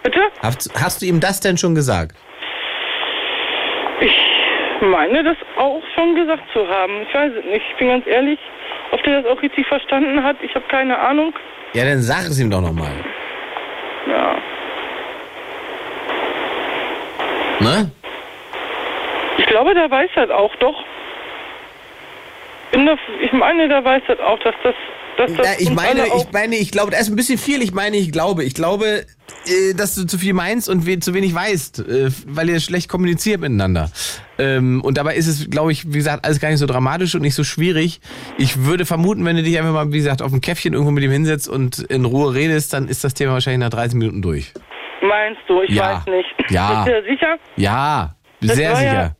Bitte? 0.03 0.19
Hast, 0.41 0.69
hast 0.75 1.01
du 1.01 1.05
ihm 1.05 1.21
das 1.21 1.39
denn 1.39 1.57
schon 1.57 1.73
gesagt? 1.73 2.17
Ich 4.01 4.11
meine, 4.81 5.23
das 5.23 5.37
auch 5.55 5.81
schon 5.95 6.15
gesagt 6.15 6.43
zu 6.51 6.67
haben. 6.67 7.03
Ich 7.03 7.13
weiß 7.13 7.31
es 7.39 7.45
nicht. 7.45 7.63
Ich 7.71 7.77
bin 7.77 7.87
ganz 7.87 8.05
ehrlich, 8.07 8.39
ob 9.03 9.11
der 9.11 9.21
das 9.21 9.31
auch 9.31 9.41
richtig 9.41 9.67
verstanden 9.67 10.23
hat, 10.23 10.37
ich 10.41 10.55
habe 10.55 10.65
keine 10.67 10.97
Ahnung. 10.97 11.33
Ja, 11.73 11.83
dann 11.83 12.01
sag 12.01 12.21
es 12.29 12.39
ihm 12.39 12.49
doch 12.49 12.61
nochmal. 12.61 12.93
Ja. 14.07 14.35
Ne? 17.59 17.91
Ich 19.37 19.45
glaube, 19.47 19.73
der 19.73 19.91
weiß 19.91 20.09
das 20.15 20.29
auch, 20.29 20.55
doch. 20.57 20.83
Bin 22.73 22.85
da, 22.85 22.95
ich 23.23 23.31
meine, 23.31 23.69
der 23.69 23.85
weiß 23.85 24.01
das 24.07 24.19
auch, 24.19 24.39
dass 24.39 24.55
das, 24.63 24.73
dass 25.17 25.33
das 25.35 25.45
Ja, 25.47 25.53
ich 25.59 25.69
meine, 25.69 26.07
ich 26.07 26.31
meine, 26.33 26.55
ich 26.55 26.71
glaube, 26.71 26.91
da 26.91 26.97
ist 26.97 27.07
ein 27.09 27.15
bisschen 27.15 27.37
viel. 27.37 27.61
Ich 27.61 27.71
meine, 27.73 27.97
ich 27.97 28.11
glaube. 28.11 28.43
Ich 28.43 28.55
glaube, 28.55 29.05
äh, 29.45 29.73
dass 29.77 29.93
du 29.95 30.05
zu 30.05 30.17
viel 30.17 30.33
meinst 30.33 30.67
und 30.69 30.87
we 30.87 30.99
zu 30.99 31.13
wenig 31.13 31.35
weißt, 31.35 31.79
äh, 31.87 32.09
weil 32.25 32.49
ihr 32.49 32.59
schlecht 32.59 32.89
kommuniziert 32.89 33.39
miteinander. 33.41 33.91
Ähm, 34.39 34.81
und 34.83 34.97
dabei 34.97 35.15
ist 35.15 35.27
es, 35.27 35.49
glaube 35.51 35.71
ich, 35.71 35.85
wie 35.93 35.97
gesagt, 35.99 36.25
alles 36.25 36.39
gar 36.39 36.49
nicht 36.49 36.57
so 36.59 36.65
dramatisch 36.65 37.13
und 37.13 37.21
nicht 37.21 37.35
so 37.35 37.43
schwierig. 37.43 38.01
Ich 38.39 38.65
würde 38.65 38.85
vermuten, 38.87 39.23
wenn 39.23 39.35
du 39.35 39.43
dich 39.43 39.57
einfach 39.59 39.71
mal, 39.73 39.91
wie 39.93 39.97
gesagt, 39.97 40.23
auf 40.23 40.33
ein 40.33 40.41
Käffchen 40.41 40.73
irgendwo 40.73 40.91
mit 40.91 41.03
ihm 41.03 41.11
hinsetzt 41.11 41.47
und 41.47 41.77
in 41.79 42.05
Ruhe 42.05 42.33
redest, 42.33 42.73
dann 42.73 42.87
ist 42.87 43.03
das 43.03 43.13
Thema 43.13 43.33
wahrscheinlich 43.33 43.59
nach 43.59 43.69
30 43.69 43.95
Minuten 43.95 44.21
durch. 44.23 44.51
meinst 45.01 45.41
du? 45.47 45.61
Ich 45.61 45.69
Ja. 45.75 45.97
weiß 45.97 46.05
nicht. 46.07 46.51
Ja. 46.51 46.83
Bist 46.83 46.87
du 46.87 47.01
dir 47.01 47.09
sicher? 47.11 47.35
Ja, 47.55 48.15
Das 48.41 48.55
sehr 48.55 48.71
war 48.73 48.83
ja- 48.83 49.15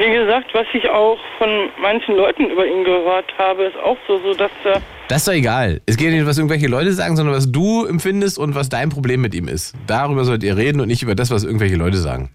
Wie 0.00 0.10
gesagt, 0.10 0.54
was 0.54 0.66
ich 0.72 0.88
auch 0.88 1.18
von 1.36 1.68
manchen 1.78 2.16
Leuten 2.16 2.48
über 2.48 2.66
ihn 2.66 2.84
gehört 2.84 3.26
habe, 3.36 3.64
ist 3.64 3.76
auch 3.76 3.98
so, 4.08 4.16
so 4.16 4.32
dass 4.32 4.50
er 4.64 4.80
Das 5.08 5.18
ist 5.18 5.28
doch 5.28 5.34
egal. 5.34 5.82
Es 5.84 5.98
geht 5.98 6.10
nicht, 6.12 6.26
was 6.26 6.38
irgendwelche 6.38 6.68
Leute 6.68 6.90
sagen, 6.92 7.16
sondern 7.16 7.36
was 7.36 7.52
du 7.52 7.84
empfindest 7.84 8.38
und 8.38 8.54
was 8.54 8.70
dein 8.70 8.88
Problem 8.88 9.20
mit 9.20 9.34
ihm 9.34 9.46
ist. 9.46 9.74
Darüber 9.86 10.24
sollt 10.24 10.42
ihr 10.42 10.56
reden 10.56 10.80
und 10.80 10.88
nicht 10.88 11.02
über 11.02 11.14
das, 11.14 11.30
was 11.30 11.44
irgendwelche 11.44 11.76
Leute 11.76 11.98
sagen. 11.98 12.30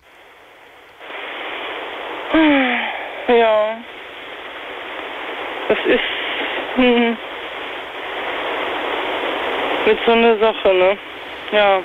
Ja. 3.28 3.78
Das 5.68 5.80
ist 5.88 6.76
hm, 6.76 7.18
mit 9.88 9.98
so 10.06 10.12
einer 10.12 10.38
Sache, 10.38 10.72
ne? 10.72 10.98
Ja. 11.52 11.82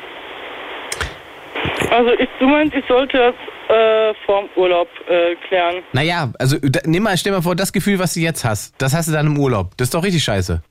Also 1.90 2.10
ich, 2.12 2.28
du 2.38 2.46
meinst, 2.48 2.74
ich 2.76 2.84
sollte 2.86 3.16
das 3.18 3.34
äh, 3.76 4.14
vorm 4.26 4.48
Urlaub 4.56 4.88
äh, 5.08 5.34
klären. 5.48 5.82
Naja, 5.92 6.32
also 6.38 6.56
da, 6.62 6.80
nimm 6.84 7.02
mal, 7.02 7.16
stell 7.16 7.32
mal 7.32 7.42
vor, 7.42 7.56
das 7.56 7.72
Gefühl, 7.72 7.98
was 7.98 8.14
du 8.14 8.20
jetzt 8.20 8.44
hast, 8.44 8.74
das 8.78 8.94
hast 8.94 9.08
du 9.08 9.12
dann 9.12 9.26
im 9.26 9.38
Urlaub. 9.38 9.76
Das 9.76 9.86
ist 9.86 9.94
doch 9.94 10.02
richtig 10.04 10.22
scheiße. 10.22 10.62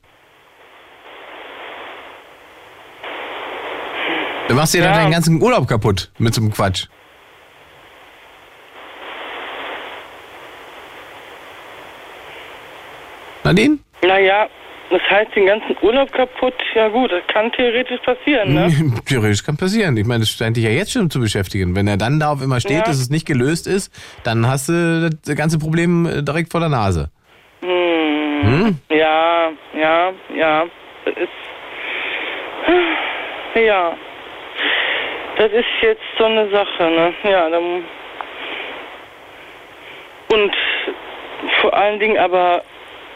Du 4.48 4.56
machst 4.56 4.74
dir 4.74 4.80
Ja. 4.80 4.86
dann 4.86 4.96
deinen 4.96 5.12
ganzen 5.12 5.42
Urlaub 5.42 5.68
kaputt 5.68 6.10
mit 6.18 6.34
so 6.34 6.42
einem 6.42 6.52
Quatsch. 6.52 6.88
Nadine? 13.44 13.80
Naja, 14.02 14.48
das 14.90 15.02
heißt 15.10 15.36
den 15.36 15.46
ganzen 15.46 15.76
Urlaub 15.82 16.12
kaputt. 16.12 16.54
Ja 16.76 16.88
gut, 16.88 17.12
das 17.12 17.22
kann 17.28 17.52
theoretisch 17.52 18.00
passieren, 18.02 18.54
ne? 18.54 18.70
Theoretisch 19.06 19.44
kann 19.44 19.58
passieren. 19.58 19.96
Ich 19.98 20.06
meine, 20.06 20.22
das 20.22 20.30
scheint 20.30 20.58
dich 20.58 20.64
ja 20.64 20.72
jetzt 20.72 20.92
schon 20.92 21.10
zu 21.10 21.20
beschäftigen. 21.20 21.76
Wenn 21.76 21.88
er 21.88 21.98
dann 21.98 22.20
darauf 22.20 22.42
immer 22.42 22.60
steht, 22.60 22.78
Ja. 22.78 22.84
dass 22.84 22.98
es 23.00 23.10
nicht 23.10 23.26
gelöst 23.28 23.68
ist, 23.68 23.92
dann 24.24 24.48
hast 24.48 24.70
du 24.70 25.10
das 25.26 25.36
ganze 25.36 25.60
Problem 25.60 26.06
äh, 26.06 26.24
direkt 26.24 26.52
vor 26.52 26.60
der 26.60 26.70
Nase. 26.70 27.10
Hm. 27.62 27.70
Hm? 28.42 28.80
Ja, 28.90 29.50
ja, 29.78 30.12
ja. 30.36 30.66
Das 31.06 31.16
ist. 31.18 31.30
Ja. 33.64 33.94
Das 35.38 35.52
ist 35.52 35.66
jetzt 35.82 36.02
so 36.18 36.26
eine 36.26 36.50
Sache, 36.50 36.84
ne? 36.84 37.14
Ja, 37.24 37.50
dann. 37.50 37.84
Und 40.32 40.52
vor 41.62 41.74
allen 41.76 42.00
Dingen 42.00 42.18
aber, 42.18 42.62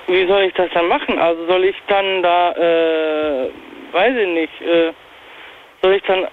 wie 0.07 0.27
soll 0.27 0.43
ich 0.43 0.53
das 0.53 0.69
dann 0.73 0.87
machen? 0.87 1.17
Also 1.19 1.45
soll 1.47 1.63
ich 1.65 1.75
dann 1.87 2.21
da, 2.23 2.51
äh, 2.53 3.49
weiß 3.91 4.13
ich 4.17 4.27
nicht, 4.27 4.61
äh, 4.61 4.91
soll 5.81 5.93
ich 5.95 6.03
dann 6.03 6.25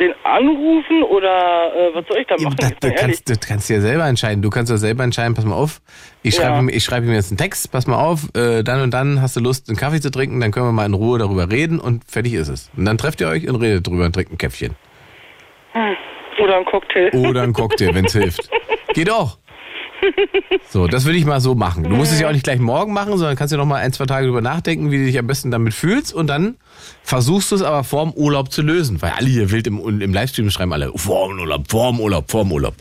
den 0.00 0.14
anrufen 0.24 1.02
oder 1.04 1.72
äh, 1.76 1.94
was 1.94 2.06
soll 2.08 2.18
ich 2.18 2.26
da 2.26 2.34
machen? 2.36 2.56
Mal 2.60 2.70
das, 2.80 2.90
ehrlich. 2.90 3.00
kannst, 3.00 3.30
das 3.30 3.40
kannst 3.40 3.70
du 3.70 3.74
ja 3.74 3.80
selber 3.80 4.06
entscheiden. 4.06 4.42
Du 4.42 4.50
kannst 4.50 4.70
ja 4.72 4.78
selber 4.78 5.04
entscheiden, 5.04 5.34
pass 5.34 5.44
mal 5.44 5.54
auf, 5.54 5.80
ich 6.22 6.34
schreibe, 6.34 6.54
Ja. 6.56 6.62
mir, 6.62 6.72
ich 6.72 6.82
schreibe 6.82 7.06
mir 7.06 7.14
jetzt 7.14 7.30
einen 7.30 7.38
Text, 7.38 7.70
pass 7.70 7.86
mal 7.86 8.02
auf, 8.02 8.24
äh, 8.34 8.62
dann 8.64 8.80
und 8.82 8.92
dann 8.92 9.20
hast 9.20 9.36
du 9.36 9.40
Lust, 9.40 9.68
einen 9.68 9.76
Kaffee 9.76 10.00
zu 10.00 10.10
trinken, 10.10 10.40
dann 10.40 10.50
können 10.50 10.66
wir 10.66 10.72
mal 10.72 10.86
in 10.86 10.94
Ruhe 10.94 11.18
darüber 11.18 11.50
reden 11.50 11.78
und 11.78 12.02
fertig 12.10 12.32
ist 12.34 12.48
es. 12.48 12.70
Und 12.76 12.84
dann 12.86 12.98
trefft 12.98 13.20
ihr 13.20 13.28
euch 13.28 13.48
und 13.48 13.56
redet 13.56 13.86
drüber 13.86 14.06
und 14.06 14.12
trinkt 14.14 14.32
ein 14.32 14.38
Käffchen. 14.38 14.74
Hm. 15.72 15.96
Oder 16.42 16.56
ein 16.56 16.64
Cocktail. 16.64 17.10
Oder 17.14 17.42
ein 17.42 17.52
Cocktail, 17.52 17.94
wenn's 17.94 18.12
hilft. 18.16 18.50
Geht 18.94 19.10
auch. 19.10 19.38
So, 20.68 20.86
das 20.86 21.04
würde 21.04 21.18
ich 21.18 21.24
mal 21.24 21.40
so 21.40 21.54
machen. 21.54 21.84
Du 21.84 21.90
musst 21.90 22.12
es 22.12 22.20
ja 22.20 22.28
auch 22.28 22.32
nicht 22.32 22.44
gleich 22.44 22.58
morgen 22.58 22.92
machen, 22.92 23.16
sondern 23.18 23.36
kannst 23.36 23.52
ja 23.52 23.58
noch 23.58 23.66
mal 23.66 23.76
ein, 23.76 23.92
zwei 23.92 24.06
Tage 24.06 24.26
drüber 24.26 24.40
nachdenken, 24.40 24.90
wie 24.90 24.98
du 24.98 25.04
dich 25.04 25.18
am 25.18 25.26
besten 25.26 25.50
damit 25.50 25.74
fühlst 25.74 26.14
und 26.14 26.28
dann 26.28 26.56
versuchst 27.02 27.50
du 27.50 27.56
es 27.56 27.62
aber 27.62 27.84
vorm 27.84 28.12
Urlaub 28.12 28.50
zu 28.50 28.62
lösen. 28.62 29.02
Weil 29.02 29.10
alle 29.10 29.28
hier 29.28 29.50
wild 29.50 29.66
im, 29.66 30.00
im 30.00 30.12
Livestream 30.14 30.50
schreiben 30.50 30.72
alle, 30.72 30.90
vorm 30.96 31.38
Urlaub, 31.38 31.70
vorm 31.70 32.00
Urlaub, 32.00 32.30
vorm 32.30 32.52
Urlaub. 32.52 32.74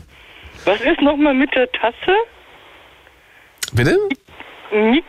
Was 0.66 0.80
ist 0.82 1.02
nochmal 1.02 1.34
mit 1.34 1.54
der 1.56 1.72
Tasse? 1.72 2.16
Bitte? 3.74 3.98
Mi 4.72 5.04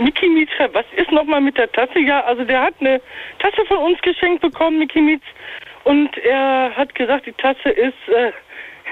Mickey 0.00 0.28
Mietz, 0.28 0.50
schreibt, 0.56 0.74
was 0.74 0.86
ist 0.96 1.12
nochmal 1.12 1.40
mit 1.40 1.56
der 1.56 1.70
Tasse? 1.70 2.00
Ja, 2.00 2.20
also 2.24 2.44
der 2.44 2.62
hat 2.62 2.74
eine 2.80 3.00
Tasse 3.38 3.64
von 3.68 3.78
uns 3.78 4.00
geschenkt 4.02 4.42
bekommen, 4.42 4.78
Mickey 4.78 5.00
Mietz. 5.00 5.22
Und 5.84 6.16
er 6.18 6.74
hat 6.74 6.94
gesagt, 6.94 7.26
die 7.26 7.32
Tasse 7.32 7.68
ist, 7.68 8.08
äh, 8.08 8.32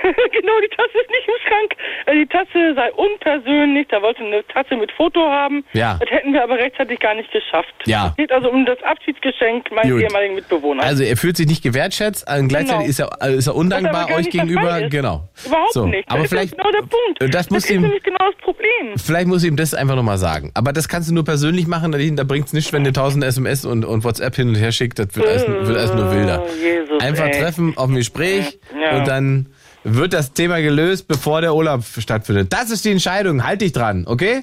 genau, 0.32 0.52
die 0.62 0.68
Tasse 0.76 0.98
ist 1.00 1.10
nicht 1.10 1.28
im 1.28 1.38
Schrank. 1.46 1.70
Äh, 2.06 2.14
Die 2.18 2.26
Tasse 2.26 2.74
sei 2.74 2.92
unpersönlich, 2.92 3.86
da 3.88 4.02
wollte 4.02 4.22
eine 4.22 4.44
Tasse 4.48 4.76
mit 4.76 4.90
Foto 4.92 5.20
haben. 5.20 5.64
Ja. 5.72 5.98
Das 6.00 6.10
hätten 6.10 6.32
wir 6.32 6.42
aber 6.42 6.56
rechtzeitig 6.56 6.98
gar 7.00 7.14
nicht 7.14 7.30
geschafft. 7.30 7.72
Ja. 7.86 8.08
Es 8.08 8.16
geht 8.16 8.32
also 8.32 8.50
um 8.50 8.66
das 8.66 8.82
Abschiedsgeschenk 8.82 9.70
meines 9.72 10.00
ehemaligen 10.02 10.34
Mitbewohners. 10.34 10.84
Also 10.84 11.04
er 11.04 11.16
fühlt 11.16 11.36
sich 11.36 11.46
nicht 11.46 11.62
gewertschätzt, 11.62 12.24
äh, 12.28 12.42
gleichzeitig 12.46 12.72
Genau. 12.72 12.88
ist, 12.88 12.98
er, 13.00 13.10
äh, 13.28 13.34
ist 13.34 13.46
er 13.46 13.54
undankbar 13.54 14.08
euch 14.16 14.30
gegenüber. 14.30 14.82
Genau. 14.88 15.28
Überhaupt 15.46 15.72
so. 15.72 15.86
nicht. 15.86 16.08
Aber 16.10 16.20
das 16.22 16.30
vielleicht, 16.30 16.52
ist 16.52 16.56
genau 16.58 16.70
der 16.70 16.80
Punkt. 16.80 17.34
das 17.34 17.50
muss 17.50 17.64
ist 17.64 17.70
ihm- 17.70 17.82
nämlich 17.82 18.02
genau 18.02 18.18
das 18.30 18.36
Problem. 18.36 18.94
vielleicht 18.96 19.26
muss 19.28 19.44
ihm 19.44 19.56
das 19.56 19.74
einfach 19.74 19.96
nochmal 19.96 20.18
sagen. 20.18 20.50
Aber 20.54 20.72
das 20.72 20.88
kannst 20.88 21.10
du 21.10 21.14
nur 21.14 21.24
persönlich 21.24 21.66
machen, 21.66 21.92
da 22.16 22.24
bringt 22.24 22.46
es 22.46 22.52
nichts, 22.52 22.72
wenn 22.72 22.84
du 22.84 22.92
tausende 22.92 23.26
SMS 23.26 23.64
und, 23.64 23.84
und 23.84 24.04
WhatsApp 24.04 24.34
hin 24.36 24.48
und 24.48 24.54
her 24.56 24.72
schickt. 24.72 24.98
Das 24.98 25.14
wird 25.14 25.26
alles, 25.26 25.46
wird 25.46 25.76
alles 25.78 25.94
nur 25.94 26.10
wilder. 26.12 26.42
Jesus, 26.62 27.00
Einfach 27.02 27.26
ey. 27.26 27.40
treffen, 27.40 27.74
auf 27.76 27.88
ein 27.88 27.94
Gespräch 27.96 28.58
Ja. 28.80 28.96
und 28.98 29.08
dann 29.08 29.46
wird 29.84 30.12
das 30.12 30.32
Thema 30.32 30.60
gelöst, 30.60 31.08
bevor 31.08 31.40
der 31.40 31.54
Urlaub 31.54 31.82
stattfindet. 31.84 32.52
Das 32.52 32.70
ist 32.70 32.84
die 32.84 32.90
Entscheidung. 32.92 33.44
Halt 33.46 33.60
dich 33.60 33.72
dran, 33.72 34.04
okay? 34.08 34.42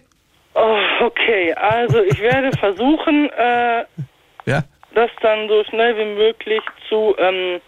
Oh, 0.56 0.78
okay, 1.06 1.54
also 1.54 2.02
ich 2.04 2.20
werde 2.20 2.52
versuchen, 2.58 3.30
äh, 3.38 3.86
Ja. 4.46 4.64
das 4.96 5.10
dann 5.22 5.48
so 5.48 5.64
schnell 5.70 5.96
wie 5.98 6.16
möglich 6.16 6.62
zu, 6.90 7.16
ähm, 7.18 7.62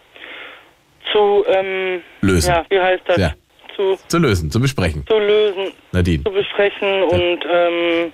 zu, 1.13 1.45
ähm, 1.47 2.01
Lösen. 2.21 2.49
Ja, 2.53 2.65
wie 2.69 2.79
heißt 2.79 3.03
das? 3.07 3.17
Ja. 3.17 3.33
Zu, 3.75 3.97
Zu 4.07 4.17
lösen, 4.19 4.51
zu 4.51 4.59
besprechen. 4.59 5.05
zu 5.07 5.17
lösen, 5.17 5.71
Nadine. 5.93 6.23
zu 6.23 6.31
besprechen 6.31 7.03
und, 7.03 7.39
ähm, 7.49 8.11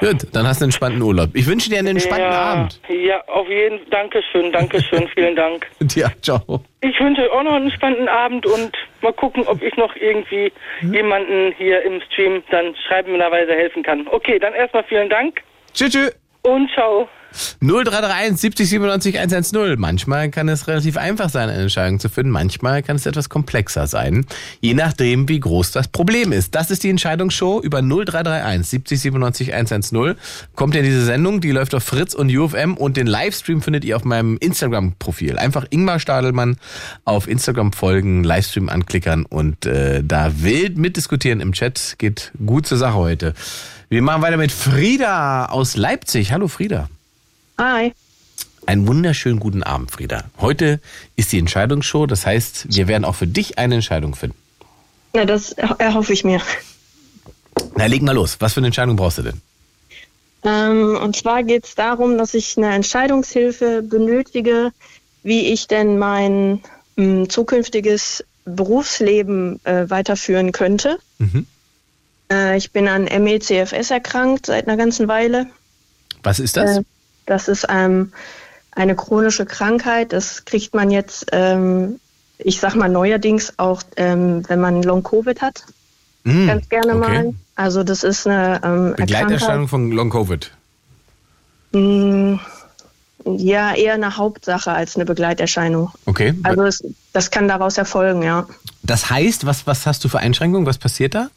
Gut, 0.00 0.26
dann 0.32 0.46
hast 0.46 0.60
du 0.60 0.64
einen 0.64 0.68
entspannten 0.68 1.02
Urlaub. 1.02 1.30
Ich 1.34 1.46
wünsche 1.46 1.68
dir 1.70 1.78
einen 1.78 1.88
entspannten 1.88 2.30
ja, 2.30 2.38
Abend. 2.40 2.80
Ja, 2.88 3.20
auf 3.26 3.48
jeden 3.48 3.80
Dankeschön, 3.90 4.52
Dankeschön, 4.52 5.08
vielen 5.14 5.34
Dank. 5.34 5.66
Ja, 5.94 6.08
ciao. 6.22 6.62
Ich 6.82 6.98
wünsche 7.00 7.22
euch 7.22 7.30
auch 7.32 7.42
noch 7.42 7.54
einen 7.54 7.64
entspannten 7.66 8.08
Abend 8.08 8.46
und 8.46 8.70
mal 9.02 9.12
gucken, 9.12 9.42
ob 9.48 9.60
ich 9.62 9.76
noch 9.76 9.94
irgendwie 9.96 10.52
Hm? 10.80 10.94
jemanden 10.94 11.52
hier 11.58 11.82
im 11.82 12.00
Stream 12.02 12.42
dann 12.50 12.74
schreibenderweise 12.86 13.52
helfen 13.52 13.82
kann. 13.82 14.06
Okay, 14.08 14.38
dann 14.38 14.54
erstmal 14.54 14.84
vielen 14.84 15.08
Dank 15.08 15.42
Tschüss, 15.74 15.90
tschüss. 15.90 16.16
und 16.42 16.70
ciao. 16.72 17.08
0331 17.60 18.40
70 18.40 18.68
97 18.68 19.18
110. 19.18 19.78
Manchmal 19.78 20.30
kann 20.30 20.48
es 20.48 20.66
relativ 20.66 20.96
einfach 20.96 21.30
sein, 21.30 21.48
eine 21.48 21.62
Entscheidung 21.62 22.00
zu 22.00 22.08
finden. 22.08 22.30
Manchmal 22.30 22.82
kann 22.82 22.96
es 22.96 23.06
etwas 23.06 23.28
komplexer 23.28 23.86
sein. 23.86 24.26
Je 24.60 24.74
nachdem, 24.74 25.28
wie 25.28 25.40
groß 25.40 25.72
das 25.72 25.88
Problem 25.88 26.32
ist. 26.32 26.54
Das 26.54 26.70
ist 26.70 26.82
die 26.84 26.90
Entscheidungsshow 26.90 27.60
über 27.60 27.82
0331 27.82 28.68
70 28.68 29.00
97 29.00 29.54
110. 29.54 30.14
Kommt 30.54 30.74
ja 30.74 30.82
diese 30.82 31.04
Sendung, 31.04 31.40
die 31.40 31.50
läuft 31.50 31.74
auf 31.74 31.84
Fritz 31.84 32.14
und 32.14 32.34
UFM 32.34 32.74
und 32.74 32.96
den 32.96 33.06
Livestream 33.06 33.62
findet 33.62 33.84
ihr 33.84 33.96
auf 33.96 34.04
meinem 34.04 34.36
Instagram-Profil. 34.38 35.38
Einfach 35.38 35.66
Ingmar 35.70 36.00
Stadelmann 36.00 36.56
auf 37.04 37.28
Instagram 37.28 37.72
folgen, 37.72 38.24
Livestream 38.24 38.68
anklickern 38.68 39.24
und 39.24 39.66
äh, 39.66 40.02
da 40.04 40.42
wild 40.42 40.78
mitdiskutieren 40.78 41.40
im 41.40 41.52
Chat. 41.52 41.96
Geht 41.98 42.32
gut 42.44 42.66
zur 42.66 42.78
Sache 42.78 42.94
heute. 42.94 43.34
Wir 43.88 44.02
machen 44.02 44.22
weiter 44.22 44.36
mit 44.36 44.52
Frieda 44.52 45.46
aus 45.46 45.76
Leipzig. 45.76 46.32
Hallo 46.32 46.48
Frieda. 46.48 46.88
Hi. 47.58 47.92
Einen 48.66 48.86
wunderschönen 48.86 49.40
guten 49.40 49.62
Abend, 49.62 49.90
Frieda. 49.90 50.24
Heute 50.38 50.80
ist 51.16 51.32
die 51.32 51.38
Entscheidungsshow, 51.38 52.06
das 52.06 52.24
heißt, 52.24 52.66
wir 52.76 52.86
werden 52.86 53.04
auch 53.04 53.14
für 53.14 53.26
dich 53.26 53.58
eine 53.58 53.76
Entscheidung 53.76 54.14
finden. 54.14 54.36
Na, 55.14 55.24
das 55.24 55.52
erhoffe 55.52 56.12
ich 56.12 56.22
mir. 56.22 56.40
Na, 57.76 57.86
leg 57.86 58.02
mal 58.02 58.12
los. 58.12 58.36
Was 58.40 58.54
für 58.54 58.60
eine 58.60 58.68
Entscheidung 58.68 58.96
brauchst 58.96 59.18
du 59.18 59.22
denn? 59.22 59.40
Ähm, 60.44 60.96
und 61.02 61.16
zwar 61.16 61.42
geht 61.42 61.64
es 61.64 61.74
darum, 61.74 62.16
dass 62.16 62.34
ich 62.34 62.56
eine 62.56 62.74
Entscheidungshilfe 62.74 63.82
benötige, 63.82 64.70
wie 65.24 65.52
ich 65.52 65.66
denn 65.66 65.98
mein 65.98 66.60
m, 66.96 67.28
zukünftiges 67.28 68.24
Berufsleben 68.44 69.64
äh, 69.64 69.90
weiterführen 69.90 70.52
könnte. 70.52 70.98
Mhm. 71.18 71.46
Äh, 72.30 72.56
ich 72.56 72.70
bin 72.70 72.86
an 72.86 73.04
ME-CFS 73.04 73.90
erkrankt 73.90 74.46
seit 74.46 74.68
einer 74.68 74.76
ganzen 74.76 75.08
Weile. 75.08 75.46
Was 76.22 76.38
ist 76.38 76.56
das? 76.56 76.78
Äh, 76.78 76.82
das 77.28 77.48
ist 77.48 77.66
ähm, 77.68 78.12
eine 78.72 78.96
chronische 78.96 79.46
Krankheit. 79.46 80.12
Das 80.12 80.44
kriegt 80.44 80.74
man 80.74 80.90
jetzt, 80.90 81.26
ähm, 81.32 82.00
ich 82.38 82.60
sag 82.60 82.74
mal 82.74 82.88
neuerdings 82.88 83.54
auch, 83.58 83.82
ähm, 83.96 84.48
wenn 84.48 84.60
man 84.60 84.82
Long-Covid 84.82 85.42
hat. 85.42 85.64
Hm, 86.24 86.46
Ganz 86.46 86.68
gerne 86.68 86.96
okay. 86.96 86.98
mal. 86.98 87.34
Also 87.54 87.82
das 87.82 88.04
ist 88.04 88.26
eine 88.26 88.60
ähm, 88.64 88.94
Begleiterscheinung 88.96 89.68
von 89.68 89.90
Long 89.90 90.10
Covid. 90.10 90.50
Erkrankung, 91.72 92.40
ja, 93.24 93.74
eher 93.74 93.94
eine 93.94 94.16
Hauptsache 94.16 94.70
als 94.70 94.96
eine 94.96 95.04
Begleiterscheinung. 95.04 95.90
Okay. 96.06 96.34
Also 96.44 96.62
es, 96.64 96.84
das 97.12 97.30
kann 97.30 97.48
daraus 97.48 97.76
erfolgen, 97.76 98.22
ja. 98.22 98.46
Das 98.82 99.10
heißt, 99.10 99.44
was, 99.44 99.66
was 99.66 99.86
hast 99.86 100.04
du 100.04 100.08
für 100.08 100.18
Einschränkungen? 100.18 100.66
Was 100.66 100.78
passiert 100.78 101.14
da? 101.14 101.28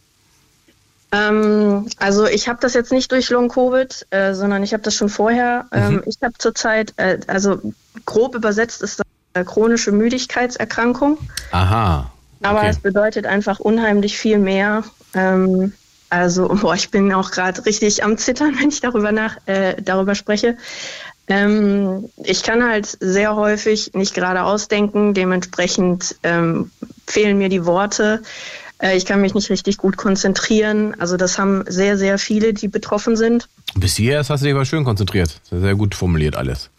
Ähm, 1.13 1.87
also 1.97 2.25
ich 2.25 2.47
habe 2.47 2.59
das 2.61 2.73
jetzt 2.73 2.91
nicht 2.91 3.11
durch 3.11 3.29
Long-Covid, 3.29 4.07
äh, 4.11 4.33
sondern 4.33 4.63
ich 4.63 4.73
habe 4.73 4.83
das 4.83 4.95
schon 4.95 5.09
vorher. 5.09 5.65
Ähm, 5.73 5.95
Mhm. 5.95 6.03
ich 6.05 6.17
habe 6.23 6.33
zurzeit, 6.37 6.93
äh, 6.97 7.19
also 7.27 7.61
grob 8.05 8.35
übersetzt 8.35 8.81
ist 8.81 8.99
das 8.99 9.05
eine 9.33 9.45
chronische 9.45 9.91
Müdigkeitserkrankung. 9.91 11.17
Aha. 11.51 12.11
Aber 12.43 12.59
Okay. 12.59 12.69
es 12.69 12.79
bedeutet 12.79 13.25
einfach 13.25 13.59
unheimlich 13.59 14.17
viel 14.17 14.39
mehr. 14.39 14.83
Ähm, 15.13 15.73
also, 16.09 16.47
boah, 16.61 16.75
ich 16.75 16.89
bin 16.91 17.13
auch 17.13 17.31
gerade 17.31 17.65
richtig 17.65 18.03
am 18.03 18.17
Zittern, 18.17 18.55
wenn 18.59 18.69
ich 18.69 18.81
darüber 18.81 19.11
nach 19.11 19.37
äh, 19.47 19.75
darüber 19.81 20.15
spreche. 20.15 20.57
Ähm, 21.27 22.09
ich 22.23 22.43
kann 22.43 22.67
halt 22.67 22.97
sehr 22.99 23.35
häufig 23.35 23.91
nicht 23.93 24.13
gerade 24.13 24.43
ausdenken, 24.43 25.13
dementsprechend 25.13 26.15
ähm, 26.23 26.71
fehlen 27.07 27.37
mir 27.37 27.47
die 27.49 27.65
Worte. 27.65 28.21
Äh, 28.81 28.97
ich 28.97 29.05
kann 29.05 29.21
mich 29.21 29.33
nicht 29.33 29.49
richtig 29.49 29.77
gut 29.77 29.97
konzentrieren. 29.97 30.99
Also 30.99 31.17
das 31.17 31.37
haben 31.37 31.63
sehr, 31.67 31.97
sehr 31.97 32.17
viele, 32.17 32.53
die 32.53 32.67
betroffen 32.67 33.15
sind. 33.15 33.47
Bis 33.75 33.95
hier 33.95 34.17
hast 34.19 34.29
du 34.29 34.35
dich 34.37 34.53
aber 34.53 34.65
schön 34.65 34.83
konzentriert. 34.83 35.39
Sehr, 35.49 35.61
sehr 35.61 35.75
gut 35.75 35.95
formuliert 35.95 36.35
alles. 36.35 36.69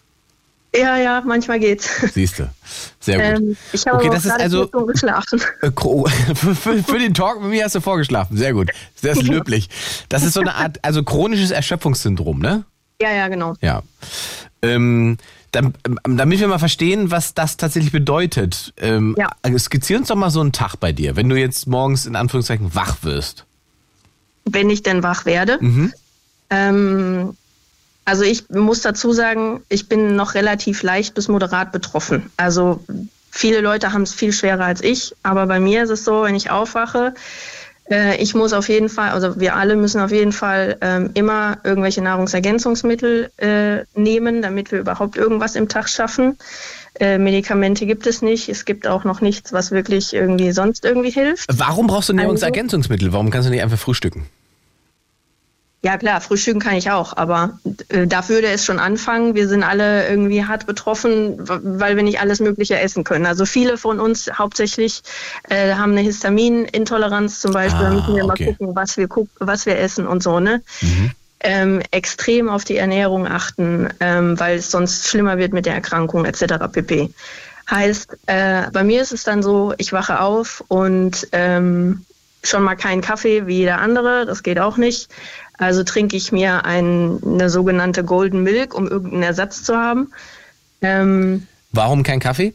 Ja, 0.74 0.96
ja, 0.96 1.22
manchmal 1.26 1.61
geht's. 1.61 1.86
Siehst 2.14 2.38
du. 2.38 2.50
Sehr 2.98 3.16
gut. 3.18 3.42
Ähm, 3.42 3.57
ich 3.74 3.86
habe 3.86 3.98
Okay, 3.98 4.09
das 4.11 4.24
ist 4.24 4.30
also- 4.32 4.61
vier 4.62 4.68
Stunden 4.68 4.86
geschlafen. 4.92 5.42
Äh, 5.61 5.66
Kro- 5.68 6.09
für, 6.34 6.55
für, 6.55 6.82
für 6.82 6.98
den 6.98 7.12
Talk 7.12 7.42
mit 7.42 7.50
mir 7.50 7.64
hast 7.64 7.74
du 7.74 7.80
vorgeschlafen. 7.82 8.36
Sehr 8.38 8.55
gut. 8.55 8.70
Sehr 8.94 9.14
löblich. 9.16 9.68
Das 10.09 10.22
ist 10.24 10.32
so 10.32 10.40
eine 10.40 10.55
Art, 10.55 10.78
also 10.82 11.03
chronisches 11.03 11.50
Erschöpfungssyndrom, 11.50 12.38
ne? 12.38 12.64
Ja, 13.03 13.12
ja, 13.12 13.28
genau. 13.28 13.55
Ja. 13.61 13.82
Ähm, 14.62 15.18
ähm, 15.54 15.74
damit 16.04 16.40
wir 16.40 16.48
mal 16.48 16.58
verstehen, 16.58 17.10
was 17.10 17.34
das 17.34 17.56
tatsächlich 17.56 17.92
bedeutet. 17.92 18.72
Ähm, 18.78 19.14
Ja. 19.18 19.30
also 19.42 19.58
Skizzier 19.58 19.98
uns 19.98 20.08
doch 20.08 20.16
mal 20.16 20.30
so 20.30 20.40
einen 20.40 20.52
Tag 20.52 20.76
bei 20.76 20.92
dir, 20.92 21.16
wenn 21.16 21.28
du 21.28 21.36
jetzt 21.36 21.66
morgens 21.66 22.06
in 22.06 22.16
Anführungszeichen 22.16 22.74
wach 22.74 22.98
wirst. 23.02 23.44
Wenn 24.44 24.70
ich 24.70 24.82
denn 24.82 25.02
wach 25.02 25.26
werde. 25.26 25.58
Mhm. 25.60 25.92
Ähm, 26.50 27.36
also 28.04 28.22
ich 28.24 28.48
muss 28.50 28.80
dazu 28.82 29.12
sagen, 29.12 29.62
ich 29.68 29.88
bin 29.88 30.16
noch 30.16 30.34
relativ 30.34 30.82
leicht 30.82 31.14
bis 31.14 31.28
moderat 31.28 31.70
betroffen. 31.70 32.30
Also 32.36 32.82
viele 33.30 33.60
Leute 33.60 33.92
haben 33.92 34.02
es 34.02 34.14
viel 34.14 34.32
schwerer 34.32 34.64
als 34.64 34.82
ich, 34.82 35.14
aber 35.22 35.46
bei 35.46 35.60
mir 35.60 35.84
ist 35.84 35.90
es 35.90 36.04
so, 36.04 36.22
wenn 36.22 36.34
ich 36.34 36.50
aufwache, 36.50 37.08
äh, 37.08 37.14
ich 38.18 38.35
muss 38.35 38.53
auf 38.53 38.68
jeden 38.68 38.89
Fall, 38.89 39.11
also 39.11 39.39
wir 39.39 39.57
alle 39.57 39.76
müssen 39.76 40.01
auf 40.01 40.12
jeden 40.12 40.33
Fall 40.33 40.76
ähm, 40.80 41.11
immer 41.14 41.59
irgendwelche 41.64 42.01
Nahrungsergänzungsmittel 42.03 43.30
äh, 43.37 43.85
nehmen, 43.95 44.41
damit 44.41 44.72
wir 44.72 44.78
überhaupt 44.80 45.16
irgendwas 45.16 45.57
im 45.57 45.68
Tag 45.68 45.89
schaffen. 45.89 46.39
Äh, 47.01 47.18
Medikamente 47.18 47.85
gibt 47.87 48.07
es 48.07 48.22
nicht. 48.22 48.49
Es 48.49 48.64
gibt 48.64 48.87
auch 48.87 49.05
noch 49.05 49.20
nichts, 49.20 49.53
was 49.53 49.70
wirklich 49.72 50.14
irgendwie 50.14 50.53
sonst 50.53 50.85
irgendwie 50.85 51.11
hilft. 51.11 51.47
Warum 51.53 51.87
brauchst 51.87 52.09
du 52.09 52.12
Also- 52.12 52.22
Nahrungsergänzungsmittel? 52.22 53.13
Warum 53.13 53.30
kannst 53.30 53.49
du 53.49 53.50
nicht 53.50 53.63
einfach 53.63 53.79
frühstücken? 53.79 54.26
Ja 55.84 55.99
klar, 55.99 56.21
frühstücken 56.21 56.61
kann 56.61 56.75
ich 56.75 56.92
auch, 56.92 57.17
aber 57.17 57.59
äh, 57.88 58.07
da 58.07 58.29
würde 58.29 58.46
es 58.46 58.64
schon 58.64 58.79
anfangen. 58.79 59.34
Wir 59.34 59.49
sind 59.49 59.64
alle 59.64 60.09
irgendwie 60.09 60.45
hart 60.45 60.64
betroffen, 60.64 61.38
weil 61.41 61.96
wir 61.96 62.04
nicht 62.04 62.21
alles 62.21 62.38
Mögliche 62.38 62.79
essen 62.79 63.03
können. 63.03 63.26
Also 63.26 63.46
viele 63.46 63.76
von 63.76 63.99
uns 63.99 64.30
hauptsächlich 64.33 65.03
äh, 65.49 65.75
haben 65.75 65.91
eine 65.91 66.03
Histaminintoleranz 66.03 67.41
zum 67.41 67.53
Beispiel. 67.53 67.84
Ah, 67.84 67.91
da 67.91 67.95
müssen 67.95 68.14
wir 68.14 68.25
okay. 68.25 68.45
mal 68.45 68.53
gucken, 68.53 68.76
was 68.76 68.96
wir 68.96 69.09
guck, 69.09 69.29
was 69.41 69.67
wir 69.67 69.76
essen 69.76 70.07
und 70.07 70.22
so. 70.22 70.38
Ne? 70.38 70.63
Ähm, 71.41 71.83
extrem 71.91 72.49
auf 72.49 72.63
die 72.63 72.76
Ernährung 72.76 73.26
achten, 73.26 73.88
ähm, 73.99 74.38
weil 74.38 74.59
es 74.59 74.71
sonst 74.71 75.09
schlimmer 75.09 75.37
wird 75.38 75.53
mit 75.53 75.67
der 75.67 75.75
Erkrankung 75.75 76.25
etc. 76.26 76.45
pp. 76.71 77.11
Heißt, 77.68 78.18
äh, 78.26 78.71
bei 78.72 78.84
mir 78.84 79.03
ist 79.03 79.13
es 79.13 79.25
dann 79.25 79.42
so, 79.42 79.75
ich 79.79 79.92
wache 79.92 80.21
auf 80.21 80.63
und 80.68 81.26
ähm, 81.33 82.04
schon 82.45 82.63
mal 82.63 82.76
keinen 82.76 83.03
Kaffee 83.03 83.46
wie 83.46 83.59
jeder 83.59 83.79
andere, 83.79 84.26
das 84.26 84.42
geht 84.45 84.61
auch 84.61 84.76
nicht. 84.76 85.09
Also 85.63 85.84
trinke 85.84 86.17
ich 86.17 86.33
mir 86.33 86.64
ein, 86.64 87.21
eine 87.25 87.49
sogenannte 87.49 88.03
Golden 88.03 88.43
Milk, 88.43 88.75
um 88.75 88.89
irgendeinen 88.89 89.22
Ersatz 89.22 89.63
zu 89.63 89.76
haben. 89.76 90.11
Ähm, 90.80 91.47
Warum 91.71 92.03
kein 92.03 92.18
Kaffee? 92.18 92.53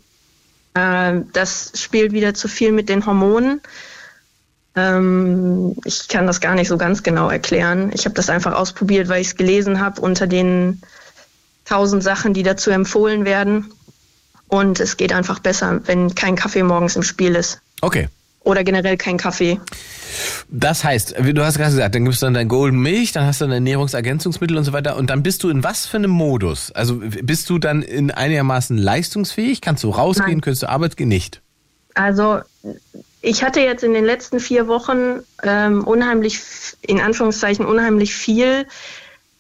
äh, 0.78 1.22
das 1.34 1.72
spielt 1.76 2.12
wieder 2.12 2.34
zu 2.34 2.48
viel 2.48 2.72
mit 2.72 2.90
den 2.90 3.06
Hormonen. 3.06 3.62
Ähm, 4.76 5.76
ich 5.86 6.08
kann 6.08 6.28
das 6.28 6.42
gar 6.42 6.54
nicht 6.56 6.68
so 6.68 6.78
ganz 6.78 7.02
genau 7.02 7.30
erklären. 7.30 7.92
Ich 7.94 8.06
habe 8.06 8.16
das 8.16 8.30
einfach 8.30 8.54
ausprobiert, 8.54 9.08
weil 9.08 9.22
ich 9.22 9.28
es 9.28 9.36
gelesen 9.36 9.80
habe 9.80 10.02
unter 10.02 10.28
den 10.28 10.82
tausend 11.66 12.04
Sachen, 12.04 12.34
die 12.34 12.44
dazu 12.44 12.72
empfohlen 12.72 13.26
werden. 13.26 13.72
Und 14.50 14.80
es 14.80 14.98
geht 14.98 15.14
einfach 15.14 15.40
besser, 15.40 15.82
wenn 15.86 16.14
kein 16.14 16.36
Kaffee 16.36 16.64
morgens 16.64 16.96
im 16.96 17.04
Spiel 17.04 17.36
ist. 17.36 17.60
Okay. 17.82 18.10
Oder 18.48 18.64
generell 18.64 18.96
kein 18.96 19.18
Kaffee. 19.18 19.60
Das 20.48 20.86
heißt, 20.86 21.16
wie 21.20 21.34
du 21.34 21.44
hast 21.44 21.58
gerade 21.58 21.72
gesagt, 21.72 21.94
dann 21.94 22.06
gibst 22.06 22.22
du 22.22 22.28
dann 22.28 22.34
dein 22.34 22.48
Golden 22.48 22.80
Milch, 22.80 23.12
dann 23.12 23.26
hast 23.26 23.42
du 23.42 23.46
dein 23.46 23.52
Ernährungsergänzungsmittel 23.56 24.56
und 24.56 24.64
so 24.64 24.72
weiter 24.72 24.96
und 24.96 25.10
dann 25.10 25.22
bist 25.22 25.44
du 25.44 25.50
in 25.50 25.66
was 25.66 25.86
für 25.86 25.98
einem 25.98 26.12
Modus? 26.12 26.72
Also 26.72 26.96
bist 26.96 27.50
du 27.50 27.60
dann 27.60 27.82
in 27.82 28.10
einigermaßen 28.10 28.78
leistungsfähig? 28.78 29.60
Kannst 29.60 29.84
du 29.84 29.90
rausgehen? 29.90 30.30
Nein. 30.30 30.42
Könntest 30.42 30.64
du 30.64 30.70
Arbeit 30.70 30.96
gehen? 30.96 31.10
Nicht. 31.10 31.42
Also 31.94 32.40
ich 33.22 33.44
hatte 33.44 33.60
jetzt 33.60 33.84
in 33.84 33.94
den 33.94 34.06
letzten 34.06 34.40
vier 34.40 34.70
Wochen 34.70 35.20
ähm, 35.44 35.84
unheimlich, 35.84 36.40
in 36.84 37.02
Anführungszeichen, 37.02 37.66
unheimlich 37.66 38.16
viel 38.16 38.66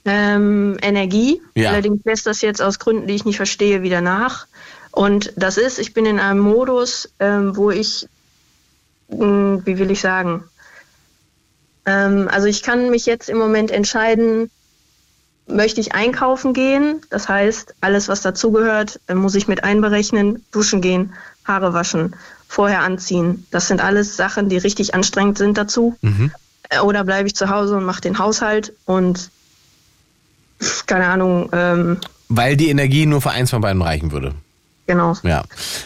ähm, 0.04 0.78
Energie. 0.82 1.42
Ja. 1.56 1.70
Allerdings 1.70 2.04
lässt 2.04 2.28
das 2.28 2.42
jetzt 2.42 2.62
aus 2.62 2.78
Gründen, 2.78 3.08
die 3.08 3.16
ich 3.16 3.24
nicht 3.24 3.38
verstehe, 3.38 3.84
wieder 3.84 4.02
nach. 4.02 4.48
Und 4.92 5.32
das 5.38 5.58
ist, 5.58 5.80
ich 5.80 5.94
bin 5.94 6.06
in 6.06 6.20
einem 6.20 6.42
Modus, 6.42 7.10
ähm, 7.22 7.56
wo 7.56 7.72
ich, 7.72 8.10
wie 9.10 9.78
will 9.80 9.92
ich 9.92 10.02
sagen, 10.02 10.44
ähm, 11.86 12.28
also 12.32 12.48
ich 12.48 12.62
kann 12.64 12.90
mich 12.90 13.06
jetzt 13.06 13.30
im 13.30 13.38
Moment 13.38 13.72
entscheiden, 13.72 14.52
möchte 15.48 15.80
ich 15.82 15.94
einkaufen 15.94 16.54
gehen. 16.54 17.02
Das 17.10 17.30
heißt, 17.30 17.76
alles, 17.82 18.10
was 18.10 18.22
dazugehört, 18.22 19.00
äh, 19.08 19.16
muss 19.16 19.36
ich 19.36 19.48
mit 19.48 19.64
einberechnen. 19.64 20.46
Duschen 20.52 20.82
gehen, 20.82 21.14
Haare 21.46 21.74
waschen, 21.74 22.16
vorher 22.48 22.82
anziehen. 22.82 23.46
Das 23.52 23.68
sind 23.68 23.82
alles 23.82 24.18
Sachen, 24.18 24.50
die 24.50 24.58
richtig 24.58 24.94
anstrengend 24.94 25.38
sind 25.38 25.58
dazu. 25.58 25.96
Mhm. 26.02 26.32
Äh, 26.70 26.80
Oder 26.80 27.04
bleibe 27.06 27.28
ich 27.28 27.36
zu 27.36 27.50
Hause 27.50 27.78
und 27.78 27.86
mache 27.86 28.02
den 28.02 28.20
Haushalt 28.20 28.74
und 28.86 29.30
keine 30.88 31.08
Ahnung, 31.08 31.50
ähm, 31.54 31.98
Weil 32.30 32.58
die 32.58 32.70
Energie 32.70 33.06
nur 33.06 33.22
für 33.22 33.30
eins 33.30 33.52
von 33.52 33.62
beiden 33.62 33.82
reichen 33.82 34.12
würde. 34.12 34.34
Genau. 34.88 35.16
Ja. 35.24 35.44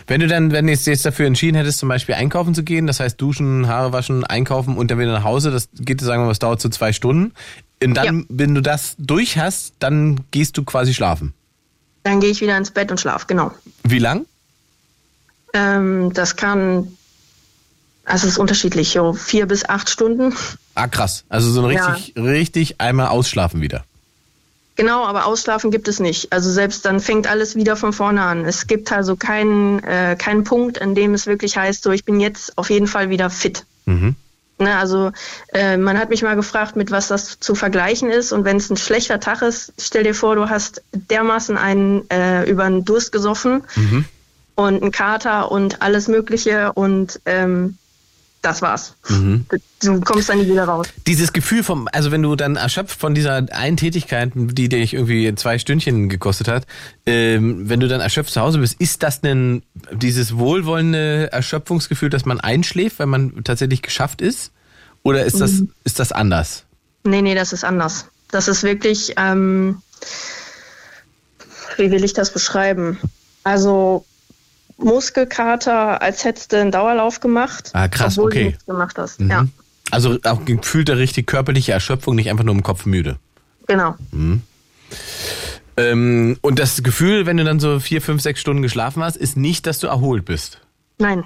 Wenn 0.07 0.21
du 0.21 0.27
dann, 0.27 0.51
wenn 0.51 0.67
du 0.67 0.71
jetzt 0.71 0.87
jetzt 0.87 1.05
dafür 1.05 1.25
entschieden 1.27 1.57
hättest, 1.57 1.79
zum 1.79 1.89
Beispiel 1.89 2.15
einkaufen 2.15 2.53
zu 2.55 2.63
gehen, 2.63 2.87
das 2.87 2.99
heißt 2.99 3.19
duschen, 3.19 3.67
Haare 3.67 3.91
waschen, 3.91 4.23
einkaufen 4.23 4.77
und 4.77 4.89
dann 4.91 4.99
wieder 4.99 5.11
nach 5.11 5.23
Hause, 5.23 5.51
das 5.51 5.67
geht, 5.73 5.99
sagen 6.01 6.21
wir 6.21 6.25
mal, 6.25 6.31
das 6.31 6.39
dauert 6.39 6.61
so 6.61 6.69
zwei 6.69 6.93
Stunden. 6.93 7.33
Und 7.83 7.95
dann, 7.95 8.25
wenn 8.29 8.53
du 8.55 8.61
das 8.61 8.95
durch 8.99 9.37
hast, 9.37 9.73
dann 9.79 10.21
gehst 10.31 10.55
du 10.57 10.63
quasi 10.63 10.93
schlafen. 10.93 11.33
Dann 12.03 12.19
gehe 12.19 12.29
ich 12.29 12.41
wieder 12.41 12.57
ins 12.57 12.71
Bett 12.71 12.91
und 12.91 12.99
schlafe, 12.99 13.25
genau. 13.27 13.51
Wie 13.83 13.99
lang? 13.99 14.25
Ähm, 15.53 16.13
das 16.13 16.35
kann, 16.35 16.95
also 18.05 18.27
es 18.27 18.33
ist 18.33 18.37
unterschiedlich, 18.37 18.91
so 18.91 19.13
vier 19.13 19.45
bis 19.47 19.67
acht 19.67 19.89
Stunden. 19.89 20.33
Ah, 20.75 20.87
krass. 20.87 21.25
Also 21.29 21.51
so 21.51 21.65
ein 21.65 21.71
Ja. 21.75 21.87
richtig, 21.93 22.15
richtig 22.17 22.81
einmal 22.81 23.07
ausschlafen 23.07 23.61
wieder. 23.61 23.83
Genau, 24.81 25.05
aber 25.05 25.27
Ausschlafen 25.27 25.69
gibt 25.69 25.87
es 25.87 25.99
nicht. 25.99 26.33
Also 26.33 26.49
selbst 26.49 26.85
dann 26.85 26.99
fängt 26.99 27.27
alles 27.27 27.55
wieder 27.55 27.75
von 27.75 27.93
vorne 27.93 28.23
an. 28.23 28.45
Es 28.45 28.65
gibt 28.65 28.91
also 28.91 29.15
keinen, 29.15 29.77
äh, 29.83 30.15
keinen 30.17 30.43
Punkt, 30.43 30.81
an 30.81 30.95
dem 30.95 31.13
es 31.13 31.27
wirklich 31.27 31.55
heißt, 31.55 31.83
so 31.83 31.91
ich 31.91 32.03
bin 32.03 32.19
jetzt 32.19 32.57
auf 32.57 32.71
jeden 32.71 32.87
Fall 32.87 33.11
wieder 33.11 33.29
fit. 33.29 33.63
Mhm. 33.85 34.15
Ne, 34.57 34.75
also 34.75 35.11
äh, 35.53 35.77
man 35.77 35.99
hat 35.99 36.09
mich 36.09 36.23
mal 36.23 36.35
gefragt, 36.35 36.75
mit 36.75 36.89
was 36.89 37.09
das 37.09 37.39
zu 37.39 37.53
vergleichen 37.53 38.09
ist. 38.09 38.31
Und 38.31 38.43
wenn 38.43 38.57
es 38.57 38.71
ein 38.71 38.77
schlechter 38.77 39.19
Tag 39.19 39.43
ist, 39.43 39.71
stell 39.79 40.01
dir 40.03 40.15
vor, 40.15 40.35
du 40.35 40.49
hast 40.49 40.81
dermaßen 40.93 41.59
einen 41.59 42.09
äh, 42.09 42.49
über 42.49 42.63
den 42.67 42.83
Durst 42.83 43.11
gesoffen 43.11 43.63
Mhm. 43.75 44.05
und 44.55 44.81
einen 44.81 44.91
Kater 44.91 45.51
und 45.51 45.83
alles 45.83 46.07
Mögliche 46.07 46.73
und 46.73 47.21
ähm, 47.27 47.77
das 48.41 48.61
war's. 48.61 48.95
Mhm. 49.07 49.45
Du 49.83 50.01
kommst 50.01 50.29
dann 50.29 50.39
nie 50.39 50.47
wieder 50.47 50.63
raus. 50.65 50.87
Dieses 51.05 51.31
Gefühl 51.31 51.63
vom, 51.63 51.87
also 51.91 52.11
wenn 52.11 52.23
du 52.23 52.35
dann 52.35 52.55
erschöpft 52.55 52.99
von 52.99 53.13
dieser 53.13 53.45
einen 53.51 53.77
Tätigkeit, 53.77 54.31
die 54.35 54.67
dich 54.67 54.93
irgendwie 54.95 55.33
zwei 55.35 55.59
Stündchen 55.59 56.09
gekostet 56.09 56.47
hat, 56.47 56.65
ähm, 57.05 57.69
wenn 57.69 57.79
du 57.79 57.87
dann 57.87 58.01
erschöpft 58.01 58.33
zu 58.33 58.41
Hause 58.41 58.57
bist, 58.59 58.79
ist 58.81 59.03
das 59.03 59.21
denn 59.21 59.61
dieses 59.91 60.37
wohlwollende 60.37 61.31
Erschöpfungsgefühl, 61.31 62.09
dass 62.09 62.25
man 62.25 62.39
einschläft, 62.39 62.97
wenn 62.99 63.09
man 63.09 63.43
tatsächlich 63.43 63.81
geschafft 63.83 64.21
ist? 64.21 64.51
Oder 65.03 65.25
ist 65.25 65.39
das, 65.39 65.51
Mhm. 65.53 65.71
ist 65.83 65.99
das 65.99 66.11
anders? 66.11 66.63
Nee, 67.03 67.21
nee, 67.21 67.35
das 67.35 67.53
ist 67.53 67.63
anders. 67.63 68.05
Das 68.31 68.47
ist 68.47 68.63
wirklich, 68.63 69.13
ähm, 69.17 69.81
wie 71.77 71.91
will 71.91 72.03
ich 72.03 72.13
das 72.13 72.31
beschreiben? 72.31 72.97
Also 73.43 74.05
Muskelkater, 74.83 76.01
als 76.01 76.23
hättest 76.23 76.51
du 76.51 76.57
einen 76.59 76.71
Dauerlauf 76.71 77.19
gemacht. 77.19 77.69
Ah, 77.73 77.87
krass, 77.87 78.17
obwohl 78.17 78.31
du 78.31 78.37
okay. 78.37 78.45
nichts 78.47 78.65
gemacht 78.65 78.97
hast. 78.97 79.19
Mhm. 79.19 79.29
Ja, 79.29 79.45
Also 79.91 80.17
auch 80.23 80.43
gefühlte 80.45 80.97
richtig 80.97 81.27
körperliche 81.27 81.71
Erschöpfung, 81.71 82.15
nicht 82.15 82.29
einfach 82.29 82.43
nur 82.43 82.55
im 82.55 82.63
Kopf 82.63 82.85
müde. 82.85 83.17
genau. 83.67 83.95
Mhm. 84.11 84.41
Ähm, 85.77 86.37
und 86.41 86.59
das 86.59 86.83
Gefühl, 86.83 87.25
wenn 87.25 87.37
du 87.37 87.45
dann 87.45 87.61
so 87.61 87.79
vier, 87.79 88.01
fünf, 88.01 88.21
sechs 88.21 88.41
Stunden 88.41 88.61
geschlafen 88.61 89.01
hast, 89.03 89.15
ist 89.15 89.37
nicht, 89.37 89.65
dass 89.65 89.79
du 89.79 89.87
erholt 89.87 90.25
bist. 90.25 90.59
Nein, 90.97 91.23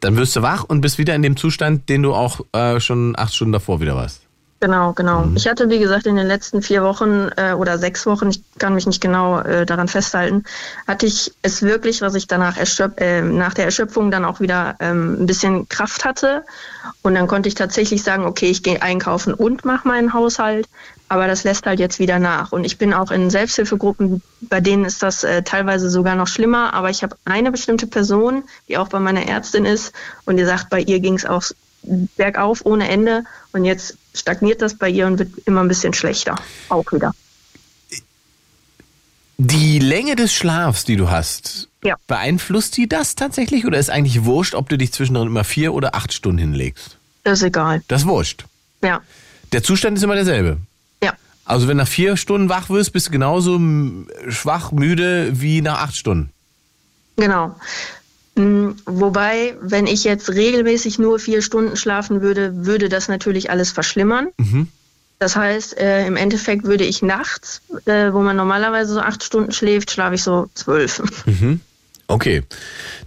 Dann 0.00 0.16
wirst 0.16 0.34
du 0.34 0.42
wach 0.42 0.64
und 0.64 0.80
bist 0.80 0.98
wieder 0.98 1.14
in 1.14 1.22
dem 1.22 1.36
Zustand, 1.36 1.88
den 1.88 2.02
du 2.02 2.14
auch 2.14 2.40
äh, 2.52 2.80
schon 2.80 3.14
acht 3.18 3.34
Stunden 3.34 3.52
davor 3.52 3.80
wieder 3.80 3.94
warst. 3.94 4.22
Genau, 4.60 4.92
genau. 4.92 5.24
Mhm. 5.24 5.36
Ich 5.36 5.48
hatte, 5.48 5.68
wie 5.70 5.78
gesagt, 5.78 6.06
in 6.06 6.16
den 6.16 6.26
letzten 6.26 6.62
vier 6.62 6.82
Wochen 6.82 7.30
äh, 7.36 7.52
oder 7.52 7.78
sechs 7.78 8.06
Wochen, 8.06 8.28
ich 8.28 8.42
kann 8.58 8.74
mich 8.74 8.86
nicht 8.86 9.00
genau 9.00 9.40
äh, 9.40 9.66
daran 9.66 9.88
festhalten, 9.88 10.44
hatte 10.86 11.06
ich 11.06 11.32
es 11.42 11.62
wirklich, 11.62 11.98
dass 11.98 12.14
ich 12.14 12.26
danach 12.26 12.56
erschöp 12.56 13.00
äh, 13.00 13.22
nach 13.22 13.54
der 13.54 13.64
Erschöpfung 13.64 14.10
dann 14.10 14.24
auch 14.24 14.40
wieder 14.40 14.76
ähm, 14.80 15.22
ein 15.22 15.26
bisschen 15.26 15.68
Kraft 15.68 16.04
hatte. 16.04 16.44
Und 17.02 17.14
dann 17.14 17.26
konnte 17.26 17.48
ich 17.48 17.54
tatsächlich 17.54 18.02
sagen, 18.02 18.24
okay, 18.24 18.50
ich 18.50 18.62
gehe 18.62 18.80
einkaufen 18.82 19.34
und 19.34 19.64
mache 19.64 19.88
meinen 19.88 20.12
Haushalt. 20.12 20.68
Aber 21.08 21.26
das 21.26 21.42
lässt 21.42 21.66
halt 21.66 21.80
jetzt 21.80 21.98
wieder 21.98 22.20
nach. 22.20 22.52
Und 22.52 22.62
ich 22.62 22.78
bin 22.78 22.94
auch 22.94 23.10
in 23.10 23.30
Selbsthilfegruppen, 23.30 24.22
bei 24.42 24.60
denen 24.60 24.84
ist 24.84 25.02
das 25.02 25.24
äh, 25.24 25.42
teilweise 25.42 25.90
sogar 25.90 26.14
noch 26.14 26.28
schlimmer. 26.28 26.72
Aber 26.72 26.88
ich 26.88 27.02
habe 27.02 27.16
eine 27.24 27.50
bestimmte 27.50 27.88
Person, 27.88 28.44
die 28.68 28.78
auch 28.78 28.88
bei 28.88 29.00
meiner 29.00 29.26
Ärztin 29.26 29.64
ist 29.64 29.92
und 30.24 30.36
die 30.36 30.44
sagt, 30.44 30.70
bei 30.70 30.80
ihr 30.80 31.00
ging 31.00 31.14
es 31.14 31.26
auch 31.26 31.42
bergauf 31.82 32.64
ohne 32.64 32.88
Ende. 32.88 33.24
Und 33.52 33.64
jetzt 33.64 33.96
stagniert 34.14 34.62
das 34.62 34.74
bei 34.74 34.88
ihr 34.88 35.06
und 35.06 35.18
wird 35.18 35.30
immer 35.46 35.60
ein 35.62 35.68
bisschen 35.68 35.92
schlechter. 35.94 36.36
Auch 36.68 36.90
wieder. 36.92 37.12
Die 39.38 39.78
Länge 39.78 40.16
des 40.16 40.34
Schlafs, 40.34 40.84
die 40.84 40.96
du 40.96 41.10
hast, 41.10 41.68
Ja. 41.82 41.96
beeinflusst 42.06 42.76
die 42.76 42.88
das 42.88 43.14
tatsächlich 43.14 43.64
oder 43.64 43.78
ist 43.78 43.88
eigentlich 43.88 44.24
wurscht, 44.24 44.54
ob 44.54 44.68
du 44.68 44.76
dich 44.76 44.92
zwischendrin 44.92 45.28
immer 45.28 45.44
vier 45.44 45.72
oder 45.72 45.94
acht 45.94 46.12
Stunden 46.12 46.38
hinlegst? 46.38 46.98
Das 47.24 47.38
ist 47.40 47.44
egal. 47.46 47.82
Das 47.88 48.02
ist 48.02 48.06
wurscht. 48.08 48.44
Ja. 48.82 49.00
Der 49.52 49.62
Zustand 49.62 49.96
ist 49.96 50.04
immer 50.04 50.14
derselbe. 50.14 50.58
Ja. 51.02 51.14
Also 51.46 51.68
wenn 51.68 51.78
nach 51.78 51.88
vier 51.88 52.18
Stunden 52.18 52.50
wach 52.50 52.68
wirst, 52.68 52.92
bist 52.92 53.06
du 53.08 53.10
genauso 53.12 53.58
schwach, 54.28 54.72
müde 54.72 55.40
wie 55.40 55.62
nach 55.62 55.80
acht 55.80 55.96
Stunden. 55.96 56.30
Genau. 57.16 57.56
Mm, 58.36 58.70
Wobei, 58.86 59.54
wenn 59.60 59.86
ich 59.86 60.04
jetzt 60.04 60.30
regelmäßig 60.30 60.98
nur 60.98 61.18
vier 61.18 61.42
Stunden 61.42 61.76
schlafen 61.76 62.20
würde, 62.22 62.64
würde 62.66 62.88
das 62.88 63.08
natürlich 63.08 63.50
alles 63.50 63.70
verschlimmern. 63.72 64.28
Mhm. 64.38 64.68
Das 65.18 65.36
heißt, 65.36 65.76
äh, 65.78 66.06
im 66.06 66.16
Endeffekt 66.16 66.64
würde 66.64 66.84
ich 66.84 67.02
nachts, 67.02 67.60
äh, 67.84 68.12
wo 68.12 68.20
man 68.20 68.36
normalerweise 68.36 68.94
so 68.94 69.00
acht 69.00 69.22
Stunden 69.22 69.52
schläft, 69.52 69.90
schlafe 69.90 70.14
ich 70.14 70.22
so 70.22 70.48
zwölf. 70.54 71.02
Mhm. 71.26 71.60
Okay. 72.06 72.42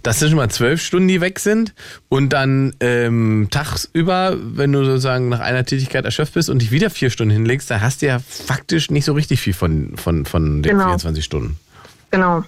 Das 0.02 0.18
sind 0.18 0.30
schon 0.30 0.38
mal 0.38 0.48
zwölf 0.48 0.80
Stunden, 0.80 1.08
die 1.08 1.20
weg 1.20 1.38
sind. 1.38 1.74
Und 2.08 2.30
dann 2.30 2.74
ähm, 2.80 3.48
tagsüber, 3.50 4.34
wenn 4.40 4.72
du 4.72 4.82
sozusagen 4.84 5.28
nach 5.28 5.40
einer 5.40 5.66
Tätigkeit 5.66 6.06
erschöpft 6.06 6.32
bist 6.34 6.48
und 6.48 6.62
dich 6.62 6.70
wieder 6.70 6.88
vier 6.88 7.10
Stunden 7.10 7.32
hinlegst, 7.34 7.70
da 7.70 7.80
hast 7.82 8.00
du 8.00 8.06
ja 8.06 8.18
faktisch 8.18 8.90
nicht 8.90 9.04
so 9.04 9.12
richtig 9.12 9.40
viel 9.42 9.52
von, 9.52 9.94
von, 9.96 10.24
von 10.24 10.62
den 10.62 10.70
Genau. 10.72 10.84
24 10.84 11.22
Stunden. 11.22 11.58
Genau. 12.12 12.44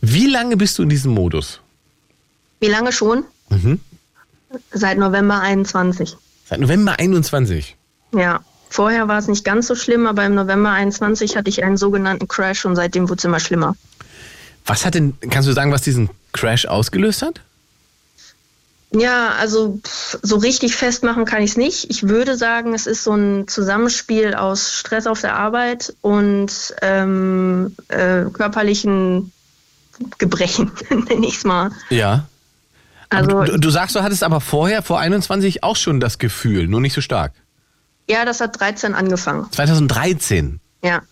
Wie 0.00 0.28
lange 0.28 0.56
bist 0.56 0.78
du 0.78 0.84
in 0.84 0.88
diesem 0.88 1.12
Modus? 1.12 1.60
Wie 2.62 2.68
lange 2.68 2.92
schon? 2.92 3.24
Mhm. 3.50 3.80
Seit 4.70 4.96
November 4.96 5.40
21. 5.40 6.16
Seit 6.48 6.60
November 6.60 6.96
21. 6.96 7.76
Ja. 8.14 8.40
Vorher 8.70 9.08
war 9.08 9.18
es 9.18 9.26
nicht 9.26 9.44
ganz 9.44 9.66
so 9.66 9.74
schlimm, 9.74 10.06
aber 10.06 10.24
im 10.24 10.36
November 10.36 10.70
21 10.70 11.36
hatte 11.36 11.50
ich 11.50 11.64
einen 11.64 11.76
sogenannten 11.76 12.28
Crash 12.28 12.64
und 12.64 12.76
seitdem 12.76 13.08
wurde 13.08 13.18
es 13.18 13.24
immer 13.24 13.40
schlimmer. 13.40 13.74
Was 14.64 14.86
hat 14.86 14.94
denn, 14.94 15.14
kannst 15.28 15.48
du 15.48 15.52
sagen, 15.52 15.72
was 15.72 15.82
diesen 15.82 16.08
Crash 16.32 16.66
ausgelöst 16.66 17.22
hat? 17.22 17.40
Ja, 18.92 19.30
also 19.40 19.80
so 20.22 20.36
richtig 20.36 20.76
festmachen 20.76 21.24
kann 21.24 21.42
ich 21.42 21.50
es 21.50 21.56
nicht. 21.56 21.90
Ich 21.90 22.06
würde 22.06 22.36
sagen, 22.36 22.74
es 22.74 22.86
ist 22.86 23.02
so 23.02 23.12
ein 23.12 23.48
Zusammenspiel 23.48 24.34
aus 24.34 24.72
Stress 24.72 25.08
auf 25.08 25.20
der 25.20 25.34
Arbeit 25.34 25.94
und 26.00 26.52
ähm, 26.80 27.74
äh, 27.88 28.26
körperlichen 28.32 29.32
Gebrechen, 30.18 30.70
nenne 30.90 31.26
ich 31.26 31.38
es 31.38 31.44
mal. 31.44 31.72
Ja. 31.90 32.28
Also 33.12 33.44
du, 33.44 33.58
du 33.58 33.70
sagst, 33.70 33.94
du 33.96 34.02
hattest 34.02 34.22
aber 34.22 34.40
vorher, 34.40 34.82
vor 34.82 34.98
21, 35.00 35.62
auch 35.62 35.76
schon 35.76 36.00
das 36.00 36.18
Gefühl, 36.18 36.66
nur 36.68 36.80
nicht 36.80 36.94
so 36.94 37.00
stark. 37.00 37.32
ja, 38.08 38.24
das 38.24 38.40
hat 38.40 38.58
13 38.60 38.94
angefangen. 38.94 39.46
2013. 39.52 40.60
Ja, 40.84 41.02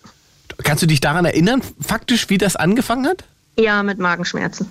Kannst 0.64 0.82
du 0.82 0.86
dich 0.86 1.00
daran 1.00 1.24
erinnern, 1.24 1.62
faktisch, 1.80 2.28
wie 2.28 2.36
das 2.38 2.56
angefangen 2.56 3.06
hat? 3.06 3.24
ja, 3.58 3.82
mit 3.82 3.98
Magenschmerzen. 3.98 4.68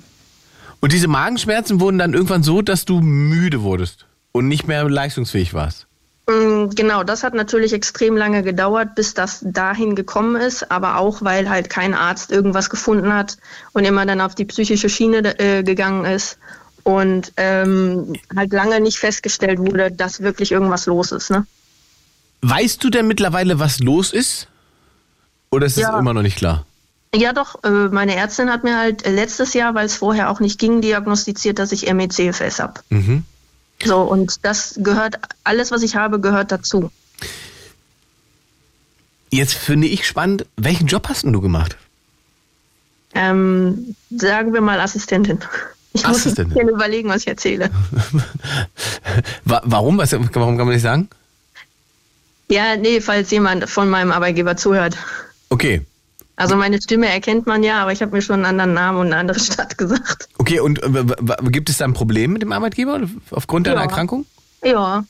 Und 0.82 0.92
diese 0.94 1.08
Magenschmerzen 1.08 1.80
wurden 1.80 1.98
dann 2.00 2.14
irgendwann 2.14 2.42
so, 2.44 2.62
dass 2.62 2.86
du 2.86 3.02
müde 3.02 3.62
wurdest 3.62 4.06
und 4.32 4.48
nicht 4.48 4.68
mehr 4.68 4.90
leistungsfähig 4.90 5.54
warst. 5.54 5.88
Mm, 6.28 6.70
Genau, 6.76 7.04
das 7.04 7.24
hat 7.24 7.34
natürlich 7.34 7.74
extrem 7.74 8.16
lange 8.18 8.42
gedauert, 8.44 8.96
bis 8.96 9.14
das 9.14 9.42
dahin 9.44 9.96
gekommen 9.96 10.36
ist, 10.36 10.72
aber 10.72 10.98
auch 10.98 11.22
weil 11.22 11.50
halt 11.50 11.70
kein 11.70 11.94
Arzt 11.94 12.32
irgendwas 12.32 12.70
gefunden 12.70 13.14
hat 13.14 13.38
und 13.74 13.84
immer 13.86 14.06
dann 14.06 14.22
auf 14.22 14.36
die 14.36 14.46
psychische 14.46 14.90
Schiene 14.90 15.38
äh, 15.40 15.64
gegangen 15.64 16.06
ist 16.06 16.38
und 16.84 17.32
ähm, 17.38 18.14
halt 18.36 18.52
lange 18.54 18.80
nicht 18.80 18.98
festgestellt 19.00 19.60
wurde, 19.60 19.92
dass 19.92 20.22
wirklich 20.22 20.52
irgendwas 20.52 20.86
los 20.86 21.12
ist. 21.12 21.30
Ne? 21.30 21.46
Weißt 22.42 22.84
du 22.84 22.90
denn 22.90 23.08
mittlerweile, 23.08 23.60
was 23.60 23.80
los 23.80 24.14
ist? 24.14 24.48
Oder 25.52 25.66
ist 25.68 25.78
es 25.78 25.84
Ja. 25.84 25.98
immer 26.00 26.14
noch 26.14 26.22
nicht 26.22 26.38
klar? 26.38 26.66
Ja, 27.16 27.34
doch, 27.34 27.64
äh, 27.64 27.70
meine 27.70 28.16
Ärztin 28.16 28.52
hat 28.52 28.64
mir 28.64 28.78
halt 28.78 29.04
äh, 29.06 29.12
letztes 29.12 29.54
Jahr, 29.56 29.74
weil 29.74 29.88
es 29.88 29.96
vorher 29.96 30.30
auch 30.30 30.40
nicht 30.40 30.60
ging, 30.60 30.80
diagnostiziert, 30.82 31.58
dass 31.58 31.72
ich 31.72 31.92
MECFS 31.92 32.60
habe. 32.60 32.82
Mhm. 32.90 33.24
So, 33.84 34.02
und 34.02 34.46
das 34.46 34.76
gehört, 34.78 35.16
alles, 35.44 35.72
was 35.72 35.82
ich 35.82 35.96
habe, 35.96 36.20
gehört 36.20 36.52
dazu. 36.52 36.92
Jetzt 39.32 39.54
finde 39.56 39.88
ich 39.88 40.06
spannend, 40.08 40.46
welchen 40.58 40.88
Job 40.88 41.08
hast 41.10 41.24
denn 41.24 41.34
du 41.34 41.42
gemacht? 41.42 41.78
Ähm, 43.16 43.96
sagen 44.16 44.54
wir 44.54 44.62
mal 44.62 44.80
Assistentin. 44.80 45.40
Ich 45.94 46.06
muss 46.08 46.26
ein 46.26 46.36
bisschen 46.50 46.70
überlegen, 46.70 47.10
was 47.10 47.22
ich 47.22 47.28
erzähle. 47.28 47.70
Wa 49.46 49.62
warum? 49.66 49.98
Was, 49.98 50.12
warum 50.12 50.30
kann 50.58 50.66
man 50.66 50.70
nicht 50.70 50.84
sagen? 50.84 51.10
Ja, 52.50 52.76
nee, 52.76 53.02
falls 53.02 53.32
jemand 53.32 53.70
von 53.70 53.90
meinem 53.90 54.12
Arbeitgeber 54.12 54.56
zuhört. 54.58 54.98
Okay. 55.50 55.82
Also 56.36 56.56
meine 56.56 56.82
Stimme 56.82 57.08
erkennt 57.10 57.48
man 57.48 57.64
ja, 57.64 57.82
aber 57.82 57.92
ich 57.92 58.02
habe 58.02 58.16
mir 58.16 58.22
schon 58.22 58.36
einen 58.36 58.46
anderen 58.46 58.74
Namen 58.74 59.00
und 59.00 59.08
eine 59.08 59.18
andere 59.18 59.40
Stadt 59.42 59.78
gesagt. 59.78 60.30
Okay, 60.38 60.60
und 60.60 60.82
äh, 60.82 61.06
gibt 61.50 61.70
es 61.70 61.78
da 61.78 61.86
ein 61.86 61.94
Problem 61.94 62.34
mit 62.34 62.42
dem 62.42 62.52
Arbeitgeber 62.52 63.02
aufgrund 63.32 63.68
deiner 63.68 63.78
Ja. 63.78 63.84
Erkrankung? 63.84 64.26
Ja. 64.64 65.04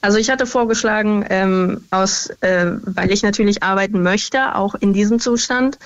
Also 0.00 0.18
ich 0.18 0.28
hatte 0.28 0.46
vorgeschlagen, 0.46 1.24
ähm, 1.30 1.84
aus, 1.90 2.28
äh, 2.40 2.72
weil 2.84 3.10
ich 3.10 3.22
natürlich 3.22 3.62
arbeiten 3.62 4.02
möchte, 4.02 4.54
auch 4.54 4.74
in 4.74 4.92
diesem 4.92 5.20
Zustand, 5.20 5.78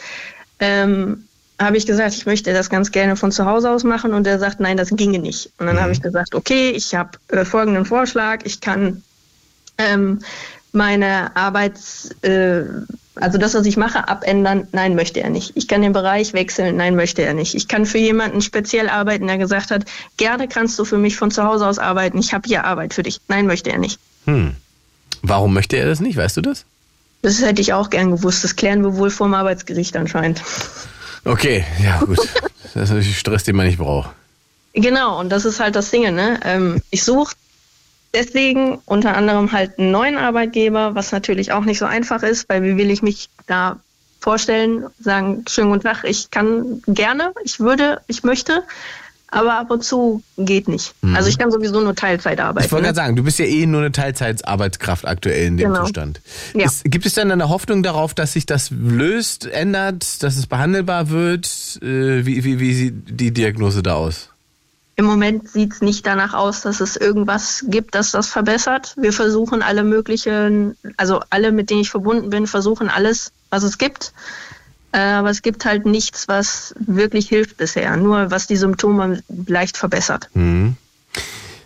ähm, 0.59 1.28
habe 1.61 1.77
ich 1.77 1.87
gesagt, 1.87 2.15
ich 2.15 2.27
möchte 2.27 2.53
das 2.53 2.71
ganz 2.71 2.93
gerne 2.93 3.17
von 3.17 3.33
zu 3.33 3.45
Hause 3.45 3.71
aus 3.71 3.85
machen 3.85 4.15
und 4.15 4.27
er 4.27 4.39
sagt, 4.39 4.61
nein, 4.61 4.77
das 4.77 4.91
ginge 4.91 5.19
nicht. 5.19 5.51
Und 5.59 5.67
dann 5.67 5.81
habe 5.81 5.93
ich 5.93 6.01
gesagt, 6.01 6.35
okay, 6.35 6.71
ich 6.71 6.95
habe 6.95 7.19
äh, 7.29 7.45
folgenden 7.45 7.85
Vorschlag, 7.85 8.41
ich 8.45 8.61
kann 8.61 9.03
ähm, 9.77 10.21
meine 10.73 11.35
Arbeits, 11.37 12.11
äh, 12.23 12.63
also 13.17 13.39
das, 13.39 13.55
was 13.55 13.67
ich 13.67 13.77
mache, 13.77 14.09
abändern. 14.09 14.69
Nein, 14.73 14.95
möchte 14.95 15.21
er 15.21 15.31
nicht. 15.31 15.53
Ich 15.57 15.67
kann 15.67 15.83
den 15.83 15.93
Bereich 15.93 16.33
wechseln. 16.35 16.77
Nein, 16.77 16.95
möchte 16.95 17.23
er 17.23 17.35
nicht. 17.35 17.55
Ich 17.55 17.67
kann 17.67 17.85
für 17.85 17.99
jemanden 17.99 18.41
speziell 18.41 18.89
arbeiten, 18.89 19.27
der 19.27 19.39
gesagt 19.39 19.73
hat, 19.73 19.85
gerne 20.17 20.47
kannst 20.47 20.79
du 20.79 20.85
für 20.85 20.99
mich 20.99 21.17
von 21.17 21.33
zu 21.33 21.43
Hause 21.43 21.67
aus 21.67 21.81
arbeiten. 21.81 22.19
Ich 22.19 22.33
habe 22.33 22.47
hier 22.47 22.65
Arbeit 22.65 22.95
für 22.95 23.03
dich. 23.03 23.21
Nein, 23.27 23.47
möchte 23.47 23.71
er 23.71 23.79
nicht. 23.79 23.99
Hm. 24.27 24.55
Warum 25.23 25.53
möchte 25.53 25.77
er 25.77 25.87
das 25.87 25.99
nicht? 25.99 26.17
Weißt 26.17 26.37
du 26.37 26.43
das? 26.43 26.65
Das 27.23 27.41
hätte 27.41 27.61
ich 27.61 27.73
auch 27.73 27.91
gern 27.91 28.13
gewusst. 28.13 28.45
Das 28.45 28.55
klären 28.55 28.83
wir 28.85 28.97
wohl 28.97 29.11
vom 29.11 29.35
Arbeitsgericht 29.35 29.97
anscheinend. 29.97 30.41
Okay, 31.25 31.65
ja 31.83 31.99
gut. 32.01 32.19
Das 32.75 32.85
ist 32.85 32.91
natürlich 32.91 33.19
Stress, 33.19 33.45
den 33.45 33.57
man 33.57 33.67
nicht 33.67 33.79
braucht. 33.79 34.11
Genau, 34.75 35.19
und 35.19 35.31
das 35.31 35.45
ist 35.45 35.61
halt 35.61 35.75
das 35.75 35.91
Ding. 35.91 36.15
Ne? 36.15 36.39
Ähm, 36.45 36.83
ich 36.91 37.03
suche 37.03 37.35
deswegen 38.15 38.79
unter 38.85 39.17
anderem 39.17 39.53
halt 39.53 39.79
einen 39.79 39.91
neuen 39.91 40.17
Arbeitgeber, 40.17 40.95
was 40.95 41.13
natürlich 41.13 41.53
auch 41.53 41.65
nicht 41.65 41.79
so 41.79 41.85
einfach 41.85 42.23
ist, 42.23 42.49
weil 42.49 42.63
wie 42.63 42.77
will 42.77 42.91
ich 42.91 43.03
mich 43.03 43.29
da 43.47 43.79
vorstellen, 44.21 44.87
sagen, 44.99 45.45
schönen 45.49 45.71
guten 45.71 45.85
Tag, 45.85 46.05
ich 46.05 46.31
kann 46.31 46.83
gerne, 46.87 47.33
ich 47.45 47.61
würde, 47.61 48.01
ich 48.09 48.25
möchte, 48.25 48.65
aber 49.31 49.59
ab 49.59 49.71
und 49.71 49.85
zu 49.85 50.23
geht 50.37 50.69
nicht. 50.69 50.95
Mhm. 51.03 51.15
Also 51.15 51.29
ich 51.29 51.39
kann 51.39 51.51
sowieso 51.51 51.81
nur 51.81 51.95
Teilzeit 51.95 52.41
arbeiten. 52.41 52.67
Ich 52.67 52.73
wollte 52.73 52.83
ne? 52.83 52.89
gerade 52.89 52.97
sagen, 52.97 53.17
du 53.17 53.23
bist 53.23 53.39
ja 53.39 53.45
eh 53.45 53.67
nur 53.67 53.81
eine 53.81 53.93
Teilzeitarbeitskraft 53.93 55.07
aktuell 55.07 55.47
in 55.47 55.57
dem 55.57 55.73
Genau. 55.73 55.85
Zustand. 55.85 56.21
Ja. 56.55 56.67
Ist, 56.67 56.85
gibt 56.85 57.05
es 57.05 57.15
dann 57.15 57.31
eine 57.31 57.49
Hoffnung 57.49 57.83
darauf, 57.83 58.15
dass 58.15 58.33
sich 58.33 58.47
das 58.47 58.71
löst, 58.71 59.47
ändert, 59.47 60.23
dass 60.23 60.37
es 60.37 60.47
behandelbar 60.47 61.11
wird? 61.11 61.47
Äh, 61.83 62.25
wie, 62.25 62.45
wie, 62.45 62.59
wie 62.59 62.75
sieht 62.75 62.95
die 63.09 63.31
Diagnose 63.33 63.83
da 63.83 63.95
aus? 63.95 64.31
Im 64.97 65.05
Moment 65.05 65.49
sieht 65.49 65.75
es 65.75 65.81
nicht 65.81 66.05
danach 66.07 66.35
aus, 66.35 66.63
dass 66.63 66.81
es 66.81 66.97
irgendwas 66.97 67.65
gibt, 67.69 67.95
das 67.95 68.11
das 68.11 68.29
verbessert. 68.29 68.95
Wir 68.97 69.13
versuchen 69.13 69.63
alle 69.63 69.85
möglichen, 69.85 70.77
also 70.97 71.21
alle, 71.31 71.53
mit 71.53 71.71
denen 71.71 71.83
ich 71.83 71.91
verbunden 71.91 72.31
bin, 72.31 72.49
versuchen 72.49 72.89
alles, 72.89 73.31
was 73.49 73.63
es 73.63 73.79
gibt. 73.79 74.13
Äh, 74.93 74.99
Aber 74.99 75.31
es 75.31 75.43
gibt 75.43 75.65
halt 75.65 75.87
nichts, 75.87 76.29
was 76.29 76.75
wirklich 76.79 77.29
hilft 77.29 77.57
bisher. 77.59 77.97
Nur 77.97 78.31
was 78.31 78.47
die 78.47 78.57
Symptome 78.57 79.23
leicht 79.47 79.77
verbessert. 79.77 80.29
Mhm. 80.35 80.77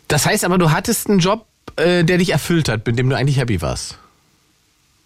Das 0.09 0.27
heißt 0.27 0.45
aber, 0.45 0.59
du 0.59 0.71
hattest 0.71 1.09
einen 1.09 1.21
Job, 1.21 1.47
äh, 1.77 2.05
der 2.05 2.19
dich 2.19 2.31
erfüllt 2.31 2.69
hat, 2.69 2.87
mit 2.87 2.99
dem 2.99 3.09
du 3.09 3.17
eigentlich 3.17 3.39
happy 3.39 3.63
warst. 3.63 3.97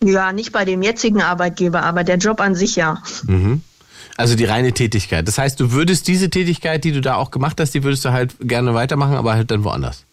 Ja, 0.02 0.32
nicht 0.32 0.52
bei 0.52 0.64
dem 0.64 0.82
jetzigen 0.82 1.22
Arbeitgeber, 1.22 1.82
aber 1.82 2.04
der 2.04 2.16
Job 2.16 2.40
an 2.40 2.54
sich 2.54 2.76
ja. 2.76 3.02
Mhm. 3.26 3.62
Also 4.16 4.34
die 4.34 4.46
reine 4.46 4.72
Tätigkeit. 4.72 5.28
Das 5.28 5.36
heißt, 5.36 5.60
du 5.60 5.72
würdest 5.72 6.08
diese 6.08 6.30
Tätigkeit, 6.30 6.84
die 6.84 6.92
du 6.92 7.02
da 7.02 7.16
auch 7.16 7.30
gemacht 7.30 7.60
hast, 7.60 7.74
die 7.74 7.82
würdest 7.82 8.04
du 8.04 8.12
halt 8.12 8.34
gerne 8.40 8.72
weitermachen, 8.72 9.14
aber 9.14 9.34
halt 9.34 9.50
dann 9.50 9.62
woanders. 9.62 10.05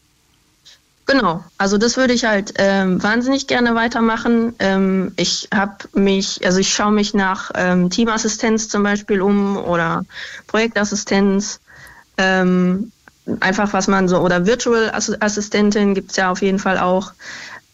Genau, 1.06 1.44
also 1.58 1.78
das 1.78 1.98
würde 1.98 2.14
ich 2.14 2.24
halt 2.24 2.54
ähm, 2.56 3.04
wahnsinnig 3.04 3.48
gerne 3.48 3.76
weitermachen. 3.76 4.56
Ähm, 4.60 5.12
ich 5.18 5.50
habe 5.54 5.76
mich, 5.94 6.46
also 6.46 6.60
ich 6.60 6.74
schaue 6.74 6.94
mich 6.94 7.14
nach 7.14 7.52
ähm, 7.56 7.90
Teamassistenz 7.90 8.70
zum 8.70 8.84
Beispiel 8.84 9.22
um 9.22 9.58
oder 9.58 10.06
Projektassistenz. 10.48 11.60
Ähm, 12.18 12.92
einfach 13.42 13.74
was 13.74 13.88
man 13.88 14.08
so, 14.08 14.20
oder 14.20 14.46
Virtual 14.46 14.92
Assi- 14.92 15.18
Assistentin 15.20 15.94
gibt's 15.94 16.16
ja 16.16 16.32
auf 16.32 16.42
jeden 16.42 16.60
Fall 16.60 16.78
auch. 16.80 17.14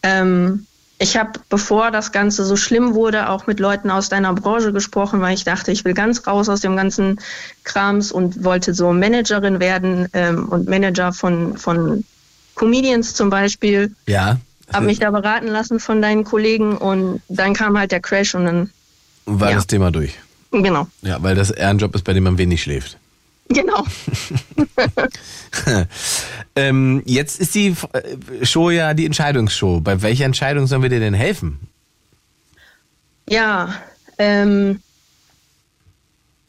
Ähm, 0.04 0.66
ich 0.98 1.18
habe, 1.18 1.40
bevor 1.50 1.92
das 1.92 2.12
Ganze 2.12 2.46
so 2.46 2.56
schlimm 2.58 2.94
wurde, 2.96 3.30
auch 3.30 3.48
mit 3.48 3.60
Leuten 3.60 3.90
aus 3.92 4.10
deiner 4.10 4.34
Branche 4.34 4.74
gesprochen, 4.74 5.22
weil 5.22 5.34
ich 5.36 5.46
dachte, 5.46 5.72
ich 5.72 5.86
will 5.86 5.94
ganz 5.94 6.26
raus 6.28 6.50
aus 6.50 6.62
dem 6.62 6.76
ganzen 6.76 7.20
Krams 7.64 8.12
und 8.12 8.44
wollte 8.44 8.74
so 8.74 8.92
Managerin 8.92 9.60
werden 9.60 10.08
ähm, 10.14 10.50
und 10.50 10.68
Manager 10.68 11.14
von, 11.14 11.58
von 11.58 12.04
Comedians 12.60 13.14
zum 13.16 13.30
Beispiel. 13.30 13.96
Ja. 14.06 14.38
Habe 14.72 14.86
mich 14.86 15.00
da 15.00 15.10
beraten 15.10 15.48
lassen 15.48 15.80
von 15.80 16.02
deinen 16.02 16.24
Kollegen 16.26 16.78
und 16.78 17.22
dann 17.30 17.54
kam 17.56 17.78
halt 17.80 17.92
der 17.92 18.02
Crash 18.02 18.36
und 18.36 18.46
dann, 18.46 18.70
War 19.26 19.50
Ja. 19.50 19.56
das 19.56 19.66
Thema 19.68 19.90
durch. 19.92 20.14
genau, 20.52 20.88
Ja, 21.02 21.24
weil 21.24 21.36
das 21.36 21.50
eher 21.52 21.70
ein 21.70 21.80
Job 21.80 21.96
ist, 21.96 22.04
bei 22.04 22.14
dem 22.14 22.24
man 22.26 22.38
wenig 22.38 22.62
schläft. 22.62 22.98
genau. 23.48 23.84
ähm, 26.56 27.02
jetzt 27.06 27.40
ist 27.40 27.56
die 27.56 27.76
äh, 27.94 28.46
Show 28.46 28.70
ja 28.70 28.94
die 28.94 29.06
Entscheidungsshow. 29.06 29.80
Bei 29.82 30.02
welcher 30.02 30.26
Entscheidung 30.26 30.68
sollen 30.68 30.84
wir 30.84 30.90
dir 30.90 31.00
denn 31.00 31.14
helfen? 31.14 31.60
Ja, 33.28 33.74
ähm, 34.18 34.82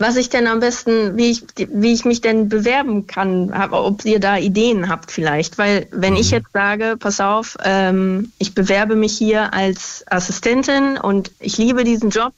was 0.00 0.16
ich 0.16 0.30
denn 0.30 0.46
am 0.46 0.60
besten, 0.60 1.18
wie 1.18 1.30
ich, 1.30 1.44
wie 1.56 1.92
ich 1.92 2.06
mich 2.06 2.22
denn 2.22 2.48
bewerben 2.48 3.06
kann, 3.06 3.52
ob 3.70 4.06
ihr 4.06 4.18
da 4.18 4.38
Ideen 4.38 4.88
habt 4.88 5.10
vielleicht. 5.10 5.58
Weil 5.58 5.88
wenn 5.92 6.16
ich 6.16 6.30
jetzt 6.30 6.52
sage, 6.54 6.96
pass 6.98 7.20
auf, 7.20 7.58
ähm, 7.62 8.32
ich 8.38 8.54
bewerbe 8.54 8.96
mich 8.96 9.12
hier 9.12 9.52
als 9.52 10.02
Assistentin 10.08 10.96
und 10.96 11.30
ich 11.38 11.58
liebe 11.58 11.84
diesen 11.84 12.08
Job, 12.08 12.32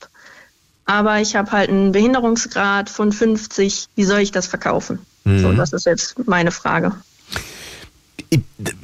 aber 0.87 1.21
ich 1.21 1.37
habe 1.37 1.53
halt 1.53 1.71
einen 1.71 1.93
Behinderungsgrad 1.93 2.91
von 2.91 3.13
50, 3.13 3.89
wie 3.95 4.05
soll 4.05 4.19
ich 4.19 4.33
das 4.33 4.49
verkaufen? 4.49 4.99
So, 5.25 5.53
das 5.53 5.73
ist 5.73 5.87
jetzt 5.87 6.27
meine 6.27 6.51
Frage. 6.51 6.97
Ich, 8.31 8.41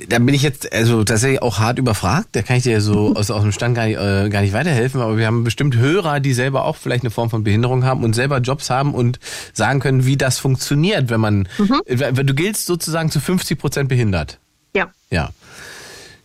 da 0.08 0.18
bin 0.18 0.34
ich 0.34 0.42
jetzt 0.42 0.70
also 0.72 1.04
tatsächlich 1.04 1.40
auch 1.40 1.58
hart 1.58 1.78
überfragt. 1.78 2.28
Da 2.32 2.42
kann 2.42 2.56
ich 2.56 2.64
dir 2.64 2.80
so 2.80 3.14
aus, 3.14 3.30
aus 3.30 3.42
dem 3.42 3.52
Stand 3.52 3.74
gar 3.74 3.86
nicht, 3.86 3.98
äh, 3.98 4.28
gar 4.28 4.42
nicht 4.42 4.52
weiterhelfen. 4.52 5.00
Aber 5.00 5.16
wir 5.16 5.26
haben 5.26 5.44
bestimmt 5.44 5.76
Hörer, 5.76 6.20
die 6.20 6.34
selber 6.34 6.64
auch 6.64 6.76
vielleicht 6.76 7.02
eine 7.02 7.10
Form 7.10 7.30
von 7.30 7.44
Behinderung 7.44 7.84
haben 7.84 8.04
und 8.04 8.14
selber 8.14 8.38
Jobs 8.38 8.68
haben 8.68 8.94
und 8.94 9.18
sagen 9.54 9.80
können, 9.80 10.04
wie 10.04 10.16
das 10.16 10.38
funktioniert, 10.38 11.08
wenn 11.08 11.20
man, 11.20 11.48
wenn 11.86 12.26
du 12.26 12.34
giltst 12.34 12.66
sozusagen 12.66 13.10
zu 13.10 13.20
50 13.20 13.58
Prozent 13.58 13.88
behindert. 13.88 14.38
Ja. 14.74 14.88
Ja. 15.10 15.30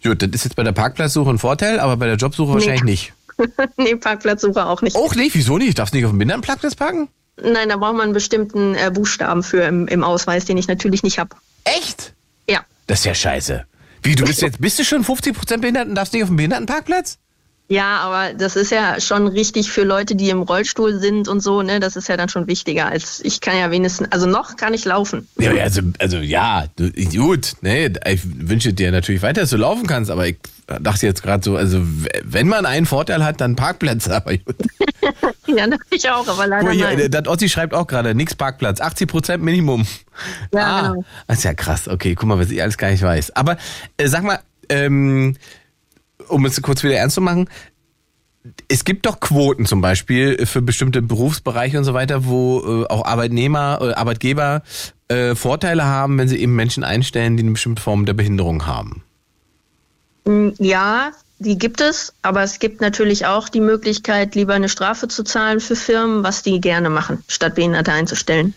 Gut, 0.03 0.21
das 0.21 0.29
ist 0.33 0.43
jetzt 0.43 0.55
bei 0.55 0.63
der 0.63 0.73
Parkplatzsuche 0.73 1.29
ein 1.29 1.39
Vorteil, 1.39 1.79
aber 1.79 1.95
bei 1.95 2.07
der 2.07 2.15
Jobsuche 2.15 2.49
Nee. 2.49 2.53
wahrscheinlich 2.55 2.83
nicht. 2.83 3.13
nee, 3.77 3.95
Parkplatzsuche 3.95 4.65
auch 4.65 4.81
nicht. 4.81 4.95
Auch 4.97 5.15
nicht? 5.15 5.33
Wieso 5.35 5.57
nicht? 5.57 5.69
Ich 5.69 5.75
darf 5.75 5.93
nicht 5.93 6.03
auf 6.05 6.11
dem 6.11 6.17
Behindertenparkplatz 6.19 6.75
parken? 6.75 7.07
Nein, 7.41 7.69
da 7.69 7.77
braucht 7.77 7.93
man 7.93 8.01
einen 8.01 8.13
bestimmten 8.13 8.75
äh, 8.75 8.91
Buchstaben 8.93 9.43
für 9.43 9.61
im, 9.63 9.87
im 9.87 10.03
Ausweis, 10.03 10.45
den 10.45 10.57
ich 10.57 10.67
natürlich 10.67 11.03
nicht 11.03 11.19
habe. 11.19 11.35
Echt? 11.63 12.13
Das 12.87 12.99
ist 12.99 13.05
ja 13.05 13.15
scheiße. 13.15 13.65
Wie, 14.03 14.15
du 14.15 14.25
bist 14.25 14.41
jetzt, 14.41 14.59
bist 14.59 14.77
du 14.79 14.83
schon 14.83 15.03
50 15.03 15.35
Prozent 15.35 15.61
behindert 15.61 15.87
und 15.87 15.95
darfst 15.95 16.13
nicht 16.13 16.23
auf 16.23 16.29
dem 16.29 16.35
Behindertenparkplatz? 16.35 17.19
Ja, 17.69 17.99
aber 17.99 18.33
das 18.33 18.55
ist 18.55 18.71
ja 18.71 18.99
schon 18.99 19.27
richtig 19.27 19.71
für 19.71 19.83
Leute, 19.83 20.15
die 20.15 20.29
im 20.29 20.41
Rollstuhl 20.41 20.99
sind 20.99 21.27
und 21.27 21.39
so, 21.39 21.61
ne? 21.61 21.79
Das 21.79 21.95
ist 21.95 22.09
ja 22.09 22.17
dann 22.17 22.29
schon 22.29 22.47
wichtiger 22.47 22.87
als 22.87 23.21
ich 23.23 23.41
kann 23.41 23.57
ja 23.57 23.71
wenigstens, 23.71 24.11
also 24.11 24.27
noch 24.27 24.57
kann 24.57 24.73
ich 24.73 24.83
laufen. 24.85 25.27
Ja, 25.39 25.51
also, 25.51 25.81
also 25.97 26.17
ja, 26.17 26.65
du, 26.75 26.91
gut, 26.91 27.53
ne, 27.61 27.93
ich 28.05 28.21
wünsche 28.23 28.73
dir 28.73 28.91
natürlich 28.91 29.21
weiter, 29.21 29.41
dass 29.41 29.49
du 29.49 29.57
laufen 29.57 29.87
kannst, 29.87 30.11
aber 30.11 30.27
ich 30.27 30.37
dachte 30.81 31.05
jetzt 31.05 31.23
gerade 31.23 31.43
so, 31.43 31.55
also 31.55 31.81
wenn 32.23 32.47
man 32.47 32.65
einen 32.65 32.85
Vorteil 32.85 33.23
hat, 33.23 33.41
dann 33.41 33.55
Parkplätze, 33.55 34.15
aber 34.15 34.37
gut. 34.37 34.55
Ja, 35.45 35.67
dachte 35.67 35.83
ich 35.91 36.09
auch, 36.09 36.25
aber 36.27 36.47
leider 36.47 36.69
Guck 36.69 36.73
hier, 36.73 37.09
das 37.09 37.27
Ossi 37.27 37.49
schreibt 37.49 37.73
auch 37.73 37.85
gerade, 37.85 38.15
nix 38.15 38.33
Parkplatz, 38.33 38.79
80 38.79 39.07
Prozent 39.07 39.43
Minimum. 39.43 39.85
Ja, 40.53 40.59
ah, 40.65 40.87
genau. 40.89 41.05
Das 41.27 41.39
ist 41.39 41.43
ja 41.43 41.53
krass, 41.53 41.89
okay, 41.89 42.15
guck 42.15 42.27
mal, 42.27 42.39
was 42.39 42.49
ich 42.49 42.61
alles 42.61 42.77
gar 42.77 42.89
nicht 42.89 43.03
weiß. 43.03 43.35
Aber 43.35 43.57
äh, 43.97 44.07
sag 44.07 44.23
mal, 44.23 44.39
ähm, 44.69 45.35
um 46.29 46.45
es 46.45 46.61
kurz 46.61 46.83
wieder 46.83 46.95
ernst 46.95 47.15
zu 47.15 47.21
machen, 47.21 47.49
es 48.67 48.83
gibt 48.83 49.05
doch 49.05 49.19
Quoten 49.19 49.65
zum 49.65 49.81
Beispiel 49.81 50.45
für 50.45 50.61
bestimmte 50.61 51.01
Berufsbereiche 51.01 51.77
und 51.77 51.85
so 51.85 51.93
weiter, 51.93 52.25
wo 52.25 52.83
äh, 52.83 52.87
auch 52.87 53.05
Arbeitnehmer, 53.05 53.79
äh, 53.81 53.93
Arbeitgeber 53.93 54.63
äh, 55.07 55.35
Vorteile 55.35 55.85
haben, 55.85 56.17
wenn 56.17 56.27
sie 56.27 56.37
eben 56.37 56.55
Menschen 56.55 56.83
einstellen, 56.83 57.37
die 57.37 57.43
eine 57.43 57.51
bestimmte 57.51 57.81
Form 57.81 58.05
der 58.05 58.13
Behinderung 58.13 58.65
haben. 58.65 59.03
Mm, 60.25 60.49
Ja, 60.59 61.11
die 61.39 61.57
gibt 61.57 61.81
es, 61.81 62.13
aber 62.21 62.43
es 62.43 62.59
gibt 62.59 62.81
natürlich 62.81 63.25
auch 63.25 63.49
die 63.49 63.59
Möglichkeit, 63.59 64.35
lieber 64.35 64.53
eine 64.53 64.69
Strafe 64.69 65.07
zu 65.07 65.23
zahlen 65.23 65.59
für 65.59 65.75
Firmen, 65.75 66.23
was 66.23 66.43
die 66.43 66.59
gerne 66.61 66.89
machen, 66.89 67.23
statt 67.27 67.55
Behinderte 67.55 67.91
einzustellen. 67.91 68.53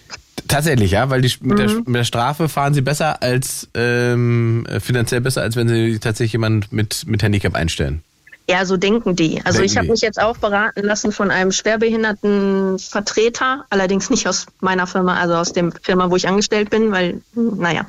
Tatsächlich, 0.48 0.92
ja, 0.92 1.10
weil 1.10 1.22
die, 1.22 1.32
mit, 1.40 1.58
der, 1.58 1.68
Mhm. 1.68 1.82
mit 1.86 1.96
der 1.96 2.04
Strafe 2.04 2.48
fahren 2.48 2.74
sie 2.74 2.82
besser 2.82 3.22
als 3.22 3.68
ähm, 3.74 4.66
äh, 4.68 4.80
finanziell 4.80 5.20
besser, 5.20 5.42
als 5.42 5.56
wenn 5.56 5.68
sie 5.68 5.98
tatsächlich 5.98 6.32
jemanden 6.32 6.66
mit, 6.74 7.04
mit 7.06 7.22
Handicap 7.22 7.54
einstellen. 7.54 8.02
Ja, 8.48 8.64
so 8.64 8.76
denken 8.76 9.16
die. 9.16 9.40
Also 9.44 9.58
Denken 9.58 9.72
ich 9.72 9.76
habe 9.76 9.88
mich 9.88 10.00
jetzt 10.02 10.20
auch 10.20 10.36
beraten 10.36 10.84
lassen 10.84 11.10
von 11.10 11.32
einem 11.32 11.50
schwerbehinderten 11.50 12.78
Vertreter, 12.78 13.64
allerdings 13.70 14.08
nicht 14.08 14.28
aus 14.28 14.46
meiner 14.60 14.86
Firma, 14.86 15.16
also 15.16 15.34
aus 15.34 15.52
dem 15.52 15.72
Firma, 15.82 16.10
wo 16.10 16.16
ich 16.16 16.28
angestellt 16.28 16.70
bin, 16.70 16.92
weil, 16.92 17.20
naja. 17.34 17.86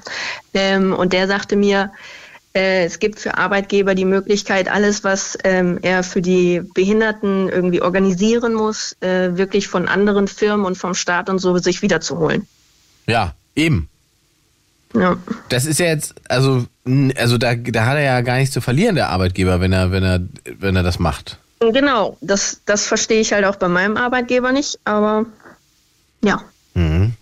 Ähm, 0.56 0.94
und 0.94 1.14
der 1.14 1.28
sagte 1.28 1.56
mir, 1.56 1.92
es 2.60 3.00
gibt 3.00 3.20
für 3.20 3.38
Arbeitgeber 3.38 3.96
die 3.96 4.06
Möglichkeit, 4.06 4.70
alles, 4.70 5.04
was 5.04 5.38
ähm, 5.44 5.80
er 5.82 6.04
für 6.04 6.22
die 6.22 6.62
Behinderten 6.74 7.50
irgendwie 7.50 7.82
organisieren 7.82 8.54
muss, 8.54 8.96
äh, 9.02 9.38
wirklich 9.38 9.68
von 9.68 9.88
anderen 9.88 10.28
Firmen 10.28 10.66
und 10.66 10.78
vom 10.78 10.94
Staat 10.94 11.30
und 11.30 11.40
so 11.40 11.58
sich 11.58 11.82
wiederzuholen. 11.82 12.48
Ja, 13.06 13.34
eben. 13.56 13.90
Ja. 14.94 15.18
Das 15.50 15.66
ist 15.66 15.80
ja 15.80 15.88
jetzt, 15.88 16.16
also, 16.30 16.66
also 17.16 17.38
da, 17.38 17.56
da 17.56 17.86
hat 17.86 17.98
er 17.98 18.04
ja 18.04 18.22
gar 18.22 18.38
nichts 18.38 18.54
zu 18.54 18.62
verlieren, 18.62 18.96
der 18.96 19.10
Arbeitgeber, 19.10 19.60
wenn 19.60 19.74
er, 19.74 19.92
wenn 19.92 20.04
er, 20.04 20.22
wenn 20.60 20.76
er 20.76 20.84
das 20.84 21.00
macht. 21.00 21.38
Genau, 21.60 22.18
das, 22.22 22.62
das 22.66 22.86
verstehe 22.86 23.20
ich 23.20 23.34
halt 23.34 23.46
auch 23.46 23.56
bei 23.56 23.68
meinem 23.68 23.98
Arbeitgeber 23.98 24.52
nicht, 24.52 24.80
aber 24.86 25.26
ja. 26.24 26.42
Mhm. 26.74 27.14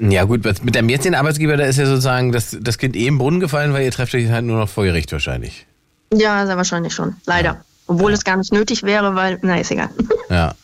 Ja 0.00 0.24
gut, 0.24 0.44
mit 0.64 0.74
dem 0.74 0.88
jetzigen 0.88 1.14
Arbeitgeber, 1.14 1.56
da 1.56 1.64
ist 1.64 1.78
ja 1.78 1.86
sozusagen 1.86 2.32
das, 2.32 2.56
das 2.60 2.78
Kind 2.78 2.96
eh 2.96 3.06
im 3.06 3.18
Brunnen 3.18 3.40
gefallen, 3.40 3.72
weil 3.72 3.84
ihr 3.84 3.92
trefft 3.92 4.14
euch 4.14 4.30
halt 4.30 4.44
nur 4.44 4.58
noch 4.58 4.68
vor 4.68 4.84
Gericht 4.84 5.12
wahrscheinlich. 5.12 5.66
Ja, 6.12 6.46
sehr 6.46 6.56
wahrscheinlich 6.56 6.94
schon. 6.94 7.16
Leider. 7.26 7.64
Obwohl 7.86 8.12
es 8.12 8.24
gar 8.24 8.36
nicht 8.36 8.52
nötig 8.52 8.82
wäre, 8.82 9.14
weil, 9.14 9.38
na, 9.42 9.58
ist 9.58 9.70
egal. 9.70 9.90
Ja. 10.30 10.54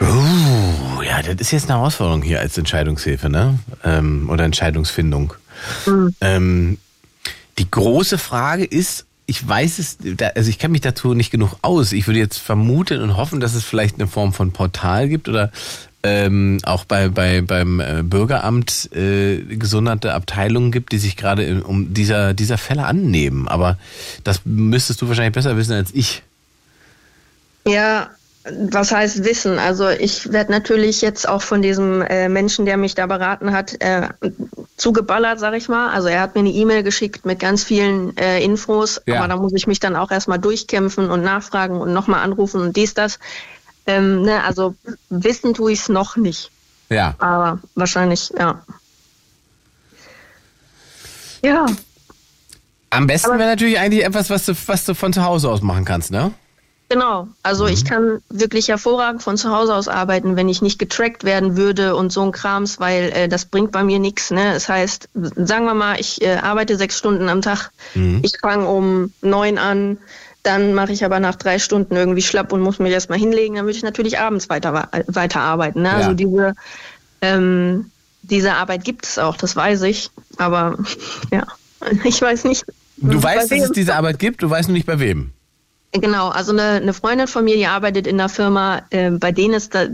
Uh, 0.00 1.02
ja, 1.02 1.22
das 1.22 1.34
ist 1.40 1.50
jetzt 1.50 1.70
eine 1.70 1.78
Herausforderung 1.78 2.22
hier 2.22 2.40
als 2.40 2.56
Entscheidungshilfe, 2.56 3.28
ne? 3.28 3.58
Ähm, 3.84 4.30
oder 4.30 4.44
Entscheidungsfindung. 4.44 5.34
Ähm, 6.22 6.78
die 7.58 7.70
große 7.70 8.16
Frage 8.16 8.64
ist, 8.64 9.04
ich 9.26 9.46
weiß 9.46 9.78
es, 9.78 9.98
also 10.34 10.50
ich 10.50 10.58
kenne 10.58 10.72
mich 10.72 10.80
dazu 10.80 11.14
nicht 11.14 11.30
genug 11.30 11.56
aus. 11.62 11.92
Ich 11.92 12.06
würde 12.06 12.18
jetzt 12.18 12.38
vermuten 12.38 13.00
und 13.02 13.16
hoffen, 13.16 13.40
dass 13.40 13.54
es 13.54 13.62
vielleicht 13.62 13.96
eine 13.96 14.08
Form 14.08 14.32
von 14.32 14.52
Portal 14.52 15.08
gibt 15.08 15.28
oder 15.28 15.52
ähm, 16.02 16.58
auch 16.64 16.84
bei, 16.84 17.08
bei 17.08 17.42
beim 17.42 17.80
äh, 17.80 18.02
Bürgeramt 18.02 18.90
äh, 18.94 19.38
gesonderte 19.42 20.14
Abteilungen 20.14 20.72
gibt, 20.72 20.92
die 20.92 20.98
sich 20.98 21.16
gerade 21.16 21.62
um 21.62 21.92
dieser 21.92 22.32
dieser 22.34 22.58
Fälle 22.58 22.84
annehmen. 22.86 23.48
Aber 23.48 23.76
das 24.24 24.40
müsstest 24.44 25.02
du 25.02 25.08
wahrscheinlich 25.08 25.34
besser 25.34 25.56
wissen 25.56 25.72
als 25.74 25.90
ich. 25.92 26.22
Ja, 27.66 28.08
was 28.72 28.90
heißt 28.90 29.22
Wissen? 29.24 29.58
Also 29.58 29.90
ich 29.90 30.32
werde 30.32 30.50
natürlich 30.50 31.02
jetzt 31.02 31.28
auch 31.28 31.42
von 31.42 31.60
diesem 31.60 32.00
äh, 32.00 32.28
Menschen, 32.30 32.64
der 32.64 32.78
mich 32.78 32.94
da 32.94 33.06
beraten 33.06 33.52
hat, 33.52 33.78
äh, 33.82 34.08
zugeballert, 34.78 35.38
sag 35.38 35.54
ich 35.54 35.68
mal. 35.68 35.90
Also 35.90 36.08
er 36.08 36.22
hat 36.22 36.34
mir 36.34 36.40
eine 36.40 36.50
E-Mail 36.50 36.82
geschickt 36.82 37.26
mit 37.26 37.38
ganz 37.38 37.62
vielen 37.62 38.16
äh, 38.16 38.42
Infos, 38.42 39.02
Ja. 39.04 39.18
aber 39.18 39.28
da 39.28 39.36
muss 39.36 39.52
ich 39.54 39.66
mich 39.66 39.78
dann 39.78 39.94
auch 39.94 40.10
erstmal 40.10 40.38
durchkämpfen 40.38 41.10
und 41.10 41.22
nachfragen 41.22 41.76
und 41.76 41.92
nochmal 41.92 42.22
anrufen 42.22 42.62
und 42.62 42.76
dies, 42.76 42.94
das. 42.94 43.18
Ähm, 43.96 44.22
ne, 44.22 44.42
also 44.44 44.74
wissen 45.08 45.54
tue 45.54 45.72
ich 45.72 45.80
es 45.80 45.88
noch 45.88 46.16
nicht, 46.16 46.50
Ja. 46.88 47.14
aber 47.18 47.60
wahrscheinlich, 47.74 48.30
ja. 48.38 48.62
Ja, 51.42 51.66
Am 52.90 53.06
besten 53.06 53.30
wäre 53.38 53.48
natürlich 53.50 53.78
eigentlich 53.78 54.04
etwas, 54.04 54.30
was 54.30 54.46
du, 54.46 54.54
was 54.66 54.84
du 54.84 54.94
von 54.94 55.12
zu 55.12 55.24
Hause 55.24 55.48
aus 55.48 55.62
machen 55.62 55.84
kannst, 55.84 56.10
ne? 56.10 56.32
Genau, 56.88 57.28
also 57.44 57.68
ich 57.68 57.84
kann 57.84 58.20
wirklich 58.30 58.66
hervorragend 58.66 59.22
von 59.22 59.36
zu 59.36 59.50
Hause 59.56 59.76
aus 59.76 59.86
arbeiten, 59.86 60.34
wenn 60.34 60.48
ich 60.48 60.60
nicht 60.60 60.80
getrackt 60.80 61.22
werden 61.22 61.56
würde 61.56 61.94
und 61.94 62.10
so 62.12 62.20
ein 62.22 62.32
Krams, 62.32 62.80
weil 62.80 63.12
äh, 63.12 63.28
das 63.28 63.44
bringt 63.44 63.70
bei 63.70 63.84
mir 63.84 64.00
nichts. 64.00 64.32
Ne? 64.32 64.52
Das 64.54 64.68
heißt, 64.68 65.08
sagen 65.14 65.66
wir 65.66 65.74
mal, 65.74 66.00
ich 66.00 66.20
äh, 66.20 66.34
arbeite 66.34 66.76
sechs 66.76 66.98
Stunden 66.98 67.28
am 67.28 67.42
Tag, 67.42 67.70
ich 67.94 68.32
fange 68.40 68.66
um 68.66 69.12
neun 69.22 69.56
an, 69.56 69.98
dann 70.42 70.74
mache 70.74 70.92
ich 70.92 71.04
aber 71.04 71.20
nach 71.20 71.36
drei 71.36 71.58
Stunden 71.58 71.96
irgendwie 71.96 72.22
schlapp 72.22 72.52
und 72.52 72.60
muss 72.60 72.78
mich 72.78 72.92
erstmal 72.92 73.18
hinlegen, 73.18 73.56
dann 73.56 73.66
würde 73.66 73.76
ich 73.76 73.82
natürlich 73.82 74.18
abends 74.18 74.48
weiter, 74.48 74.88
weiter 75.06 75.40
arbeiten. 75.40 75.82
Ne? 75.82 75.88
Ja. 75.88 75.96
Also 75.96 76.14
diese, 76.14 76.54
ähm, 77.20 77.90
diese 78.22 78.54
Arbeit 78.54 78.84
gibt 78.84 79.06
es 79.06 79.18
auch, 79.18 79.36
das 79.36 79.56
weiß 79.56 79.82
ich, 79.82 80.10
aber 80.38 80.78
ja, 81.30 81.46
ich 82.04 82.20
weiß 82.20 82.44
nicht. 82.44 82.64
Du 82.96 83.22
weißt, 83.22 83.50
dass 83.50 83.60
es 83.60 83.72
diese 83.72 83.94
Arbeit 83.94 84.18
gibt, 84.18 84.42
du 84.42 84.50
weißt 84.50 84.68
nur 84.68 84.74
nicht 84.74 84.86
bei 84.86 84.98
wem. 84.98 85.32
Genau, 85.92 86.28
also 86.28 86.52
eine, 86.52 86.62
eine 86.62 86.92
Freundin 86.92 87.26
von 87.26 87.44
mir, 87.44 87.56
die 87.56 87.66
arbeitet 87.66 88.06
in 88.06 88.20
einer 88.20 88.28
Firma, 88.28 88.82
äh, 88.90 89.10
bei 89.10 89.32
denen 89.32 89.54
ist 89.54 89.74
da, 89.74 89.86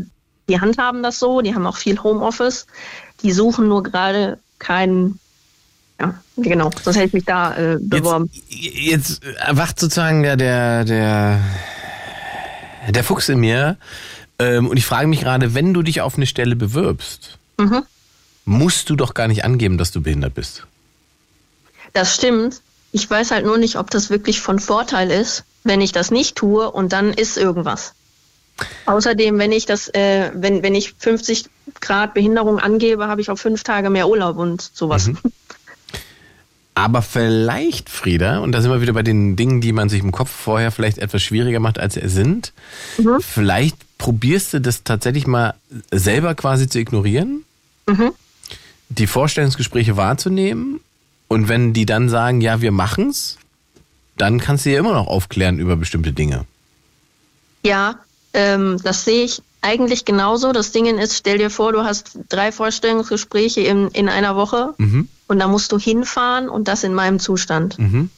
die 0.48 0.60
handhaben 0.60 1.02
das 1.02 1.18
so, 1.18 1.40
die 1.40 1.55
haben 1.55 1.66
auch 1.66 1.77
viel 1.77 2.02
Homeoffice, 2.02 2.66
die 3.23 3.32
suchen 3.32 3.68
nur 3.68 3.82
gerade 3.82 4.39
keinen, 4.59 5.18
ja, 6.01 6.14
genau, 6.36 6.70
sonst 6.82 6.97
hätte 6.97 7.06
ich 7.06 7.12
mich 7.14 7.24
da 7.24 7.56
äh, 7.56 7.78
beworben. 7.81 8.31
Jetzt 8.48 9.23
erwacht 9.39 9.81
sozusagen 9.81 10.23
der, 10.23 10.36
der, 10.36 10.85
der, 10.85 11.40
der 12.89 13.05
Fuchs 13.05 13.28
in 13.28 13.39
mir. 13.40 13.77
Ähm, 14.39 14.68
und 14.68 14.77
ich 14.77 14.85
frage 14.85 15.06
mich 15.06 15.20
gerade, 15.20 15.55
wenn 15.55 15.73
du 15.73 15.82
dich 15.82 16.01
auf 16.02 16.16
eine 16.16 16.27
Stelle 16.27 16.56
bewirbst, 16.56 17.39
Mhm. 17.59 17.85
musst 18.44 18.90
du 18.90 18.97
doch 18.97 19.14
gar 19.14 19.28
nicht 19.28 19.44
angeben, 19.44 19.78
dass 19.78 19.90
du 19.93 20.02
behindert 20.02 20.35
bist. 20.35 20.66
Das 21.94 22.14
stimmt. 22.14 22.60
Ich 22.93 23.09
weiß 23.09 23.31
halt 23.31 23.47
nur 23.47 23.56
nicht, 23.56 23.77
ob 23.77 23.90
das 23.90 24.10
wirklich 24.10 24.43
von 24.43 24.59
Vorteil 24.59 25.10
ist, 25.10 25.44
wenn 25.64 25.81
ich 25.81 25.93
das 25.93 26.10
nicht 26.10 26.36
tue 26.36 26.70
und 26.70 26.93
dann 26.93 27.14
ist 27.14 27.39
irgendwas. 27.39 27.93
Außerdem, 28.86 29.39
wenn 29.39 29.52
ich 29.52 29.66
das, 29.66 29.89
äh, 29.89 30.31
wenn, 30.35 30.62
wenn 30.62 30.74
ich 30.74 30.94
50 30.98 31.47
Grad 31.81 32.14
Behinderung 32.14 32.59
angebe, 32.59 33.06
habe 33.09 33.20
ich 33.20 33.31
auch 33.31 33.36
fünf 33.39 33.62
Tage 33.64 33.90
mehr 33.90 34.09
Urlaub 34.09 34.36
und 34.39 34.60
sowas. 34.74 35.10
Aber 36.78 37.01
vielleicht, 37.01 37.89
Frieda, 37.89 38.40
und 38.40 38.53
da 38.53 38.61
sind 38.61 38.70
wir 38.70 38.82
wieder 38.82 38.93
bei 38.93 39.03
den 39.03 39.35
Dingen, 39.35 39.62
die 39.62 39.73
man 39.73 39.89
sich 39.89 40.03
im 40.03 40.12
Kopf 40.12 40.31
vorher 40.31 40.70
vielleicht 40.70 40.98
etwas 40.98 41.23
schwieriger 41.23 41.59
macht, 41.59 41.78
als 41.78 41.94
sie 41.94 42.07
sind, 42.07 42.53
Mhm. 42.98 43.16
vielleicht 43.20 43.77
probierst 43.97 44.53
du 44.53 44.61
das 44.61 44.85
tatsächlich 44.85 45.27
mal 45.27 45.55
selber 45.90 46.35
quasi 46.35 46.69
zu 46.69 46.78
ignorieren, 46.78 47.44
Mhm. 47.86 48.12
die 48.90 49.07
Vorstellungsgespräche 49.07 49.97
wahrzunehmen 49.97 50.81
und 51.28 51.48
wenn 51.48 51.73
die 51.73 51.86
dann 51.86 52.11
sagen, 52.11 52.43
ja, 52.43 52.61
wir 52.61 52.73
machen's, 52.73 53.39
dann 54.19 54.39
kannst 54.39 54.66
du 54.66 54.70
ja 54.70 54.78
immer 54.78 54.93
noch 54.93 55.07
aufklären 55.07 55.59
über 55.59 55.77
bestimmte 55.77 56.12
Dinge. 56.12 56.44
Ja, 57.65 57.94
ähm, 58.35 58.78
das 58.85 59.07
sehe 59.07 59.24
ich 59.24 59.40
eigentlich 59.62 60.05
genauso. 60.05 60.53
Das 60.53 60.73
Ding 60.73 60.85
ist, 60.98 61.16
stell 61.16 61.39
dir 61.39 61.48
vor, 61.51 61.73
du 61.73 61.85
hast 61.85 62.19
drei 62.28 62.53
Vorstellungsgespräche 62.53 63.62
in, 63.62 63.89
in 63.89 64.11
einer 64.11 64.36
Woche 64.36 64.74
Mhm. 64.77 65.09
Und 65.28 65.39
da 65.39 65.48
musst 65.48 65.73
du 65.73 65.78
hinfahren 65.78 66.48
und 66.48 66.69
das 66.69 66.85
in 66.85 66.94
meinem 66.94 67.19
Zustand. 67.19 67.78
Mhm. 67.78 68.11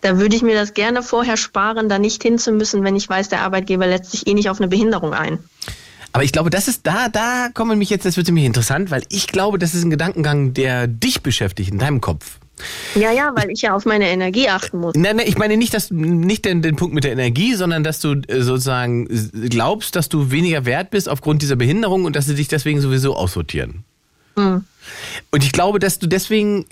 Da 0.00 0.18
würde 0.18 0.36
ich 0.36 0.42
mir 0.42 0.54
das 0.54 0.74
gerne 0.74 1.02
vorher 1.02 1.36
sparen, 1.36 1.88
da 1.88 1.98
nicht 1.98 2.22
hinzumüssen, 2.22 2.84
wenn 2.84 2.94
ich 2.94 3.08
weiß, 3.08 3.30
der 3.30 3.40
Arbeitgeber 3.40 3.86
lässt 3.86 4.10
sich 4.10 4.26
eh 4.26 4.34
nicht 4.34 4.50
auf 4.50 4.60
eine 4.60 4.68
Behinderung 4.68 5.14
ein. 5.14 5.38
Aber 6.12 6.22
ich 6.22 6.30
glaube, 6.30 6.50
das 6.50 6.68
ist 6.68 6.86
da, 6.86 7.08
da 7.08 7.48
kommen 7.52 7.78
mich 7.78 7.90
jetzt, 7.90 8.06
das 8.06 8.16
wird 8.16 8.28
nämlich 8.28 8.44
interessant, 8.44 8.90
weil 8.90 9.02
ich 9.08 9.26
glaube, 9.26 9.58
das 9.58 9.74
ist 9.74 9.82
ein 9.82 9.90
Gedankengang, 9.90 10.54
der 10.54 10.86
dich 10.86 11.22
beschäftigt 11.22 11.72
in 11.72 11.78
deinem 11.78 12.00
Kopf. 12.00 12.38
Ja, 12.94 13.10
ja, 13.10 13.32
weil 13.34 13.50
ich 13.50 13.62
ja 13.62 13.74
auf 13.74 13.84
meine 13.84 14.08
Energie 14.08 14.48
achten 14.48 14.78
muss. 14.78 14.94
Nein, 14.94 15.16
nein, 15.16 15.26
ich 15.26 15.38
meine 15.38 15.56
nicht, 15.56 15.74
dass 15.74 15.90
nicht 15.90 16.44
den, 16.44 16.62
den 16.62 16.76
Punkt 16.76 16.94
mit 16.94 17.02
der 17.04 17.12
Energie, 17.12 17.54
sondern 17.54 17.82
dass 17.82 17.98
du 17.98 18.12
äh, 18.28 18.42
sozusagen 18.42 19.08
glaubst, 19.48 19.96
dass 19.96 20.08
du 20.08 20.30
weniger 20.30 20.64
wert 20.64 20.90
bist 20.90 21.08
aufgrund 21.08 21.42
dieser 21.42 21.56
Behinderung 21.56 22.04
und 22.04 22.14
dass 22.14 22.26
sie 22.26 22.36
dich 22.36 22.48
deswegen 22.48 22.80
sowieso 22.80 23.16
aussortieren. 23.16 23.84
Hm. 24.36 24.64
Und 25.30 25.44
ich 25.44 25.52
glaube, 25.52 25.78
dass 25.78 25.98
du 25.98 26.06
deswegen 26.06 26.66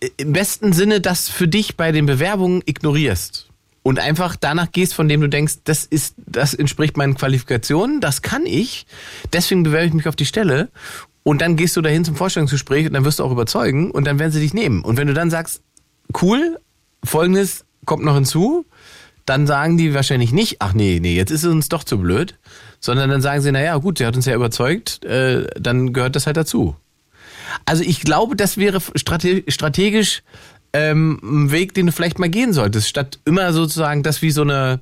äh, 0.00 0.08
im 0.16 0.32
besten 0.32 0.72
Sinne 0.72 1.00
das 1.00 1.28
für 1.28 1.48
dich 1.48 1.76
bei 1.76 1.92
den 1.92 2.06
Bewerbungen 2.06 2.62
ignorierst 2.64 3.48
und 3.82 3.98
einfach 3.98 4.34
danach 4.36 4.72
gehst, 4.72 4.94
von 4.94 5.08
dem 5.08 5.20
du 5.20 5.28
denkst, 5.28 5.58
das 5.64 5.84
ist, 5.84 6.14
das 6.16 6.54
entspricht 6.54 6.96
meinen 6.96 7.14
Qualifikationen, 7.14 8.00
das 8.00 8.22
kann 8.22 8.46
ich, 8.46 8.86
deswegen 9.32 9.62
bewerbe 9.62 9.86
ich 9.86 9.92
mich 9.92 10.08
auf 10.08 10.16
die 10.16 10.26
Stelle 10.26 10.70
und 11.22 11.40
dann 11.40 11.56
gehst 11.56 11.76
du 11.76 11.82
dahin 11.82 12.04
zum 12.04 12.16
Vorstellungsgespräch 12.16 12.86
und 12.86 12.94
dann 12.94 13.04
wirst 13.04 13.18
du 13.18 13.24
auch 13.24 13.32
überzeugen 13.32 13.90
und 13.90 14.06
dann 14.06 14.18
werden 14.18 14.32
sie 14.32 14.40
dich 14.40 14.54
nehmen. 14.54 14.82
Und 14.82 14.96
wenn 14.96 15.06
du 15.06 15.14
dann 15.14 15.30
sagst, 15.30 15.62
cool, 16.20 16.58
folgendes 17.04 17.64
kommt 17.84 18.04
noch 18.04 18.14
hinzu, 18.14 18.64
dann 19.26 19.46
sagen 19.46 19.76
die 19.76 19.94
wahrscheinlich 19.94 20.32
nicht, 20.32 20.56
ach 20.60 20.74
nee, 20.74 20.98
nee, 21.00 21.16
jetzt 21.16 21.30
ist 21.30 21.44
es 21.44 21.52
uns 21.52 21.68
doch 21.68 21.84
zu 21.84 21.98
blöd, 21.98 22.38
sondern 22.80 23.10
dann 23.10 23.22
sagen 23.22 23.40
sie, 23.40 23.52
naja, 23.52 23.76
gut, 23.76 23.98
sie 23.98 24.06
hat 24.06 24.16
uns 24.16 24.26
ja 24.26 24.34
überzeugt, 24.34 25.04
äh, 25.04 25.46
dann 25.58 25.92
gehört 25.92 26.16
das 26.16 26.26
halt 26.26 26.36
dazu. 26.36 26.76
Also 27.64 27.82
ich 27.82 28.00
glaube, 28.00 28.36
das 28.36 28.56
wäre 28.56 28.80
strate 28.96 29.44
strategisch 29.48 30.22
ähm, 30.72 31.20
ein 31.22 31.50
Weg, 31.52 31.74
den 31.74 31.86
du 31.86 31.92
vielleicht 31.92 32.18
mal 32.18 32.28
gehen 32.28 32.52
solltest, 32.52 32.88
statt 32.88 33.18
immer 33.24 33.52
sozusagen 33.52 34.02
das 34.02 34.22
wie 34.22 34.30
so 34.30 34.42
eine, 34.42 34.80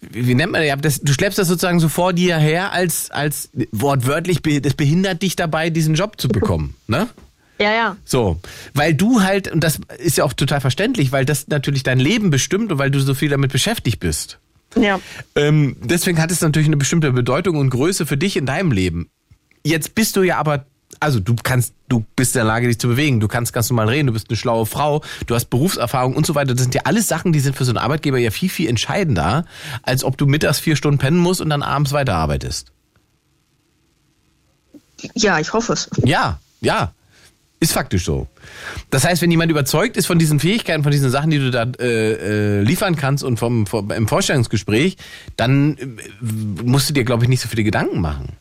wie, 0.00 0.34
nennt 0.34 0.52
man 0.52 0.66
das? 0.66 0.80
das? 0.80 1.00
Du 1.02 1.12
schleppst 1.12 1.38
das 1.38 1.48
sozusagen 1.48 1.80
so 1.80 1.88
vor 1.88 2.12
dir 2.12 2.38
her, 2.38 2.72
als, 2.72 3.10
als 3.10 3.50
wortwörtlich, 3.70 4.40
das 4.62 4.74
behindert 4.74 5.22
dich 5.22 5.36
dabei, 5.36 5.70
diesen 5.70 5.94
Job 5.94 6.20
zu 6.20 6.28
bekommen, 6.28 6.74
ne? 6.86 7.08
Ja, 7.60 7.72
ja. 7.72 7.96
So, 8.04 8.40
weil 8.74 8.94
du 8.94 9.22
halt, 9.22 9.52
und 9.52 9.62
das 9.62 9.78
ist 9.98 10.16
ja 10.16 10.24
auch 10.24 10.32
total 10.32 10.60
verständlich, 10.60 11.12
weil 11.12 11.24
das 11.24 11.46
natürlich 11.46 11.84
dein 11.84 12.00
Leben 12.00 12.30
bestimmt 12.30 12.72
und 12.72 12.78
weil 12.78 12.90
du 12.90 12.98
so 12.98 13.14
viel 13.14 13.28
damit 13.28 13.52
beschäftigt 13.52 14.00
bist. 14.00 14.38
Ja. 14.74 14.98
Ähm, 15.36 15.76
deswegen 15.80 16.20
hat 16.20 16.32
es 16.32 16.40
natürlich 16.40 16.66
eine 16.66 16.78
bestimmte 16.78 17.12
Bedeutung 17.12 17.56
und 17.56 17.70
Größe 17.70 18.06
für 18.06 18.16
dich 18.16 18.36
in 18.36 18.46
deinem 18.46 18.72
Leben. 18.72 19.10
Jetzt 19.64 19.94
bist 19.94 20.16
du 20.16 20.22
ja 20.22 20.38
aber, 20.38 20.64
also 21.00 21.20
du 21.20 21.34
kannst, 21.42 21.74
du 21.88 22.04
bist 22.16 22.34
in 22.34 22.40
der 22.40 22.46
Lage, 22.46 22.68
dich 22.68 22.78
zu 22.78 22.88
bewegen, 22.88 23.20
du 23.20 23.28
kannst 23.28 23.52
ganz 23.52 23.70
normal 23.70 23.88
reden, 23.88 24.06
du 24.06 24.12
bist 24.12 24.28
eine 24.28 24.36
schlaue 24.36 24.66
Frau, 24.66 25.02
du 25.26 25.34
hast 25.34 25.46
Berufserfahrung 25.46 26.14
und 26.14 26.26
so 26.26 26.34
weiter. 26.34 26.54
Das 26.54 26.62
sind 26.62 26.74
ja 26.74 26.82
alles 26.84 27.08
Sachen, 27.08 27.32
die 27.32 27.40
sind 27.40 27.56
für 27.56 27.64
so 27.64 27.70
einen 27.70 27.78
Arbeitgeber 27.78 28.18
ja 28.18 28.30
viel, 28.30 28.48
viel 28.48 28.68
entscheidender, 28.68 29.44
als 29.82 30.04
ob 30.04 30.16
du 30.16 30.26
mittags 30.26 30.60
vier 30.60 30.76
Stunden 30.76 30.98
pennen 30.98 31.18
musst 31.18 31.40
und 31.40 31.50
dann 31.50 31.62
abends 31.62 31.92
weiterarbeitest. 31.92 32.72
Ja, 35.14 35.38
ich 35.38 35.52
hoffe 35.52 35.72
es. 35.72 35.90
Ja, 36.04 36.38
ja. 36.60 36.92
Ist 37.62 37.72
faktisch 37.72 38.04
so. 38.04 38.26
Das 38.90 39.04
heißt, 39.04 39.22
wenn 39.22 39.30
jemand 39.30 39.52
überzeugt 39.52 39.96
ist 39.96 40.06
von 40.06 40.18
diesen 40.18 40.40
Fähigkeiten, 40.40 40.82
von 40.82 40.90
diesen 40.90 41.10
Sachen, 41.10 41.30
die 41.30 41.38
du 41.38 41.52
da 41.52 41.62
äh, 41.78 42.58
äh, 42.58 42.62
liefern 42.62 42.96
kannst 42.96 43.22
und 43.22 43.38
vom, 43.38 43.66
vom 43.66 43.88
im 43.92 44.08
Vorstellungsgespräch, 44.08 44.96
dann 45.36 45.76
äh, 45.78 45.86
musst 46.64 46.88
du 46.88 46.92
dir, 46.92 47.04
glaube 47.04 47.22
ich, 47.22 47.28
nicht 47.28 47.40
so 47.40 47.48
viele 47.48 47.62
Gedanken 47.62 48.00
machen. 48.00 48.36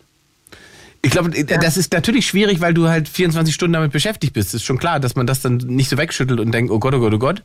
Ich 1.04 1.12
glaube, 1.12 1.36
ja. 1.36 1.58
das 1.58 1.78
ist 1.78 1.94
natürlich 1.94 2.28
schwierig, 2.28 2.62
weil 2.62 2.76
du 2.76 2.88
halt 2.88 3.10
24 3.10 3.56
Stunden 3.56 3.74
damit 3.74 3.92
beschäftigt 3.92 4.34
bist. 4.34 4.54
Ist 4.54 4.64
schon 4.64 4.78
klar, 4.78 5.00
dass 5.00 5.16
man 5.16 5.26
das 5.26 5.42
dann 5.42 5.58
nicht 5.58 5.90
so 5.90 5.98
wegschüttelt 5.98 6.40
und 6.40 6.52
denkt, 6.52 6.72
oh 6.72 6.78
Gott, 6.78 6.94
oh 6.94 7.00
Gott, 7.00 7.14
oh 7.14 7.18
Gott. 7.18 7.44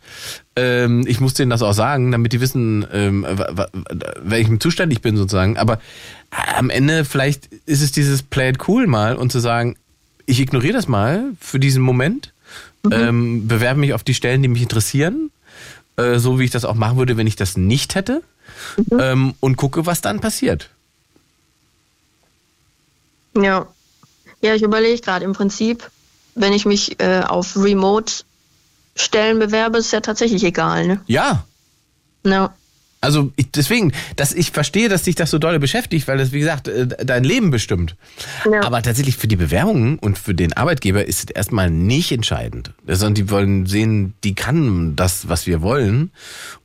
Ähm, 0.56 1.06
ich 1.06 1.20
muss 1.20 1.32
denen 1.32 1.50
das 1.50 1.62
auch 1.62 1.72
sagen, 1.72 2.12
damit 2.12 2.32
die 2.32 2.40
wissen, 2.42 2.86
ähm, 2.92 3.26
welchem 4.20 4.60
Zustand 4.60 4.92
ich 4.92 5.00
bin 5.00 5.16
sozusagen. 5.16 5.56
Aber 5.56 5.80
am 6.56 6.68
Ende 6.68 7.06
vielleicht 7.06 7.46
ist 7.64 7.82
es 7.82 7.92
dieses 7.92 8.22
Play 8.22 8.50
it 8.50 8.68
cool 8.68 8.86
mal 8.86 9.16
und 9.16 9.32
zu 9.32 9.38
sagen, 9.38 9.76
ich 10.26 10.40
ignoriere 10.40 10.74
das 10.74 10.86
mal 10.86 11.24
für 11.40 11.58
diesen 11.58 11.82
Moment, 11.82 12.34
mhm. 12.84 12.92
ähm, 12.92 13.48
bewerbe 13.48 13.80
mich 13.80 13.94
auf 13.94 14.04
die 14.04 14.14
Stellen, 14.14 14.42
die 14.42 14.48
mich 14.48 14.62
interessieren, 14.62 15.30
äh, 15.96 16.18
so 16.18 16.38
wie 16.38 16.44
ich 16.44 16.50
das 16.50 16.66
auch 16.66 16.74
machen 16.74 16.98
würde, 16.98 17.16
wenn 17.16 17.26
ich 17.26 17.36
das 17.36 17.56
nicht 17.56 17.94
hätte, 17.94 18.22
mhm. 18.76 19.00
ähm, 19.00 19.34
und 19.40 19.56
gucke, 19.56 19.86
was 19.86 20.02
dann 20.02 20.20
passiert. 20.20 20.68
Ja. 23.36 23.66
Ja, 24.40 24.54
ich 24.54 24.62
überlege 24.62 25.00
gerade 25.00 25.24
im 25.24 25.32
Prinzip, 25.32 25.90
wenn 26.34 26.52
ich 26.52 26.66
mich 26.66 27.00
äh, 27.00 27.22
auf 27.26 27.56
Remote-Stellen 27.56 29.38
bewerbe, 29.38 29.78
ist 29.78 29.92
ja 29.92 30.00
tatsächlich 30.00 30.44
egal, 30.44 30.86
ne? 30.86 31.00
Ja. 31.06 31.44
Ja. 32.24 32.54
Also 33.00 33.30
ich, 33.36 33.50
deswegen, 33.52 33.92
dass 34.16 34.32
ich 34.32 34.50
verstehe, 34.50 34.88
dass 34.88 35.04
dich 35.04 35.14
das 35.14 35.30
so 35.30 35.38
doll 35.38 35.58
beschäftigt, 35.58 36.08
weil 36.08 36.18
das, 36.18 36.32
wie 36.32 36.40
gesagt, 36.40 36.66
äh, 36.66 36.86
dein 36.86 37.24
Leben 37.24 37.50
bestimmt. 37.50 37.94
Ja. 38.50 38.62
Aber 38.62 38.82
tatsächlich 38.82 39.16
für 39.16 39.28
die 39.28 39.36
Bewerbungen 39.36 39.98
und 39.98 40.18
für 40.18 40.34
den 40.34 40.54
Arbeitgeber 40.54 41.04
ist 41.04 41.30
es 41.30 41.30
erstmal 41.30 41.70
nicht 41.70 42.10
entscheidend. 42.10 42.72
Sondern 42.86 43.14
die 43.14 43.30
wollen 43.30 43.66
sehen, 43.66 44.14
die 44.24 44.34
kann 44.34 44.96
das, 44.96 45.28
was 45.28 45.46
wir 45.46 45.62
wollen. 45.62 46.10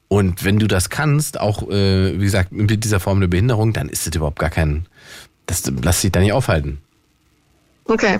Und 0.07 0.43
wenn 0.43 0.57
du 0.57 0.67
das 0.67 0.89
kannst, 0.89 1.39
auch, 1.39 1.69
äh, 1.69 2.19
wie 2.19 2.25
gesagt, 2.25 2.51
mit 2.51 2.83
dieser 2.83 2.99
Form 2.99 3.19
der 3.19 3.27
Behinderung, 3.27 3.71
dann 3.71 3.87
ist 3.87 4.07
es 4.07 4.15
überhaupt 4.15 4.39
gar 4.39 4.49
kein, 4.49 4.85
das 5.51 5.71
lass 5.83 6.01
dich 6.01 6.11
da 6.11 6.19
nicht 6.19 6.33
aufhalten. 6.33 6.79
Okay. 7.85 8.19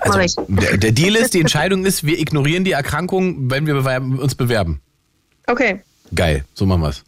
Also 0.00 0.44
der, 0.48 0.76
der 0.76 0.92
Deal 0.92 1.16
ist, 1.16 1.34
die 1.34 1.40
Entscheidung 1.40 1.84
ist, 1.84 2.04
wir 2.04 2.18
ignorieren 2.18 2.64
die 2.64 2.72
Erkrankung, 2.72 3.50
wenn 3.50 3.66
wir 3.66 3.74
uns 4.20 4.34
bewerben. 4.34 4.80
Okay. 5.46 5.80
Geil, 6.14 6.44
so 6.54 6.66
machen 6.66 6.82
wir's. 6.82 7.04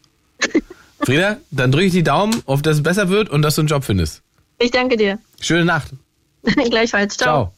Frieda, 1.01 1.39
dann 1.51 1.73
drücke 1.73 1.87
ich 1.87 1.93
die 1.93 2.03
Daumen, 2.03 2.43
auf 2.47 2.63
dass 2.63 2.77
es 2.77 2.83
besser 2.83 3.09
wird 3.09 3.29
und 3.31 3.43
dass 3.43 3.55
du 3.55 3.63
einen 3.63 3.69
Job 3.69 3.85
findest. 3.85 4.23
Ich 4.59 4.71
danke 4.71 4.97
dir. 4.97 5.19
Schöne 5.41 5.65
Nacht. 5.65 5.93
Gleichfalls. 6.43 7.17
Ciao. 7.17 7.53
Ciao. 7.53 7.55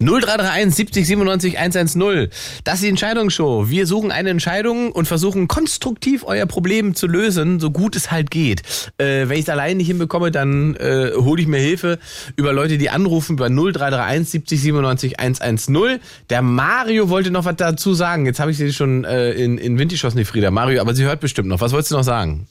0331 0.00 0.74
70 0.74 1.06
97 1.06 1.58
110. 1.58 2.28
Das 2.64 2.74
ist 2.76 2.82
die 2.84 2.88
Entscheidungsshow. 2.88 3.68
Wir 3.68 3.86
suchen 3.86 4.12
eine 4.12 4.30
Entscheidung 4.30 4.92
und 4.92 5.06
versuchen 5.08 5.48
konstruktiv 5.48 6.24
euer 6.24 6.46
Problem 6.46 6.94
zu 6.94 7.06
lösen, 7.06 7.60
so 7.60 7.70
gut 7.70 7.96
es 7.96 8.10
halt 8.10 8.30
geht. 8.30 8.62
Äh, 8.98 9.28
wenn 9.28 9.38
ich 9.38 9.44
es 9.44 9.48
allein 9.48 9.76
nicht 9.76 9.88
hinbekomme, 9.88 10.30
dann 10.30 10.76
äh, 10.76 11.12
hole 11.16 11.42
ich 11.42 11.48
mir 11.48 11.58
Hilfe 11.58 11.98
über 12.36 12.52
Leute, 12.52 12.78
die 12.78 12.90
anrufen 12.90 13.34
über 13.34 13.48
0331 13.48 14.28
70 14.30 14.60
97 14.60 15.20
110. 15.20 16.00
Der 16.30 16.42
Mario 16.42 17.08
wollte 17.08 17.30
noch 17.30 17.44
was 17.44 17.56
dazu 17.56 17.94
sagen. 17.94 18.26
Jetzt 18.26 18.40
habe 18.40 18.50
ich 18.50 18.56
sie 18.56 18.72
schon 18.72 19.04
äh, 19.04 19.32
in, 19.32 19.58
in 19.58 19.78
Wind 19.78 19.90
geschossen, 19.90 20.18
die 20.18 20.24
Frieda. 20.24 20.50
Mario, 20.50 20.80
aber 20.80 20.94
sie 20.94 21.04
hört 21.04 21.20
bestimmt 21.20 21.48
noch. 21.48 21.60
Was 21.60 21.72
wolltest 21.72 21.90
du 21.90 21.96
noch 21.96 22.04
sagen? 22.04 22.46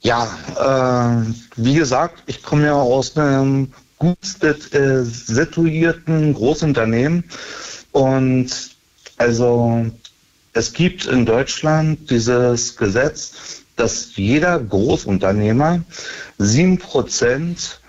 Ja, 0.00 0.26
äh, 0.56 1.32
wie 1.56 1.74
gesagt, 1.74 2.24
ich 2.26 2.42
komme 2.42 2.66
ja 2.66 2.74
aus 2.74 3.16
einem 3.16 3.72
gut 4.02 4.42
äh, 4.42 5.04
situierten 5.04 6.34
Großunternehmen. 6.34 7.24
Und 7.92 8.50
also 9.16 9.86
es 10.54 10.72
gibt 10.72 11.06
in 11.06 11.24
Deutschland 11.24 12.10
dieses 12.10 12.76
Gesetz, 12.76 13.62
dass 13.76 14.16
jeder 14.16 14.58
Großunternehmer 14.58 15.82
sieben 16.38 16.78
Prozent 16.78 17.80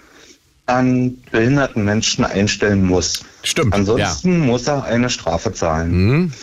an 0.65 1.18
behinderten 1.31 1.84
Menschen 1.84 2.23
einstellen 2.23 2.85
muss. 2.85 3.26
Stimmt. 3.41 3.73
Ansonsten 3.73 4.34
ja. 4.34 4.45
muss 4.45 4.68
er 4.68 4.84
eine 4.85 5.10
Strafe 5.10 5.52
zahlen. 5.52 5.91
Mhm. 5.91 6.34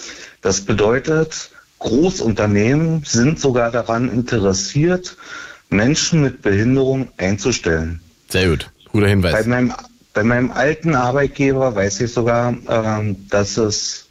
Das 0.42 0.60
bedeutet, 0.62 1.50
Großunternehmen 1.78 3.04
sind 3.06 3.40
sogar 3.40 3.70
daran 3.70 4.10
interessiert, 4.10 5.16
Menschen 5.70 6.22
mit 6.22 6.42
Behinderung 6.42 7.08
einzustellen. 7.16 8.00
Sehr 8.28 8.48
gut. 8.48 8.70
Guter 8.92 9.08
Hinweis. 9.08 9.32
Bei 9.32 9.44
meinem, 9.44 9.72
bei 10.12 10.22
meinem 10.24 10.50
alten 10.50 10.94
Arbeitgeber 10.94 11.74
weiß 11.74 12.00
ich 12.00 12.12
sogar, 12.12 12.54
ähm, 12.68 13.28
dass 13.28 13.56
es 13.56 14.08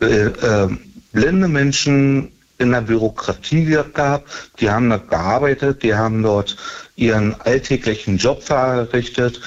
äh, 0.00 0.06
äh, 0.06 0.68
blinde 1.12 1.48
Menschen 1.48 2.32
in 2.58 2.70
der 2.70 2.82
Bürokratie 2.82 3.76
gab. 3.92 4.24
Die 4.60 4.70
haben 4.70 4.88
dort 4.88 5.10
gearbeitet, 5.10 5.82
die 5.82 5.94
haben 5.94 6.22
dort 6.22 6.56
ihren 6.96 7.38
alltäglichen 7.40 8.18
Job 8.18 8.42
verrichtet. 8.42 9.40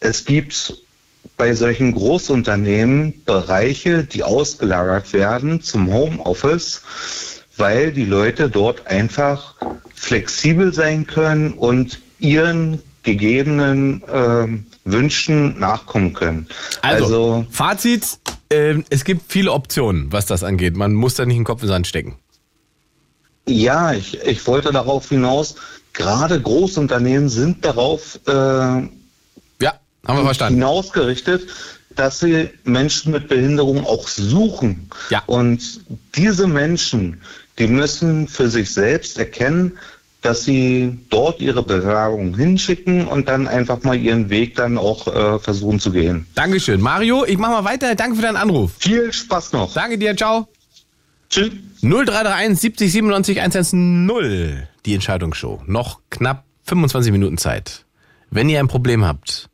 Es 0.00 0.24
gibt 0.24 0.76
bei 1.36 1.54
solchen 1.54 1.92
Großunternehmen 1.92 3.24
Bereiche, 3.24 4.04
die 4.04 4.22
ausgelagert 4.22 5.12
werden 5.12 5.60
zum 5.60 5.92
Homeoffice, 5.92 6.82
weil 7.56 7.92
die 7.92 8.04
Leute 8.04 8.48
dort 8.50 8.86
einfach 8.86 9.54
flexibel 9.94 10.72
sein 10.72 11.06
können 11.06 11.52
und 11.52 12.00
ihren 12.18 12.82
gegebenen 13.06 14.02
äh, 14.02 14.48
Wünschen 14.84 15.58
nachkommen 15.58 16.12
können. 16.12 16.48
Also, 16.82 17.04
also 17.04 17.46
Fazit, 17.50 18.18
äh, 18.50 18.82
es 18.90 19.04
gibt 19.04 19.22
viele 19.32 19.52
Optionen, 19.52 20.12
was 20.12 20.26
das 20.26 20.42
angeht. 20.44 20.76
Man 20.76 20.92
muss 20.92 21.14
da 21.14 21.24
nicht 21.24 21.36
den 21.36 21.44
Kopf 21.44 21.62
in 21.62 21.68
den 21.68 21.72
Sand 21.72 21.86
stecken. 21.86 22.16
Ja, 23.48 23.92
ich, 23.92 24.20
ich 24.22 24.44
wollte 24.48 24.72
darauf 24.72 25.08
hinaus, 25.08 25.54
gerade 25.92 26.40
Großunternehmen 26.40 27.28
sind 27.28 27.64
darauf 27.64 28.18
äh, 28.26 28.32
ja, 28.32 28.90
haben 30.04 30.18
wir 30.18 30.24
verstanden. 30.24 30.54
hinausgerichtet, 30.54 31.46
dass 31.94 32.18
sie 32.18 32.50
Menschen 32.64 33.12
mit 33.12 33.28
Behinderung 33.28 33.86
auch 33.86 34.08
suchen. 34.08 34.90
Ja. 35.10 35.22
Und 35.26 35.80
diese 36.16 36.48
Menschen, 36.48 37.20
die 37.58 37.68
müssen 37.68 38.26
für 38.26 38.50
sich 38.50 38.72
selbst 38.72 39.16
erkennen, 39.16 39.78
dass 40.26 40.42
sie 40.42 40.98
dort 41.08 41.40
ihre 41.40 41.62
Bewerbung 41.62 42.36
hinschicken 42.36 43.06
und 43.06 43.28
dann 43.28 43.46
einfach 43.46 43.84
mal 43.84 43.96
ihren 43.96 44.28
Weg 44.28 44.56
dann 44.56 44.76
auch 44.76 45.06
äh, 45.06 45.38
versuchen 45.38 45.78
zu 45.78 45.92
gehen. 45.92 46.26
Dankeschön. 46.34 46.80
Mario, 46.80 47.24
ich 47.24 47.38
mach 47.38 47.50
mal 47.50 47.64
weiter. 47.64 47.94
Danke 47.94 48.16
für 48.16 48.22
deinen 48.22 48.36
Anruf. 48.36 48.72
Viel 48.78 49.12
Spaß 49.12 49.52
noch. 49.52 49.72
Danke 49.72 49.98
dir. 49.98 50.16
Ciao. 50.16 50.48
Tschüss. 51.30 51.52
0331 51.80 52.58
70 52.58 52.92
97 52.92 53.40
110. 53.40 54.66
Die 54.84 54.94
Entscheidungsshow. 54.94 55.62
Noch 55.66 56.00
knapp 56.10 56.44
25 56.64 57.12
Minuten 57.12 57.38
Zeit. 57.38 57.84
Wenn 58.30 58.48
ihr 58.48 58.58
ein 58.58 58.66
Problem 58.66 59.04
habt, 59.04 59.48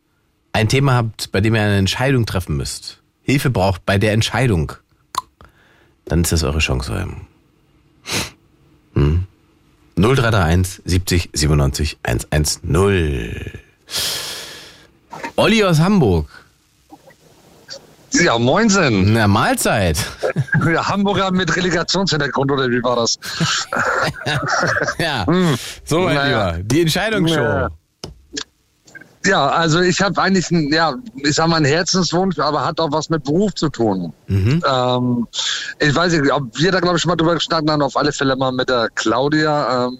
ein 0.54 0.70
Thema 0.70 0.94
habt, 0.94 1.32
bei 1.32 1.42
dem 1.42 1.54
ihr 1.54 1.60
eine 1.60 1.76
Entscheidung 1.76 2.24
treffen 2.24 2.56
müsst, 2.56 3.02
Hilfe 3.20 3.50
braucht 3.50 3.84
bei 3.84 3.98
der 3.98 4.12
Entscheidung, 4.14 4.72
dann 6.06 6.22
ist 6.22 6.32
das 6.32 6.44
eure 6.44 6.60
Chance. 6.60 7.08
Hm? 9.96 10.02
0331 10.02 10.82
70 10.84 11.30
97 11.32 11.98
110. 12.02 13.52
Olli 15.36 15.64
aus 15.64 15.78
Hamburg. 15.78 16.28
Ja, 18.12 18.38
moinsen. 18.38 19.14
Na, 19.14 19.26
Mahlzeit. 19.26 19.96
Ja, 20.70 20.86
Hamburger 20.88 21.30
mit 21.30 21.56
Relegationshintergrund, 21.56 22.52
oder 22.52 22.68
wie 22.68 22.82
war 22.82 22.96
das? 22.96 23.18
ja, 24.98 25.26
hm. 25.26 25.56
so 25.84 26.00
mein 26.00 26.14
naja. 26.14 26.50
Lieber, 26.50 26.62
die 26.62 26.80
Entscheidungsshow. 26.82 27.40
Ja. 27.40 27.70
Ja, 29.24 29.48
also 29.48 29.80
ich 29.80 30.00
habe 30.00 30.20
eigentlich, 30.20 30.50
einen, 30.50 30.72
ja, 30.72 30.94
ich 31.16 31.34
sag 31.34 31.46
mal, 31.48 31.56
einen 31.56 31.64
Herzenswunsch, 31.66 32.38
aber 32.38 32.64
hat 32.64 32.80
auch 32.80 32.90
was 32.90 33.08
mit 33.08 33.22
Beruf 33.24 33.54
zu 33.54 33.68
tun. 33.68 34.12
Ähm, 34.28 35.26
ich 35.78 35.94
weiß 35.94 36.12
nicht, 36.12 36.32
ob 36.32 36.58
wir 36.58 36.72
da, 36.72 36.80
glaube 36.80 36.96
ich, 36.96 37.02
schon 37.02 37.10
mal 37.10 37.16
drüber 37.16 37.34
gestanden 37.34 37.70
haben, 37.70 37.82
auf 37.82 37.96
alle 37.96 38.12
Fälle 38.12 38.34
mal 38.36 38.50
mit 38.52 38.68
der 38.68 38.88
Claudia. 38.94 39.86
Ähm, 39.86 39.98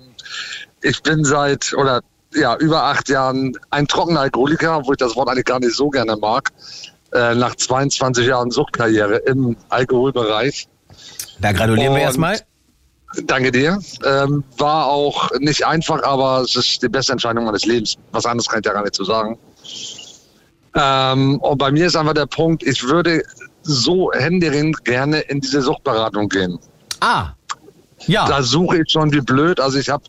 ich 0.82 1.00
bin 1.02 1.24
seit, 1.24 1.72
oder 1.74 2.00
ja, 2.34 2.56
über 2.56 2.82
acht 2.84 3.08
Jahren 3.08 3.52
ein 3.70 3.86
trockener 3.86 4.20
Alkoholiker, 4.20 4.78
obwohl 4.78 4.94
ich 4.94 4.98
das 4.98 5.14
Wort 5.14 5.28
eigentlich 5.28 5.44
gar 5.44 5.60
nicht 5.60 5.76
so 5.76 5.88
gerne 5.90 6.16
mag. 6.16 6.48
Äh, 7.12 7.34
nach 7.34 7.54
22 7.54 8.26
Jahren 8.26 8.50
Suchtkarriere 8.50 9.16
im 9.18 9.56
Alkoholbereich. 9.68 10.66
Da 11.40 11.52
gratulieren 11.52 11.92
wir 11.92 12.00
Und- 12.00 12.06
erstmal. 12.06 12.40
Danke 13.24 13.52
dir. 13.52 13.78
Ähm, 14.04 14.42
war 14.58 14.86
auch 14.86 15.30
nicht 15.38 15.66
einfach, 15.66 16.02
aber 16.02 16.40
es 16.40 16.56
ist 16.56 16.82
die 16.82 16.88
beste 16.88 17.12
Entscheidung 17.12 17.44
meines 17.44 17.64
Lebens. 17.64 17.96
Was 18.12 18.26
anderes 18.26 18.48
kann 18.48 18.60
ich 18.60 18.66
ja 18.66 18.72
gar 18.72 18.82
nicht 18.82 18.94
zu 18.94 19.04
sagen. 19.04 19.38
Ähm, 20.74 21.38
und 21.40 21.58
bei 21.58 21.70
mir 21.70 21.86
ist 21.86 21.96
einfach 21.96 22.14
der 22.14 22.26
Punkt, 22.26 22.62
ich 22.62 22.82
würde 22.82 23.22
so 23.62 24.10
händeringend 24.12 24.84
gerne 24.84 25.20
in 25.20 25.40
diese 25.40 25.60
Suchtberatung 25.60 26.28
gehen. 26.28 26.58
Ah, 27.00 27.32
ja. 28.06 28.26
Da 28.26 28.42
suche 28.42 28.78
ich 28.78 28.90
schon 28.90 29.12
wie 29.12 29.20
blöd. 29.20 29.60
Also 29.60 29.78
ich 29.78 29.88
habe 29.88 30.02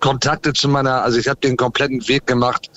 Kontakte 0.00 0.52
zu 0.52 0.68
meiner, 0.68 1.02
also 1.02 1.18
ich 1.18 1.28
habe 1.28 1.40
den 1.40 1.56
kompletten 1.56 2.06
Weg 2.08 2.26
gemacht. 2.26 2.68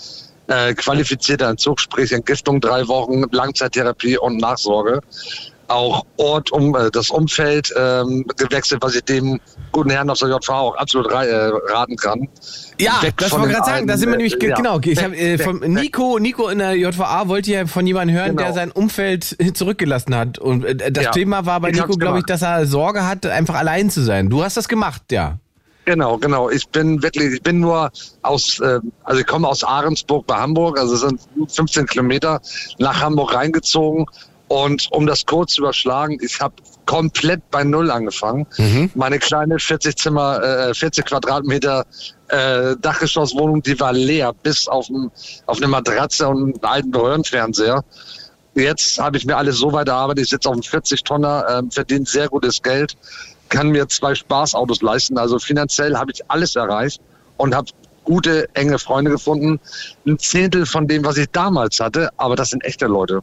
Äh, 0.48 0.74
qualifizierter 0.74 1.48
Entzug, 1.48 1.80
sprich 1.80 2.12
Entgiftung 2.12 2.60
drei 2.60 2.88
Wochen, 2.88 3.24
Langzeittherapie 3.32 4.18
und 4.18 4.38
Nachsorge. 4.38 5.00
Auch 5.72 6.04
Ort, 6.18 6.52
um 6.52 6.76
äh, 6.76 6.92
das 6.92 7.10
Umfeld 7.10 7.74
ähm, 7.78 8.26
gewechselt, 8.38 8.82
was 8.84 8.94
ich 8.96 9.04
dem 9.04 9.40
guten 9.72 9.90
Herrn 9.90 10.10
aus 10.10 10.20
der 10.20 10.30
JV 10.30 10.50
auch 10.50 10.76
absolut 10.76 11.10
äh, 11.12 11.16
raten 11.72 11.96
kann. 11.96 12.28
Ja, 12.80 13.02
Weg 13.02 13.16
das 13.18 13.32
wollte 13.32 13.48
ich 13.48 13.54
gerade 13.56 13.66
sagen. 13.70 13.88
Da 13.88 13.96
sind 13.98 14.10
wir 14.10 14.16
äh, 14.16 14.18
nämlich, 14.18 14.38
ge- 14.40 14.50
ja. 14.50 14.56
genau. 14.56 14.80
Ich 14.80 14.86
Weg, 14.98 15.04
hab, 15.04 15.14
äh, 15.14 15.40
weg. 15.40 15.68
Nico, 15.70 16.20
Nico 16.20 16.50
in 16.50 16.60
der 16.60 16.76
JVA 16.76 17.28
wollte 17.30 17.52
ja 17.52 17.66
von 17.68 17.88
jemandem 17.88 18.16
hören, 18.18 18.30
Genau. 18.32 18.44
der 18.44 18.54
sein 18.54 18.72
Umfeld 18.72 19.38
zurückgelassen 19.56 20.16
hat. 20.16 20.40
Und 20.40 20.66
äh, 20.66 20.92
das 20.92 21.06
Ja. 21.06 21.12
Thema 21.12 21.46
war 21.46 21.60
bei 21.62 21.70
Ich 21.70 21.76
Nico, 21.78 21.94
glaube 21.96 22.20
ich, 22.20 22.26
dass 22.26 22.42
er 22.42 22.66
Sorge 22.66 23.08
hat, 23.08 23.26
einfach 23.26 23.56
allein 23.56 23.90
zu 23.90 24.02
sein. 24.02 24.30
Du 24.30 24.44
hast 24.44 24.58
das 24.58 24.68
gemacht, 24.68 25.04
ja. 25.12 25.38
Genau, 25.86 26.18
genau. 26.20 26.50
Ich 26.50 26.68
bin 26.70 27.02
wirklich, 27.02 27.34
ich 27.36 27.42
bin 27.42 27.60
nur 27.60 27.90
aus, 28.22 28.60
äh, 28.60 28.80
also 29.04 29.20
ich 29.22 29.26
komme 29.26 29.48
aus 29.48 29.64
Ahrensburg 29.64 30.28
bei 30.28 30.36
Hamburg, 30.36 30.78
also 30.80 30.94
es 30.94 31.02
sind 31.02 31.20
gut 31.36 31.52
15 31.52 31.88
Kilometer 31.88 32.40
nach 32.78 33.02
Hamburg 33.02 33.34
reingezogen. 33.34 34.06
Und 34.52 34.92
um 34.92 35.08
das 35.08 35.26
kurz 35.26 35.54
zu 35.54 35.62
überschlagen, 35.62 36.18
ich 36.22 36.42
habe 36.42 36.56
komplett 36.86 37.50
bei 37.52 37.64
Null 37.64 37.90
angefangen. 37.90 38.46
Meine 38.96 39.18
kleine 39.18 39.58
40 39.58 39.96
Zimmer, 39.96 40.44
äh, 40.44 40.74
40 40.74 41.06
Quadratmeter 41.06 41.86
äh, 42.28 42.76
Dachgeschosswohnung, 42.82 43.64
die 43.64 43.80
war 43.80 43.94
leer, 43.94 44.34
bis 44.44 44.68
auf, 44.68 44.90
ein, 44.90 45.10
auf 45.46 45.56
eine 45.56 45.70
Matratze 45.70 46.28
und 46.28 46.44
einen 46.44 46.64
alten 46.64 46.94
Röhrenfernseher. 46.94 47.82
Jetzt 48.54 49.00
habe 49.00 49.16
ich 49.16 49.26
mir 49.26 49.38
alles 49.38 49.58
so 49.58 49.72
weit 49.72 49.88
erarbeitet, 49.88 50.26
ich 50.26 50.32
sitze 50.32 50.50
auf 50.50 50.56
einem 50.56 50.64
40-Tonner, 50.64 51.46
ähm, 51.50 51.72
verdiene 51.72 52.06
sehr 52.06 52.28
gutes 52.28 52.62
Geld, 52.62 52.98
kann 53.48 53.70
mir 53.70 53.88
zwei 53.88 54.16
Spaßautos 54.16 54.82
leisten. 54.82 55.18
Also 55.18 55.40
finanziell 55.40 55.96
habe 55.96 56.12
ich 56.12 56.30
alles 56.30 56.58
erreicht 56.58 57.00
und 57.38 57.56
habe 57.56 57.70
gute, 58.04 58.54
enge 58.54 58.80
Freunde 58.80 59.12
gefunden. 59.12 59.62
Ein 60.06 60.20
Zehntel 60.20 60.66
von 60.66 60.90
dem, 60.90 61.06
was 61.06 61.16
ich 61.16 61.30
damals 61.32 61.80
hatte, 61.80 62.10
aber 62.18 62.36
das 62.36 62.50
sind 62.50 62.66
echte 62.66 62.88
Leute. 62.88 63.22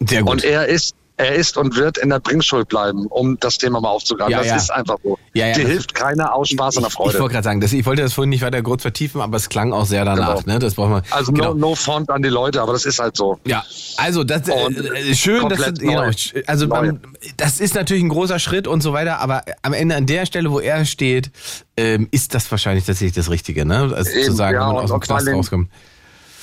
Sehr 0.00 0.22
gut. 0.22 0.30
Und 0.32 0.44
er 0.44 0.66
ist, 0.66 0.94
er 1.18 1.34
ist 1.34 1.56
und 1.56 1.74
wird 1.76 1.96
in 1.96 2.10
der 2.10 2.20
Bringschuld 2.20 2.68
bleiben, 2.68 3.06
um 3.06 3.38
das 3.40 3.56
Thema 3.56 3.80
mal 3.80 3.88
aufzugreifen. 3.88 4.32
Ja, 4.32 4.38
das 4.40 4.48
ja. 4.48 4.56
ist 4.56 4.70
einfach 4.70 4.98
so. 5.02 5.18
Ja, 5.32 5.48
das- 5.48 5.56
hilft 5.58 5.94
keiner 5.94 6.34
aus 6.34 6.50
Spaß 6.50 6.76
und 6.76 6.82
der 6.82 6.88
Ich 6.88 6.94
Freude. 6.94 7.18
wollte 7.18 7.32
gerade 7.32 7.44
sagen, 7.44 7.60
das, 7.62 7.72
ich 7.72 7.86
wollte 7.86 8.02
das 8.02 8.12
vorhin 8.12 8.28
nicht 8.28 8.42
weiter 8.42 8.60
kurz 8.62 8.82
vertiefen, 8.82 9.22
aber 9.22 9.38
es 9.38 9.48
klang 9.48 9.72
auch 9.72 9.86
sehr 9.86 10.04
danach. 10.04 10.42
Genau. 10.44 10.52
Ne? 10.54 10.58
Das 10.58 10.74
brauchen 10.74 10.90
wir. 10.92 11.02
also 11.10 11.32
genau. 11.32 11.54
no, 11.54 11.68
no 11.70 11.74
front 11.74 12.10
an 12.10 12.20
die 12.22 12.28
Leute, 12.28 12.60
aber 12.60 12.74
das 12.74 12.84
ist 12.84 12.98
halt 12.98 13.16
so. 13.16 13.38
Ja, 13.46 13.64
also 13.96 14.24
das 14.24 14.42
Und 14.48 14.76
äh, 14.76 15.14
schön, 15.14 15.48
dass 15.48 15.72
genau, 15.78 16.10
also 16.46 16.66
Neu. 16.66 16.74
beim, 16.74 17.00
das 17.38 17.60
ist 17.60 17.74
natürlich 17.74 18.02
ein 18.02 18.10
großer 18.10 18.38
Schritt 18.38 18.66
und 18.68 18.82
so 18.82 18.92
weiter, 18.92 19.18
aber 19.20 19.42
am 19.62 19.72
Ende 19.72 19.96
an 19.96 20.04
der 20.04 20.26
Stelle, 20.26 20.50
wo 20.52 20.60
er 20.60 20.84
steht, 20.84 21.30
ähm, 21.78 22.08
ist 22.10 22.34
das 22.34 22.50
wahrscheinlich 22.50 22.84
tatsächlich 22.84 23.14
das 23.14 23.30
Richtige, 23.30 23.64
ne? 23.64 23.90
Also 23.94 24.10
zu 24.10 24.18
Eben, 24.18 24.36
sagen, 24.36 24.56
ja, 24.56 24.66
wenn 24.68 24.74
man 24.74 24.84
aus 24.84 24.90
dem 24.90 25.00
Knast 25.00 25.28
rauskommt. 25.28 25.70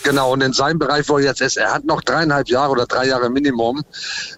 Genau, 0.03 0.33
und 0.33 0.41
in 0.41 0.53
seinem 0.53 0.79
Bereich, 0.79 1.07
wo 1.09 1.17
er 1.17 1.23
jetzt 1.25 1.41
ist, 1.41 1.57
er 1.57 1.73
hat 1.73 1.85
noch 1.85 2.01
dreieinhalb 2.01 2.49
Jahre 2.49 2.71
oder 2.71 2.85
drei 2.85 3.07
Jahre 3.07 3.29
Minimum. 3.29 3.83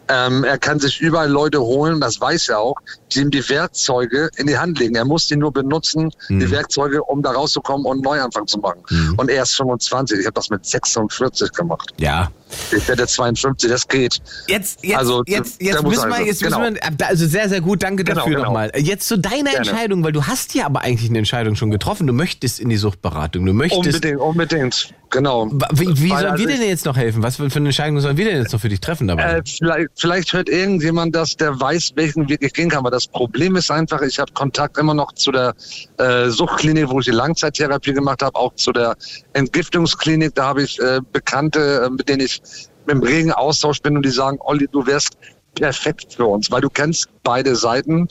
Ähm, 0.08 0.44
er 0.44 0.58
kann 0.58 0.80
sich 0.80 1.00
überall 1.02 1.30
Leute 1.30 1.60
holen, 1.62 2.00
das 2.00 2.22
weiß 2.22 2.50
er 2.50 2.60
auch, 2.60 2.76
die 3.12 3.22
ihm 3.22 3.32
die 3.32 3.48
Werkzeuge 3.50 4.30
in 4.38 4.48
die 4.48 4.58
Hand 4.58 4.80
legen. 4.80 4.96
Er 4.96 5.06
muss 5.06 5.28
die 5.28 5.36
nur 5.36 5.52
benutzen, 5.52 6.12
Mhm. 6.30 6.40
die 6.40 6.52
Werkzeuge, 6.52 7.04
um 7.04 7.22
da 7.22 7.32
rauszukommen 7.32 7.86
und 7.86 7.94
einen 7.94 8.02
Neuanfang 8.02 8.46
zu 8.48 8.60
machen. 8.60 8.82
Und 9.18 9.30
er 9.30 9.44
ist 9.44 9.56
25, 9.56 10.20
ich 10.20 10.26
habe 10.26 10.36
das 10.36 10.50
mit 10.50 10.66
46 10.66 11.52
gemacht. 11.52 11.92
Ja. 11.98 12.30
Ich 12.72 12.88
werde 12.88 13.08
52, 13.08 13.70
das 13.70 13.88
geht. 13.88 14.22
Jetzt, 14.48 14.84
jetzt, 14.84 14.98
Also, 14.98 15.24
jetzt, 15.28 15.62
jetzt 15.62 15.84
müssen 15.84 16.10
wir, 16.10 16.16
also, 16.16 16.26
jetzt 16.26 16.42
genau. 16.42 16.60
müssen 16.60 16.76
wir, 16.76 17.08
also 17.08 17.28
sehr, 17.28 17.50
sehr 17.50 17.62
gut, 17.62 17.84
danke 17.84 18.04
Genau, 18.04 18.20
dafür 18.20 18.36
genau. 18.36 18.46
nochmal. 18.46 18.72
Jetzt 18.76 19.08
zu 19.08 19.18
deiner 19.18 19.52
Gerne. 19.52 19.58
Entscheidung, 19.58 20.04
weil 20.04 20.12
du 20.12 20.24
hast 20.26 20.54
ja 20.56 20.66
aber 20.66 20.82
eigentlich 20.82 21.10
eine 21.10 21.20
Entscheidung 21.20 21.56
schon 21.56 21.72
getroffen. 21.72 22.08
Du 22.08 22.14
möchtest 22.14 22.60
in 22.60 22.70
die 22.70 22.78
Suchtberatung, 22.78 23.46
du 23.46 23.54
möchtest. 23.54 23.86
Unbedingt, 23.86 24.20
unbedingt, 24.20 24.94
genau. 25.10 25.50
Wie, 25.74 25.88
wie 25.88 26.10
Weil 26.10 26.20
sollen 26.20 26.32
also 26.32 26.48
wir 26.48 26.58
denn 26.58 26.68
jetzt 26.68 26.86
noch 26.86 26.98
helfen? 26.98 27.24
Was 27.24 27.38
für 27.38 27.44
eine 27.44 27.66
Entscheidung 27.68 28.00
sollen 28.00 28.18
wir 28.18 28.26
denn 28.26 28.42
jetzt 28.42 28.54
noch 28.54 28.60
für 28.62 28.70
dich 28.70 28.80
treffen 28.80 29.08
dabei? 29.08 29.24
Äh, 29.24 29.42
vielleicht, 29.46 29.90
vielleicht 29.96 30.34
hört 30.34 30.50
irgendjemand 30.50 31.16
das, 31.16 31.36
der 31.36 31.60
weiß, 31.60 31.94
welchen 31.96 32.28
Weg 32.30 32.44
ich 32.44 32.54
gehen 32.54 32.70
kann. 32.70 32.80
Aber 32.80 32.92
das 32.92 33.08
Problem 33.08 33.56
ist 33.56 33.72
einfach, 33.72 34.02
ich 34.02 34.20
habe 34.20 34.32
Kontakt 34.34 34.78
immer 34.78 34.94
noch 34.94 35.12
zu 35.14 35.32
der 35.32 35.54
äh, 35.98 36.30
Suchtklinik, 36.30 36.90
wo 36.90 37.00
ich 37.00 37.06
die 37.06 37.12
Langzeittherapie 37.12 37.94
gemacht 37.94 38.22
habe, 38.22 38.36
auch 38.36 38.54
zu 38.56 38.72
der 38.72 38.96
Entgiftungsklinik. 39.34 40.36
Da 40.36 40.48
habe 40.48 40.64
ich 40.64 40.80
äh, 40.80 41.00
Bekannte, 41.12 41.86
äh, 41.86 41.90
mit 41.90 42.08
denen 42.10 42.22
ich 42.22 42.42
im 42.88 43.02
regen 43.02 43.32
Austausch 43.32 43.82
bin 43.82 43.98
und 43.98 44.06
die 44.06 44.12
sagen, 44.12 44.38
Olli, 44.42 44.68
du 44.72 44.86
wärst 44.86 45.18
perfekt 45.56 46.14
für 46.14 46.26
uns, 46.26 46.52
weil 46.52 46.62
du 46.62 46.70
kennst 46.70 47.08
beide 47.24 47.56
Seiten. 47.56 48.08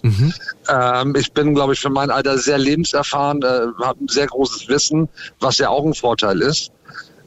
Ähm, 0.68 1.14
ich 1.16 1.32
bin, 1.32 1.54
glaube 1.54 1.74
ich, 1.74 1.80
für 1.80 1.90
mein 1.90 2.10
Alter 2.10 2.38
sehr 2.38 2.58
lebenserfahren, 2.58 3.42
äh, 3.42 3.84
habe 3.84 4.04
ein 4.04 4.08
sehr 4.08 4.26
großes 4.26 4.68
Wissen, 4.68 5.08
was 5.40 5.58
ja 5.58 5.68
auch 5.68 5.84
ein 5.84 5.94
Vorteil 5.94 6.40
ist. 6.40 6.72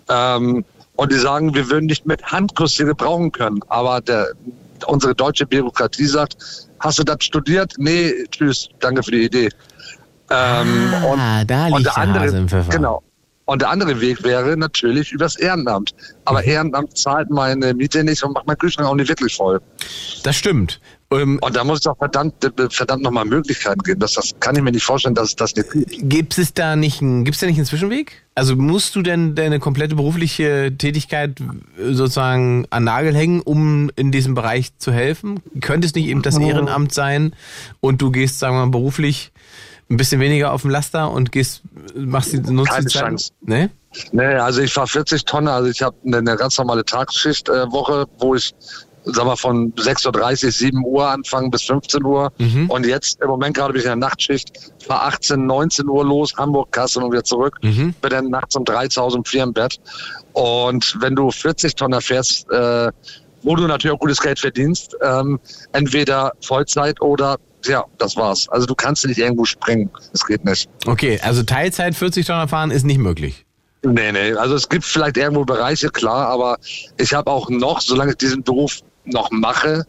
Ähm, 0.10 0.66
und 0.96 1.12
die 1.12 1.18
sagen, 1.18 1.54
wir 1.54 1.70
würden 1.70 1.86
nicht 1.86 2.06
mit 2.08 2.24
Handkuss 2.24 2.74
hier 2.74 2.88
gebrauchen 2.88 3.32
können. 3.32 3.60
Aber 3.68 4.02
der, 4.02 4.30
unsere 4.88 5.14
deutsche 5.14 5.46
Bürokratie 5.46 6.08
sagt, 6.08 6.38
hast 6.80 7.00
du 7.00 7.04
das 7.04 7.24
studiert? 7.24 7.74
Nee, 7.78 8.26
tschüss, 8.32 8.70
danke 8.80 9.04
für 9.04 9.12
die 9.12 9.26
Idee. 9.26 9.50
Ähm, 10.30 10.94
ah, 11.18 11.46
da 11.46 11.68
liegt 11.68 11.78
und 11.78 11.86
der 11.86 11.94
der 11.94 11.98
andere, 11.98 12.46
genau. 12.70 13.04
Und 13.48 13.62
der 13.62 13.70
andere 13.70 14.02
Weg 14.02 14.24
wäre 14.24 14.58
natürlich 14.58 15.12
übers 15.14 15.38
Ehrenamt. 15.38 15.96
Aber 16.26 16.42
Mhm. 16.42 16.50
Ehrenamt 16.50 16.98
zahlt 16.98 17.30
meine 17.30 17.74
Miete 17.74 18.04
nicht 18.04 18.22
und 18.24 18.34
macht 18.34 18.46
meinen 18.46 18.58
Kühlschrank 18.58 18.88
auch 18.88 18.96
nicht 18.96 19.08
wirklich 19.08 19.36
voll. 19.36 19.62
Das 20.24 20.36
stimmt. 20.36 20.82
Ähm, 21.10 21.40
Und 21.42 21.56
da 21.56 21.64
muss 21.64 21.78
es 21.78 21.84
doch 21.86 21.98
verdammt, 21.98 22.34
verdammt 22.72 23.04
nochmal 23.04 23.24
Möglichkeiten 23.24 23.82
geben. 23.84 24.02
Das, 24.02 24.16
das 24.16 24.34
kann 24.42 24.58
ich 24.58 24.62
mir 24.62 24.74
nicht 24.74 24.84
vorstellen, 24.84 25.16
dass 25.16 25.30
es 25.30 25.36
das 25.38 25.56
nicht 25.56 25.72
gibt. 25.72 26.10
Gibt 26.10 26.38
es 26.38 26.54
da 26.54 26.76
nicht 26.76 27.02
einen, 27.02 27.24
gibt's 27.24 27.40
da 27.40 27.48
nicht 27.48 27.56
einen 27.56 27.66
Zwischenweg? 27.66 28.24
Also 28.36 28.58
musst 28.58 28.94
du 28.98 29.02
denn 29.02 29.34
deine 29.34 29.60
komplette 29.60 29.96
berufliche 29.96 30.74
Tätigkeit 30.78 31.40
äh, 31.40 31.94
sozusagen 31.94 32.66
an 32.72 32.84
Nagel 32.84 33.16
hängen, 33.16 33.40
um 33.40 33.90
in 33.96 34.12
diesem 34.12 34.36
Bereich 34.36 34.78
zu 34.78 34.92
helfen? 34.92 35.40
Könnte 35.62 35.88
es 35.88 35.96
nicht 35.96 36.08
eben 36.08 36.22
das 36.22 36.38
Ehrenamt 36.38 36.94
sein 36.94 37.34
und 37.80 38.02
du 38.02 38.12
gehst, 38.12 38.40
sagen 38.40 38.56
wir 38.58 38.66
mal, 38.66 38.72
beruflich 38.72 39.32
ein 39.90 39.98
bisschen 39.98 40.20
weniger 40.20 40.52
auf 40.52 40.62
dem 40.62 40.72
Laster 40.72 41.12
und 41.12 41.32
gehst, 41.32 41.62
machst 41.96 42.34
die 42.34 42.40
nutzt 42.40 42.72
Keine 42.72 42.86
die 42.86 42.94
Zeit? 42.94 43.02
Chance. 43.04 43.32
Nee? 43.42 43.70
Nee, 44.12 44.36
also 44.36 44.62
ich 44.62 44.74
fahre 44.74 44.88
40 44.88 45.26
Tonnen, 45.26 45.48
also 45.48 45.70
ich 45.70 45.82
habe 45.82 45.96
eine, 46.06 46.36
ganz 46.36 46.58
normale 46.58 46.84
Tagsschichtwoche, 46.84 48.02
äh, 48.02 48.06
wo 48.20 48.36
ich 48.36 48.54
sag 49.14 49.26
mal 49.26 49.36
von 49.36 49.74
6.30 49.74 50.46
Uhr, 50.46 50.52
7 50.52 50.86
Uhr 50.86 51.08
anfangen 51.08 51.50
bis 51.50 51.64
15 51.64 52.04
Uhr. 52.04 52.32
Mhm. 52.38 52.70
Und 52.70 52.86
jetzt 52.86 53.22
im 53.22 53.30
Moment 53.30 53.56
gerade 53.56 53.74
bin 53.74 53.80
ich 53.80 53.86
in 53.86 54.00
der 54.00 54.10
Nachtschicht, 54.10 54.52
fahre 54.86 55.04
18, 55.04 55.46
19 55.46 55.88
Uhr 55.88 56.06
los, 56.06 56.36
Hamburg, 56.36 56.72
Kassel 56.72 57.04
und 57.04 57.12
wieder 57.12 57.24
zurück. 57.24 57.58
Mhm. 57.62 57.94
Bin 58.02 58.10
dann 58.10 58.30
nachts 58.30 58.56
um 58.56 58.66
3 58.66 58.88
zu 58.90 59.02
Hause 59.02 59.18
um 59.18 59.26
4 59.26 59.44
im 59.44 59.54
Bett. 59.54 59.80
Und 60.34 60.98
wenn 61.00 61.16
du 61.16 61.32
40 61.32 61.76
Tonner 61.76 62.02
fährst, 62.02 62.50
äh, 62.52 62.92
wo 63.44 63.56
du 63.56 63.66
natürlich 63.68 63.96
auch 63.96 64.00
gutes 64.00 64.20
Geld 64.20 64.40
verdienst, 64.40 64.96
ähm, 65.02 65.40
entweder 65.72 66.34
Vollzeit 66.42 67.02
oder 67.02 67.38
ja, 67.68 67.84
das 67.98 68.16
war's. 68.16 68.48
Also 68.50 68.66
du 68.66 68.76
kannst 68.76 69.06
nicht 69.06 69.18
irgendwo 69.18 69.46
springen. 69.46 69.90
Das 70.12 70.26
geht 70.26 70.44
nicht. 70.46 70.70
Okay, 70.86 71.20
also 71.22 71.44
Teilzeit 71.44 71.96
40 71.96 72.26
Tonnen 72.26 72.48
fahren 72.48 72.72
ist 72.72 72.86
nicht 72.86 72.98
möglich. 73.00 73.46
Nee, 73.84 74.12
nee. 74.12 74.34
Also 74.34 74.56
es 74.56 74.68
gibt 74.70 74.84
vielleicht 74.86 75.18
irgendwo 75.18 75.46
Bereiche, 75.46 75.90
klar, 75.90 76.28
aber 76.28 76.58
ich 76.98 77.14
habe 77.14 77.30
auch 77.32 77.50
noch, 77.50 77.80
solange 77.82 78.12
ich 78.12 78.18
diesen 78.18 78.44
Beruf 78.44 78.80
noch 79.06 79.30
mache, 79.32 79.86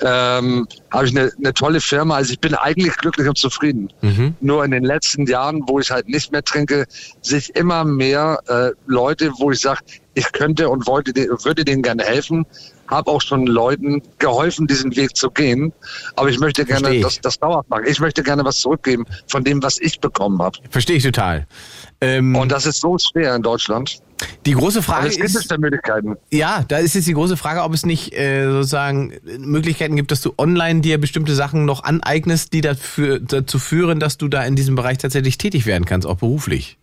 ähm, 0.00 0.66
habe 0.90 1.06
ich 1.06 1.16
eine, 1.16 1.30
eine 1.38 1.54
tolle 1.54 1.80
Firma. 1.80 2.16
Also 2.16 2.32
ich 2.32 2.40
bin 2.40 2.54
eigentlich 2.54 2.96
glücklich 2.96 3.28
und 3.28 3.38
zufrieden. 3.38 3.92
Nur 4.40 4.64
in 4.64 4.72
den 4.72 4.82
letzten 4.84 5.26
Jahren, 5.26 5.62
wo 5.68 5.78
ich 5.78 5.90
halt 5.90 6.08
nicht 6.08 6.32
mehr 6.32 6.42
trinke, 6.42 6.86
sich 7.22 7.54
immer 7.54 7.84
mehr 7.84 8.40
äh, 8.48 8.70
Leute, 8.86 9.30
wo 9.38 9.52
ich 9.52 9.60
sage, 9.60 9.80
ich 10.14 10.32
könnte 10.32 10.68
und 10.68 10.86
wollte, 10.88 11.12
de- 11.12 11.28
würde 11.44 11.64
denen 11.64 11.82
gerne 11.82 12.02
helfen, 12.02 12.44
habe 12.88 13.10
auch 13.10 13.20
schon 13.20 13.46
Leuten 13.46 14.02
geholfen, 14.18 14.66
diesen 14.66 14.94
Weg 14.96 15.16
zu 15.16 15.30
gehen. 15.30 15.72
Aber 16.16 16.28
ich 16.28 16.38
möchte 16.38 16.64
gerne 16.64 16.94
ich. 16.94 17.02
das, 17.02 17.20
das 17.20 17.38
dauerhaft 17.38 17.68
machen. 17.68 17.84
Ich 17.86 18.00
möchte 18.00 18.22
gerne 18.22 18.44
was 18.44 18.58
zurückgeben 18.58 19.04
von 19.26 19.44
dem, 19.44 19.62
was 19.62 19.80
ich 19.80 20.00
bekommen 20.00 20.40
habe. 20.40 20.58
Verstehe 20.70 20.96
ich 20.96 21.02
total. 21.02 21.46
Ähm, 22.00 22.34
Und 22.36 22.52
das 22.52 22.66
ist 22.66 22.80
so 22.80 22.96
schwer 22.98 23.34
in 23.34 23.42
Deutschland. 23.42 24.00
die 24.44 24.52
große 24.52 24.82
Frage 24.82 25.08
es 25.08 25.16
gibt 25.16 25.28
es 25.28 25.34
ist, 25.34 25.50
da 25.50 25.58
Möglichkeiten. 25.58 26.16
ja, 26.30 26.64
da 26.68 26.78
ist 26.78 26.94
jetzt 26.94 27.06
die 27.06 27.14
große 27.14 27.36
Frage, 27.36 27.62
ob 27.62 27.72
es 27.72 27.86
nicht 27.86 28.12
äh, 28.14 28.50
sozusagen 28.50 29.14
Möglichkeiten 29.38 29.96
gibt, 29.96 30.10
dass 30.10 30.20
du 30.20 30.34
online 30.38 30.80
dir 30.80 30.98
bestimmte 30.98 31.34
Sachen 31.34 31.64
noch 31.64 31.84
aneignest, 31.84 32.52
die 32.52 32.60
dafür, 32.60 33.20
dazu 33.20 33.58
führen, 33.58 33.98
dass 33.98 34.18
du 34.18 34.28
da 34.28 34.44
in 34.44 34.56
diesem 34.56 34.74
Bereich 34.74 34.98
tatsächlich 34.98 35.38
tätig 35.38 35.66
werden 35.66 35.84
kannst, 35.84 36.06
auch 36.06 36.16
beruflich. 36.16 36.78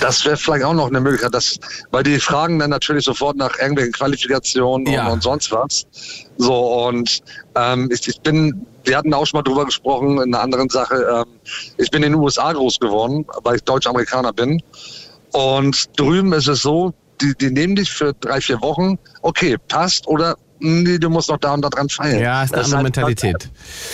Das 0.00 0.24
wäre 0.24 0.36
vielleicht 0.36 0.64
auch 0.64 0.74
noch 0.74 0.88
eine 0.88 1.00
Möglichkeit, 1.00 1.34
dass, 1.34 1.58
weil 1.90 2.02
die 2.02 2.18
fragen 2.18 2.58
dann 2.58 2.70
natürlich 2.70 3.04
sofort 3.04 3.36
nach 3.36 3.56
irgendwelchen 3.58 3.92
Qualifikationen 3.92 4.92
Ja. 4.92 5.06
und, 5.06 5.12
und 5.14 5.22
sonst 5.22 5.52
was. 5.52 5.86
So, 6.36 6.86
und 6.86 7.22
ähm, 7.54 7.88
ich, 7.92 8.08
ich 8.08 8.20
bin, 8.20 8.66
wir 8.84 8.96
hatten 8.96 9.14
auch 9.14 9.26
schon 9.26 9.38
mal 9.38 9.42
drüber 9.42 9.64
gesprochen, 9.64 10.18
in 10.20 10.34
einer 10.34 10.42
anderen 10.42 10.68
Sache, 10.68 10.96
ähm, 10.96 11.40
ich 11.76 11.90
bin 11.90 12.02
in 12.02 12.12
den 12.12 12.20
USA 12.20 12.52
groß 12.52 12.80
geworden, 12.80 13.24
weil 13.44 13.56
ich 13.56 13.62
Deutsch-Amerikaner 13.64 14.32
bin. 14.32 14.62
Und 15.32 15.88
drüben 15.98 16.32
ist 16.32 16.48
es 16.48 16.62
so, 16.62 16.92
die, 17.20 17.34
die 17.40 17.50
nehmen 17.50 17.76
dich 17.76 17.90
für 17.90 18.12
drei, 18.14 18.40
vier 18.40 18.60
Wochen, 18.62 18.98
okay, 19.22 19.56
passt 19.68 20.06
oder 20.08 20.36
nee, 20.64 20.98
du 20.98 21.10
musst 21.10 21.28
noch 21.28 21.36
da 21.38 21.54
und 21.54 21.62
da 21.62 21.68
dran 21.68 21.88
feilen. 21.88 22.20
Ja, 22.20 22.42
ist 22.42 22.52
eine 22.52 22.62
Das 22.62 22.72
andere 22.72 22.76
halt- 22.76 22.84
Mentalität. 22.84 23.50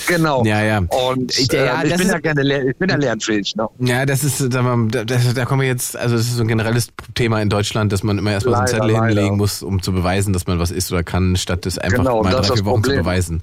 Genau. 0.07 0.45
Ja, 0.45 0.63
ja. 0.63 0.79
Und 0.79 1.37
Ich- 1.39 1.53
ja, 1.53 1.81
ähm, 1.81 1.85
ich 1.85 1.91
das 1.91 1.99
bin 1.99 2.07
ist- 2.09 2.13
ja 2.13 2.19
gerne, 2.21 2.71
ich 2.71 2.77
bin 2.77 2.89
ja 2.89 2.97
lernfähig. 2.97 3.55
Ne? 3.57 3.69
Ja, 3.81 4.07
das 4.07 4.25
ist, 4.25 4.39
sag 4.39 4.63
mal, 4.63 4.89
da, 4.89 5.45
kommen 5.45 5.61
wir 5.63 5.69
jetzt, 5.69 5.97
also 5.97 6.17
das 6.17 6.27
ist 6.27 6.37
so 6.37 6.43
ein 6.43 6.49
generelles 6.49 6.89
Thema 7.15 7.41
in 7.43 7.49
Deutschland, 7.51 7.93
dass 7.93 8.03
man 8.03 8.19
immer 8.19 8.33
erstmal 8.33 8.55
so 8.55 8.61
einen 8.61 8.67
Leider, 8.67 8.81
Zettel 8.85 8.93
leider. 9.01 9.07
hinlegen 9.21 9.37
muss, 9.37 9.63
um 9.63 9.83
zu 9.83 9.93
beweisen, 9.93 10.33
dass 10.33 10.47
man 10.47 10.59
was 10.59 10.71
ist 10.71 10.91
oder 10.93 11.03
kann, 11.03 11.37
statt 11.37 11.67
es 11.67 11.79
einfach 11.79 11.99
Genau, 11.99 12.23
mal 12.23 12.31
das 12.31 12.47
drei, 12.49 12.55
vier 12.55 12.63
das 12.63 12.65
Wochen 12.65 12.85
zu 12.85 12.91
beweisen. 12.93 13.43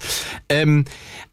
Ähm, 0.50 0.86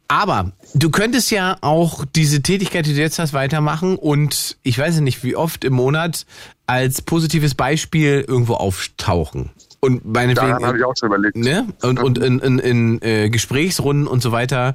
aber 0.09 0.53
du 0.75 0.91
könntest 0.91 1.31
ja 1.31 1.57
auch 1.63 2.05
diese 2.15 2.43
Tätigkeit, 2.43 2.85
die 2.87 2.95
du 2.95 3.01
jetzt 3.01 3.19
hast, 3.19 3.33
weitermachen 3.33 3.97
und 3.97 4.57
ich 4.63 4.79
weiß 4.79 4.97
ja 4.97 5.01
nicht, 5.01 5.25
wie 5.25 5.35
oft 5.35 5.65
im 5.65 5.73
Monat 5.73 6.27
als 6.67 7.01
positives 7.03 7.55
Beispiel 7.55 8.25
irgendwo 8.27 8.55
auftauchen. 8.55 9.51
Und 9.85 10.05
meinetwegen. 10.05 10.49
Daran 10.51 10.65
habe 10.67 10.79
ich 10.79 10.85
auch 10.85 10.95
schon 10.99 11.09
überlegt. 11.09 11.37
Ne? 11.37 11.67
Und, 11.83 12.03
und 12.03 12.19
in, 12.19 12.39
in, 12.41 12.59
in 12.59 13.03
äh, 13.03 13.29
Gesprächsrunden 13.31 14.07
und 14.07 14.23
so 14.23 14.33
weiter 14.33 14.75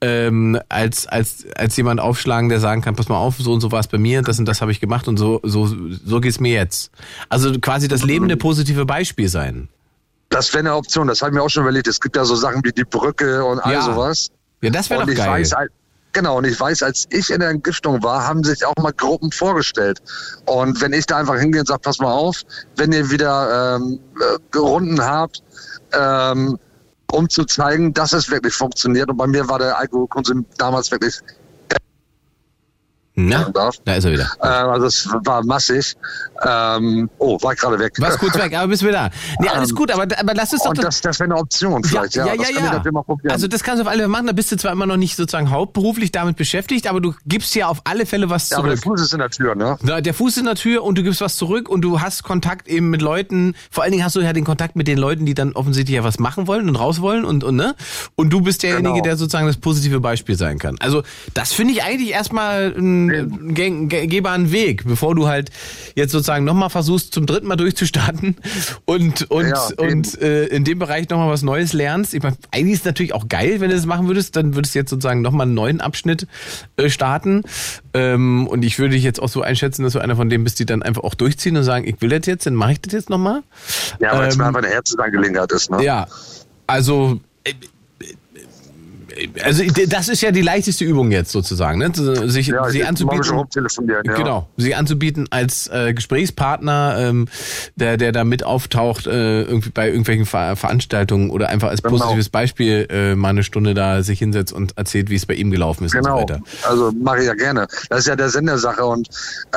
ähm, 0.00 0.58
als, 0.68 1.06
als, 1.06 1.46
als 1.56 1.76
jemand 1.76 1.98
aufschlagen, 2.00 2.48
der 2.50 2.60
sagen 2.60 2.82
kann, 2.82 2.94
pass 2.94 3.08
mal 3.08 3.16
auf, 3.16 3.36
so 3.38 3.52
und 3.52 3.60
so 3.60 3.72
war 3.72 3.80
es 3.80 3.86
bei 3.88 3.96
mir, 3.98 4.20
das 4.22 4.38
und 4.38 4.44
das 4.46 4.60
habe 4.60 4.70
ich 4.70 4.80
gemacht 4.80 5.08
und 5.08 5.16
so, 5.16 5.40
so, 5.44 5.66
so 5.66 6.20
geht's 6.20 6.40
mir 6.40 6.52
jetzt. 6.52 6.90
Also 7.30 7.58
quasi 7.58 7.88
das 7.88 8.04
lebende 8.04 8.36
positive 8.36 8.84
Beispiel 8.84 9.28
sein. 9.28 9.68
Das 10.28 10.52
wäre 10.52 10.60
eine 10.60 10.74
Option, 10.74 11.06
das 11.06 11.22
habe 11.22 11.30
ich 11.30 11.34
mir 11.36 11.42
auch 11.42 11.48
schon 11.48 11.62
überlegt. 11.62 11.86
Es 11.86 12.00
gibt 12.00 12.16
ja 12.16 12.24
so 12.24 12.34
Sachen 12.34 12.62
wie 12.64 12.72
die 12.72 12.84
Brücke 12.84 13.44
und 13.44 13.60
all 13.60 13.72
Ja. 13.72 13.82
sowas. 13.82 14.30
Ja, 14.62 14.70
das 14.70 14.90
wäre 14.90 15.02
doch 15.02 15.08
ich 15.08 15.16
geil. 15.16 15.28
weiß, 15.30 15.52
al- 15.54 15.68
genau, 16.14 16.38
und 16.38 16.46
ich 16.46 16.58
weiß, 16.58 16.82
als 16.82 17.06
ich 17.10 17.28
in 17.28 17.40
der 17.40 17.50
Entgiftung 17.50 18.02
war, 18.02 18.26
haben 18.26 18.42
sich 18.42 18.64
auch 18.64 18.76
mal 18.80 18.92
Gruppen 18.92 19.30
vorgestellt. 19.30 20.00
Und 20.46 20.80
wenn 20.80 20.94
ich 20.94 21.04
da 21.04 21.18
einfach 21.18 21.38
hingehe 21.38 21.60
und 21.60 21.66
sage, 21.66 21.80
pass 21.80 21.98
mal 21.98 22.12
auf, 22.12 22.40
wenn 22.76 22.92
ihr 22.92 23.10
wieder 23.10 23.76
ähm, 23.76 24.00
äh, 24.18 24.56
Runden 24.56 25.04
habt, 25.04 25.42
ähm, 25.92 26.58
um 27.12 27.28
zu 27.28 27.44
zeigen, 27.44 27.92
dass 27.92 28.12
es 28.12 28.30
wirklich 28.30 28.54
funktioniert. 28.54 29.10
Und 29.10 29.18
bei 29.18 29.26
mir 29.26 29.46
war 29.48 29.58
der 29.58 29.78
Alkoholkonsum 29.78 30.46
damals 30.56 30.90
wirklich 30.90 31.20
Na, 33.16 33.48
da 33.84 33.94
ist 33.94 34.04
er 34.04 34.12
wieder. 34.12 34.28
Äh, 34.42 34.46
also 34.46 34.86
es 34.86 35.08
war 35.24 35.44
massig. 35.44 35.94
Ähm, 36.46 37.08
oh, 37.18 37.38
war 37.42 37.54
gerade 37.54 37.78
weg. 37.78 37.92
Was 37.98 38.18
kurz 38.18 38.34
weg, 38.36 38.56
aber 38.56 38.68
bist 38.68 38.82
du 38.82 38.86
wieder. 38.88 39.10
Nee, 39.40 39.48
alles 39.48 39.70
Ähm, 39.70 39.76
gut, 39.76 39.90
aber, 39.92 40.02
aber 40.18 40.34
lass 40.34 40.52
es 40.52 40.60
doch. 40.62 40.70
Und 40.70 40.82
das, 40.82 41.00
das 41.00 41.20
wäre 41.20 41.30
eine 41.30 41.36
Option 41.40 41.82
vielleicht, 41.84 42.16
ja. 42.16 42.26
ja, 42.26 42.34
ja, 42.34 42.74
das 42.74 42.84
ja. 42.84 42.92
mal 42.92 43.02
probieren. 43.02 43.32
Also 43.32 43.46
das 43.46 43.62
kannst 43.62 43.78
du 43.80 43.82
auf 43.84 43.88
alle 43.88 43.98
Fälle 44.04 44.08
machen. 44.08 44.26
Da 44.26 44.32
bist 44.32 44.50
du 44.52 44.56
zwar 44.56 44.72
immer 44.72 44.86
noch 44.86 44.96
nicht 44.96 45.16
sozusagen 45.16 45.50
hauptberuflich 45.50 46.10
damit 46.12 46.36
beschäftigt, 46.36 46.88
aber 46.88 47.00
du 47.00 47.14
gibst 47.24 47.54
ja 47.54 47.68
auf 47.68 47.82
alle 47.84 48.04
Fälle 48.04 48.30
was 48.30 48.50
ja, 48.50 48.58
aber 48.58 48.68
der 48.68 48.76
zurück. 48.78 48.98
Fuß 48.98 49.06
ist 49.06 49.12
in 49.12 49.20
der 49.20 49.30
Tür, 49.30 49.54
ne? 49.54 49.78
Na, 49.82 50.00
Der 50.00 50.12
Fuß 50.12 50.36
in 50.38 50.46
der 50.46 50.56
Tür 50.56 50.82
und 50.82 50.98
du 50.98 51.02
gibst 51.02 51.20
was 51.20 51.36
zurück 51.36 51.68
und 51.68 51.82
du 51.82 52.00
hast 52.00 52.24
Kontakt 52.24 52.68
eben 52.68 52.90
mit 52.90 53.00
Leuten. 53.00 53.54
Vor 53.70 53.84
allen 53.84 53.92
Dingen 53.92 54.04
hast 54.04 54.16
du 54.16 54.20
ja 54.20 54.32
den 54.32 54.44
Kontakt 54.44 54.76
mit 54.76 54.88
den 54.88 54.98
Leuten, 54.98 55.24
die 55.24 55.34
dann 55.34 55.52
offensichtlich 55.52 55.94
ja 55.96 56.04
was 56.04 56.18
machen 56.18 56.46
wollen 56.48 56.68
und 56.68 56.76
raus 56.76 57.00
wollen 57.00 57.24
und, 57.24 57.44
und 57.44 57.54
ne? 57.56 57.74
Und 58.16 58.30
du 58.30 58.40
bist 58.40 58.62
derjenige, 58.64 58.94
Genau. 58.94 59.02
der 59.04 59.16
sozusagen 59.16 59.46
das 59.46 59.56
positive 59.56 60.00
Beispiel 60.00 60.36
sein 60.36 60.58
kann. 60.58 60.76
Also 60.80 61.02
das 61.32 61.52
finde 61.52 61.72
ich 61.74 61.82
eigentlich 61.84 62.10
erstmal 62.10 62.74
einen 63.10 63.54
gäng- 63.54 63.88
gehbaren 64.06 64.52
Weg, 64.52 64.84
bevor 64.86 65.14
du 65.14 65.26
halt 65.26 65.50
jetzt 65.94 66.12
sozusagen 66.12 66.44
nochmal 66.44 66.70
versuchst, 66.70 67.14
zum 67.14 67.26
dritten 67.26 67.46
Mal 67.46 67.56
durchzustarten 67.56 68.36
und, 68.84 69.30
und, 69.30 69.48
Ja, 69.48 69.68
und 69.76 70.20
äh, 70.20 70.46
in 70.46 70.64
dem 70.64 70.78
Bereich 70.78 71.08
nochmal 71.08 71.30
was 71.30 71.42
Neues 71.42 71.72
lernst. 71.72 72.14
Ich 72.14 72.22
meine, 72.22 72.36
eigentlich 72.50 72.74
ist 72.74 72.80
es 72.80 72.84
natürlich 72.86 73.14
auch 73.14 73.28
geil, 73.28 73.60
wenn 73.60 73.70
du 73.70 73.76
das 73.76 73.86
machen 73.86 74.06
würdest, 74.06 74.36
dann 74.36 74.54
würdest 74.54 74.74
du 74.74 74.78
jetzt 74.80 74.90
sozusagen 74.90 75.22
nochmal 75.22 75.46
einen 75.46 75.54
neuen 75.54 75.80
Abschnitt 75.80 76.26
äh, 76.76 76.88
starten. 76.88 77.42
Ähm, 77.92 78.46
und 78.46 78.64
ich 78.64 78.78
würde 78.78 78.94
dich 78.94 79.04
jetzt 79.04 79.20
auch 79.20 79.28
so 79.28 79.42
einschätzen, 79.42 79.82
dass 79.82 79.92
du 79.92 79.98
einer 79.98 80.16
von 80.16 80.28
denen 80.28 80.44
bist, 80.44 80.58
die 80.58 80.66
dann 80.66 80.82
einfach 80.82 81.02
auch 81.02 81.14
durchziehen 81.14 81.56
und 81.56 81.64
sagen, 81.64 81.86
ich 81.86 82.00
will 82.00 82.08
das 82.10 82.26
jetzt, 82.26 82.46
dann 82.46 82.54
mache 82.54 82.72
ich 82.72 82.80
das 82.80 82.92
jetzt 82.92 83.10
nochmal. 83.10 83.42
Ja, 84.00 84.18
weil 84.18 84.28
es 84.28 84.34
Ähm, 84.34 84.40
mir 84.40 84.46
einfach 84.46 84.62
eine 84.62 84.68
Herzensangelegenheit 84.68 85.52
ist, 85.52 85.70
ne? 85.70 85.82
Ja, 85.84 86.06
also 86.66 87.20
äh, 87.44 87.52
also 89.42 89.62
das 89.88 90.08
ist 90.08 90.20
ja 90.20 90.30
die 90.30 90.42
leichteste 90.42 90.84
Übung 90.84 91.10
jetzt 91.10 91.30
sozusagen, 91.32 91.78
ne? 91.78 91.90
sich 92.28 92.48
Ja, 92.48 92.68
sie 92.68 92.84
anzubieten. 92.84 93.24
ja. 93.88 94.14
Genau, 94.14 94.48
sie 94.56 94.74
anzubieten 94.74 95.26
als 95.30 95.68
äh, 95.68 95.92
Gesprächspartner, 95.94 96.96
ähm, 96.98 97.26
der 97.76 97.96
der 97.96 98.12
da 98.12 98.24
mit 98.24 98.44
auftaucht 98.44 99.06
äh, 99.06 99.42
irgendwie 99.42 99.70
bei 99.70 99.88
irgendwelchen 99.88 100.26
Ver 100.26 100.56
Veranstaltungen 100.56 101.30
oder 101.30 101.48
einfach 101.48 101.68
als 101.68 101.82
Genau. 101.82 101.96
positives 101.98 102.28
Beispiel 102.28 102.86
äh, 102.90 103.14
mal 103.14 103.28
eine 103.30 103.42
Stunde 103.44 103.74
da 103.74 104.02
sich 104.02 104.18
hinsetzt 104.18 104.52
und 104.52 104.76
erzählt, 104.78 105.10
wie 105.10 105.16
es 105.16 105.26
bei 105.26 105.34
ihm 105.34 105.50
gelaufen 105.50 105.84
ist 105.84 105.94
und 105.94 106.02
so 106.04 106.10
Genau, 106.10 106.20
weiter. 106.20 106.40
also 106.68 106.90
mache 106.92 107.18
ich 107.20 107.26
ja 107.26 107.34
gerne. 107.34 107.66
Das 107.90 108.00
ist 108.00 108.06
ja 108.06 108.16
der 108.16 108.30
Sinn 108.30 108.46
der 108.46 108.58
Sache. 108.58 108.84
Und 108.84 109.08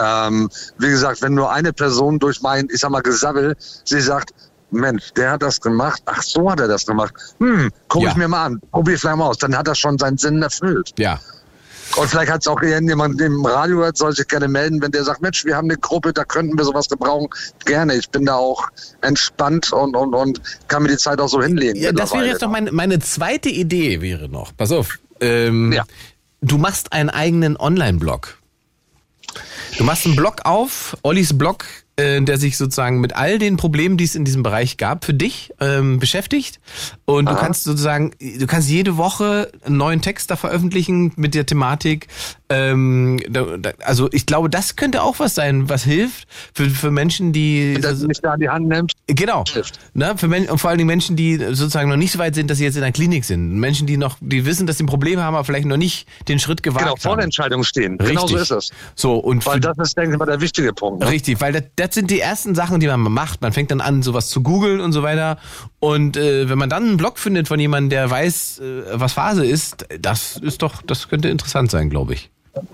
ähm, 0.02 0.50
wie 0.78 0.90
gesagt, 0.90 1.22
wenn 1.22 1.34
nur 1.34 1.52
eine 1.52 1.74
Person 1.74 2.20
durch 2.20 2.42
mein, 2.42 2.68
ich 2.74 2.80
sag 2.80 2.92
mal, 2.92 3.02
Gesabbel, 3.02 3.56
sie 3.86 4.02
sagt, 4.02 4.32
Mensch, 4.72 5.12
der 5.16 5.32
hat 5.32 5.42
das 5.44 5.62
gemacht, 5.62 6.02
ach 6.06 6.22
so 6.22 6.52
hat 6.52 6.60
er 6.60 6.68
das 6.68 6.86
gemacht. 6.86 7.14
Hm, 7.40 7.70
guck 7.88 8.04
Ja. 8.04 8.10
ich 8.10 8.16
mir 8.16 8.28
mal 8.28 8.46
an, 8.46 8.62
probier 8.72 8.98
vielleicht 9.00 9.18
mal 9.18 9.28
aus. 9.28 9.38
Dann 9.38 9.58
hat 9.58 9.68
er 9.68 9.76
schon 9.76 9.98
seinen 9.98 10.18
Sinn 10.18 10.42
erfüllt. 10.42 10.92
Ja. 10.98 11.20
Und 11.96 12.10
vielleicht 12.10 12.30
hat 12.30 12.42
es 12.42 12.48
auch 12.48 12.62
jemand 12.62 13.22
im 13.22 13.46
Radio 13.46 13.78
hört, 13.78 13.98
soll 13.98 14.14
sich 14.14 14.28
gerne 14.28 14.50
melden, 14.50 14.82
wenn 14.82 14.92
der 14.92 15.06
sagt, 15.06 15.22
Mensch, 15.22 15.46
wir 15.46 15.56
haben 15.56 15.70
eine 15.70 15.78
Gruppe, 15.80 16.12
da 16.12 16.26
könnten 16.26 16.58
wir 16.58 16.66
sowas 16.66 16.90
gebrauchen. 16.90 17.30
Gerne. 17.64 17.96
Ich 17.96 18.10
bin 18.10 18.26
da 18.26 18.36
auch 18.36 18.68
entspannt 19.02 19.72
und, 19.72 19.96
und, 19.96 20.14
und 20.14 20.42
kann 20.68 20.84
mir 20.84 20.90
die 20.90 20.98
Zeit 20.98 21.22
auch 21.22 21.30
so 21.30 21.42
hinlegen. 21.42 21.80
Ja, 21.80 21.94
das 21.94 22.12
wäre 22.12 22.26
jetzt 22.28 22.42
noch 22.42 22.50
meine, 22.52 22.74
meine 22.74 23.00
zweite 23.00 23.48
Idee 23.48 24.02
wäre 24.02 24.28
noch. 24.28 24.52
Pass 24.58 24.72
auf. 24.74 25.00
Ähm, 25.22 25.80
Du 26.42 26.58
machst 26.60 26.94
einen 26.94 27.10
eigenen 27.10 27.58
Online-Blog. 27.58 28.38
Du 29.78 29.84
machst 29.84 30.06
einen 30.06 30.16
Blog 30.16 30.42
auf, 30.44 30.96
Ollis 31.02 31.36
Blog, 31.38 31.66
äh, 31.98 32.22
der 32.22 32.38
sich 32.38 32.58
sozusagen 32.58 33.02
mit 33.02 33.16
all 33.16 33.40
den 33.40 33.58
Problemen, 33.58 33.98
die 33.98 34.04
es 34.04 34.16
in 34.16 34.24
diesem 34.24 34.44
Bereich 34.44 34.78
gab, 34.78 35.04
für 35.04 35.14
dich 35.14 35.52
ähm, 35.60 36.00
beschäftigt. 36.00 36.60
Und 37.06 37.26
du 37.26 37.32
Aha. 37.32 37.40
kannst 37.40 37.64
sozusagen, 37.64 38.12
du 38.20 38.46
kannst 38.48 38.70
jede 38.70 38.98
Woche 38.98 39.52
einen 39.66 39.78
neuen 39.78 40.02
Text 40.02 40.30
da 40.30 40.36
veröffentlichen 40.36 41.12
mit 41.16 41.34
der 41.34 41.46
Thematik. 41.46 42.08
Ähm, 42.50 43.20
da, 43.28 43.58
da, 43.58 43.72
also 43.84 44.10
ich 44.12 44.26
glaube, 44.26 44.50
das 44.50 44.76
könnte 44.76 45.02
auch 45.02 45.20
was 45.20 45.36
sein, 45.36 45.70
was 45.70 45.84
hilft 45.84 46.28
für, 46.54 46.70
für 46.70 46.92
Menschen, 46.92 47.34
die 47.34 47.74
Wenn 47.76 47.82
das 47.82 48.02
mich 48.02 48.22
da 48.22 48.34
an 48.34 48.40
die 48.40 48.50
Hand 48.50 48.68
nimmt. 48.68 48.94
Genau. 49.08 49.44
Ne, 49.94 50.14
für 50.18 50.28
Men 50.28 50.48
und 50.48 50.60
vor 50.60 50.70
allen 50.70 50.78
Dingen 50.78 50.88
Menschen, 50.88 51.16
die 51.16 51.38
sozusagen 51.38 51.90
noch 51.90 51.98
nicht 51.98 52.12
so 52.12 52.20
weit 52.20 52.36
sind, 52.36 52.50
dass 52.50 52.60
sie 52.60 52.64
jetzt 52.64 52.76
in 52.76 52.84
der 52.84 52.92
Klinik 52.92 53.26
sind. 53.26 53.56
Menschen, 53.56 53.88
die 53.88 53.98
noch, 53.98 54.18
die 54.22 54.46
wissen, 54.46 54.68
dass 54.68 54.78
sie 54.78 54.84
ein 54.84 54.88
Problem 54.88 55.20
haben, 55.20 55.36
aber 55.36 55.44
vielleicht 55.44 55.66
noch 55.66 55.78
nicht 55.78 56.08
den 56.28 56.40
Schritt 56.40 56.64
gewagt 56.64 56.86
Genau, 56.86 56.96
vor 56.96 57.12
haben. 57.12 57.18
der 57.18 57.26
Entscheidung 57.26 57.64
stehen. 57.64 57.98
Genau 57.98 58.28
so 58.28 58.38
ist 58.38 58.52
es. 58.52 58.72
So, 58.96 59.16
und 59.16 59.46
Weil 59.46 59.60
das 59.60 59.78
ist, 59.80 59.98
denke 59.98 60.14
ich 60.14 60.20
mal, 60.20 60.26
der 60.26 60.40
wichtige 60.40 60.74
Punkt. 60.74 61.02
Ne? 61.02 61.10
Richtig, 61.10 61.42
weil 61.42 61.54
das, 61.54 61.64
das 61.76 61.87
sind 61.94 62.12
die 62.12 62.20
ersten 62.20 62.56
Sachen, 62.56 62.80
die 62.80 62.88
man 62.88 63.02
macht. 63.02 63.42
Man 63.42 63.54
fängt 63.54 63.72
dann 63.72 63.82
an, 63.82 64.04
sowas 64.04 64.30
zu 64.30 64.42
googeln 64.42 64.80
und 64.80 64.94
so 64.94 65.04
weiter. 65.04 65.38
Und 65.80 66.18
äh, 66.18 66.50
wenn 66.50 66.58
man 66.58 66.70
dann 66.70 66.84
einen 66.84 66.98
Blog 66.98 67.20
findet 67.20 67.48
von 67.48 67.60
jemandem, 67.60 67.90
der 67.90 68.10
weiß, 68.10 68.60
äh, 68.60 68.84
was 68.94 69.14
Phase 69.14 69.46
ist, 69.46 69.86
das 70.00 70.38
ist 70.38 70.62
doch, 70.62 70.82
das 70.82 71.10
könnte 71.10 71.30
interessant 71.30 71.72
sein, 71.72 71.90
glaube 71.90 72.14
ich. 72.14 72.30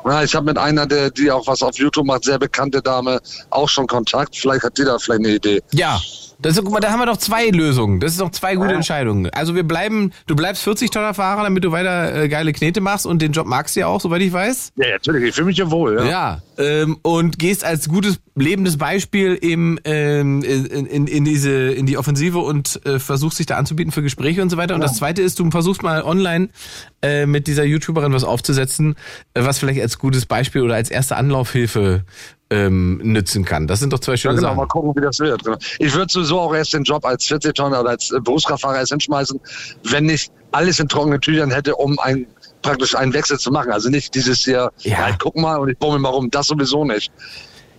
Ja, 0.06 0.24
ich 0.24 0.34
habe 0.36 0.46
mit 0.46 0.58
einer, 0.58 0.86
der, 0.86 1.12
die 1.12 1.32
auch 1.32 1.46
was 1.48 1.62
auf 1.62 1.78
YouTube 1.78 2.06
macht, 2.06 2.24
sehr 2.24 2.40
bekannte 2.40 2.82
Dame, 2.82 3.20
auch 3.50 3.68
schon 3.70 3.88
Kontakt. 3.88 4.36
Vielleicht 4.36 4.64
hat 4.64 4.78
die 4.78 4.86
da 4.86 4.98
vielleicht 4.98 5.26
eine 5.26 5.36
Idee. 5.36 5.62
Ja. 5.74 6.00
Das 6.44 6.58
ist, 6.58 6.64
guck 6.64 6.74
mal, 6.74 6.82
da 6.82 6.92
haben 6.92 7.00
wir 7.00 7.06
doch 7.06 7.18
zwei 7.18 7.48
Lösungen. 7.48 8.02
Das 8.02 8.12
ist 8.12 8.20
doch 8.20 8.32
zwei 8.32 8.56
gute 8.56 8.74
Entscheidungen. 8.74 9.30
Also 9.34 9.56
wir 9.56 9.64
bleiben, 9.64 10.12
du 10.28 10.36
bleibst 10.36 10.64
40 10.64 10.92
Tonner 10.92 11.14
Fahrer, 11.14 11.44
damit 11.44 11.64
du 11.64 11.72
weiter 11.72 12.24
äh, 12.24 12.28
geile 12.28 12.52
Knete 12.52 12.82
machst 12.82 13.06
und 13.06 13.22
den 13.22 13.32
Job 13.32 13.48
magst 13.48 13.76
du 13.76 13.80
ja 13.80 13.88
auch, 13.88 14.02
soweit 14.02 14.22
ich 14.22 14.34
weiß. 14.34 14.74
Ja, 14.76 14.92
natürlich, 14.92 15.30
ich 15.30 15.36
fühle 15.36 15.48
mich 15.48 15.58
ja 15.58 15.72
wohl. 15.72 15.96
Ja. 16.00 16.06
Ja, 16.06 16.42
ähm, 16.58 16.98
und 17.02 17.40
gehst 17.40 17.64
als 17.64 17.88
gutes 17.88 18.20
lebendes 18.36 18.78
Beispiel 18.78 19.38
eben 19.42 19.78
ähm, 19.86 20.44
in, 20.44 20.86
in, 20.86 21.08
in 21.08 21.24
diese 21.24 21.52
in 21.52 21.86
die 21.86 21.98
Offensive 21.98 22.40
und 22.40 22.86
äh, 22.86 23.00
versuchst 23.00 23.40
dich 23.40 23.46
da 23.46 23.58
anzubieten 23.58 23.92
für 23.92 24.02
Gespräche 24.02 24.42
und 24.42 24.50
so 24.50 24.58
weiter. 24.58 24.76
Und 24.76 24.82
das 24.82 24.98
Zweite 24.98 25.22
ist, 25.22 25.40
du 25.40 25.50
versuchst 25.50 25.82
mal 25.82 26.04
online 26.04 26.50
äh, 27.02 27.26
mit 27.26 27.48
dieser 27.48 27.64
YouTuberin 27.64 28.12
was 28.12 28.24
aufzusetzen, 28.24 28.96
äh, 29.34 29.46
was 29.46 29.60
vielleicht 29.60 29.82
als 29.82 29.98
gutes 29.98 30.26
Beispiel 30.26 30.62
oder 30.62 30.76
als 30.76 30.92
erste 30.92 31.16
Anlaufhilfe 31.16 32.04
ähm, 32.54 33.00
nützen 33.02 33.44
kann. 33.44 33.66
Das 33.66 33.80
sind 33.80 33.92
doch 33.92 34.00
zwei 34.00 34.16
schöne 34.16 34.36
ja, 34.36 34.40
genau, 34.40 34.50
Sachen. 34.50 34.58
mal 34.58 34.68
gucken, 34.68 34.94
wie 34.96 35.02
das 35.02 35.20
wird. 35.20 35.42
Ich 35.80 35.94
würde 35.94 36.12
sowieso 36.12 36.40
auch 36.40 36.54
erst 36.54 36.74
den 36.74 36.84
Job 36.84 37.04
als 37.04 37.26
40 37.26 37.56
Tonner 37.56 37.82
oder 37.82 37.90
als 37.92 38.12
äh, 38.12 38.20
Berufskraftfahrer 38.20 38.78
erst 38.78 38.92
hinschmeißen, 38.92 39.40
wenn 39.86 40.08
ich 40.08 40.30
alles 40.52 40.80
in 40.80 40.88
trockenen 40.88 41.20
Tüchern 41.20 41.50
hätte, 41.50 41.76
um 41.76 41.98
ein, 42.00 42.28
praktisch 42.62 42.96
einen 42.96 43.12
Wechsel 43.14 43.40
zu 43.40 43.52
machen. 43.52 43.72
Also 43.72 43.90
nicht 43.90 44.14
dieses 44.14 44.42
hier, 44.42 44.72
ja. 44.82 45.10
ich 45.10 45.18
guck 45.18 45.36
mal 45.36 45.56
und 45.56 45.70
ich 45.70 45.78
bummel 45.80 45.98
mal 45.98 46.10
rum. 46.10 46.30
Das 46.30 46.48
sowieso 46.48 46.86
nicht. 46.86 47.12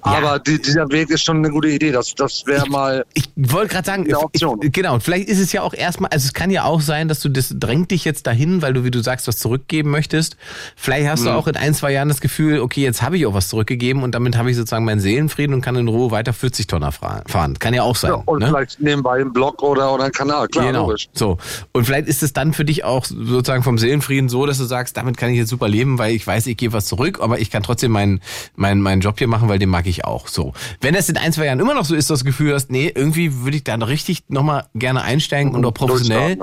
Aber 0.04 0.38
die, 0.38 0.60
dieser 0.60 0.88
Weg 0.90 1.10
ist 1.10 1.24
schon 1.24 1.38
eine 1.38 1.50
gute 1.50 1.68
Idee. 1.68 1.90
Das, 1.90 2.14
das 2.14 2.44
wäre 2.46 2.68
mal. 2.68 3.04
Ich 3.14 3.24
wollte 3.36 3.72
gerade 3.74 3.86
sagen, 3.86 4.04
eine 4.04 4.18
Option. 4.18 4.60
Ich, 4.62 4.72
genau, 4.72 4.98
vielleicht 5.00 5.28
ist 5.28 5.38
es 5.40 5.52
ja 5.52 5.62
auch 5.62 5.72
erstmal, 5.74 6.10
also 6.10 6.26
es 6.26 6.32
kann 6.34 6.50
ja 6.50 6.64
auch 6.64 6.80
sein, 6.82 7.08
dass 7.08 7.20
du 7.20 7.28
das 7.28 7.54
drängt 7.58 7.90
dich 7.90 8.04
jetzt 8.04 8.26
dahin, 8.26 8.60
weil 8.62 8.74
du, 8.74 8.84
wie 8.84 8.90
du 8.90 9.02
sagst, 9.02 9.26
was 9.28 9.38
zurückgeben 9.38 9.90
möchtest. 9.90 10.36
Vielleicht 10.76 11.08
hast 11.08 11.20
Mhm. 11.20 11.24
du 11.26 11.30
auch 11.32 11.46
in 11.46 11.56
ein, 11.56 11.72
zwei 11.74 11.92
Jahren 11.92 12.08
das 12.08 12.20
Gefühl, 12.20 12.60
okay, 12.60 12.82
jetzt 12.82 13.00
habe 13.02 13.16
ich 13.16 13.26
auch 13.26 13.34
was 13.34 13.48
zurückgegeben 13.48 14.02
und 14.02 14.14
damit 14.14 14.36
habe 14.36 14.50
ich 14.50 14.56
sozusagen 14.56 14.84
meinen 14.84 15.00
Seelenfrieden 15.00 15.54
und 15.54 15.62
kann 15.62 15.74
in 15.76 15.88
Ruhe 15.88 16.10
weiter 16.10 16.32
40 16.32 16.66
Tonner 16.66 16.92
fahren. 16.92 17.58
Kann 17.58 17.72
ja 17.72 17.82
auch 17.82 17.96
sein. 17.96 18.10
Ja, 18.10 18.22
und 18.26 18.40
ne? 18.40 18.48
vielleicht 18.48 18.80
nebenbei 18.80 19.20
einen 19.20 19.32
Blog 19.32 19.62
oder, 19.62 19.94
oder 19.94 20.04
einen 20.04 20.12
Kanal, 20.12 20.48
klar, 20.48 20.66
genau. 20.66 20.86
logisch. 20.86 21.08
So. 21.14 21.38
Und 21.72 21.86
vielleicht 21.86 22.08
ist 22.08 22.22
es 22.22 22.32
dann 22.32 22.52
für 22.52 22.64
dich 22.64 22.84
auch 22.84 23.04
sozusagen 23.06 23.62
vom 23.62 23.78
Seelenfrieden 23.78 24.28
so, 24.28 24.44
dass 24.44 24.58
du 24.58 24.64
sagst, 24.64 24.96
damit 24.96 25.16
kann 25.16 25.30
ich 25.30 25.38
jetzt 25.38 25.48
super 25.50 25.68
leben, 25.68 25.98
weil 25.98 26.14
ich 26.14 26.26
weiß, 26.26 26.46
ich 26.46 26.56
gebe 26.56 26.72
was 26.74 26.86
zurück, 26.86 27.20
aber 27.22 27.38
ich 27.40 27.50
kann 27.50 27.62
trotzdem 27.62 27.90
meinen, 27.92 28.20
meinen, 28.54 28.80
meinen 28.82 29.00
Job 29.00 29.18
hier 29.18 29.28
machen, 29.28 29.48
weil 29.48 29.58
den 29.58 29.70
mag 29.70 29.86
ich 29.86 29.93
auch. 30.02 30.26
So. 30.26 30.52
Wenn 30.80 30.94
das 30.94 31.08
in 31.08 31.16
ein, 31.16 31.32
zwei 31.32 31.44
Jahren 31.46 31.60
immer 31.60 31.74
noch 31.74 31.84
so 31.84 31.94
ist, 31.94 32.10
das 32.10 32.24
Gefühl 32.24 32.54
hast, 32.54 32.70
nee, 32.70 32.90
irgendwie 32.92 33.42
würde 33.44 33.58
ich 33.58 33.64
da 33.64 33.74
richtig 33.76 34.24
nochmal 34.28 34.64
gerne 34.74 35.02
einsteigen 35.02 35.54
und 35.54 35.64
auch 35.64 35.74
professionell, 35.74 36.38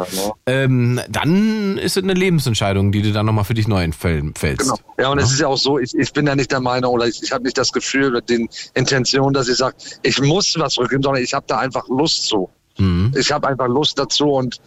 ähm, 0.45 1.01
dann 1.09 1.77
ist 1.77 1.97
es 1.97 2.03
eine 2.03 2.13
Lebensentscheidung, 2.13 2.91
die 2.91 3.01
du 3.01 3.11
dann 3.11 3.25
nochmal 3.25 3.43
für 3.43 3.53
dich 3.53 3.67
neu 3.67 3.81
fällst. 3.91 4.59
Genau. 4.59 4.75
Ja, 4.97 5.09
und 5.09 5.17
es 5.19 5.31
ist 5.31 5.39
ja 5.39 5.47
auch 5.47 5.57
so, 5.57 5.79
ich, 5.79 5.93
ich 5.95 6.13
bin 6.13 6.27
ja 6.27 6.35
nicht 6.35 6.51
der 6.51 6.61
Meinung 6.61 6.93
oder 6.93 7.07
ich, 7.07 7.21
ich 7.23 7.31
habe 7.31 7.43
nicht 7.43 7.57
das 7.57 7.71
Gefühl 7.71 8.11
mit 8.11 8.29
den 8.29 8.47
Intentionen, 8.75 9.33
dass 9.33 9.47
ich 9.49 9.57
sage, 9.57 9.75
ich 10.03 10.21
muss 10.21 10.53
was 10.57 10.77
rückgeben, 10.77 11.03
sondern 11.03 11.23
ich 11.23 11.33
habe 11.33 11.45
da 11.47 11.57
einfach 11.57 11.87
Lust 11.89 12.27
zu. 12.27 12.49
Mhm. 12.77 13.11
Ich 13.17 13.31
habe 13.31 13.47
einfach 13.47 13.67
Lust 13.67 13.97
dazu 13.99 14.29
und 14.33 14.61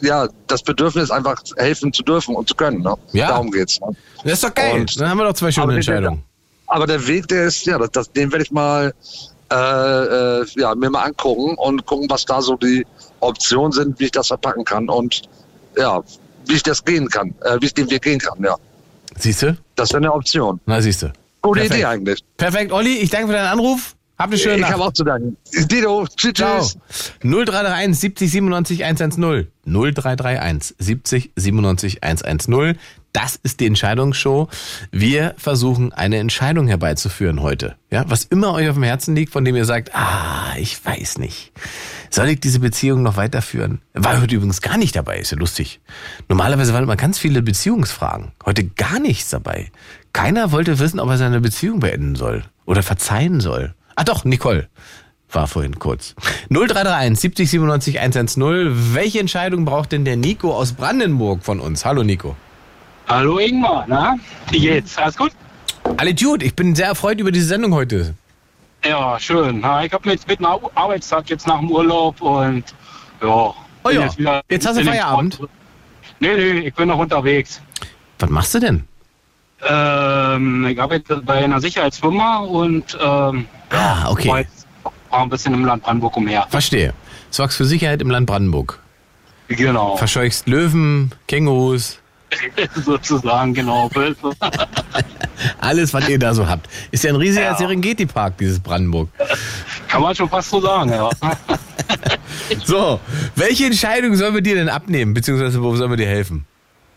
ja, 0.00 0.28
das 0.46 0.62
Bedürfnis 0.62 1.10
einfach 1.10 1.42
helfen 1.56 1.92
zu 1.92 2.02
dürfen 2.02 2.34
und 2.36 2.48
zu 2.48 2.54
können. 2.54 2.82
Ne? 2.82 2.94
Ja. 3.12 3.28
Darum 3.28 3.50
geht's. 3.50 3.80
Ne? 3.80 3.88
Das 4.24 4.34
ist 4.34 4.44
doch 4.44 4.54
geil. 4.54 4.80
Und- 4.80 5.00
dann 5.00 5.08
haben 5.08 5.18
wir 5.18 5.24
doch 5.24 5.34
zwei 5.34 5.50
schöne 5.52 5.74
Entscheidungen. 5.74 6.22
Aber 6.68 6.86
der 6.86 7.06
Weg, 7.06 7.28
der 7.28 7.46
ist, 7.46 7.64
ja, 7.66 7.78
das, 7.78 7.90
das, 7.92 8.12
den 8.12 8.30
werde 8.32 8.44
ich 8.44 8.50
mal 8.50 8.92
äh, 9.52 9.54
äh, 9.54 10.44
ja, 10.56 10.74
mir 10.74 10.90
mal 10.90 11.02
angucken 11.02 11.54
und 11.56 11.86
gucken, 11.86 12.08
was 12.10 12.24
da 12.24 12.42
so 12.42 12.56
die 12.56 12.84
Optionen 13.20 13.72
sind, 13.72 13.98
wie 14.00 14.04
ich 14.04 14.10
das 14.10 14.28
verpacken 14.28 14.64
kann 14.64 14.88
und 14.88 15.22
ja, 15.76 16.02
wie 16.46 16.54
ich 16.54 16.62
das 16.62 16.84
gehen 16.84 17.08
kann, 17.08 17.34
äh, 17.42 17.56
wie 17.60 17.66
ich 17.66 17.74
den 17.74 17.88
Weg 17.90 18.02
gehen 18.02 18.18
kann, 18.18 18.42
ja. 18.42 18.56
Siehst 19.18 19.42
du? 19.42 19.56
Das 19.76 19.90
wäre 19.90 19.98
eine 19.98 20.12
Option. 20.12 20.60
Na, 20.66 20.80
siehst 20.80 21.02
du. 21.02 21.12
Gute 21.42 21.60
Perfekt. 21.60 21.74
Idee 21.78 21.84
eigentlich. 21.86 22.24
Perfekt, 22.36 22.72
Olli, 22.72 22.96
ich 22.98 23.10
danke 23.10 23.28
für 23.28 23.32
deinen 23.34 23.46
Anruf. 23.46 23.94
Habt 24.18 24.32
eine 24.32 24.38
schöne 24.38 24.54
Ich 24.56 24.60
Nacht. 24.62 24.72
habe 24.72 24.84
auch 24.84 24.92
zu 24.92 25.04
danken. 25.04 25.36
Dito, 25.52 26.06
tschüss, 26.16 26.32
Ciao. 26.34 26.58
tschüss. 26.60 27.12
0331 27.22 27.98
70 28.00 28.30
97 28.30 28.84
110. 28.84 29.48
0331 29.66 30.74
70 30.78 31.32
97 31.36 32.02
110. 32.02 32.78
Das 33.16 33.40
ist 33.42 33.60
die 33.60 33.66
Entscheidungsshow. 33.66 34.50
Wir 34.92 35.34
versuchen 35.38 35.90
eine 35.94 36.18
Entscheidung 36.18 36.68
herbeizuführen 36.68 37.40
heute. 37.40 37.76
Ja, 37.90 38.04
was 38.06 38.24
immer 38.24 38.52
euch 38.52 38.68
auf 38.68 38.74
dem 38.74 38.82
Herzen 38.82 39.16
liegt, 39.16 39.32
von 39.32 39.42
dem 39.42 39.56
ihr 39.56 39.64
sagt, 39.64 39.94
ah, 39.94 40.52
ich 40.58 40.84
weiß 40.84 41.16
nicht. 41.16 41.50
Soll 42.10 42.28
ich 42.28 42.40
diese 42.40 42.60
Beziehung 42.60 43.02
noch 43.02 43.16
weiterführen? 43.16 43.80
War 43.94 44.20
heute 44.20 44.34
übrigens 44.34 44.60
gar 44.60 44.76
nicht 44.76 44.94
dabei, 44.94 45.16
ist 45.16 45.30
ja 45.30 45.38
lustig. 45.38 45.80
Normalerweise 46.28 46.74
waren 46.74 46.82
immer 46.82 46.96
ganz 46.96 47.18
viele 47.18 47.40
Beziehungsfragen. 47.40 48.32
Heute 48.44 48.64
gar 48.64 49.00
nichts 49.00 49.30
dabei. 49.30 49.70
Keiner 50.12 50.52
wollte 50.52 50.78
wissen, 50.78 51.00
ob 51.00 51.08
er 51.08 51.16
seine 51.16 51.40
Beziehung 51.40 51.80
beenden 51.80 52.16
soll 52.16 52.44
oder 52.66 52.82
verzeihen 52.82 53.40
soll. 53.40 53.74
Ah 53.94 54.04
doch, 54.04 54.26
Nicole 54.26 54.68
war 55.30 55.46
vorhin 55.46 55.78
kurz. 55.78 56.14
0331 56.50 57.18
70 57.18 57.50
97 57.50 57.98
110. 57.98 58.94
Welche 58.94 59.20
Entscheidung 59.20 59.64
braucht 59.64 59.92
denn 59.92 60.04
der 60.04 60.18
Nico 60.18 60.54
aus 60.54 60.74
Brandenburg 60.74 61.44
von 61.44 61.60
uns? 61.60 61.86
Hallo 61.86 62.02
Nico. 62.02 62.36
Hallo 63.08 63.38
Ingmar, 63.38 63.84
na? 63.86 64.16
Wie 64.50 64.60
geht's? 64.60 64.98
Alles 64.98 65.16
gut? 65.16 65.32
Alle 65.96 66.14
Dude, 66.14 66.44
ich 66.44 66.54
bin 66.54 66.74
sehr 66.74 66.86
erfreut 66.88 67.20
über 67.20 67.30
diese 67.30 67.46
Sendung 67.46 67.72
heute. 67.74 68.14
Ja, 68.84 69.18
schön. 69.18 69.58
Ich 69.58 69.64
habe 69.92 70.10
jetzt 70.10 70.26
mit 70.28 70.38
einem 70.38 70.58
Arbeitstag 70.74 71.28
jetzt 71.30 71.46
nach 71.46 71.58
dem 71.60 71.70
Urlaub 71.70 72.20
und 72.20 72.64
ja. 73.22 73.26
Oh 73.28 73.54
ja, 73.90 74.02
jetzt, 74.02 74.18
wieder 74.18 74.42
jetzt 74.48 74.66
hast 74.66 74.78
du 74.78 74.84
Feierabend? 74.84 75.40
Nee, 76.18 76.34
nee, 76.34 76.58
ich 76.68 76.74
bin 76.74 76.88
noch 76.88 76.98
unterwegs. 76.98 77.60
Was 78.18 78.30
machst 78.30 78.54
du 78.54 78.58
denn? 78.60 78.84
Ähm, 79.66 80.66
ich 80.66 80.80
arbeite 80.80 81.16
bei 81.18 81.44
einer 81.44 81.60
Sicherheitsfirma 81.60 82.38
und 82.38 82.96
ähm, 83.00 83.46
Ah, 83.70 84.10
okay. 84.10 84.28
war 84.28 84.38
jetzt 84.40 84.66
war 85.10 85.20
ein 85.22 85.28
bisschen 85.30 85.54
im 85.54 85.64
Land 85.64 85.82
Brandenburg 85.84 86.16
umher. 86.16 86.46
Verstehe. 86.50 86.92
Sorgst 87.30 87.56
für 87.56 87.64
Sicherheit 87.64 88.02
im 88.02 88.10
Land 88.10 88.26
Brandenburg. 88.26 88.80
Genau. 89.48 89.96
Verscheuchst 89.96 90.48
Löwen, 90.48 91.12
Kängurus, 91.28 92.00
Sozusagen, 92.84 93.54
genau. 93.54 93.90
Alles, 95.60 95.92
was 95.92 96.08
ihr 96.08 96.18
da 96.18 96.34
so 96.34 96.48
habt. 96.48 96.68
Ist 96.90 97.04
ja 97.04 97.10
ein 97.10 97.16
riesiger 97.16 97.54
Serengeti-Park, 97.54 98.38
dieses 98.38 98.60
Brandenburg. 98.60 99.08
Kann 99.88 100.02
man 100.02 100.14
schon 100.14 100.28
fast 100.28 100.50
so 100.50 100.60
sagen, 100.60 100.90
ja. 100.90 101.10
So, 102.64 103.00
welche 103.34 103.66
Entscheidung 103.66 104.14
sollen 104.14 104.34
wir 104.34 104.40
dir 104.40 104.54
denn 104.54 104.68
abnehmen? 104.68 105.14
Beziehungsweise 105.14 105.62
wo 105.62 105.74
sollen 105.74 105.90
wir 105.90 105.96
dir 105.96 106.06
helfen? 106.06 106.46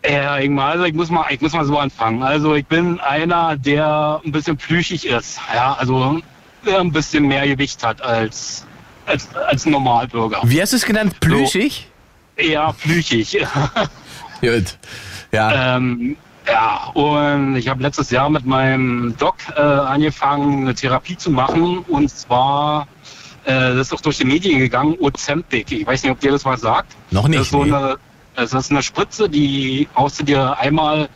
Ja, 0.08 0.38
Ingmar, 0.38 0.72
also 0.72 0.84
ich 0.84 0.94
muss 0.94 1.10
mal, 1.10 1.26
ich 1.30 1.40
muss 1.40 1.52
mal 1.52 1.64
so 1.64 1.78
anfangen. 1.78 2.22
Also 2.22 2.54
ich 2.54 2.66
bin 2.66 2.98
einer, 3.00 3.56
der 3.56 4.20
ein 4.24 4.32
bisschen 4.32 4.56
plüschig 4.56 5.06
ist. 5.06 5.38
Ja, 5.52 5.74
also 5.74 6.20
der 6.64 6.80
ein 6.80 6.92
bisschen 6.92 7.26
mehr 7.26 7.46
Gewicht 7.46 7.82
hat 7.84 8.00
als, 8.00 8.64
als, 9.06 9.34
als 9.34 9.66
ein 9.66 9.72
Normalbürger. 9.72 10.40
Wie 10.44 10.60
hast 10.60 10.72
du 10.72 10.76
es 10.76 10.84
genannt? 10.84 11.18
Plüschig? 11.20 11.88
Eher 12.36 12.74
plüchig. 12.80 13.38
Gut. 14.40 14.78
Ja. 15.32 15.76
ähm, 15.76 16.16
ja, 16.46 16.90
und 16.94 17.56
ich 17.56 17.68
habe 17.68 17.82
letztes 17.82 18.10
Jahr 18.10 18.28
mit 18.30 18.44
meinem 18.44 19.14
Doc 19.18 19.36
äh, 19.54 19.60
angefangen, 19.60 20.62
eine 20.62 20.74
Therapie 20.74 21.16
zu 21.16 21.30
machen. 21.30 21.78
Und 21.86 22.08
zwar, 22.10 22.88
äh, 23.44 23.52
das 23.74 23.88
ist 23.88 23.92
auch 23.92 24.00
durch 24.00 24.18
die 24.18 24.24
Medien 24.24 24.58
gegangen, 24.58 24.96
Ozempic. 24.98 25.70
Ich 25.70 25.86
weiß 25.86 26.02
nicht, 26.02 26.12
ob 26.12 26.20
dir 26.20 26.32
das 26.32 26.44
was 26.44 26.62
sagt. 26.62 26.96
Noch 27.10 27.28
nicht, 27.28 27.40
Das 27.40 27.46
ist, 27.46 27.52
so 27.52 27.64
nee. 27.64 27.72
eine, 27.72 27.96
es 28.36 28.52
ist 28.52 28.70
eine 28.70 28.82
Spritze, 28.82 29.28
die 29.28 29.88
haust 29.94 30.20
du 30.20 30.24
dir 30.24 30.58
einmal 30.58 31.08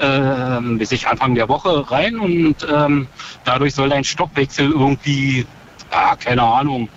ähm, 0.00 0.78
bis 0.78 0.92
ich 0.92 1.06
Anfang 1.06 1.34
der 1.34 1.48
Woche 1.48 1.90
rein 1.90 2.18
und 2.18 2.66
ähm, 2.72 3.06
dadurch 3.44 3.74
soll 3.74 3.90
dein 3.90 4.04
Stoffwechsel 4.04 4.70
irgendwie, 4.70 5.46
ja, 5.92 6.16
keine 6.16 6.42
Ahnung, 6.42 6.88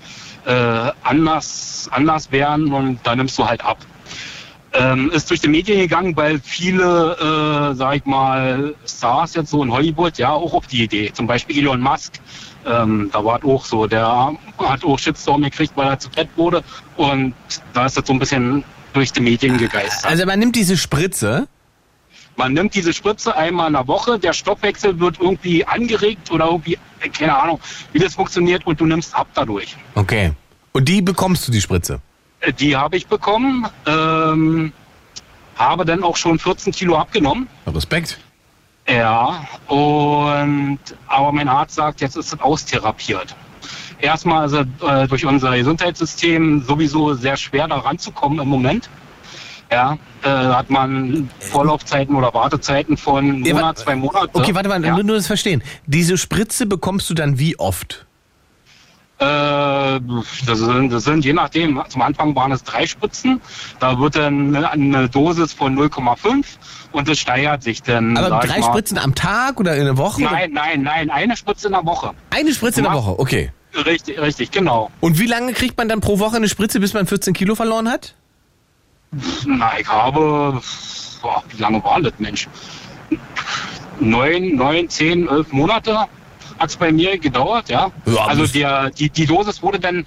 äh, 0.45 0.91
anders, 1.03 1.89
anders 1.91 2.31
werden 2.31 2.73
und 2.73 2.99
dann 3.03 3.17
nimmst 3.17 3.37
du 3.37 3.45
halt 3.45 3.63
ab. 3.63 3.77
Ähm, 4.75 5.11
ist 5.11 5.29
durch 5.29 5.39
die 5.39 5.49
Medien 5.49 5.79
gegangen, 5.79 6.15
weil 6.15 6.39
viele, 6.39 7.71
äh, 7.71 7.75
sag 7.75 7.97
ich 7.97 8.05
mal, 8.05 8.73
Stars 8.87 9.35
jetzt 9.35 9.51
so 9.51 9.63
in 9.63 9.71
Hollywood 9.71 10.17
ja 10.17 10.31
auch 10.31 10.53
auf 10.53 10.65
die 10.65 10.83
Idee. 10.83 11.11
Zum 11.13 11.27
Beispiel 11.27 11.59
Elon 11.59 11.79
Musk. 11.79 12.13
Ähm, 12.65 13.09
da 13.13 13.23
war 13.23 13.37
es 13.37 13.45
auch 13.45 13.65
so. 13.65 13.85
Der 13.85 14.35
hat 14.57 14.83
auch 14.83 14.97
Shitstorm 14.97 15.43
gekriegt, 15.43 15.73
weil 15.75 15.87
er 15.87 15.99
zu 15.99 16.09
fett 16.09 16.29
wurde. 16.35 16.63
Und 16.97 17.35
da 17.73 17.85
ist 17.85 17.97
das 17.97 18.07
so 18.07 18.13
ein 18.13 18.19
bisschen 18.19 18.63
durch 18.93 19.11
die 19.11 19.21
Medien 19.21 19.57
gegeistert. 19.57 20.09
Also 20.09 20.25
man 20.25 20.39
nimmt 20.39 20.55
diese 20.55 20.77
Spritze. 20.77 21.47
Man 22.35 22.53
nimmt 22.53 22.73
diese 22.73 22.93
Spritze 22.93 23.35
einmal 23.35 23.67
in 23.67 23.73
der 23.73 23.87
Woche, 23.87 24.17
der 24.17 24.33
Stoffwechsel 24.33 24.99
wird 24.99 25.19
irgendwie 25.19 25.65
angeregt 25.65 26.31
oder 26.31 26.45
irgendwie, 26.45 26.79
keine 27.15 27.37
Ahnung, 27.37 27.59
wie 27.91 27.99
das 27.99 28.15
funktioniert 28.15 28.65
und 28.65 28.79
du 28.81 28.87
nimmst 28.87 29.13
ab 29.13 29.27
dadurch. 29.35 29.77
Okay. 29.93 30.31
Und 30.71 30.89
die 30.89 31.03
bekommst 31.03 31.47
du, 31.47 31.51
die 31.51 31.61
Spritze? 31.61 32.01
Die 32.59 32.75
habe 32.75 32.97
ich 32.97 33.07
bekommen, 33.07 33.67
ähm, 33.85 34.73
habe 35.55 35.85
dann 35.85 36.03
auch 36.03 36.17
schon 36.17 36.39
14 36.39 36.73
Kilo 36.73 36.97
abgenommen. 36.97 37.47
Respekt. 37.67 38.19
Ja, 38.87 39.47
und 39.67 40.79
aber 41.07 41.31
mein 41.31 41.47
Arzt 41.47 41.75
sagt, 41.75 42.01
jetzt 42.01 42.17
ist 42.17 42.33
es 42.33 42.39
austherapiert. 42.41 43.33
Erstmal 43.99 44.45
es 44.47 44.53
äh, 44.53 45.07
durch 45.07 45.25
unser 45.25 45.55
Gesundheitssystem 45.55 46.63
sowieso 46.63 47.13
sehr 47.13 47.37
schwer 47.37 47.69
da 47.69 47.77
ranzukommen 47.77 48.39
im 48.39 48.49
Moment. 48.49 48.89
Ja, 49.71 49.97
äh, 50.23 50.27
hat 50.27 50.69
man 50.69 51.29
Vorlaufzeiten 51.39 52.13
oder 52.13 52.33
Wartezeiten 52.33 52.97
von 52.97 53.39
Monat, 53.39 53.77
zwei 53.79 53.95
Monate. 53.95 54.29
Okay, 54.33 54.53
warte 54.53 54.67
mal, 54.67 54.83
Ja. 54.83 54.93
nur, 54.95 55.03
nur 55.03 55.15
das 55.15 55.27
verstehen. 55.27 55.63
Diese 55.87 56.17
Spritze 56.17 56.65
bekommst 56.65 57.09
du 57.09 57.13
dann 57.13 57.39
wie 57.39 57.57
oft? 57.57 58.02
Äh, 59.23 60.01
das, 60.45 60.59
sind, 60.59 60.91
das 60.91 61.03
sind 61.03 61.23
je 61.23 61.33
nachdem, 61.33 61.81
zum 61.87 62.01
Anfang 62.01 62.35
waren 62.35 62.51
es 62.51 62.63
drei 62.63 62.85
Spritzen, 62.85 63.41
da 63.79 63.99
wird 63.99 64.15
dann 64.15 64.55
eine 64.55 65.07
Dosis 65.07 65.53
von 65.53 65.77
0,5 65.77 66.45
und 66.91 67.07
es 67.07 67.19
steigert 67.19 67.63
sich 67.63 67.81
dann. 67.83 68.17
Aber 68.17 68.45
drei 68.45 68.59
mal. 68.59 68.67
Spritzen 68.67 68.97
am 68.97 69.15
Tag 69.15 69.59
oder 69.59 69.75
in 69.77 69.85
der 69.85 69.97
Woche? 69.97 70.21
Nein, 70.21 70.51
nein, 70.53 70.83
nein, 70.83 71.09
eine 71.09 71.37
Spritze 71.37 71.67
in 71.67 71.73
der 71.73 71.85
Woche. 71.85 72.11
Eine 72.31 72.53
Spritze 72.53 72.81
in 72.81 72.85
der. 72.85 72.93
Woche, 72.93 73.17
okay. 73.19 73.51
Richtig, 73.85 74.19
richtig, 74.19 74.51
genau. 74.51 74.91
Und 74.99 75.19
wie 75.19 75.25
lange 75.25 75.53
kriegt 75.53 75.77
man 75.77 75.87
dann 75.87 76.01
pro 76.01 76.19
Woche 76.19 76.35
eine 76.35 76.49
Spritze, 76.49 76.79
bis 76.79 76.93
man 76.93 77.07
14 77.07 77.33
Kilo 77.33 77.55
verloren 77.55 77.89
hat? 77.89 78.15
Na, 79.45 79.79
ich 79.79 79.87
habe, 79.87 80.61
boah, 81.21 81.43
wie 81.49 81.61
lange 81.61 81.83
war 81.83 82.01
das, 82.01 82.13
Mensch? 82.17 82.47
Neun, 83.99 84.55
neun, 84.55 84.89
zehn, 84.89 85.27
elf 85.27 85.51
Monate 85.51 86.07
hat's 86.63 86.77
bei 86.77 86.91
mir 86.91 87.17
gedauert, 87.17 87.69
ja. 87.69 87.91
Ja, 88.05 88.25
also 88.25 88.47
der, 88.47 88.89
die, 88.89 89.09
die 89.09 89.25
Dosis 89.25 89.61
wurde 89.61 89.79
dann, 89.79 90.05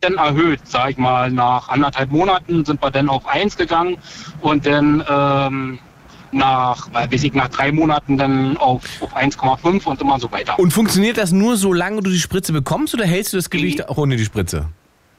dann 0.00 0.14
erhöht, 0.14 0.60
sag 0.64 0.90
ich 0.90 0.96
mal. 0.96 1.30
Nach 1.30 1.68
anderthalb 1.68 2.10
Monaten 2.10 2.64
sind 2.64 2.82
wir 2.82 2.90
dann 2.90 3.08
auf 3.08 3.26
eins 3.26 3.56
gegangen 3.56 3.98
und 4.40 4.66
dann 4.66 5.04
ähm, 5.08 5.78
nach, 6.32 6.88
äh, 6.94 7.12
weiß 7.12 7.22
ich, 7.24 7.34
nach 7.34 7.48
drei 7.48 7.70
Monaten 7.72 8.16
dann 8.16 8.56
auf, 8.56 8.82
auf 9.00 9.14
1,5 9.14 9.84
und 9.84 10.00
immer 10.00 10.18
so 10.18 10.32
weiter. 10.32 10.58
Und 10.58 10.72
funktioniert 10.72 11.18
das 11.18 11.30
nur, 11.30 11.56
solange 11.56 12.00
du 12.02 12.10
die 12.10 12.18
Spritze 12.18 12.52
bekommst 12.52 12.94
oder 12.94 13.04
hältst 13.04 13.34
du 13.34 13.36
das 13.36 13.50
Gewicht 13.50 13.88
auch 13.88 13.98
ohne 13.98 14.16
die 14.16 14.24
Spritze? 14.24 14.68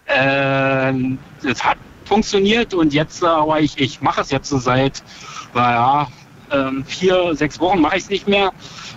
Ähm, 0.07 1.19
es 1.43 1.63
hat 1.63 1.77
funktioniert 2.05 2.73
und 2.73 2.93
jetzt, 2.93 3.23
äh, 3.23 3.27
aber 3.27 3.61
ich, 3.61 3.79
ich 3.79 4.01
mache 4.01 4.21
es 4.21 4.31
jetzt 4.31 4.49
so 4.49 4.57
seit, 4.57 5.03
naja, 5.53 6.07
ähm, 6.51 6.83
vier, 6.85 7.35
sechs 7.35 7.59
Wochen 7.59 7.79
mache 7.79 7.97
ich 7.97 8.03
es 8.03 8.09
nicht 8.09 8.27
mehr 8.27 8.51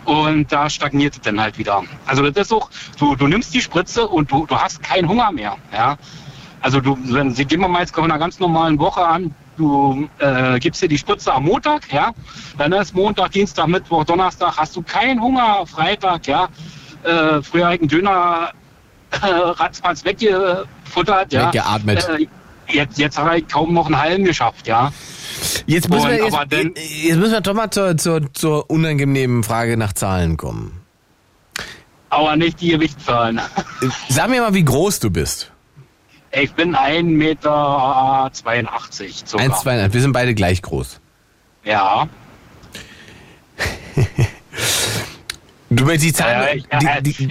und 0.07 0.51
da 0.51 0.71
stagniert 0.71 1.15
es 1.15 1.21
dann 1.21 1.41
halt 1.41 1.59
wieder. 1.59 1.83
Also 2.07 2.29
das 2.31 2.47
ist 2.47 2.53
auch, 2.53 2.71
du, 2.99 3.17
du 3.17 3.27
nimmst 3.27 3.53
die 3.53 3.61
Spritze 3.61 4.07
und 4.07 4.31
du, 4.31 4.47
du 4.47 4.57
hast 4.57 4.83
keinen 4.83 5.09
Hunger 5.09 5.31
mehr, 5.33 5.57
ja. 5.73 5.99
Also 6.63 6.81
du, 6.81 6.97
wenn, 7.03 7.35
sie 7.35 7.45
gehen 7.45 7.61
wir 7.61 7.69
mal 7.69 7.81
jetzt 7.81 7.95
von 7.95 8.05
einer 8.05 8.19
ganz 8.19 8.41
normalen 8.41 8.79
Woche 8.79 9.05
an, 9.07 9.35
du 9.57 10.09
äh, 10.19 10.59
gibst 10.59 10.83
dir 10.83 10.89
die 10.89 10.99
Spritze 10.99 11.33
am 11.33 11.45
Montag, 11.45 11.93
ja, 11.93 12.13
dann 12.59 12.73
ist 12.73 12.95
Montag, 12.95 13.33
Dienstag, 13.33 13.67
Mittwoch, 13.67 14.05
Donnerstag, 14.05 14.57
hast 14.57 14.75
du 14.77 14.83
keinen 14.83 15.21
Hunger, 15.21 15.67
Freitag, 15.67 16.27
ja. 16.27 16.49
Äh, 17.03 17.43
früher 17.43 17.69
einen 17.69 17.89
Döner 17.89 18.53
äh, 19.11 19.27
ratzfatz 19.27 20.05
weggefuttert, 20.05 21.33
ja. 21.33 21.49
Weggeatmet. 21.49 22.09
Äh, 22.09 22.27
jetzt, 22.69 22.99
jetzt 22.99 23.19
habe 23.19 23.39
ich 23.39 23.49
kaum 23.49 23.75
noch 23.75 23.87
einen 23.87 23.99
halben 23.99 24.25
geschafft, 24.25 24.67
ja. 24.67 24.93
Jetzt 25.67 25.89
müssen, 25.89 26.11
wir, 26.11 26.25
Und 26.27 26.33
aber 26.35 26.43
jetzt, 26.43 26.53
dann- 26.53 26.73
jetzt 26.77 27.17
müssen 27.17 27.33
wir 27.33 27.41
doch 27.41 27.55
mal 27.55 27.71
zur, 27.71 27.97
zur, 27.97 28.33
zur 28.35 28.71
unangenehmen 28.71 29.43
Frage 29.43 29.77
nach 29.77 29.93
Zahlen 29.93 30.37
kommen. 30.37 30.81
Aber 32.11 32.37
nicht 32.37 32.61
die 32.61 32.71
Gewichtszahlen. 32.71 33.41
Sag 34.09 34.31
mir 34.31 34.41
mal, 34.41 34.55
wie 34.55 34.65
groß 34.65 35.01
du 35.01 35.11
bist. 35.11 35.51
Ich 36.33 36.53
bin 36.53 36.75
1,82 36.77 37.03
Meter 37.05 38.31
circa. 38.33 39.39
1,2, 39.43 39.93
wir 39.93 40.01
sind 40.01 40.13
beide 40.13 40.35
gleich 40.35 40.63
groß. 40.63 41.01
Ja. 41.65 42.09
Du 45.69 45.85
willst 45.87 46.05
die 46.05 46.09
Ja, 46.11 46.15
Zahlen. 46.15 46.59
ich, 46.59 46.65
ja, 46.71 46.79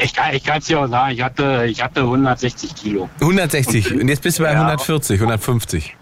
ich, 0.04 0.14
kann, 0.14 0.36
ich 0.36 0.44
kann 0.44 0.58
es 0.60 0.66
dir 0.66 0.80
auch 0.82 0.88
sagen, 0.88 1.14
ich 1.14 1.22
hatte, 1.22 1.66
ich 1.70 1.82
hatte 1.82 2.02
160 2.02 2.76
Kilo. 2.76 3.10
160 3.22 3.94
und 3.94 4.10
jetzt 4.10 4.24
bist 4.24 4.40
du 4.40 4.44
bei 4.44 4.50
Ja. 4.52 4.56
140, 4.60 5.20
150. 5.22 5.96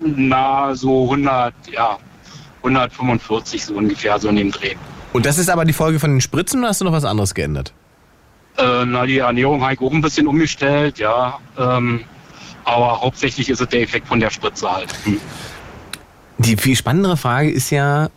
Na, 0.00 0.74
so 0.74 1.04
100, 1.04 1.54
ja, 1.72 1.98
145 2.58 3.64
so 3.64 3.74
ungefähr, 3.74 4.18
so 4.18 4.28
in 4.28 4.36
dem 4.36 4.50
Dreh. 4.50 4.74
Und 5.12 5.24
das 5.24 5.38
ist 5.38 5.48
aber 5.48 5.64
die 5.64 5.72
Folge 5.72 5.98
von 5.98 6.10
den 6.10 6.20
Spritzen 6.20 6.60
oder 6.60 6.68
hast 6.68 6.80
du 6.80 6.84
noch 6.84 6.92
was 6.92 7.04
anderes 7.04 7.34
geändert? 7.34 7.72
Äh, 8.58 8.84
na, 8.86 9.06
die 9.06 9.18
Ernährung 9.18 9.62
habe 9.62 9.74
ich 9.74 9.80
auch 9.80 9.92
ein 9.92 10.00
bisschen 10.00 10.26
umgestellt, 10.26 10.98
ja. 10.98 11.38
Ähm, 11.58 12.04
aber 12.64 13.00
hauptsächlich 13.00 13.48
ist 13.48 13.60
es 13.60 13.68
der 13.68 13.82
Effekt 13.82 14.08
von 14.08 14.20
der 14.20 14.30
Spritze 14.30 14.70
halt. 14.70 14.92
Hm. 15.04 15.20
Die 16.38 16.56
viel 16.56 16.76
spannendere 16.76 17.16
Frage 17.16 17.50
ist 17.50 17.70
ja, 17.70 18.10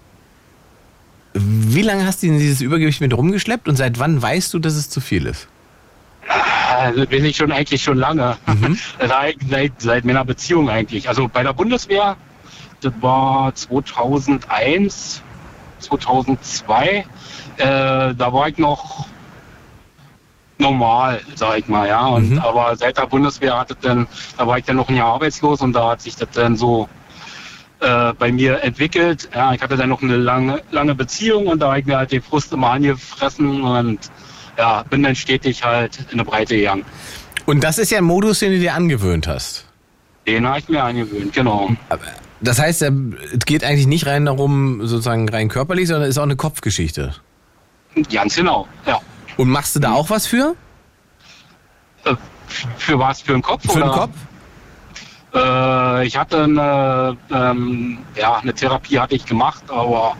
wie 1.34 1.81
lange 1.81 2.06
hast 2.06 2.23
du 2.23 2.27
denn 2.27 2.39
dieses 2.39 2.61
Übergewicht 2.61 2.99
mit 3.01 3.15
rumgeschleppt 3.15 3.68
und 3.68 3.76
seit 3.76 3.99
wann 3.99 4.22
weißt 4.22 4.53
du, 4.53 4.60
dass 4.60 4.76
es 4.76 4.89
zu 4.89 4.99
viel 5.01 5.26
ist? 5.26 5.47
Also 6.80 7.06
bin 7.06 7.26
ich 7.26 7.35
schon 7.35 7.51
eigentlich 7.51 7.84
schon 7.84 7.97
lange. 7.97 8.38
seit, 8.99 9.35
seit, 9.49 9.81
seit 9.81 10.06
meiner 10.06 10.23
Beziehung 10.23 10.69
eigentlich. 10.69 11.10
Also 11.10 11.27
bei 11.27 11.43
der 11.43 11.53
Bundeswehr, 11.53 12.15
das 12.81 12.93
war 13.01 13.53
2001, 13.53 15.22
2002. 15.80 16.88
Äh, 16.88 17.06
da 17.57 18.34
war 18.34 18.47
ich 18.47 18.57
noch 18.57 19.07
normal, 20.57 21.22
sag 21.35 21.60
ich 21.60 21.68
mal, 21.68 21.88
ja. 21.88 22.06
Und, 22.07 22.39
Aber 22.39 22.76
seit 22.76 22.97
der 22.97 23.07
Bundeswehr 23.07 23.57
hatte 23.57 23.76
dann, 23.81 24.07
da 24.38 24.47
war 24.47 24.57
ich 24.57 24.65
dann 24.65 24.77
noch 24.77 24.89
ein 24.89 24.95
Jahr 24.95 25.14
arbeitslos 25.14 25.61
und 25.61 25.73
da 25.73 25.91
hat 25.91 26.01
sich 26.01 26.15
das 26.15 26.30
dann 26.31 26.56
so 26.56 26.88
äh, 27.81 28.14
bei 28.14 28.31
mir 28.31 28.64
entwickelt. 28.64 29.30
Ja, 29.34 29.53
ich 29.53 29.61
hatte 29.61 29.76
dann 29.76 29.89
noch 29.89 30.01
eine 30.01 30.18
lange, 30.18 30.61
lange 30.72 30.95
Beziehung 30.95 31.47
und 31.47 31.60
da 31.60 31.69
habe 31.69 31.80
ich 31.80 31.85
mir 31.85 31.97
halt 31.97 32.11
den 32.11 32.22
Frust 32.22 32.53
immer 32.53 32.72
angefressen 32.72 33.61
und 33.61 33.99
ja, 34.60 34.84
bin 34.84 35.02
dann 35.02 35.15
stetig 35.15 35.64
halt 35.64 35.98
in 36.11 36.19
eine 36.19 36.26
Breite 36.26 36.56
gegangen. 36.56 36.86
Und 37.45 37.64
das 37.64 37.80
ist 37.80 37.90
ja 37.90 37.98
ein 37.99 38.03
Modus, 38.03 38.40
den 38.40 38.52
du 38.52 38.60
dir 38.60 38.76
angewöhnt 38.76 39.26
hast. 39.26 39.65
Den 40.27 40.45
habe 40.45 40.60
ich 40.60 40.68
mir 40.69 40.84
angewöhnt, 40.84 41.34
genau. 41.34 41.72
Das 42.41 42.60
heißt, 42.60 42.84
äh, 42.84 42.91
es 43.36 43.45
geht 43.45 43.64
eigentlich 43.64 43.88
nicht 43.88 44.06
rein 44.06 44.26
darum, 44.26 44.86
sozusagen 44.86 45.27
rein 45.30 45.48
körperlich, 45.48 45.88
sondern 45.88 46.10
ist 46.10 46.18
auch 46.18 46.23
eine 46.23 46.36
Kopfgeschichte. 46.36 47.15
Ganz 48.11 48.36
genau, 48.36 48.68
ja. 48.86 48.99
Und 49.38 49.49
machst 49.49 49.76
du 49.76 49.80
da 49.80 49.94
auch 49.94 50.10
was 50.10 50.27
für? 50.27 50.56
Äh, 52.03 52.15
Für 52.77 52.99
was? 52.99 53.22
Für 53.22 53.34
den 53.34 53.41
Kopf? 53.41 53.64
Für 53.64 53.80
den 53.80 53.84
oder? 53.84 53.91
Kopf? 53.91 54.11
Äh, 55.34 56.07
ich 56.07 56.18
hatte 56.18 56.43
eine, 56.43 57.18
ähm, 57.34 57.99
ja, 58.15 58.38
eine 58.38 58.53
Therapie 58.53 58.99
hatte 58.99 59.15
ich 59.15 59.26
gemacht, 59.26 59.64
aber 59.68 60.15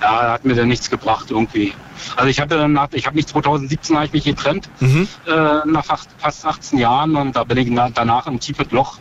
ja, 0.00 0.32
hat 0.32 0.44
mir 0.44 0.54
dann 0.54 0.68
nichts 0.68 0.90
gebracht 0.90 1.30
irgendwie. 1.30 1.72
Also 2.16 2.28
ich 2.28 2.40
hatte 2.40 2.68
nach, 2.68 2.88
ich 2.92 3.06
habe 3.06 3.16
mich 3.16 3.26
2017 3.26 3.96
habe 3.96 4.06
ich 4.06 4.12
mich 4.12 4.24
getrennt 4.24 4.68
Mhm. 4.80 5.08
äh, 5.26 5.68
nach 5.68 5.84
fast, 5.84 6.10
fast 6.18 6.44
18 6.44 6.78
Jahren 6.78 7.16
und 7.16 7.36
da 7.36 7.44
bin 7.44 7.58
ich 7.58 7.68
na, 7.70 7.90
danach 7.90 8.26
in 8.26 8.34
ein 8.34 8.40
tiefes 8.40 8.70
Loch 8.72 8.98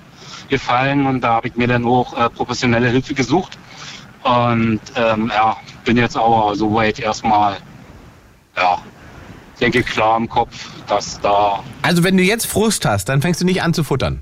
gefallen 0.49 1.05
und 1.07 1.21
da 1.21 1.33
habe 1.33 1.47
ich 1.47 1.55
mir 1.55 1.67
dann 1.67 1.85
auch 1.85 2.17
äh, 2.17 2.29
professionelle 2.29 2.89
Hilfe 2.89 3.13
gesucht 3.13 3.57
und 4.23 4.79
ähm, 4.95 5.31
ja, 5.33 5.57
bin 5.85 5.97
jetzt 5.97 6.15
aber 6.17 6.55
soweit 6.55 6.99
erstmal 6.99 7.57
ja, 8.57 8.77
denke 9.59 9.81
klar 9.81 10.17
im 10.17 10.27
Kopf, 10.29 10.69
dass 10.87 11.19
da 11.21 11.63
Also 11.81 12.03
wenn 12.03 12.17
du 12.17 12.23
jetzt 12.23 12.45
Frust 12.45 12.85
hast, 12.85 13.05
dann 13.09 13.21
fängst 13.21 13.41
du 13.41 13.45
nicht 13.45 13.63
an 13.63 13.73
zu 13.73 13.83
futtern. 13.83 14.21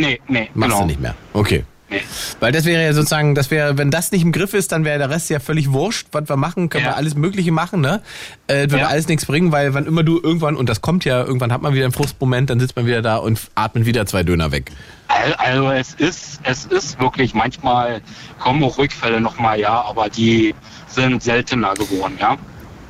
Nee, 0.00 0.20
nee, 0.28 0.50
Machst 0.54 0.70
genau. 0.72 0.80
du 0.82 0.86
nicht 0.86 1.00
mehr. 1.00 1.14
Okay. 1.32 1.64
Nee. 1.92 2.02
Weil 2.38 2.52
das 2.52 2.66
wäre 2.66 2.84
ja 2.84 2.92
sozusagen, 2.92 3.34
das 3.34 3.50
wäre, 3.50 3.76
wenn 3.76 3.90
das 3.90 4.12
nicht 4.12 4.22
im 4.22 4.30
Griff 4.30 4.54
ist, 4.54 4.70
dann 4.70 4.84
wäre 4.84 4.98
der 4.98 5.10
Rest 5.10 5.28
ja 5.28 5.40
völlig 5.40 5.72
wurscht. 5.72 6.06
Was 6.12 6.28
wir 6.28 6.36
machen, 6.36 6.68
können 6.68 6.84
wir 6.84 6.96
alles 6.96 7.16
Mögliche 7.16 7.50
machen, 7.50 7.80
ne? 7.80 8.00
Äh, 8.46 8.70
würde 8.70 8.78
Ja. 8.78 8.86
alles 8.86 9.08
nichts 9.08 9.26
bringen, 9.26 9.50
weil 9.50 9.74
wann 9.74 9.86
immer 9.86 10.04
du 10.04 10.20
irgendwann, 10.22 10.54
und 10.54 10.68
das 10.68 10.82
kommt 10.82 11.04
ja, 11.04 11.20
irgendwann 11.24 11.52
hat 11.52 11.62
man 11.62 11.74
wieder 11.74 11.82
einen 11.86 11.92
Frustmoment, 11.92 12.48
dann 12.48 12.60
sitzt 12.60 12.76
man 12.76 12.86
wieder 12.86 13.02
da 13.02 13.16
und 13.16 13.40
atmet 13.56 13.86
wieder 13.86 14.06
zwei 14.06 14.22
Döner 14.22 14.52
weg. 14.52 14.70
Al- 15.08 15.34
Also 15.34 15.68
es 15.72 15.94
ist, 15.94 16.38
es 16.44 16.66
ist 16.66 17.00
wirklich, 17.00 17.34
manchmal 17.34 18.02
kommen 18.38 18.62
auch 18.62 18.78
Rückfälle 18.78 19.20
nochmal, 19.20 19.58
ja, 19.58 19.82
aber 19.82 20.08
die 20.08 20.54
sind 20.86 21.20
seltener 21.24 21.74
geworden, 21.74 22.16
ja. 22.20 22.36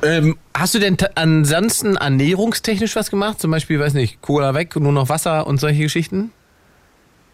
Ähm, 0.03 0.37
hast 0.55 0.75
du 0.75 0.79
denn 0.79 0.97
ansonsten 1.15 1.95
ernährungstechnisch 1.95 2.95
was 2.95 3.09
gemacht? 3.09 3.41
Zum 3.41 3.49
Beispiel, 3.49 3.79
weiß 3.79 3.95
nicht, 3.95 4.21
Cola 4.21 4.53
weg, 4.53 4.75
nur 4.75 4.91
noch 4.91 5.09
Wasser 5.09 5.47
und 5.47 5.59
solche 5.59 5.81
Geschichten? 5.81 6.31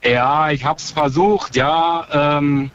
Ja, 0.03 0.51
ich 0.51 0.63
hab's 0.63 0.91
versucht, 0.91 1.55
ja, 1.55 2.05
ähm, 2.11 2.71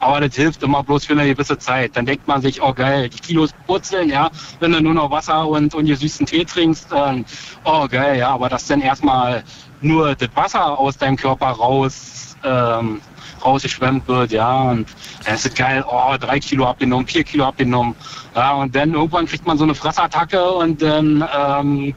aber 0.00 0.20
das 0.20 0.34
hilft 0.34 0.62
immer 0.62 0.82
bloß 0.82 1.06
für 1.06 1.12
eine 1.12 1.26
gewisse 1.26 1.58
Zeit. 1.58 1.96
Dann 1.96 2.06
denkt 2.06 2.26
man 2.26 2.40
sich, 2.40 2.62
oh 2.62 2.72
geil, 2.72 3.08
die 3.08 3.18
Kilos 3.18 3.50
purzeln, 3.66 4.08
ja, 4.08 4.30
wenn 4.60 4.72
du 4.72 4.80
nur 4.80 4.94
noch 4.94 5.10
Wasser 5.10 5.46
und, 5.46 5.74
und 5.74 5.86
süßen 5.86 6.26
Tee 6.26 6.44
trinkst, 6.44 6.90
dann, 6.90 7.24
oh 7.64 7.86
geil, 7.88 8.18
ja, 8.18 8.30
aber 8.30 8.48
dass 8.48 8.66
dann 8.66 8.80
erstmal 8.80 9.42
nur 9.80 10.14
das 10.14 10.28
Wasser 10.34 10.78
aus 10.78 10.96
deinem 10.96 11.16
Körper 11.16 11.48
raus, 11.48 12.36
ähm, 12.44 13.00
rausgeschwemmt 13.44 14.06
wird, 14.08 14.32
ja, 14.32 14.62
und 14.62 14.88
dann 15.24 15.34
ist 15.34 15.46
es 15.46 15.54
geil, 15.54 15.84
oh, 15.86 16.16
drei 16.18 16.40
Kilo 16.40 16.66
abgenommen, 16.66 17.06
vier 17.06 17.24
Kilo 17.24 17.44
abgenommen, 17.44 17.94
ja, 18.34 18.54
und 18.54 18.74
dann 18.74 18.94
irgendwann 18.94 19.26
kriegt 19.26 19.46
man 19.46 19.58
so 19.58 19.64
eine 19.64 19.74
Fressattacke 19.74 20.50
und 20.50 20.80
dann, 20.80 21.28
ähm, 21.36 21.94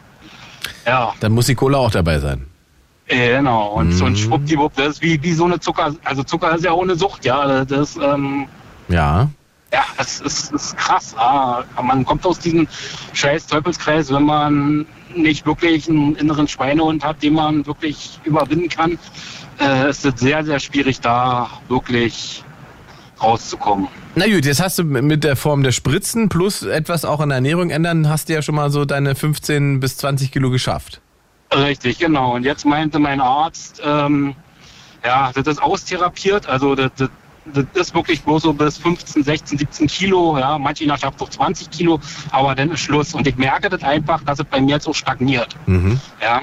ja, 0.86 1.14
Dann 1.20 1.32
muss 1.32 1.46
die 1.46 1.56
Cola 1.56 1.78
auch 1.78 1.92
dabei 1.92 2.20
sein. 2.20 2.51
Äh, 3.08 3.36
Genau, 3.38 3.74
und 3.74 3.92
so 3.94 4.06
ein 4.06 4.14
Mhm. 4.14 4.18
Schwuppdiwupp, 4.18 4.76
das 4.76 4.88
ist 4.96 5.02
wie, 5.02 5.22
wie 5.24 5.34
so 5.34 5.46
eine 5.46 5.60
Zucker, 5.60 5.94
also 6.04 6.24
Zucker 6.24 6.56
ist 6.56 6.64
ja 6.64 6.72
ohne 6.74 6.96
Sucht, 6.96 7.26
ja, 7.26 7.66
das, 7.66 7.98
ähm, 7.98 8.48
Ja. 8.88 9.30
ja, 9.74 9.84
das 9.98 10.22
ist, 10.22 10.52
ist 10.54 10.78
krass. 10.78 11.14
Ah, 11.18 11.64
man 11.82 12.06
kommt 12.06 12.26
aus 12.26 12.40
diesem 12.40 12.68
scheiß 13.14 13.48
Teufelskreis, 13.48 14.12
wenn 14.14 14.24
man 14.24 14.86
nicht 15.16 15.46
wirklich 15.46 15.90
einen 15.90 16.16
inneren 16.16 16.48
Schweinehund 16.48 17.04
hat, 17.04 17.22
den 17.22 17.34
man 17.34 17.66
wirklich 17.66 18.20
überwinden 18.24 18.70
kann, 18.70 18.98
äh, 19.60 19.90
ist 19.90 20.06
es 20.06 20.20
sehr, 20.20 20.44
sehr 20.46 20.60
schwierig, 20.60 21.02
da 21.02 21.50
wirklich 21.68 22.44
rauszukommen. 23.22 23.88
Na 24.16 24.26
gut, 24.26 24.46
jetzt 24.46 24.62
hast 24.62 24.80
du 24.80 24.84
mit 24.84 25.24
der 25.24 25.36
Form 25.36 25.64
der 25.64 25.72
Spritzen 25.74 26.30
plus 26.30 26.64
etwas 26.64 27.06
auch 27.06 27.20
an 27.20 27.30
der 27.30 27.36
Ernährung 27.38 27.70
ändern, 27.70 28.10
hast 28.10 28.30
du 28.30 28.34
ja 28.34 28.42
schon 28.42 28.56
mal 28.56 28.72
so 28.72 28.84
deine 28.86 29.16
15 29.16 29.80
bis 29.80 29.98
20 29.98 30.32
Kilo 30.32 30.50
geschafft. 30.50 31.01
Richtig, 31.54 32.00
genau. 32.00 32.36
Und 32.36 32.44
jetzt 32.44 32.66
meinte 32.66 33.00
mein 33.00 33.20
Arzt, 33.22 33.82
ähm, 33.86 34.36
ja, 35.04 35.32
das 35.34 35.48
ist 35.48 35.62
austherapiert, 35.62 36.48
also 36.48 36.76
das, 36.76 36.92
das, 36.98 37.10
das 37.46 37.66
ist 37.88 37.96
wirklich 37.96 38.22
bloß 38.24 38.44
so 38.44 38.54
bis 38.54 38.78
15, 38.78 39.24
16, 39.24 39.58
17 39.58 39.88
Kilo, 39.88 40.38
ja, 40.38 40.58
manche 40.58 40.86
schafft 40.98 41.22
auch 41.22 41.30
20 41.30 41.70
Kilo, 41.72 42.00
aber 42.32 42.56
dann 42.56 42.72
ist 42.72 42.82
Schluss. 42.82 43.14
Und 43.14 43.28
ich 43.28 43.36
merke 43.36 43.70
das 43.70 43.84
einfach, 43.84 44.24
dass 44.24 44.40
es 44.40 44.46
bei 44.46 44.62
mir 44.62 44.76
jetzt 44.76 44.86
so 44.86 44.94
stagniert, 44.94 45.56
Mhm. 45.66 46.00
ja. 46.22 46.42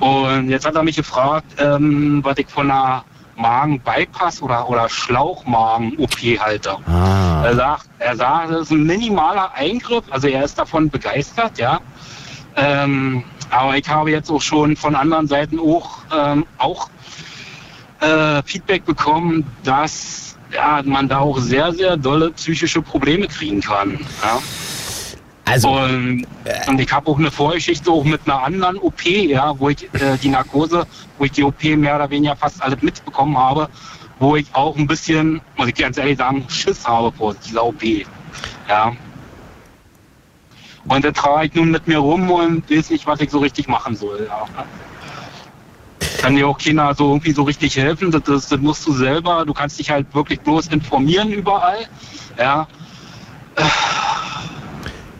Und 0.00 0.48
jetzt 0.48 0.66
hat 0.66 0.74
er 0.74 0.82
mich 0.82 0.96
gefragt, 0.96 1.46
ähm, 1.58 2.20
was 2.24 2.38
ich 2.38 2.46
von 2.48 2.70
einer 2.70 3.04
Magen-Bypass 3.36 4.42
oder, 4.42 4.68
oder 4.68 4.88
Schlauchmagen-OP 4.88 6.38
halte. 6.40 6.76
Ah. 6.86 7.42
Er 7.44 7.56
sagt, 7.56 7.88
er 7.98 8.16
sagt, 8.16 8.50
das 8.50 8.60
ist 8.62 8.70
ein 8.70 8.84
minimaler 8.84 9.52
Eingriff, 9.54 10.04
also 10.10 10.28
er 10.28 10.44
ist 10.44 10.58
davon 10.58 10.88
begeistert, 10.88 11.58
ja. 11.58 11.80
Ähm, 12.56 13.24
aber 13.50 13.76
ich 13.76 13.88
habe 13.88 14.10
jetzt 14.10 14.30
auch 14.30 14.42
schon 14.42 14.76
von 14.76 14.94
anderen 14.94 15.28
Seiten 15.28 15.58
auch, 15.58 15.98
ähm, 16.14 16.46
auch 16.58 16.88
äh, 18.00 18.42
Feedback 18.44 18.84
bekommen, 18.84 19.46
dass 19.62 20.36
ja, 20.52 20.82
man 20.84 21.08
da 21.08 21.20
auch 21.20 21.38
sehr, 21.38 21.72
sehr 21.72 21.96
dolle 21.96 22.30
psychische 22.32 22.82
Probleme 22.82 23.26
kriegen 23.26 23.60
kann. 23.60 23.98
Ja? 24.22 24.40
Also, 25.46 25.70
und, 25.70 26.26
und 26.66 26.80
ich 26.80 26.90
habe 26.90 27.10
auch 27.10 27.18
eine 27.18 27.30
Vorgeschichte 27.30 27.90
auch 27.90 28.04
mit 28.04 28.22
einer 28.24 28.42
anderen 28.42 28.78
OP, 28.78 29.04
ja, 29.04 29.58
wo 29.58 29.68
ich 29.68 29.84
äh, 29.94 30.16
die 30.22 30.30
Narkose, 30.30 30.86
wo 31.18 31.24
ich 31.24 31.32
die 31.32 31.42
OP 31.42 31.62
mehr 31.62 31.96
oder 31.96 32.08
weniger 32.10 32.34
fast 32.34 32.62
alles 32.62 32.80
mitbekommen 32.82 33.36
habe, 33.36 33.68
wo 34.18 34.36
ich 34.36 34.46
auch 34.54 34.76
ein 34.76 34.86
bisschen, 34.86 35.40
muss 35.56 35.68
ich 35.68 35.74
ganz 35.74 35.98
ehrlich 35.98 36.18
sagen, 36.18 36.44
Schiss 36.48 36.86
habe 36.86 37.12
vor 37.12 37.34
dieser 37.34 37.64
OP. 37.64 37.82
Ja. 38.68 38.92
Und 40.86 41.04
da 41.04 41.12
trage 41.12 41.46
ich 41.46 41.54
nun 41.54 41.70
mit 41.70 41.86
mir 41.88 41.98
rum 41.98 42.30
und 42.30 42.70
weiß 42.70 42.90
nicht, 42.90 43.06
was 43.06 43.20
ich 43.20 43.30
so 43.30 43.38
richtig 43.38 43.68
machen 43.68 43.96
soll. 43.96 44.28
Ja. 44.28 44.46
Kann 46.18 46.36
dir 46.36 46.46
auch 46.48 46.58
keiner 46.58 46.94
so 46.94 47.08
irgendwie 47.08 47.32
so 47.32 47.42
richtig 47.42 47.76
helfen. 47.76 48.10
Das, 48.10 48.22
das, 48.24 48.48
das 48.48 48.60
musst 48.60 48.86
du 48.86 48.92
selber. 48.92 49.44
Du 49.46 49.54
kannst 49.54 49.78
dich 49.78 49.90
halt 49.90 50.14
wirklich 50.14 50.40
bloß 50.40 50.68
informieren 50.68 51.32
überall. 51.32 51.86
Ja. 52.38 52.66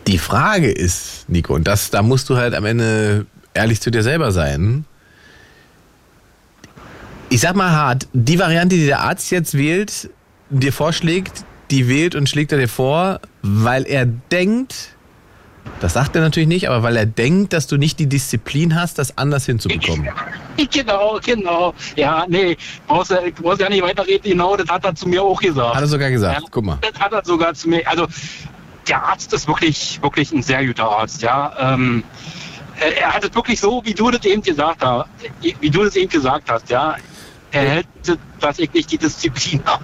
Die 0.07 0.17
Frage 0.19 0.71
ist, 0.71 1.27
Nico, 1.29 1.55
und 1.55 1.67
das, 1.67 1.89
da 1.89 2.03
musst 2.03 2.29
du 2.29 2.37
halt 2.37 2.53
am 2.53 2.65
Ende 2.65 3.25
ehrlich 3.53 3.81
zu 3.81 3.89
dir 3.89 4.03
selber 4.03 4.31
sein. 4.31 4.85
Ich 7.29 7.41
sag 7.41 7.55
mal 7.55 7.71
hart, 7.71 8.07
die 8.13 8.37
Variante, 8.37 8.75
die 8.75 8.85
der 8.85 9.01
Arzt 9.01 9.31
jetzt 9.31 9.55
wählt, 9.55 10.09
dir 10.49 10.71
vorschlägt, 10.71 11.43
die 11.71 11.87
wählt 11.87 12.13
und 12.13 12.29
schlägt 12.29 12.51
er 12.51 12.59
dir 12.59 12.69
vor, 12.69 13.19
weil 13.41 13.85
er 13.87 14.05
denkt, 14.05 14.94
das 15.79 15.93
sagt 15.93 16.15
er 16.15 16.21
natürlich 16.21 16.47
nicht, 16.47 16.69
aber 16.69 16.83
weil 16.83 16.95
er 16.95 17.05
denkt, 17.05 17.53
dass 17.53 17.67
du 17.67 17.77
nicht 17.77 17.99
die 17.99 18.07
Disziplin 18.07 18.75
hast, 18.75 18.97
das 18.97 19.17
anders 19.17 19.45
hinzubekommen. 19.45 20.09
Genau, 20.71 21.19
genau. 21.21 21.73
Ja, 21.97 22.25
nee, 22.29 22.55
brauchst 22.87 23.11
du 23.11 23.17
brauchst 23.41 23.59
ja 23.59 23.67
nicht 23.67 23.83
weiterreden. 23.83 24.31
Genau, 24.31 24.55
das 24.55 24.69
hat 24.69 24.85
er 24.85 24.95
zu 24.95 25.07
mir 25.09 25.21
auch 25.21 25.41
gesagt. 25.41 25.75
Hat 25.75 25.81
er 25.81 25.87
sogar 25.87 26.09
gesagt, 26.09 26.41
Ja, 26.41 26.47
guck 26.49 26.63
mal. 26.63 26.77
Das 26.81 26.97
hat 26.97 27.11
er 27.11 27.25
sogar 27.25 27.53
zu 27.53 27.67
mir. 27.67 27.85
Also, 27.85 28.07
der 28.87 29.03
Arzt 29.03 29.33
ist 29.33 29.49
wirklich, 29.49 29.99
wirklich 30.01 30.31
ein 30.31 30.41
sehr 30.41 30.65
guter 30.65 30.89
Arzt, 30.89 31.21
ja. 31.21 31.53
Ähm, 31.59 32.05
er, 32.79 33.13
hat 33.13 33.25
es 33.25 33.35
wirklich 33.35 33.59
so, 33.59 33.81
wie 33.83 33.93
du 33.93 34.11
das 34.11 34.23
eben 34.25 34.41
gesagt 34.41 34.81
hast, 34.81 35.09
wie 35.41 35.69
du 35.69 35.83
das 35.83 35.95
eben 35.97 36.09
gesagt 36.09 36.49
hast, 36.49 36.69
ja. 36.69 36.95
Er 37.51 37.69
hält, 37.69 37.87
dass 38.39 38.59
ich 38.59 38.71
nicht 38.73 38.91
die 38.91 38.97
Disziplin 38.97 39.61
habe. 39.65 39.83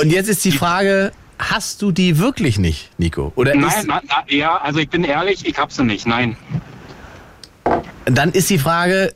Und 0.00 0.10
jetzt 0.10 0.28
ist 0.28 0.44
die 0.44 0.52
Frage, 0.52 1.12
hast 1.38 1.82
du 1.82 1.92
die 1.92 2.18
wirklich 2.18 2.58
nicht, 2.58 2.90
Nico? 2.98 3.32
Oder 3.36 3.54
nein, 3.54 3.84
na, 3.86 4.00
na, 4.06 4.24
ja, 4.28 4.56
also 4.56 4.78
ich 4.78 4.88
bin 4.88 5.04
ehrlich, 5.04 5.46
ich 5.46 5.58
habe 5.58 5.72
sie 5.72 5.84
nicht, 5.84 6.06
nein. 6.06 6.36
dann 8.06 8.32
ist 8.32 8.50
die 8.50 8.58
Frage, 8.58 9.14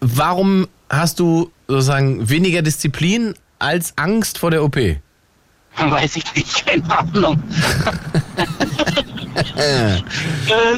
warum 0.00 0.66
hast 0.88 1.20
du 1.20 1.50
sozusagen 1.68 2.28
weniger 2.28 2.62
Disziplin 2.62 3.34
als 3.58 3.96
Angst 3.96 4.38
vor 4.38 4.50
der 4.50 4.64
OP? 4.64 4.76
Weiß 5.76 6.16
ich 6.16 6.34
nicht, 6.34 6.66
keine 6.66 6.98
Ahnung. 6.98 7.42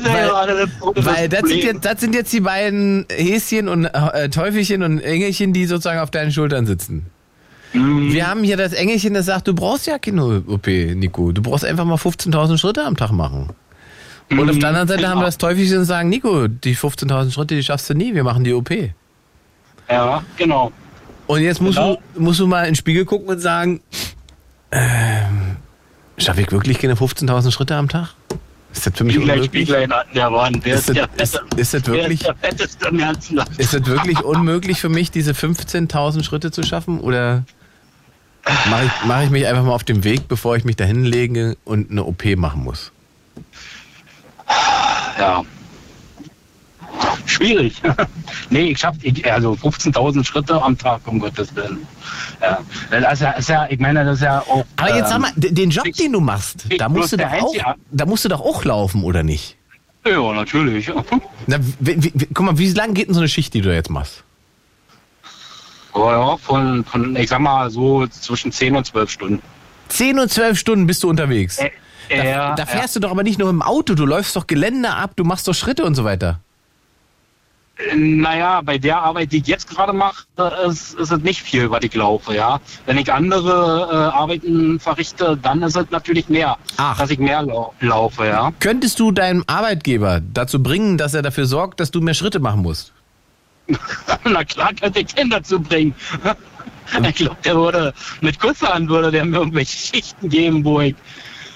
Weil, 0.05 1.05
weil 1.05 1.29
das, 1.29 1.49
sind 1.49 1.65
jetzt, 1.65 1.85
das 1.85 2.01
sind 2.01 2.15
jetzt 2.15 2.33
die 2.33 2.41
beiden 2.41 3.07
Häschen 3.11 3.69
und 3.69 3.87
äh, 3.87 4.29
Teufelchen 4.29 4.83
und 4.83 5.01
Engelchen, 5.01 5.53
die 5.53 5.67
sozusagen 5.67 6.01
auf 6.01 6.11
deinen 6.11 6.33
Schultern 6.33 6.67
sitzen. 6.67 7.07
Mhm. 7.73 8.13
Wir 8.13 8.27
haben 8.29 8.43
hier 8.45 8.57
das 8.57 8.73
Engelchen, 8.73 9.15
das 9.15 9.27
sagt, 9.27 9.49
du 9.49 9.55
brauchst 9.55 9.87
ja 9.87 9.99
keine 9.99 10.43
OP, 10.47 10.67
Nico. 10.67 11.33
Du 11.33 11.43
brauchst 11.43 11.65
einfach 11.65 11.85
mal 11.85 11.95
15.000 11.97 12.59
Schritte 12.59 12.85
am 12.85 12.97
Tag 12.97 13.11
machen. 13.13 13.51
Und 14.31 14.49
auf 14.51 14.59
der 14.59 14.69
anderen 14.71 14.89
Seite 14.89 15.09
haben 15.09 15.21
wir 15.21 15.27
das 15.27 15.37
Teufelchen 15.39 15.79
und 15.79 15.85
sagen, 15.85 16.09
Nico, 16.09 16.49
die 16.49 16.75
15.000 16.77 17.33
Schritte, 17.33 17.55
die 17.55 17.63
schaffst 17.63 17.89
du 17.91 17.95
nie, 17.95 18.15
wir 18.15 18.25
machen 18.25 18.45
die 18.45 18.53
OP. 18.55 18.71
Ja, 19.91 20.23
genau. 20.37 20.73
Und 21.27 21.41
jetzt 21.43 21.61
musst, 21.61 21.77
Genau. 21.79 21.99
du, 22.15 22.21
musst 22.23 22.41
du 22.41 22.47
mal 22.47 22.61
in 22.63 22.71
den 22.71 22.75
Spiegel 22.77 23.05
gucken 23.05 23.29
und 23.29 23.41
sagen, 23.41 23.81
ähm, 24.71 25.57
schaffe 26.19 26.41
ich 26.43 26.51
wirklich 26.53 26.79
keine 26.79 26.95
15.000 26.95 27.51
Schritte 27.53 27.77
am 27.77 27.89
Tag? 27.89 28.09
Ist 28.73 28.87
das 28.87 28.95
für 28.97 29.05
mich 29.05 29.15
Spieglein, 29.17 29.39
unmöglich? 29.41 29.69
Spieglein 29.69 29.93
an 29.93 30.07
der 30.15 30.33
Wand. 30.33 30.65
Wer 30.65 30.75
Ist 30.77 30.89
ist, 30.89 30.99
das- 30.99 31.09
der 31.09 31.23
ist- 31.25 31.41
ist 31.59 31.75
das 31.75 31.87
wirklich- 31.87 32.21
ist 32.21 32.27
der 32.27 32.35
Fetteste 32.37 32.89
im 32.89 32.99
ganzen 32.99 33.37
Land? 33.37 33.51
Ist 33.59 33.75
es 33.75 33.87
wirklich 33.87 34.21
unmöglich 34.23 34.81
für 34.81 34.89
mich, 34.89 35.11
diese 35.11 35.35
15.000 35.35 36.25
Schritte 36.25 36.51
zu 36.51 36.63
schaffen? 36.63 37.01
Oder 37.01 37.45
mache 38.71 38.85
ich, 38.87 38.93
mach 39.07 39.23
ich 39.23 39.31
mich 39.31 39.47
einfach 39.47 39.65
mal 39.65 39.73
auf 39.73 39.85
den 39.85 40.05
Weg, 40.05 40.29
bevor 40.29 40.57
ich 40.57 40.65
mich 40.65 40.77
da 40.77 40.85
hinlege 40.85 41.57
und 41.65 41.91
eine 41.91 42.05
OP 42.05 42.25
machen 42.37 42.65
muss? 42.65 42.93
Ja. 45.19 45.43
Schwierig. 47.27 47.81
nee, 48.51 48.71
ich 48.73 48.79
schaff 48.79 48.97
ich, 49.03 49.31
also 49.31 49.53
15.000 49.53 50.25
Schritte 50.25 50.61
am 50.61 50.77
Tag, 50.77 51.01
um 51.07 51.19
Gottes 51.19 51.55
Willen. 51.55 51.87
Ja. 52.41 52.59
Das 52.91 53.15
ist 53.15 53.21
ja, 53.21 53.31
ist 53.33 53.49
ja, 53.49 53.67
ich 53.71 53.79
meine, 53.79 54.05
das 54.05 54.17
ist 54.17 54.25
ja 54.25 54.41
auch. 54.41 54.65
Aber 54.77 54.95
jetzt 54.97 55.09
sag 55.09 55.17
ähm, 55.17 55.23
mal, 55.23 55.33
d- 55.37 55.51
den 55.51 55.71
Job, 55.71 55.85
den 55.85 56.13
du 56.13 56.21
machst, 56.21 56.67
da 56.79 56.89
musst, 56.89 57.13
du 57.13 57.17
doch 57.17 57.33
auch, 57.33 57.55
da 57.91 58.07
musst 58.07 58.25
du 58.25 58.29
doch 58.29 58.41
auch 58.41 58.65
laufen, 58.65 59.05
oder 59.05 59.23
nicht? 59.23 59.57
Ja, 60.05 60.33
natürlich. 60.33 60.91
Na, 61.47 61.59
wie, 61.81 62.03
wie, 62.03 62.27
guck 62.35 62.45
mal, 62.45 62.59
wie 62.59 62.71
lange 62.73 62.93
geht 62.93 63.07
denn 63.07 63.15
so 63.15 63.21
eine 63.21 63.29
Schicht, 63.29 63.55
die 63.55 63.61
du 63.61 63.73
jetzt 63.73 63.89
machst? 63.91 64.25
Ja, 65.95 66.37
von, 66.37 66.85
von, 66.85 67.17
ich 67.17 67.29
sag 67.29 67.41
mal, 67.41 67.71
so 67.71 68.07
zwischen 68.07 68.53
10 68.53 68.77
und 68.77 68.87
12 68.87 69.11
Stunden. 69.11 69.43
10 69.89 70.19
und 70.19 70.31
12 70.31 70.59
Stunden 70.59 70.87
bist 70.87 71.03
du 71.03 71.11
unterwegs. 71.11 71.59
Äh, 71.59 71.71
da, 72.09 72.25
ja, 72.25 72.55
da 72.55 72.67
fährst 72.67 72.97
du 72.97 73.01
doch 73.01 73.11
aber 73.11 73.23
nicht 73.23 73.39
nur 73.39 73.51
im 73.51 73.63
Auto, 73.63 73.95
du 73.95 74.07
läufst 74.07 74.37
doch 74.37 74.47
Gelände 74.47 74.91
ab, 74.91 75.13
du 75.17 75.25
machst 75.25 75.47
doch 75.49 75.55
Schritte 75.55 75.85
und 75.85 75.95
so 75.95 76.05
weiter. 76.05 76.41
Naja, 77.95 78.61
bei 78.61 78.79
der 78.79 78.99
Arbeit, 78.99 79.33
die 79.33 79.39
ich 79.39 79.47
jetzt 79.47 79.69
gerade 79.69 79.93
mache, 79.93 80.25
ist, 80.67 80.95
ist 80.95 81.11
es 81.11 81.21
nicht 81.23 81.43
viel, 81.43 81.71
was 81.71 81.83
ich 81.83 81.95
laufe, 81.95 82.35
ja. 82.35 82.61
Wenn 82.87 82.99
ich 82.99 83.13
andere 83.13 83.89
äh, 83.91 84.17
Arbeiten 84.17 84.79
verrichte, 84.79 85.39
dann 85.41 85.63
ist 85.63 85.77
es 85.77 85.91
natürlich 85.91 86.29
mehr, 86.29 86.59
dass 86.77 87.11
ich 87.11 87.19
mehr 87.19 87.43
lau 87.43 87.75
laufe, 87.81 88.27
ja. 88.27 88.53
Könntest 88.61 89.01
du 89.01 89.11
deinem 89.11 89.43
Arbeitgeber 89.47 90.21
dazu 90.21 90.63
bringen, 90.63 90.99
dass 90.99 91.15
er 91.15 91.23
dafür 91.23 91.47
sorgt, 91.47 91.81
dass 91.81 91.91
du 91.91 92.01
mehr 92.01 92.15
Schritte 92.15 92.41
machen 92.41 92.63
musst? 92.63 92.93
Na 94.25 94.45
klar 94.45 94.73
könnte 94.75 95.01
ich 95.01 95.15
den 95.15 95.31
dazu 95.31 95.61
bringen. 95.61 95.95
Ich 97.09 97.15
glaube, 97.15 97.37
der 97.43 97.55
würde 97.57 97.95
mit 98.21 98.39
Kusshand 98.39 98.91
würde 98.91 99.11
der 99.11 99.25
mir 99.25 99.39
irgendwelche 99.39 99.79
Schichten 99.79 100.29
geben, 100.29 100.63
wo 100.63 100.81
ich, 100.81 100.95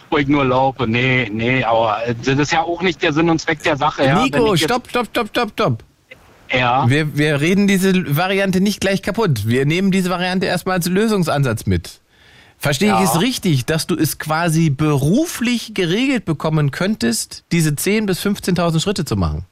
wo 0.09 0.16
ich 0.16 0.28
nur 0.28 0.47
laufe. 0.47 0.87
Nee, 0.87 1.28
nee, 1.31 1.62
aber 1.62 1.99
das 2.24 2.39
ist 2.39 2.53
ja 2.53 2.62
auch 2.62 2.81
nicht 2.81 3.03
der 3.03 3.12
Sinn 3.12 3.28
und 3.28 3.39
Zweck 3.39 3.62
der 3.62 3.77
Sache. 3.77 4.05
Ja. 4.05 4.23
Nico, 4.23 4.57
stopp, 4.57 4.89
stopp, 4.89 5.09
stopp, 5.11 5.28
stopp, 5.28 5.51
stopp. 5.53 5.85
Ja. 6.51 6.89
Wir, 6.89 7.19
wir 7.19 7.41
reden 7.41 7.66
diese 7.66 8.16
Variante 8.16 8.62
nicht 8.62 8.81
gleich 8.81 9.03
kaputt. 9.03 9.47
Wir 9.47 9.66
nehmen 9.66 9.91
diese 9.91 10.09
Variante 10.09 10.47
erstmal 10.47 10.77
als 10.77 10.87
Lösungsansatz 10.87 11.66
mit. 11.66 12.01
Verstehe 12.57 12.89
Ja. 12.89 13.03
ich 13.03 13.11
es 13.11 13.20
richtig, 13.20 13.66
dass 13.66 13.87
du 13.87 13.95
es 13.95 14.19
quasi 14.19 14.70
beruflich 14.70 15.74
geregelt 15.74 16.24
bekommen 16.24 16.70
könntest, 16.70 17.45
diese 17.53 17.70
10.000 17.70 18.07
bis 18.07 18.20
15.000 18.24 18.81
Schritte 18.81 19.05
zu 19.05 19.16
machen? 19.16 19.45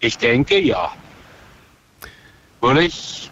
Ich 0.00 0.18
denke, 0.18 0.58
ja. 0.58 0.90
Würde 2.60 2.84
ich. 2.84 3.30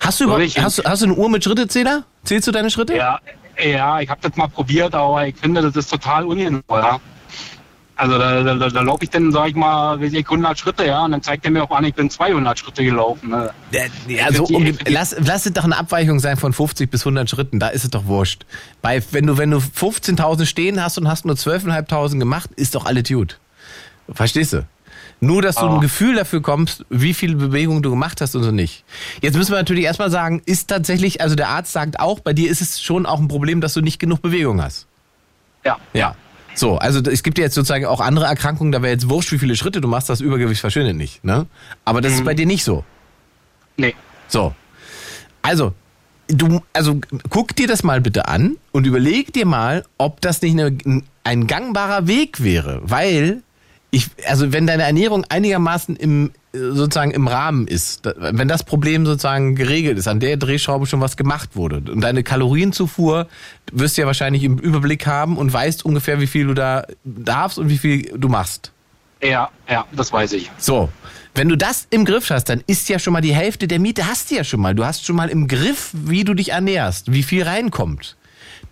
Hast 0.00 0.20
du, 0.20 0.24
überhaupt, 0.24 0.58
hast, 0.58 0.84
hast 0.84 1.02
du 1.02 1.06
eine 1.06 1.14
Uhr 1.14 1.30
mit 1.30 1.42
Schrittezähler? 1.42 2.04
Zählst 2.24 2.46
du 2.46 2.52
deine 2.52 2.68
Schritte? 2.70 2.94
Ja, 2.94 3.20
ja 3.58 4.00
ich 4.00 4.10
habe 4.10 4.20
das 4.20 4.36
mal 4.36 4.48
probiert, 4.48 4.94
aber 4.94 5.26
ich 5.26 5.36
finde, 5.36 5.62
das 5.62 5.74
ist 5.76 5.88
total 5.88 6.26
unsinnvoll. 6.26 6.80
Ja. 6.80 7.00
Also 7.96 8.18
da, 8.18 8.42
da, 8.42 8.54
da, 8.56 8.68
da 8.68 8.80
laufe 8.80 9.04
ich 9.04 9.10
dann, 9.10 9.30
sag 9.30 9.50
ich 9.50 9.54
mal, 9.54 10.00
weiß 10.00 10.12
ich, 10.12 10.24
100 10.24 10.58
Schritte, 10.58 10.84
ja, 10.84 11.04
und 11.04 11.12
dann 11.12 11.22
zeigt 11.22 11.44
er 11.44 11.52
mir 11.52 11.62
auch 11.62 11.70
an, 11.70 11.84
ich 11.84 11.94
bin 11.94 12.10
200 12.10 12.58
Schritte 12.58 12.84
gelaufen. 12.84 13.30
Ne. 13.30 13.50
Ja, 14.08 14.32
so 14.32 14.44
um, 14.46 14.76
lass, 14.88 15.14
lass 15.20 15.46
es 15.46 15.52
doch 15.52 15.62
eine 15.62 15.76
Abweichung 15.76 16.18
sein 16.18 16.36
von 16.36 16.52
50 16.52 16.90
bis 16.90 17.02
100 17.02 17.30
Schritten, 17.30 17.60
da 17.60 17.68
ist 17.68 17.84
es 17.84 17.90
doch 17.90 18.06
wurscht. 18.06 18.46
Bei, 18.82 19.00
wenn 19.12 19.28
du, 19.28 19.38
wenn 19.38 19.52
du 19.52 19.58
15.000 19.58 20.44
stehen 20.44 20.82
hast 20.82 20.98
und 20.98 21.06
hast 21.06 21.24
nur 21.24 21.36
12.500 21.36 22.18
gemacht, 22.18 22.50
ist 22.56 22.74
doch 22.74 22.84
alles 22.84 23.08
gut. 23.08 23.38
Verstehst 24.12 24.54
du? 24.54 24.66
Nur, 25.24 25.42
dass 25.42 25.56
du 25.56 25.62
Ah. 25.62 25.74
ein 25.74 25.80
Gefühl 25.80 26.14
dafür 26.16 26.42
kommst, 26.42 26.84
wie 26.90 27.14
viel 27.14 27.34
Bewegung 27.36 27.82
du 27.82 27.90
gemacht 27.90 28.20
hast 28.20 28.34
und 28.36 28.42
so 28.42 28.50
nicht. 28.50 28.84
Jetzt 29.20 29.36
müssen 29.36 29.52
wir 29.52 29.58
natürlich 29.58 29.84
erstmal 29.84 30.10
sagen, 30.10 30.42
ist 30.46 30.68
tatsächlich, 30.68 31.20
also 31.20 31.34
der 31.34 31.48
Arzt 31.48 31.72
sagt 31.72 32.00
auch, 32.00 32.20
bei 32.20 32.32
dir 32.32 32.50
ist 32.50 32.60
es 32.60 32.80
schon 32.82 33.06
auch 33.06 33.18
ein 33.20 33.28
Problem, 33.28 33.60
dass 33.60 33.74
du 33.74 33.80
nicht 33.80 33.98
genug 33.98 34.22
Bewegung 34.22 34.62
hast. 34.62 34.86
Ja. 35.64 35.78
Ja. 35.92 36.14
So, 36.56 36.76
also 36.78 37.00
es 37.10 37.22
gibt 37.22 37.38
ja 37.38 37.44
jetzt 37.44 37.54
sozusagen 37.54 37.84
auch 37.86 38.00
andere 38.00 38.26
Erkrankungen, 38.26 38.70
da 38.70 38.80
wäre 38.82 38.92
jetzt 38.92 39.08
wurscht, 39.08 39.32
wie 39.32 39.38
viele 39.38 39.56
Schritte 39.56 39.80
du 39.80 39.88
machst, 39.88 40.08
das 40.08 40.20
Übergewicht 40.20 40.60
verschwindet 40.60 40.96
nicht. 40.96 41.24
Ne? 41.24 41.46
Aber 41.84 42.00
das 42.00 42.12
ist 42.12 42.24
bei 42.24 42.34
dir 42.34 42.46
nicht 42.46 42.62
so. 42.64 42.84
Nee. 43.76 43.94
So. 44.28 44.54
Also, 45.42 45.72
du, 46.28 46.60
also 46.72 47.00
guck 47.28 47.56
dir 47.56 47.66
das 47.66 47.82
mal 47.82 48.00
bitte 48.00 48.28
an 48.28 48.56
und 48.72 48.86
überleg 48.86 49.32
dir 49.32 49.46
mal, 49.46 49.84
ob 49.98 50.20
das 50.20 50.42
nicht 50.42 50.52
eine, 50.58 50.76
ein 51.24 51.46
gangbarer 51.46 52.06
Weg 52.06 52.42
wäre. 52.42 52.80
Weil 52.84 53.42
ich, 53.94 54.10
also 54.26 54.52
wenn 54.52 54.66
deine 54.66 54.82
Ernährung 54.82 55.24
einigermaßen 55.28 55.94
im, 55.94 56.32
sozusagen 56.52 57.12
im 57.12 57.28
Rahmen 57.28 57.68
ist, 57.68 58.02
wenn 58.16 58.48
das 58.48 58.64
Problem 58.64 59.06
sozusagen 59.06 59.54
geregelt 59.54 59.98
ist, 59.98 60.08
an 60.08 60.18
der 60.18 60.36
Drehschraube 60.36 60.86
schon 60.86 61.00
was 61.00 61.16
gemacht 61.16 61.50
wurde 61.54 61.76
und 61.92 62.00
deine 62.00 62.24
Kalorienzufuhr 62.24 63.28
wirst 63.72 63.96
du 63.96 64.02
ja 64.02 64.06
wahrscheinlich 64.06 64.42
im 64.42 64.58
Überblick 64.58 65.06
haben 65.06 65.36
und 65.36 65.52
weißt 65.52 65.84
ungefähr, 65.84 66.20
wie 66.20 66.26
viel 66.26 66.46
du 66.46 66.54
da 66.54 66.86
darfst 67.04 67.58
und 67.58 67.68
wie 67.68 67.78
viel 67.78 68.18
du 68.18 68.28
machst. 68.28 68.72
Ja, 69.22 69.50
ja, 69.70 69.86
das 69.92 70.12
weiß 70.12 70.32
ich. 70.32 70.50
So, 70.58 70.90
wenn 71.36 71.48
du 71.48 71.56
das 71.56 71.86
im 71.90 72.04
Griff 72.04 72.30
hast, 72.30 72.48
dann 72.48 72.62
ist 72.66 72.88
ja 72.88 72.98
schon 72.98 73.12
mal 73.12 73.22
die 73.22 73.34
Hälfte 73.34 73.68
der 73.68 73.78
Miete 73.78 74.06
hast 74.08 74.30
du 74.30 74.34
ja 74.34 74.44
schon 74.44 74.60
mal. 74.60 74.74
Du 74.74 74.84
hast 74.84 75.06
schon 75.06 75.16
mal 75.16 75.28
im 75.28 75.46
Griff, 75.46 75.90
wie 75.92 76.24
du 76.24 76.34
dich 76.34 76.50
ernährst, 76.50 77.12
wie 77.12 77.22
viel 77.22 77.44
reinkommt. 77.44 78.16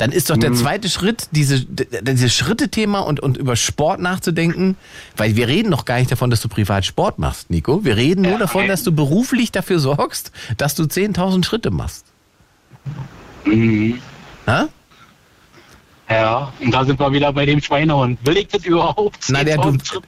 Dann 0.03 0.11
ist 0.11 0.31
doch 0.31 0.37
der 0.37 0.51
Mhm. 0.51 0.57
zweite 0.57 0.89
Schritt, 0.91 1.29
diese, 1.31 1.61
dieses 1.65 2.35
Schritte-Thema 2.35 2.99
und, 2.99 3.21
und 3.21 3.37
über 3.37 3.55
Sport 3.55 4.01
nachzudenken, 4.01 4.77
weil 5.17 5.37
wir 5.37 5.47
reden 5.47 5.71
noch 5.71 5.85
gar 5.85 6.01
nicht 6.01 6.11
davon, 6.11 6.29
dass 6.29 6.41
du 6.41 6.49
privat 6.49 6.85
Sport 6.85 7.21
machst, 7.21 7.51
Nico. 7.51 7.85
Wir 7.85 7.97
reden 7.97 8.23
nur 8.23 8.37
davon, 8.37 8.67
dass 8.67 8.83
du 8.83 8.91
beruflich 8.91 9.53
dafür 9.53 9.79
sorgst, 9.79 10.33
dass 10.57 10.75
du 10.75 10.83
10.000 10.83 11.45
Schritte 11.45 11.71
machst. 11.71 12.05
Mhm. 13.45 14.01
Ha? 14.49 14.67
Ja, 16.13 16.53
und 16.61 16.73
da 16.73 16.85
sind 16.85 16.99
wir 17.01 17.13
wieder 17.13 17.33
bei 17.33 17.47
dem 17.47 17.61
Schweinehund. 17.63 18.19
Will 18.27 18.37
ich 18.39 18.49
das 18.49 18.65
überhaupt? 18.65 19.17
Na, 19.29 19.43
der, 19.45 19.57
du, 19.57 19.63
10.000 19.71 19.85
Schritte? 19.87 20.07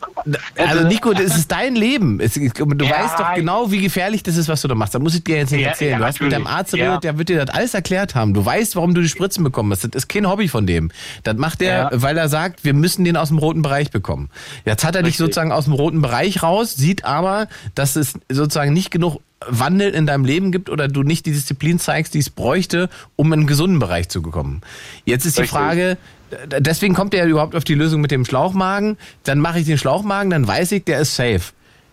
also 0.56 0.86
Nico, 0.86 1.12
das 1.12 1.36
ist 1.36 1.50
dein 1.50 1.74
Leben. 1.74 2.20
Es, 2.20 2.34
du 2.34 2.40
Ja, 2.42 3.02
weißt 3.02 3.18
doch 3.18 3.34
genau, 3.34 3.70
wie 3.70 3.80
gefährlich 3.80 4.22
das 4.22 4.36
ist, 4.36 4.48
was 4.48 4.60
du 4.62 4.68
da 4.68 4.74
machst. 4.74 4.94
Da 4.94 4.98
muss 4.98 5.14
ich 5.14 5.24
dir 5.24 5.36
jetzt 5.36 5.52
nicht 5.52 5.62
Ja, 5.62 5.68
erzählen. 5.68 5.92
ja, 5.92 5.98
du 5.98 6.04
hast 6.04 6.20
mit 6.20 6.32
deinem 6.32 6.42
natürlich. 6.44 6.58
Arzt 6.58 6.72
geredet, 6.72 7.04
der 7.04 7.18
wird 7.18 7.28
dir 7.28 7.44
das 7.44 7.54
alles 7.54 7.74
erklärt 7.74 8.14
haben. 8.14 8.34
Du 8.34 8.44
weißt, 8.44 8.76
warum 8.76 8.94
du 8.94 9.00
die 9.02 9.08
Spritzen 9.08 9.44
bekommen 9.44 9.70
hast. 9.72 9.84
Das 9.84 9.90
ist 9.94 10.08
kein 10.08 10.28
Hobby 10.28 10.48
von 10.48 10.66
dem. 10.66 10.90
Das 11.22 11.36
macht 11.36 11.62
er, 11.62 11.90
weil 11.94 12.16
er 12.16 12.28
sagt, 12.28 12.64
wir 12.64 12.74
müssen 12.74 13.04
den 13.04 13.16
aus 13.16 13.28
dem 13.28 13.38
roten 13.38 13.62
Bereich 13.62 13.90
bekommen. 13.90 14.30
Jetzt 14.64 14.84
hat 14.84 14.94
er 14.96 15.02
dich 15.02 15.10
Richtig. 15.14 15.26
sozusagen 15.26 15.52
aus 15.52 15.64
dem 15.64 15.74
roten 15.74 16.02
Bereich 16.02 16.42
raus, 16.42 16.74
sieht 16.74 17.04
aber, 17.04 17.48
dass 17.74 17.96
es 17.96 18.14
sozusagen 18.30 18.72
nicht 18.72 18.90
genug 18.90 19.18
Wandel 19.48 19.90
in 19.90 20.06
deinem 20.06 20.24
Leben 20.24 20.52
gibt 20.52 20.70
oder 20.70 20.88
du 20.88 21.02
nicht 21.02 21.26
die 21.26 21.32
Disziplin 21.32 21.78
zeigst, 21.78 22.14
die 22.14 22.18
es 22.18 22.30
bräuchte, 22.30 22.88
um 23.16 23.32
in 23.32 23.40
einen 23.40 23.46
gesunden 23.46 23.78
Bereich 23.78 24.08
zu 24.08 24.22
kommen. 24.22 24.60
Jetzt 25.04 25.24
ist 25.26 25.36
die 25.36 25.42
Richtig. 25.42 25.58
Frage, 25.58 25.96
d- 26.50 26.60
deswegen 26.60 26.94
kommt 26.94 27.14
er 27.14 27.26
überhaupt 27.26 27.54
auf 27.54 27.64
die 27.64 27.74
Lösung 27.74 28.00
mit 28.00 28.10
dem 28.10 28.24
Schlauchmagen. 28.24 28.96
Dann 29.24 29.38
mache 29.38 29.60
ich 29.60 29.66
den 29.66 29.78
Schlauchmagen, 29.78 30.30
dann 30.30 30.46
weiß 30.46 30.72
ich, 30.72 30.84
der 30.84 31.00
ist 31.00 31.14
safe. 31.14 31.42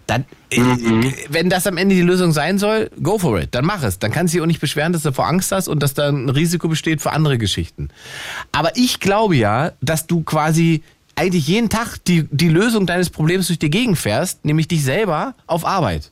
Dann, 0.08 0.26
äh, 0.50 0.60
wenn 1.30 1.50
das 1.50 1.68
am 1.68 1.78
Ende 1.78 1.96
die 1.96 2.02
Lösung 2.02 2.34
sein 2.34 2.58
soll, 2.58 2.90
go 3.02 3.18
for 3.18 3.40
it. 3.40 3.50
Dann 3.52 3.64
mach 3.66 3.84
es. 3.84 4.00
Dann 4.00 4.12
kannst 4.12 4.34
du 4.34 4.38
dich 4.38 4.42
auch 4.44 4.48
nicht 4.48 4.60
beschweren, 4.60 4.92
dass 4.94 5.04
du 5.04 5.14
vor 5.14 5.28
Angst 5.28 5.52
hast 5.52 5.68
und 5.68 5.82
dass 5.82 5.94
da 5.94 6.10
ein 6.10 6.28
Risiko 6.30 6.68
besteht 6.68 7.02
für 7.02 7.12
andere 7.14 7.38
Geschichten. 7.38 7.90
Aber 8.52 8.76
ich 8.76 9.00
glaube 9.00 9.36
ja, 9.38 9.72
dass 9.80 10.08
du 10.08 10.24
quasi 10.24 10.84
eigentlich 11.16 11.48
jeden 11.48 11.70
Tag 11.70 11.98
die, 12.06 12.28
die 12.32 12.50
Lösung 12.50 12.88
deines 12.88 13.10
Problems 13.10 13.48
durch 13.48 13.60
die 13.60 13.70
Gegend 13.70 13.98
fährst, 13.98 14.44
nämlich 14.44 14.68
dich 14.68 14.84
selber 14.84 15.36
auf 15.46 15.66
Arbeit. 15.66 16.12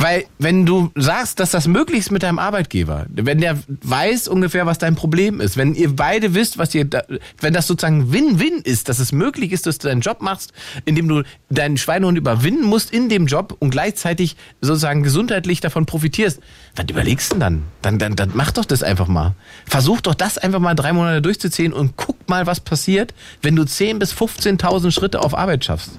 Weil, 0.00 0.24
wenn 0.38 0.64
du 0.64 0.90
sagst, 0.94 1.40
dass 1.40 1.50
das 1.50 1.68
möglich 1.68 1.98
ist 1.98 2.10
mit 2.10 2.22
deinem 2.22 2.38
Arbeitgeber, 2.38 3.04
wenn 3.10 3.38
der 3.38 3.58
weiß 3.82 4.28
ungefähr, 4.28 4.64
was 4.64 4.78
dein 4.78 4.94
Problem 4.94 5.42
ist, 5.42 5.58
wenn 5.58 5.74
ihr 5.74 5.94
beide 5.94 6.32
wisst, 6.32 6.56
was 6.56 6.74
ihr, 6.74 6.86
da, 6.86 7.02
wenn 7.38 7.52
das 7.52 7.66
sozusagen 7.66 8.10
Win-Win 8.10 8.62
ist, 8.64 8.88
dass 8.88 8.98
es 8.98 9.12
möglich 9.12 9.52
ist, 9.52 9.66
dass 9.66 9.76
du 9.76 9.88
deinen 9.88 10.00
Job 10.00 10.22
machst, 10.22 10.54
indem 10.86 11.06
du 11.06 11.22
deinen 11.50 11.76
Schweinehund 11.76 12.16
überwinden 12.16 12.64
musst 12.64 12.94
in 12.94 13.10
dem 13.10 13.26
Job 13.26 13.54
und 13.58 13.68
gleichzeitig 13.68 14.36
sozusagen 14.62 15.02
gesundheitlich 15.02 15.60
davon 15.60 15.84
profitierst, 15.84 16.40
was 16.76 16.86
überlegst 16.88 17.32
du 17.32 17.34
denn 17.34 17.40
dann? 17.40 17.62
Dann, 17.82 17.98
dann, 17.98 18.16
dann 18.16 18.30
mach 18.32 18.52
doch 18.52 18.64
das 18.64 18.82
einfach 18.82 19.06
mal. 19.06 19.34
Versuch 19.66 20.00
doch 20.00 20.14
das 20.14 20.38
einfach 20.38 20.60
mal 20.60 20.74
drei 20.74 20.94
Monate 20.94 21.20
durchzuziehen 21.20 21.74
und 21.74 21.98
guck 21.98 22.26
mal, 22.26 22.46
was 22.46 22.60
passiert, 22.60 23.12
wenn 23.42 23.54
du 23.54 23.64
10.000 23.64 23.98
bis 23.98 24.14
15.000 24.14 24.92
Schritte 24.92 25.20
auf 25.20 25.36
Arbeit 25.36 25.62
schaffst. 25.62 25.98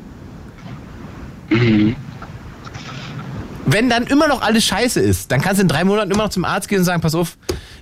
Wenn 3.65 3.89
dann 3.89 4.05
immer 4.07 4.27
noch 4.27 4.41
alles 4.41 4.65
scheiße 4.65 4.99
ist, 4.99 5.31
dann 5.31 5.41
kannst 5.41 5.59
du 5.59 5.63
in 5.63 5.67
drei 5.67 5.83
Monaten 5.83 6.11
immer 6.11 6.23
noch 6.23 6.29
zum 6.29 6.45
Arzt 6.45 6.67
gehen 6.67 6.79
und 6.79 6.85
sagen, 6.85 7.01
pass 7.01 7.15
auf, 7.15 7.37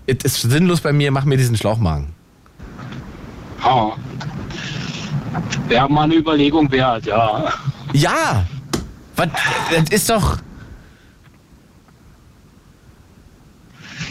es 0.06 0.24
ist 0.24 0.42
sinnlos 0.42 0.82
bei 0.82 0.92
mir, 0.92 1.12
mach 1.12 1.26
mir 1.26 1.38
diesen 1.38 1.56
Schlauchmagen. 1.56 2.14
Ja. 3.64 3.92
Wäre 5.68 5.90
mal 5.90 6.04
eine 6.04 6.16
Überlegung 6.16 6.72
wert, 6.72 7.06
ja. 7.06 7.54
Ja! 7.94 8.46
Was, 9.16 9.28
das 9.72 9.90
ist 9.90 10.10
doch... 10.10 10.38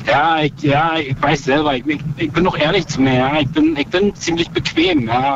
Ja, 0.08 0.40
ich, 0.40 0.52
ja, 0.62 0.96
ich 0.98 1.20
weiß 1.20 1.44
selber, 1.44 1.76
ich, 1.76 1.86
ich, 1.86 2.00
ich 2.16 2.32
bin 2.32 2.44
doch 2.44 2.56
ehrlich 2.56 2.86
zu 2.86 3.00
mir, 3.00 3.14
ja. 3.14 3.40
Ich 3.40 3.48
bin, 3.48 3.76
ich 3.76 3.86
bin 3.88 4.14
ziemlich 4.14 4.50
bequem, 4.50 5.06
ja. 5.06 5.34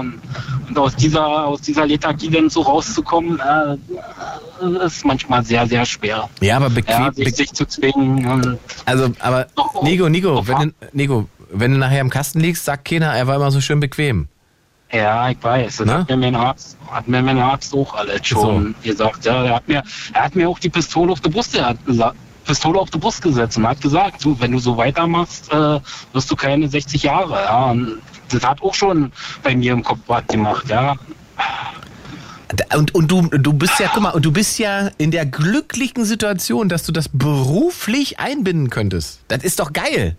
Und 0.68 0.78
aus 0.78 0.96
dieser, 0.96 1.46
aus 1.46 1.60
dieser 1.60 1.86
Lethargie 1.86 2.30
dann 2.30 2.48
so 2.48 2.62
rauszukommen, 2.62 3.38
äh, 3.38 4.86
ist 4.86 5.04
manchmal 5.04 5.44
sehr, 5.44 5.66
sehr 5.66 5.84
schwer. 5.84 6.28
Ja, 6.40 6.56
aber 6.56 6.70
bequem... 6.70 7.02
Ja, 7.02 7.12
sich, 7.12 7.34
sich 7.34 7.52
zu 7.52 7.66
zwingen. 7.66 8.58
Also, 8.86 9.12
aber 9.18 9.46
Nico, 9.82 10.08
Nico, 10.08 10.46
wenn 10.46 10.58
du, 10.58 10.74
Nico, 10.92 11.28
wenn 11.50 11.72
du 11.72 11.78
nachher 11.78 12.00
im 12.00 12.10
Kasten 12.10 12.40
liegst, 12.40 12.64
sagt 12.64 12.86
keiner, 12.86 13.14
er 13.14 13.26
war 13.26 13.36
immer 13.36 13.50
so 13.50 13.60
schön 13.60 13.80
bequem. 13.80 14.28
Ja, 14.90 15.30
ich 15.30 15.42
weiß. 15.42 15.78
Das 15.78 15.86
Na? 15.86 15.98
hat 16.00 16.10
mir 16.10 16.16
mein 16.16 16.34
Arzt, 16.34 16.76
hat 16.90 17.08
mir 17.08 17.22
mein 17.22 17.38
Arzt 17.38 17.74
auch 17.74 17.94
alles 17.94 18.26
schon 18.26 18.74
gesagt. 18.82 19.24
Ja, 19.24 19.44
er 19.44 19.54
hat 19.56 19.68
mir, 19.68 19.82
er 20.12 20.24
hat 20.24 20.34
mir 20.36 20.48
auch 20.48 20.58
die 20.58 20.68
Pistole 20.68 21.12
auf 21.12 21.20
die 21.20 21.30
Brust, 21.30 21.52
gesagt, 21.86 22.16
Pistole 22.44 22.78
auf 22.78 22.90
die 22.90 22.98
Brust 22.98 23.22
gesetzt 23.22 23.56
und 23.56 23.66
hat 23.66 23.80
gesagt, 23.80 24.24
du, 24.24 24.38
wenn 24.40 24.52
du 24.52 24.58
so 24.58 24.76
weitermachst, 24.76 25.52
äh, 25.52 25.80
wirst 26.12 26.30
du 26.30 26.36
keine 26.36 26.68
60 26.68 27.02
Jahre. 27.02 27.34
Ja, 27.34 27.70
und 27.70 27.98
das 28.28 28.42
hat 28.44 28.62
auch 28.62 28.74
schon 28.74 29.12
bei 29.42 29.54
mir 29.54 29.72
im 29.72 29.82
Kopf 29.82 30.00
was 30.06 30.26
gemacht. 30.26 30.64
Ja, 30.68 30.96
Und, 32.76 32.94
und 32.94 33.10
du, 33.10 33.22
du 33.28 33.52
bist 33.52 33.78
ja, 33.78 33.90
guck 33.92 34.02
mal, 34.02 34.10
und 34.10 34.24
du 34.24 34.32
bist 34.32 34.58
ja 34.58 34.90
in 34.98 35.10
der 35.10 35.24
glücklichen 35.26 36.04
Situation, 36.04 36.68
dass 36.68 36.84
du 36.84 36.92
das 36.92 37.08
beruflich 37.12 38.18
einbinden 38.18 38.70
könntest. 38.70 39.20
Das 39.28 39.42
ist 39.42 39.58
doch 39.60 39.72
geil. 39.72 40.16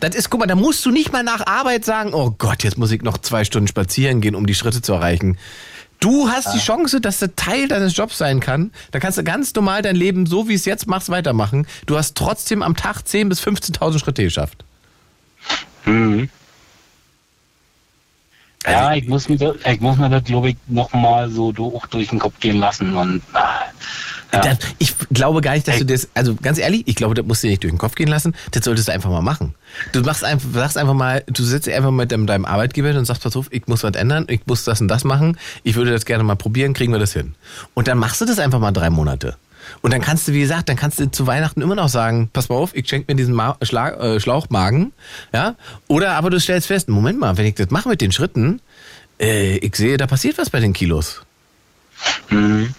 Das 0.00 0.14
ist, 0.14 0.30
guck 0.30 0.40
mal, 0.40 0.46
da 0.46 0.54
musst 0.54 0.84
du 0.86 0.90
nicht 0.90 1.12
mal 1.12 1.22
nach 1.22 1.46
Arbeit 1.46 1.84
sagen, 1.84 2.14
oh 2.14 2.34
Gott, 2.38 2.64
jetzt 2.64 2.78
muss 2.78 2.90
ich 2.90 3.02
noch 3.02 3.18
zwei 3.18 3.44
Stunden 3.44 3.68
spazieren 3.68 4.22
gehen, 4.22 4.34
um 4.34 4.46
die 4.46 4.54
Schritte 4.54 4.80
zu 4.80 4.94
erreichen. 4.94 5.36
Du 6.00 6.28
hast 6.28 6.54
die 6.54 6.58
Chance, 6.58 7.00
dass 7.00 7.18
das 7.18 7.30
Teil 7.36 7.68
deines 7.68 7.96
Jobs 7.96 8.18
sein 8.18 8.40
kann. 8.40 8.70
Da 8.90 9.00
kannst 9.00 9.18
du 9.18 9.24
ganz 9.24 9.54
normal 9.54 9.82
dein 9.82 9.96
Leben, 9.96 10.26
so 10.26 10.48
wie 10.48 10.54
es 10.54 10.64
jetzt 10.64 10.86
machst, 10.86 11.08
weitermachen. 11.08 11.66
Du 11.86 11.96
hast 11.96 12.16
trotzdem 12.16 12.62
am 12.62 12.76
Tag 12.76 12.98
10.000 12.98 13.28
bis 13.28 13.40
15.000 13.40 13.98
Schritte 13.98 14.22
geschafft. 14.22 14.64
Mhm. 15.84 16.28
Ja, 18.66 18.94
ich 18.94 19.06
muss 19.06 19.28
mir 19.28 19.36
das, 19.36 19.56
ich 19.64 19.80
muss 19.80 19.96
mir 19.96 20.10
das, 20.10 20.24
glaube 20.24 20.50
ich, 20.50 20.56
nochmal 20.66 21.30
so 21.30 21.52
durch, 21.52 22.08
den 22.08 22.18
Kopf 22.18 22.40
gehen 22.40 22.58
lassen. 22.58 22.96
Und, 22.96 23.22
ah, 23.32 23.60
ja. 24.36 24.54
Das, 24.54 24.58
ich 24.78 24.94
glaube 25.10 25.40
gar 25.40 25.54
nicht, 25.54 25.66
dass 25.68 25.78
du 25.78 25.86
das, 25.86 26.08
also 26.14 26.34
ganz 26.34 26.58
ehrlich, 26.58 26.82
ich 26.86 26.94
glaube, 26.94 27.14
das 27.14 27.26
musst 27.26 27.42
du 27.42 27.46
dir 27.46 27.52
nicht 27.52 27.62
durch 27.62 27.72
den 27.72 27.78
Kopf 27.78 27.94
gehen 27.94 28.08
lassen. 28.08 28.34
Das 28.52 28.64
solltest 28.64 28.88
du 28.88 28.92
einfach 28.92 29.10
mal 29.10 29.22
machen. 29.22 29.54
Du 29.92 30.00
machst 30.00 30.24
einfach, 30.24 30.48
sagst 30.52 30.78
einfach 30.78 30.94
mal, 30.94 31.22
du 31.26 31.44
sitzt 31.44 31.68
einfach 31.68 31.90
mit 31.90 32.12
deinem, 32.12 32.26
deinem 32.26 32.44
Arbeitgeber 32.44 32.90
und 32.90 33.04
sagst, 33.04 33.22
pass 33.22 33.36
auf, 33.36 33.46
ich 33.50 33.66
muss 33.66 33.82
was 33.82 33.94
ändern, 33.94 34.26
ich 34.28 34.40
muss 34.46 34.64
das 34.64 34.80
und 34.80 34.88
das 34.88 35.04
machen, 35.04 35.38
ich 35.62 35.76
würde 35.76 35.90
das 35.90 36.04
gerne 36.04 36.24
mal 36.24 36.36
probieren, 36.36 36.74
kriegen 36.74 36.92
wir 36.92 36.98
das 36.98 37.12
hin. 37.12 37.34
Und 37.74 37.88
dann 37.88 37.98
machst 37.98 38.20
du 38.20 38.24
das 38.24 38.38
einfach 38.38 38.58
mal 38.58 38.72
drei 38.72 38.90
Monate. 38.90 39.36
Und 39.82 39.92
dann 39.92 40.00
kannst 40.00 40.28
du, 40.28 40.32
wie 40.32 40.40
gesagt, 40.40 40.68
dann 40.68 40.76
kannst 40.76 41.00
du 41.00 41.10
zu 41.10 41.26
Weihnachten 41.26 41.60
immer 41.60 41.74
noch 41.74 41.88
sagen, 41.88 42.30
pass 42.32 42.48
mal 42.48 42.56
auf, 42.56 42.74
ich 42.74 42.88
schenke 42.88 43.12
mir 43.12 43.16
diesen 43.16 43.34
Ma 43.34 43.56
Schlag, 43.62 44.00
äh, 44.00 44.20
Schlauchmagen, 44.20 44.92
ja. 45.32 45.56
Oder 45.88 46.12
aber 46.12 46.30
du 46.30 46.38
stellst 46.40 46.68
fest, 46.68 46.88
Moment 46.88 47.18
mal, 47.18 47.36
wenn 47.36 47.46
ich 47.46 47.54
das 47.54 47.70
mache 47.70 47.88
mit 47.88 48.00
den 48.00 48.12
Schritten, 48.12 48.60
äh, 49.20 49.56
ich 49.58 49.74
sehe, 49.76 49.96
da 49.96 50.06
passiert 50.06 50.38
was 50.38 50.50
bei 50.50 50.60
den 50.60 50.72
Kilos. 50.72 51.22
Mhm. 52.30 52.74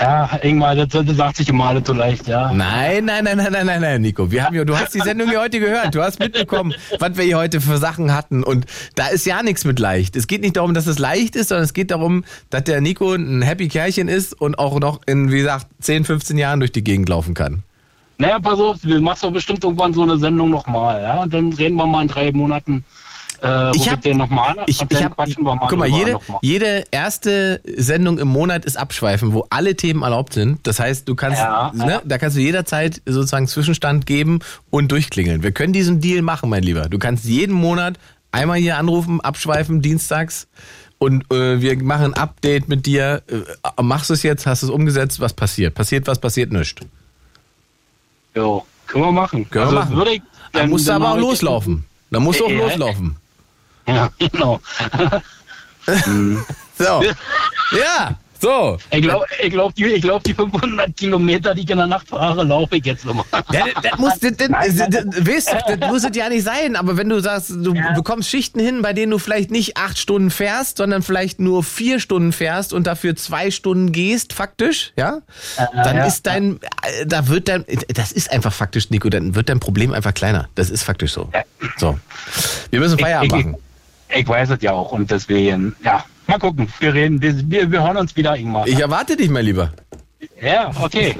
Ja, 0.00 0.38
irgendwann, 0.42 0.76
das, 0.76 0.88
das 0.88 1.16
sagt 1.16 1.36
sich 1.36 1.48
immer 1.48 1.68
alles 1.68 1.86
so 1.86 1.92
leicht, 1.92 2.26
ja. 2.26 2.52
Nein, 2.52 3.04
nein, 3.04 3.24
nein, 3.24 3.36
nein, 3.38 3.52
nein, 3.52 3.66
nein, 3.66 3.80
nein, 3.80 4.02
Nico. 4.02 4.30
Wir 4.30 4.44
haben 4.44 4.54
ja, 4.54 4.64
du 4.64 4.76
hast 4.76 4.94
die 4.94 5.00
Sendung 5.00 5.32
ja 5.32 5.40
heute 5.40 5.60
gehört. 5.60 5.94
Du 5.94 6.02
hast 6.02 6.18
mitbekommen, 6.18 6.74
was 6.98 7.16
wir 7.16 7.24
hier 7.24 7.38
heute 7.38 7.60
für 7.60 7.78
Sachen 7.78 8.12
hatten. 8.12 8.42
Und 8.42 8.66
da 8.94 9.06
ist 9.06 9.24
ja 9.24 9.42
nichts 9.42 9.64
mit 9.64 9.78
leicht. 9.78 10.16
Es 10.16 10.26
geht 10.26 10.42
nicht 10.42 10.56
darum, 10.56 10.74
dass 10.74 10.86
es 10.86 10.98
leicht 10.98 11.36
ist, 11.36 11.48
sondern 11.48 11.64
es 11.64 11.72
geht 11.72 11.90
darum, 11.90 12.24
dass 12.50 12.64
der 12.64 12.80
Nico 12.80 13.14
ein 13.14 13.42
happy 13.42 13.68
Kerlchen 13.68 14.08
ist 14.08 14.38
und 14.38 14.58
auch 14.58 14.78
noch 14.80 15.00
in, 15.06 15.32
wie 15.32 15.38
gesagt, 15.38 15.66
10, 15.80 16.04
15 16.04 16.36
Jahren 16.36 16.60
durch 16.60 16.72
die 16.72 16.84
Gegend 16.84 17.08
laufen 17.08 17.34
kann. 17.34 17.62
Naja, 18.18 18.38
pass 18.38 18.58
auf, 18.58 18.78
wir 18.82 19.00
machen 19.00 19.18
doch 19.22 19.32
bestimmt 19.32 19.62
irgendwann 19.62 19.92
so 19.92 20.02
eine 20.02 20.18
Sendung 20.18 20.50
nochmal, 20.50 21.02
ja. 21.02 21.22
Und 21.22 21.34
dann 21.34 21.52
reden 21.52 21.76
wir 21.76 21.86
mal 21.86 22.02
in 22.02 22.08
drei 22.08 22.32
Monaten, 22.32 22.84
äh, 23.42 23.70
Ich 23.76 23.82
ich 23.82 23.90
hab- 23.90 24.00
den 24.02 24.16
nochmal. 24.18 24.54
Ich, 24.66 24.80
ich 24.88 25.02
hab, 25.04 25.14
quatschen 25.16 25.44
wir 25.44 25.54
mal 25.54 25.66
guck 25.68 25.78
mal, 25.78 25.88
jede, 25.88 26.12
mal. 26.28 26.38
jede 26.42 26.84
erste 26.90 27.60
Sendung 27.76 28.18
im 28.18 28.28
Monat 28.28 28.64
ist 28.64 28.76
Abschweifen, 28.76 29.32
wo 29.32 29.46
alle 29.50 29.76
Themen 29.76 30.02
erlaubt 30.02 30.32
sind. 30.32 30.66
Das 30.66 30.78
heißt, 30.80 31.08
du 31.08 31.14
kannst, 31.14 31.38
Ja, 31.38 31.72
ne, 31.74 31.86
ja. 31.92 32.02
da 32.04 32.18
kannst 32.18 32.36
du 32.36 32.40
jederzeit 32.40 33.02
sozusagen 33.06 33.46
Zwischenstand 33.48 34.06
geben 34.06 34.40
und 34.70 34.90
durchklingeln. 34.92 35.42
Wir 35.42 35.52
können 35.52 35.72
diesen 35.72 36.00
Deal 36.00 36.22
machen, 36.22 36.48
mein 36.50 36.62
Lieber. 36.62 36.88
Du 36.88 36.98
kannst 36.98 37.24
jeden 37.24 37.54
Monat 37.54 37.98
einmal 38.32 38.58
hier 38.58 38.76
anrufen, 38.78 39.20
abschweifen, 39.20 39.82
dienstags. 39.82 40.48
Und 40.98 41.30
äh, 41.32 41.60
wir 41.60 41.76
machen 41.82 42.06
ein 42.06 42.14
Update 42.14 42.68
mit 42.68 42.86
dir. 42.86 43.22
Äh, 43.28 43.82
machst 43.82 44.08
du 44.08 44.14
es 44.14 44.22
jetzt? 44.22 44.46
Hast 44.46 44.62
du 44.62 44.66
es 44.68 44.70
umgesetzt? 44.72 45.20
Was 45.20 45.34
passiert? 45.34 45.74
Passiert 45.74 46.06
was? 46.06 46.18
Passiert 46.18 46.52
nichts. 46.52 46.80
Jo, 48.34 48.64
können 48.86 49.04
wir 49.04 49.12
machen. 49.12 49.48
Können 49.50 49.64
wir 49.64 49.66
Also 49.66 49.74
machen. 49.76 49.96
Würde 49.96 50.10
ich, 50.14 50.22
Dann 50.52 50.70
musst 50.70 50.88
du 50.88 50.92
aber 50.92 51.04
auch 51.06 51.10
habe 51.10 51.20
loslaufen. 51.20 51.84
Dann 52.10 52.22
musst 52.22 52.40
du 52.40 52.46
auch 52.46 52.50
Ja, 52.50 52.66
loslaufen. 52.68 53.16
Ja, 53.94 54.10
genau. 54.18 54.60
so. 56.76 57.02
Ja. 57.72 58.16
So. 58.40 58.76
Ich 58.90 59.02
glaube, 59.02 59.24
ich 59.42 59.50
glaub, 59.50 59.74
die, 59.74 59.86
ich 59.86 60.02
glaub, 60.02 60.22
die 60.22 60.34
500 60.34 60.96
Kilometer, 60.96 61.54
die 61.54 61.62
ich 61.62 61.70
in 61.70 61.78
der 61.78 61.86
Nacht 61.86 62.08
fahre, 62.08 62.44
laufe 62.44 62.76
ich 62.76 62.84
jetzt 62.84 63.04
nochmal. 63.04 63.24
Ja, 63.50 63.64
das, 63.82 63.98
muss, 63.98 64.18
das, 64.18 64.36
das, 64.36 64.48
das, 64.48 64.88
das, 64.88 65.26
weißt 65.26 65.52
du, 65.68 65.76
das 65.78 65.90
muss 65.90 66.04
es 66.04 66.16
ja 66.16 66.28
nicht 66.28 66.44
sein, 66.44 66.76
aber 66.76 66.96
wenn 66.96 67.08
du 67.08 67.20
sagst, 67.20 67.50
du 67.50 67.74
bekommst 67.94 68.28
Schichten 68.28 68.60
hin, 68.60 68.82
bei 68.82 68.92
denen 68.92 69.12
du 69.12 69.18
vielleicht 69.18 69.50
nicht 69.50 69.76
acht 69.76 69.98
Stunden 69.98 70.30
fährst, 70.30 70.76
sondern 70.78 71.02
vielleicht 71.02 71.40
nur 71.40 71.64
vier 71.64 71.98
Stunden 71.98 72.32
fährst 72.32 72.72
und 72.72 72.86
dafür 72.86 73.16
zwei 73.16 73.50
Stunden 73.50 73.92
gehst, 73.92 74.32
faktisch, 74.32 74.92
ja, 74.96 75.18
dann 75.56 75.96
ja, 75.96 76.06
ist 76.06 76.26
dein, 76.26 76.60
äh, 76.82 77.06
da 77.06 77.28
wird 77.28 77.48
dein, 77.48 77.64
das 77.88 78.12
ist 78.12 78.30
einfach 78.30 78.52
faktisch, 78.52 78.90
Nico, 78.90 79.08
dann 79.08 79.34
wird 79.34 79.48
dein 79.48 79.60
Problem 79.60 79.92
einfach 79.92 80.14
kleiner. 80.14 80.48
Das 80.54 80.70
ist 80.70 80.82
faktisch 80.82 81.12
so. 81.12 81.30
So. 81.78 81.98
Wir 82.70 82.80
müssen 82.80 82.98
Feierabend 82.98 83.32
ich, 83.32 83.38
ich, 83.38 83.46
machen. 83.46 83.65
Ich 84.14 84.26
weiß 84.26 84.50
es 84.50 84.62
ja 84.62 84.72
auch 84.72 84.92
und 84.92 85.10
deswegen, 85.10 85.74
ja, 85.84 86.04
mal 86.26 86.38
gucken. 86.38 86.68
Wir 86.78 86.94
reden, 86.94 87.20
wir, 87.20 87.34
wir, 87.50 87.72
wir 87.72 87.82
hören 87.82 87.96
uns 87.96 88.16
wieder 88.16 88.36
irgendwann. 88.36 88.68
Ich 88.68 88.78
erwarte 88.78 89.16
dich, 89.16 89.30
mein 89.30 89.44
Lieber. 89.44 89.72
Ja, 90.40 90.70
okay. 90.80 91.14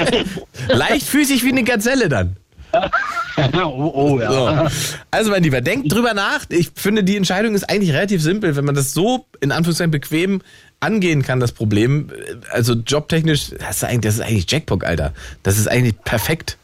Leichtfüßig 0.68 1.44
wie 1.44 1.50
eine 1.50 1.64
Gazelle 1.64 2.08
dann. 2.08 2.36
oh, 3.54 3.92
oh, 3.94 4.20
ja. 4.20 4.30
So. 4.68 4.96
Also, 5.10 5.30
mein 5.30 5.42
Lieber, 5.42 5.60
denk 5.60 5.88
drüber 5.88 6.14
nach. 6.14 6.44
Ich 6.48 6.70
finde, 6.74 7.04
die 7.04 7.16
Entscheidung 7.16 7.54
ist 7.54 7.68
eigentlich 7.68 7.92
relativ 7.92 8.22
simpel, 8.22 8.56
wenn 8.56 8.64
man 8.64 8.74
das 8.74 8.94
so 8.94 9.26
in 9.40 9.52
Anführungszeichen 9.52 9.90
bequem 9.90 10.42
angehen 10.80 11.22
kann, 11.22 11.38
das 11.38 11.52
Problem. 11.52 12.10
Also 12.50 12.74
jobtechnisch, 12.74 13.50
das 13.58 13.76
ist 13.76 13.84
eigentlich, 13.84 14.00
das 14.00 14.14
ist 14.14 14.20
eigentlich 14.20 14.50
Jackpot, 14.50 14.84
Alter. 14.84 15.12
Das 15.42 15.58
ist 15.58 15.68
eigentlich 15.68 15.98
perfekt. 16.02 16.56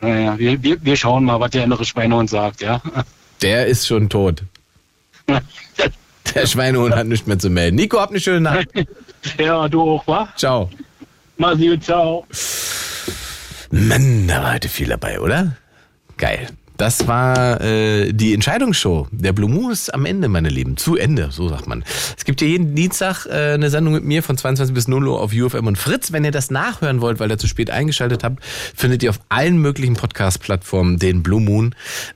Naja, 0.00 0.38
wir, 0.38 0.62
wir, 0.62 0.82
wir 0.82 0.96
schauen 0.96 1.24
mal, 1.24 1.38
was 1.40 1.50
der 1.50 1.64
innere 1.64 1.84
Schweinehund 1.84 2.30
sagt, 2.30 2.62
ja. 2.62 2.80
Der 3.42 3.66
ist 3.66 3.86
schon 3.86 4.08
tot. 4.08 4.42
Der 6.34 6.46
Schweinehund 6.46 6.94
hat 6.94 7.06
nichts 7.06 7.26
mehr 7.26 7.38
zu 7.38 7.50
melden. 7.50 7.76
Nico, 7.76 7.98
hab 8.00 8.10
eine 8.10 8.20
schöne 8.20 8.40
Nacht. 8.40 8.68
Ja, 9.38 9.68
du 9.68 9.82
auch, 9.82 10.06
wa? 10.06 10.28
Ciao. 10.36 10.70
Mach's 11.36 11.58
gut, 11.58 11.84
ciao. 11.84 12.26
Mann, 13.70 14.28
da 14.28 14.42
war 14.42 14.54
heute 14.54 14.68
viel 14.68 14.88
dabei, 14.88 15.20
oder? 15.20 15.56
Geil. 16.16 16.48
Das 16.80 17.06
war 17.06 17.60
äh, 17.60 18.10
die 18.10 18.32
Entscheidungsshow. 18.32 19.06
Der 19.10 19.34
Blue 19.34 19.50
Moon 19.50 19.70
ist 19.70 19.92
am 19.92 20.06
Ende, 20.06 20.28
meine 20.28 20.48
Lieben. 20.48 20.78
Zu 20.78 20.96
Ende, 20.96 21.28
so 21.30 21.46
sagt 21.46 21.66
man. 21.66 21.84
Es 22.16 22.24
gibt 22.24 22.40
ja 22.40 22.46
jeden 22.46 22.74
Dienstag 22.74 23.26
äh, 23.26 23.52
eine 23.52 23.68
Sendung 23.68 23.92
mit 23.92 24.04
mir 24.04 24.22
von 24.22 24.38
22 24.38 24.74
bis 24.74 24.88
0 24.88 25.06
Uhr 25.06 25.20
auf 25.20 25.34
UFM 25.34 25.66
und 25.66 25.76
Fritz. 25.76 26.10
Wenn 26.10 26.24
ihr 26.24 26.30
das 26.30 26.50
nachhören 26.50 27.02
wollt, 27.02 27.20
weil 27.20 27.30
ihr 27.30 27.36
zu 27.36 27.48
spät 27.48 27.68
eingeschaltet 27.68 28.24
habt, 28.24 28.42
findet 28.42 29.02
ihr 29.02 29.10
auf 29.10 29.20
allen 29.28 29.58
möglichen 29.58 29.92
Podcast-Plattformen 29.92 30.98
den 30.98 31.22
Blue 31.22 31.42
Moon. 31.42 31.74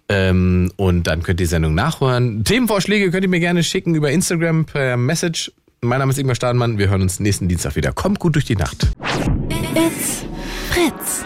Ähm, 0.09 0.73
und 0.77 1.09
dann 1.09 1.23
könnt 1.23 1.41
ihr 1.41 1.45
die 1.45 1.51
Sendung 1.51 1.75
nachhören. 1.75 2.43
Themenvorschläge 2.45 3.11
könnt 3.11 3.25
ihr 3.25 3.29
mir 3.29 3.41
gerne 3.41 3.65
schicken 3.65 3.95
über 3.95 4.13
Instagram 4.13 4.65
per 4.65 4.97
Message. 4.97 5.53
Mein 5.83 5.99
Name 5.99 6.13
ist 6.13 6.19
Ingmar 6.19 6.37
Stahlmann. 6.37 6.79
Wir 6.79 6.89
hören 6.89 7.03
uns 7.03 7.21
nächsten 7.21 7.49
Dienstag 7.49 7.77
wieder. 7.77 7.93
Kommt 7.93 8.19
gut 8.19 8.35
durch 8.35 8.47
die 8.47 8.57
Nacht. 8.57 8.89
It's 9.75 10.25
Fritz. 10.71 11.23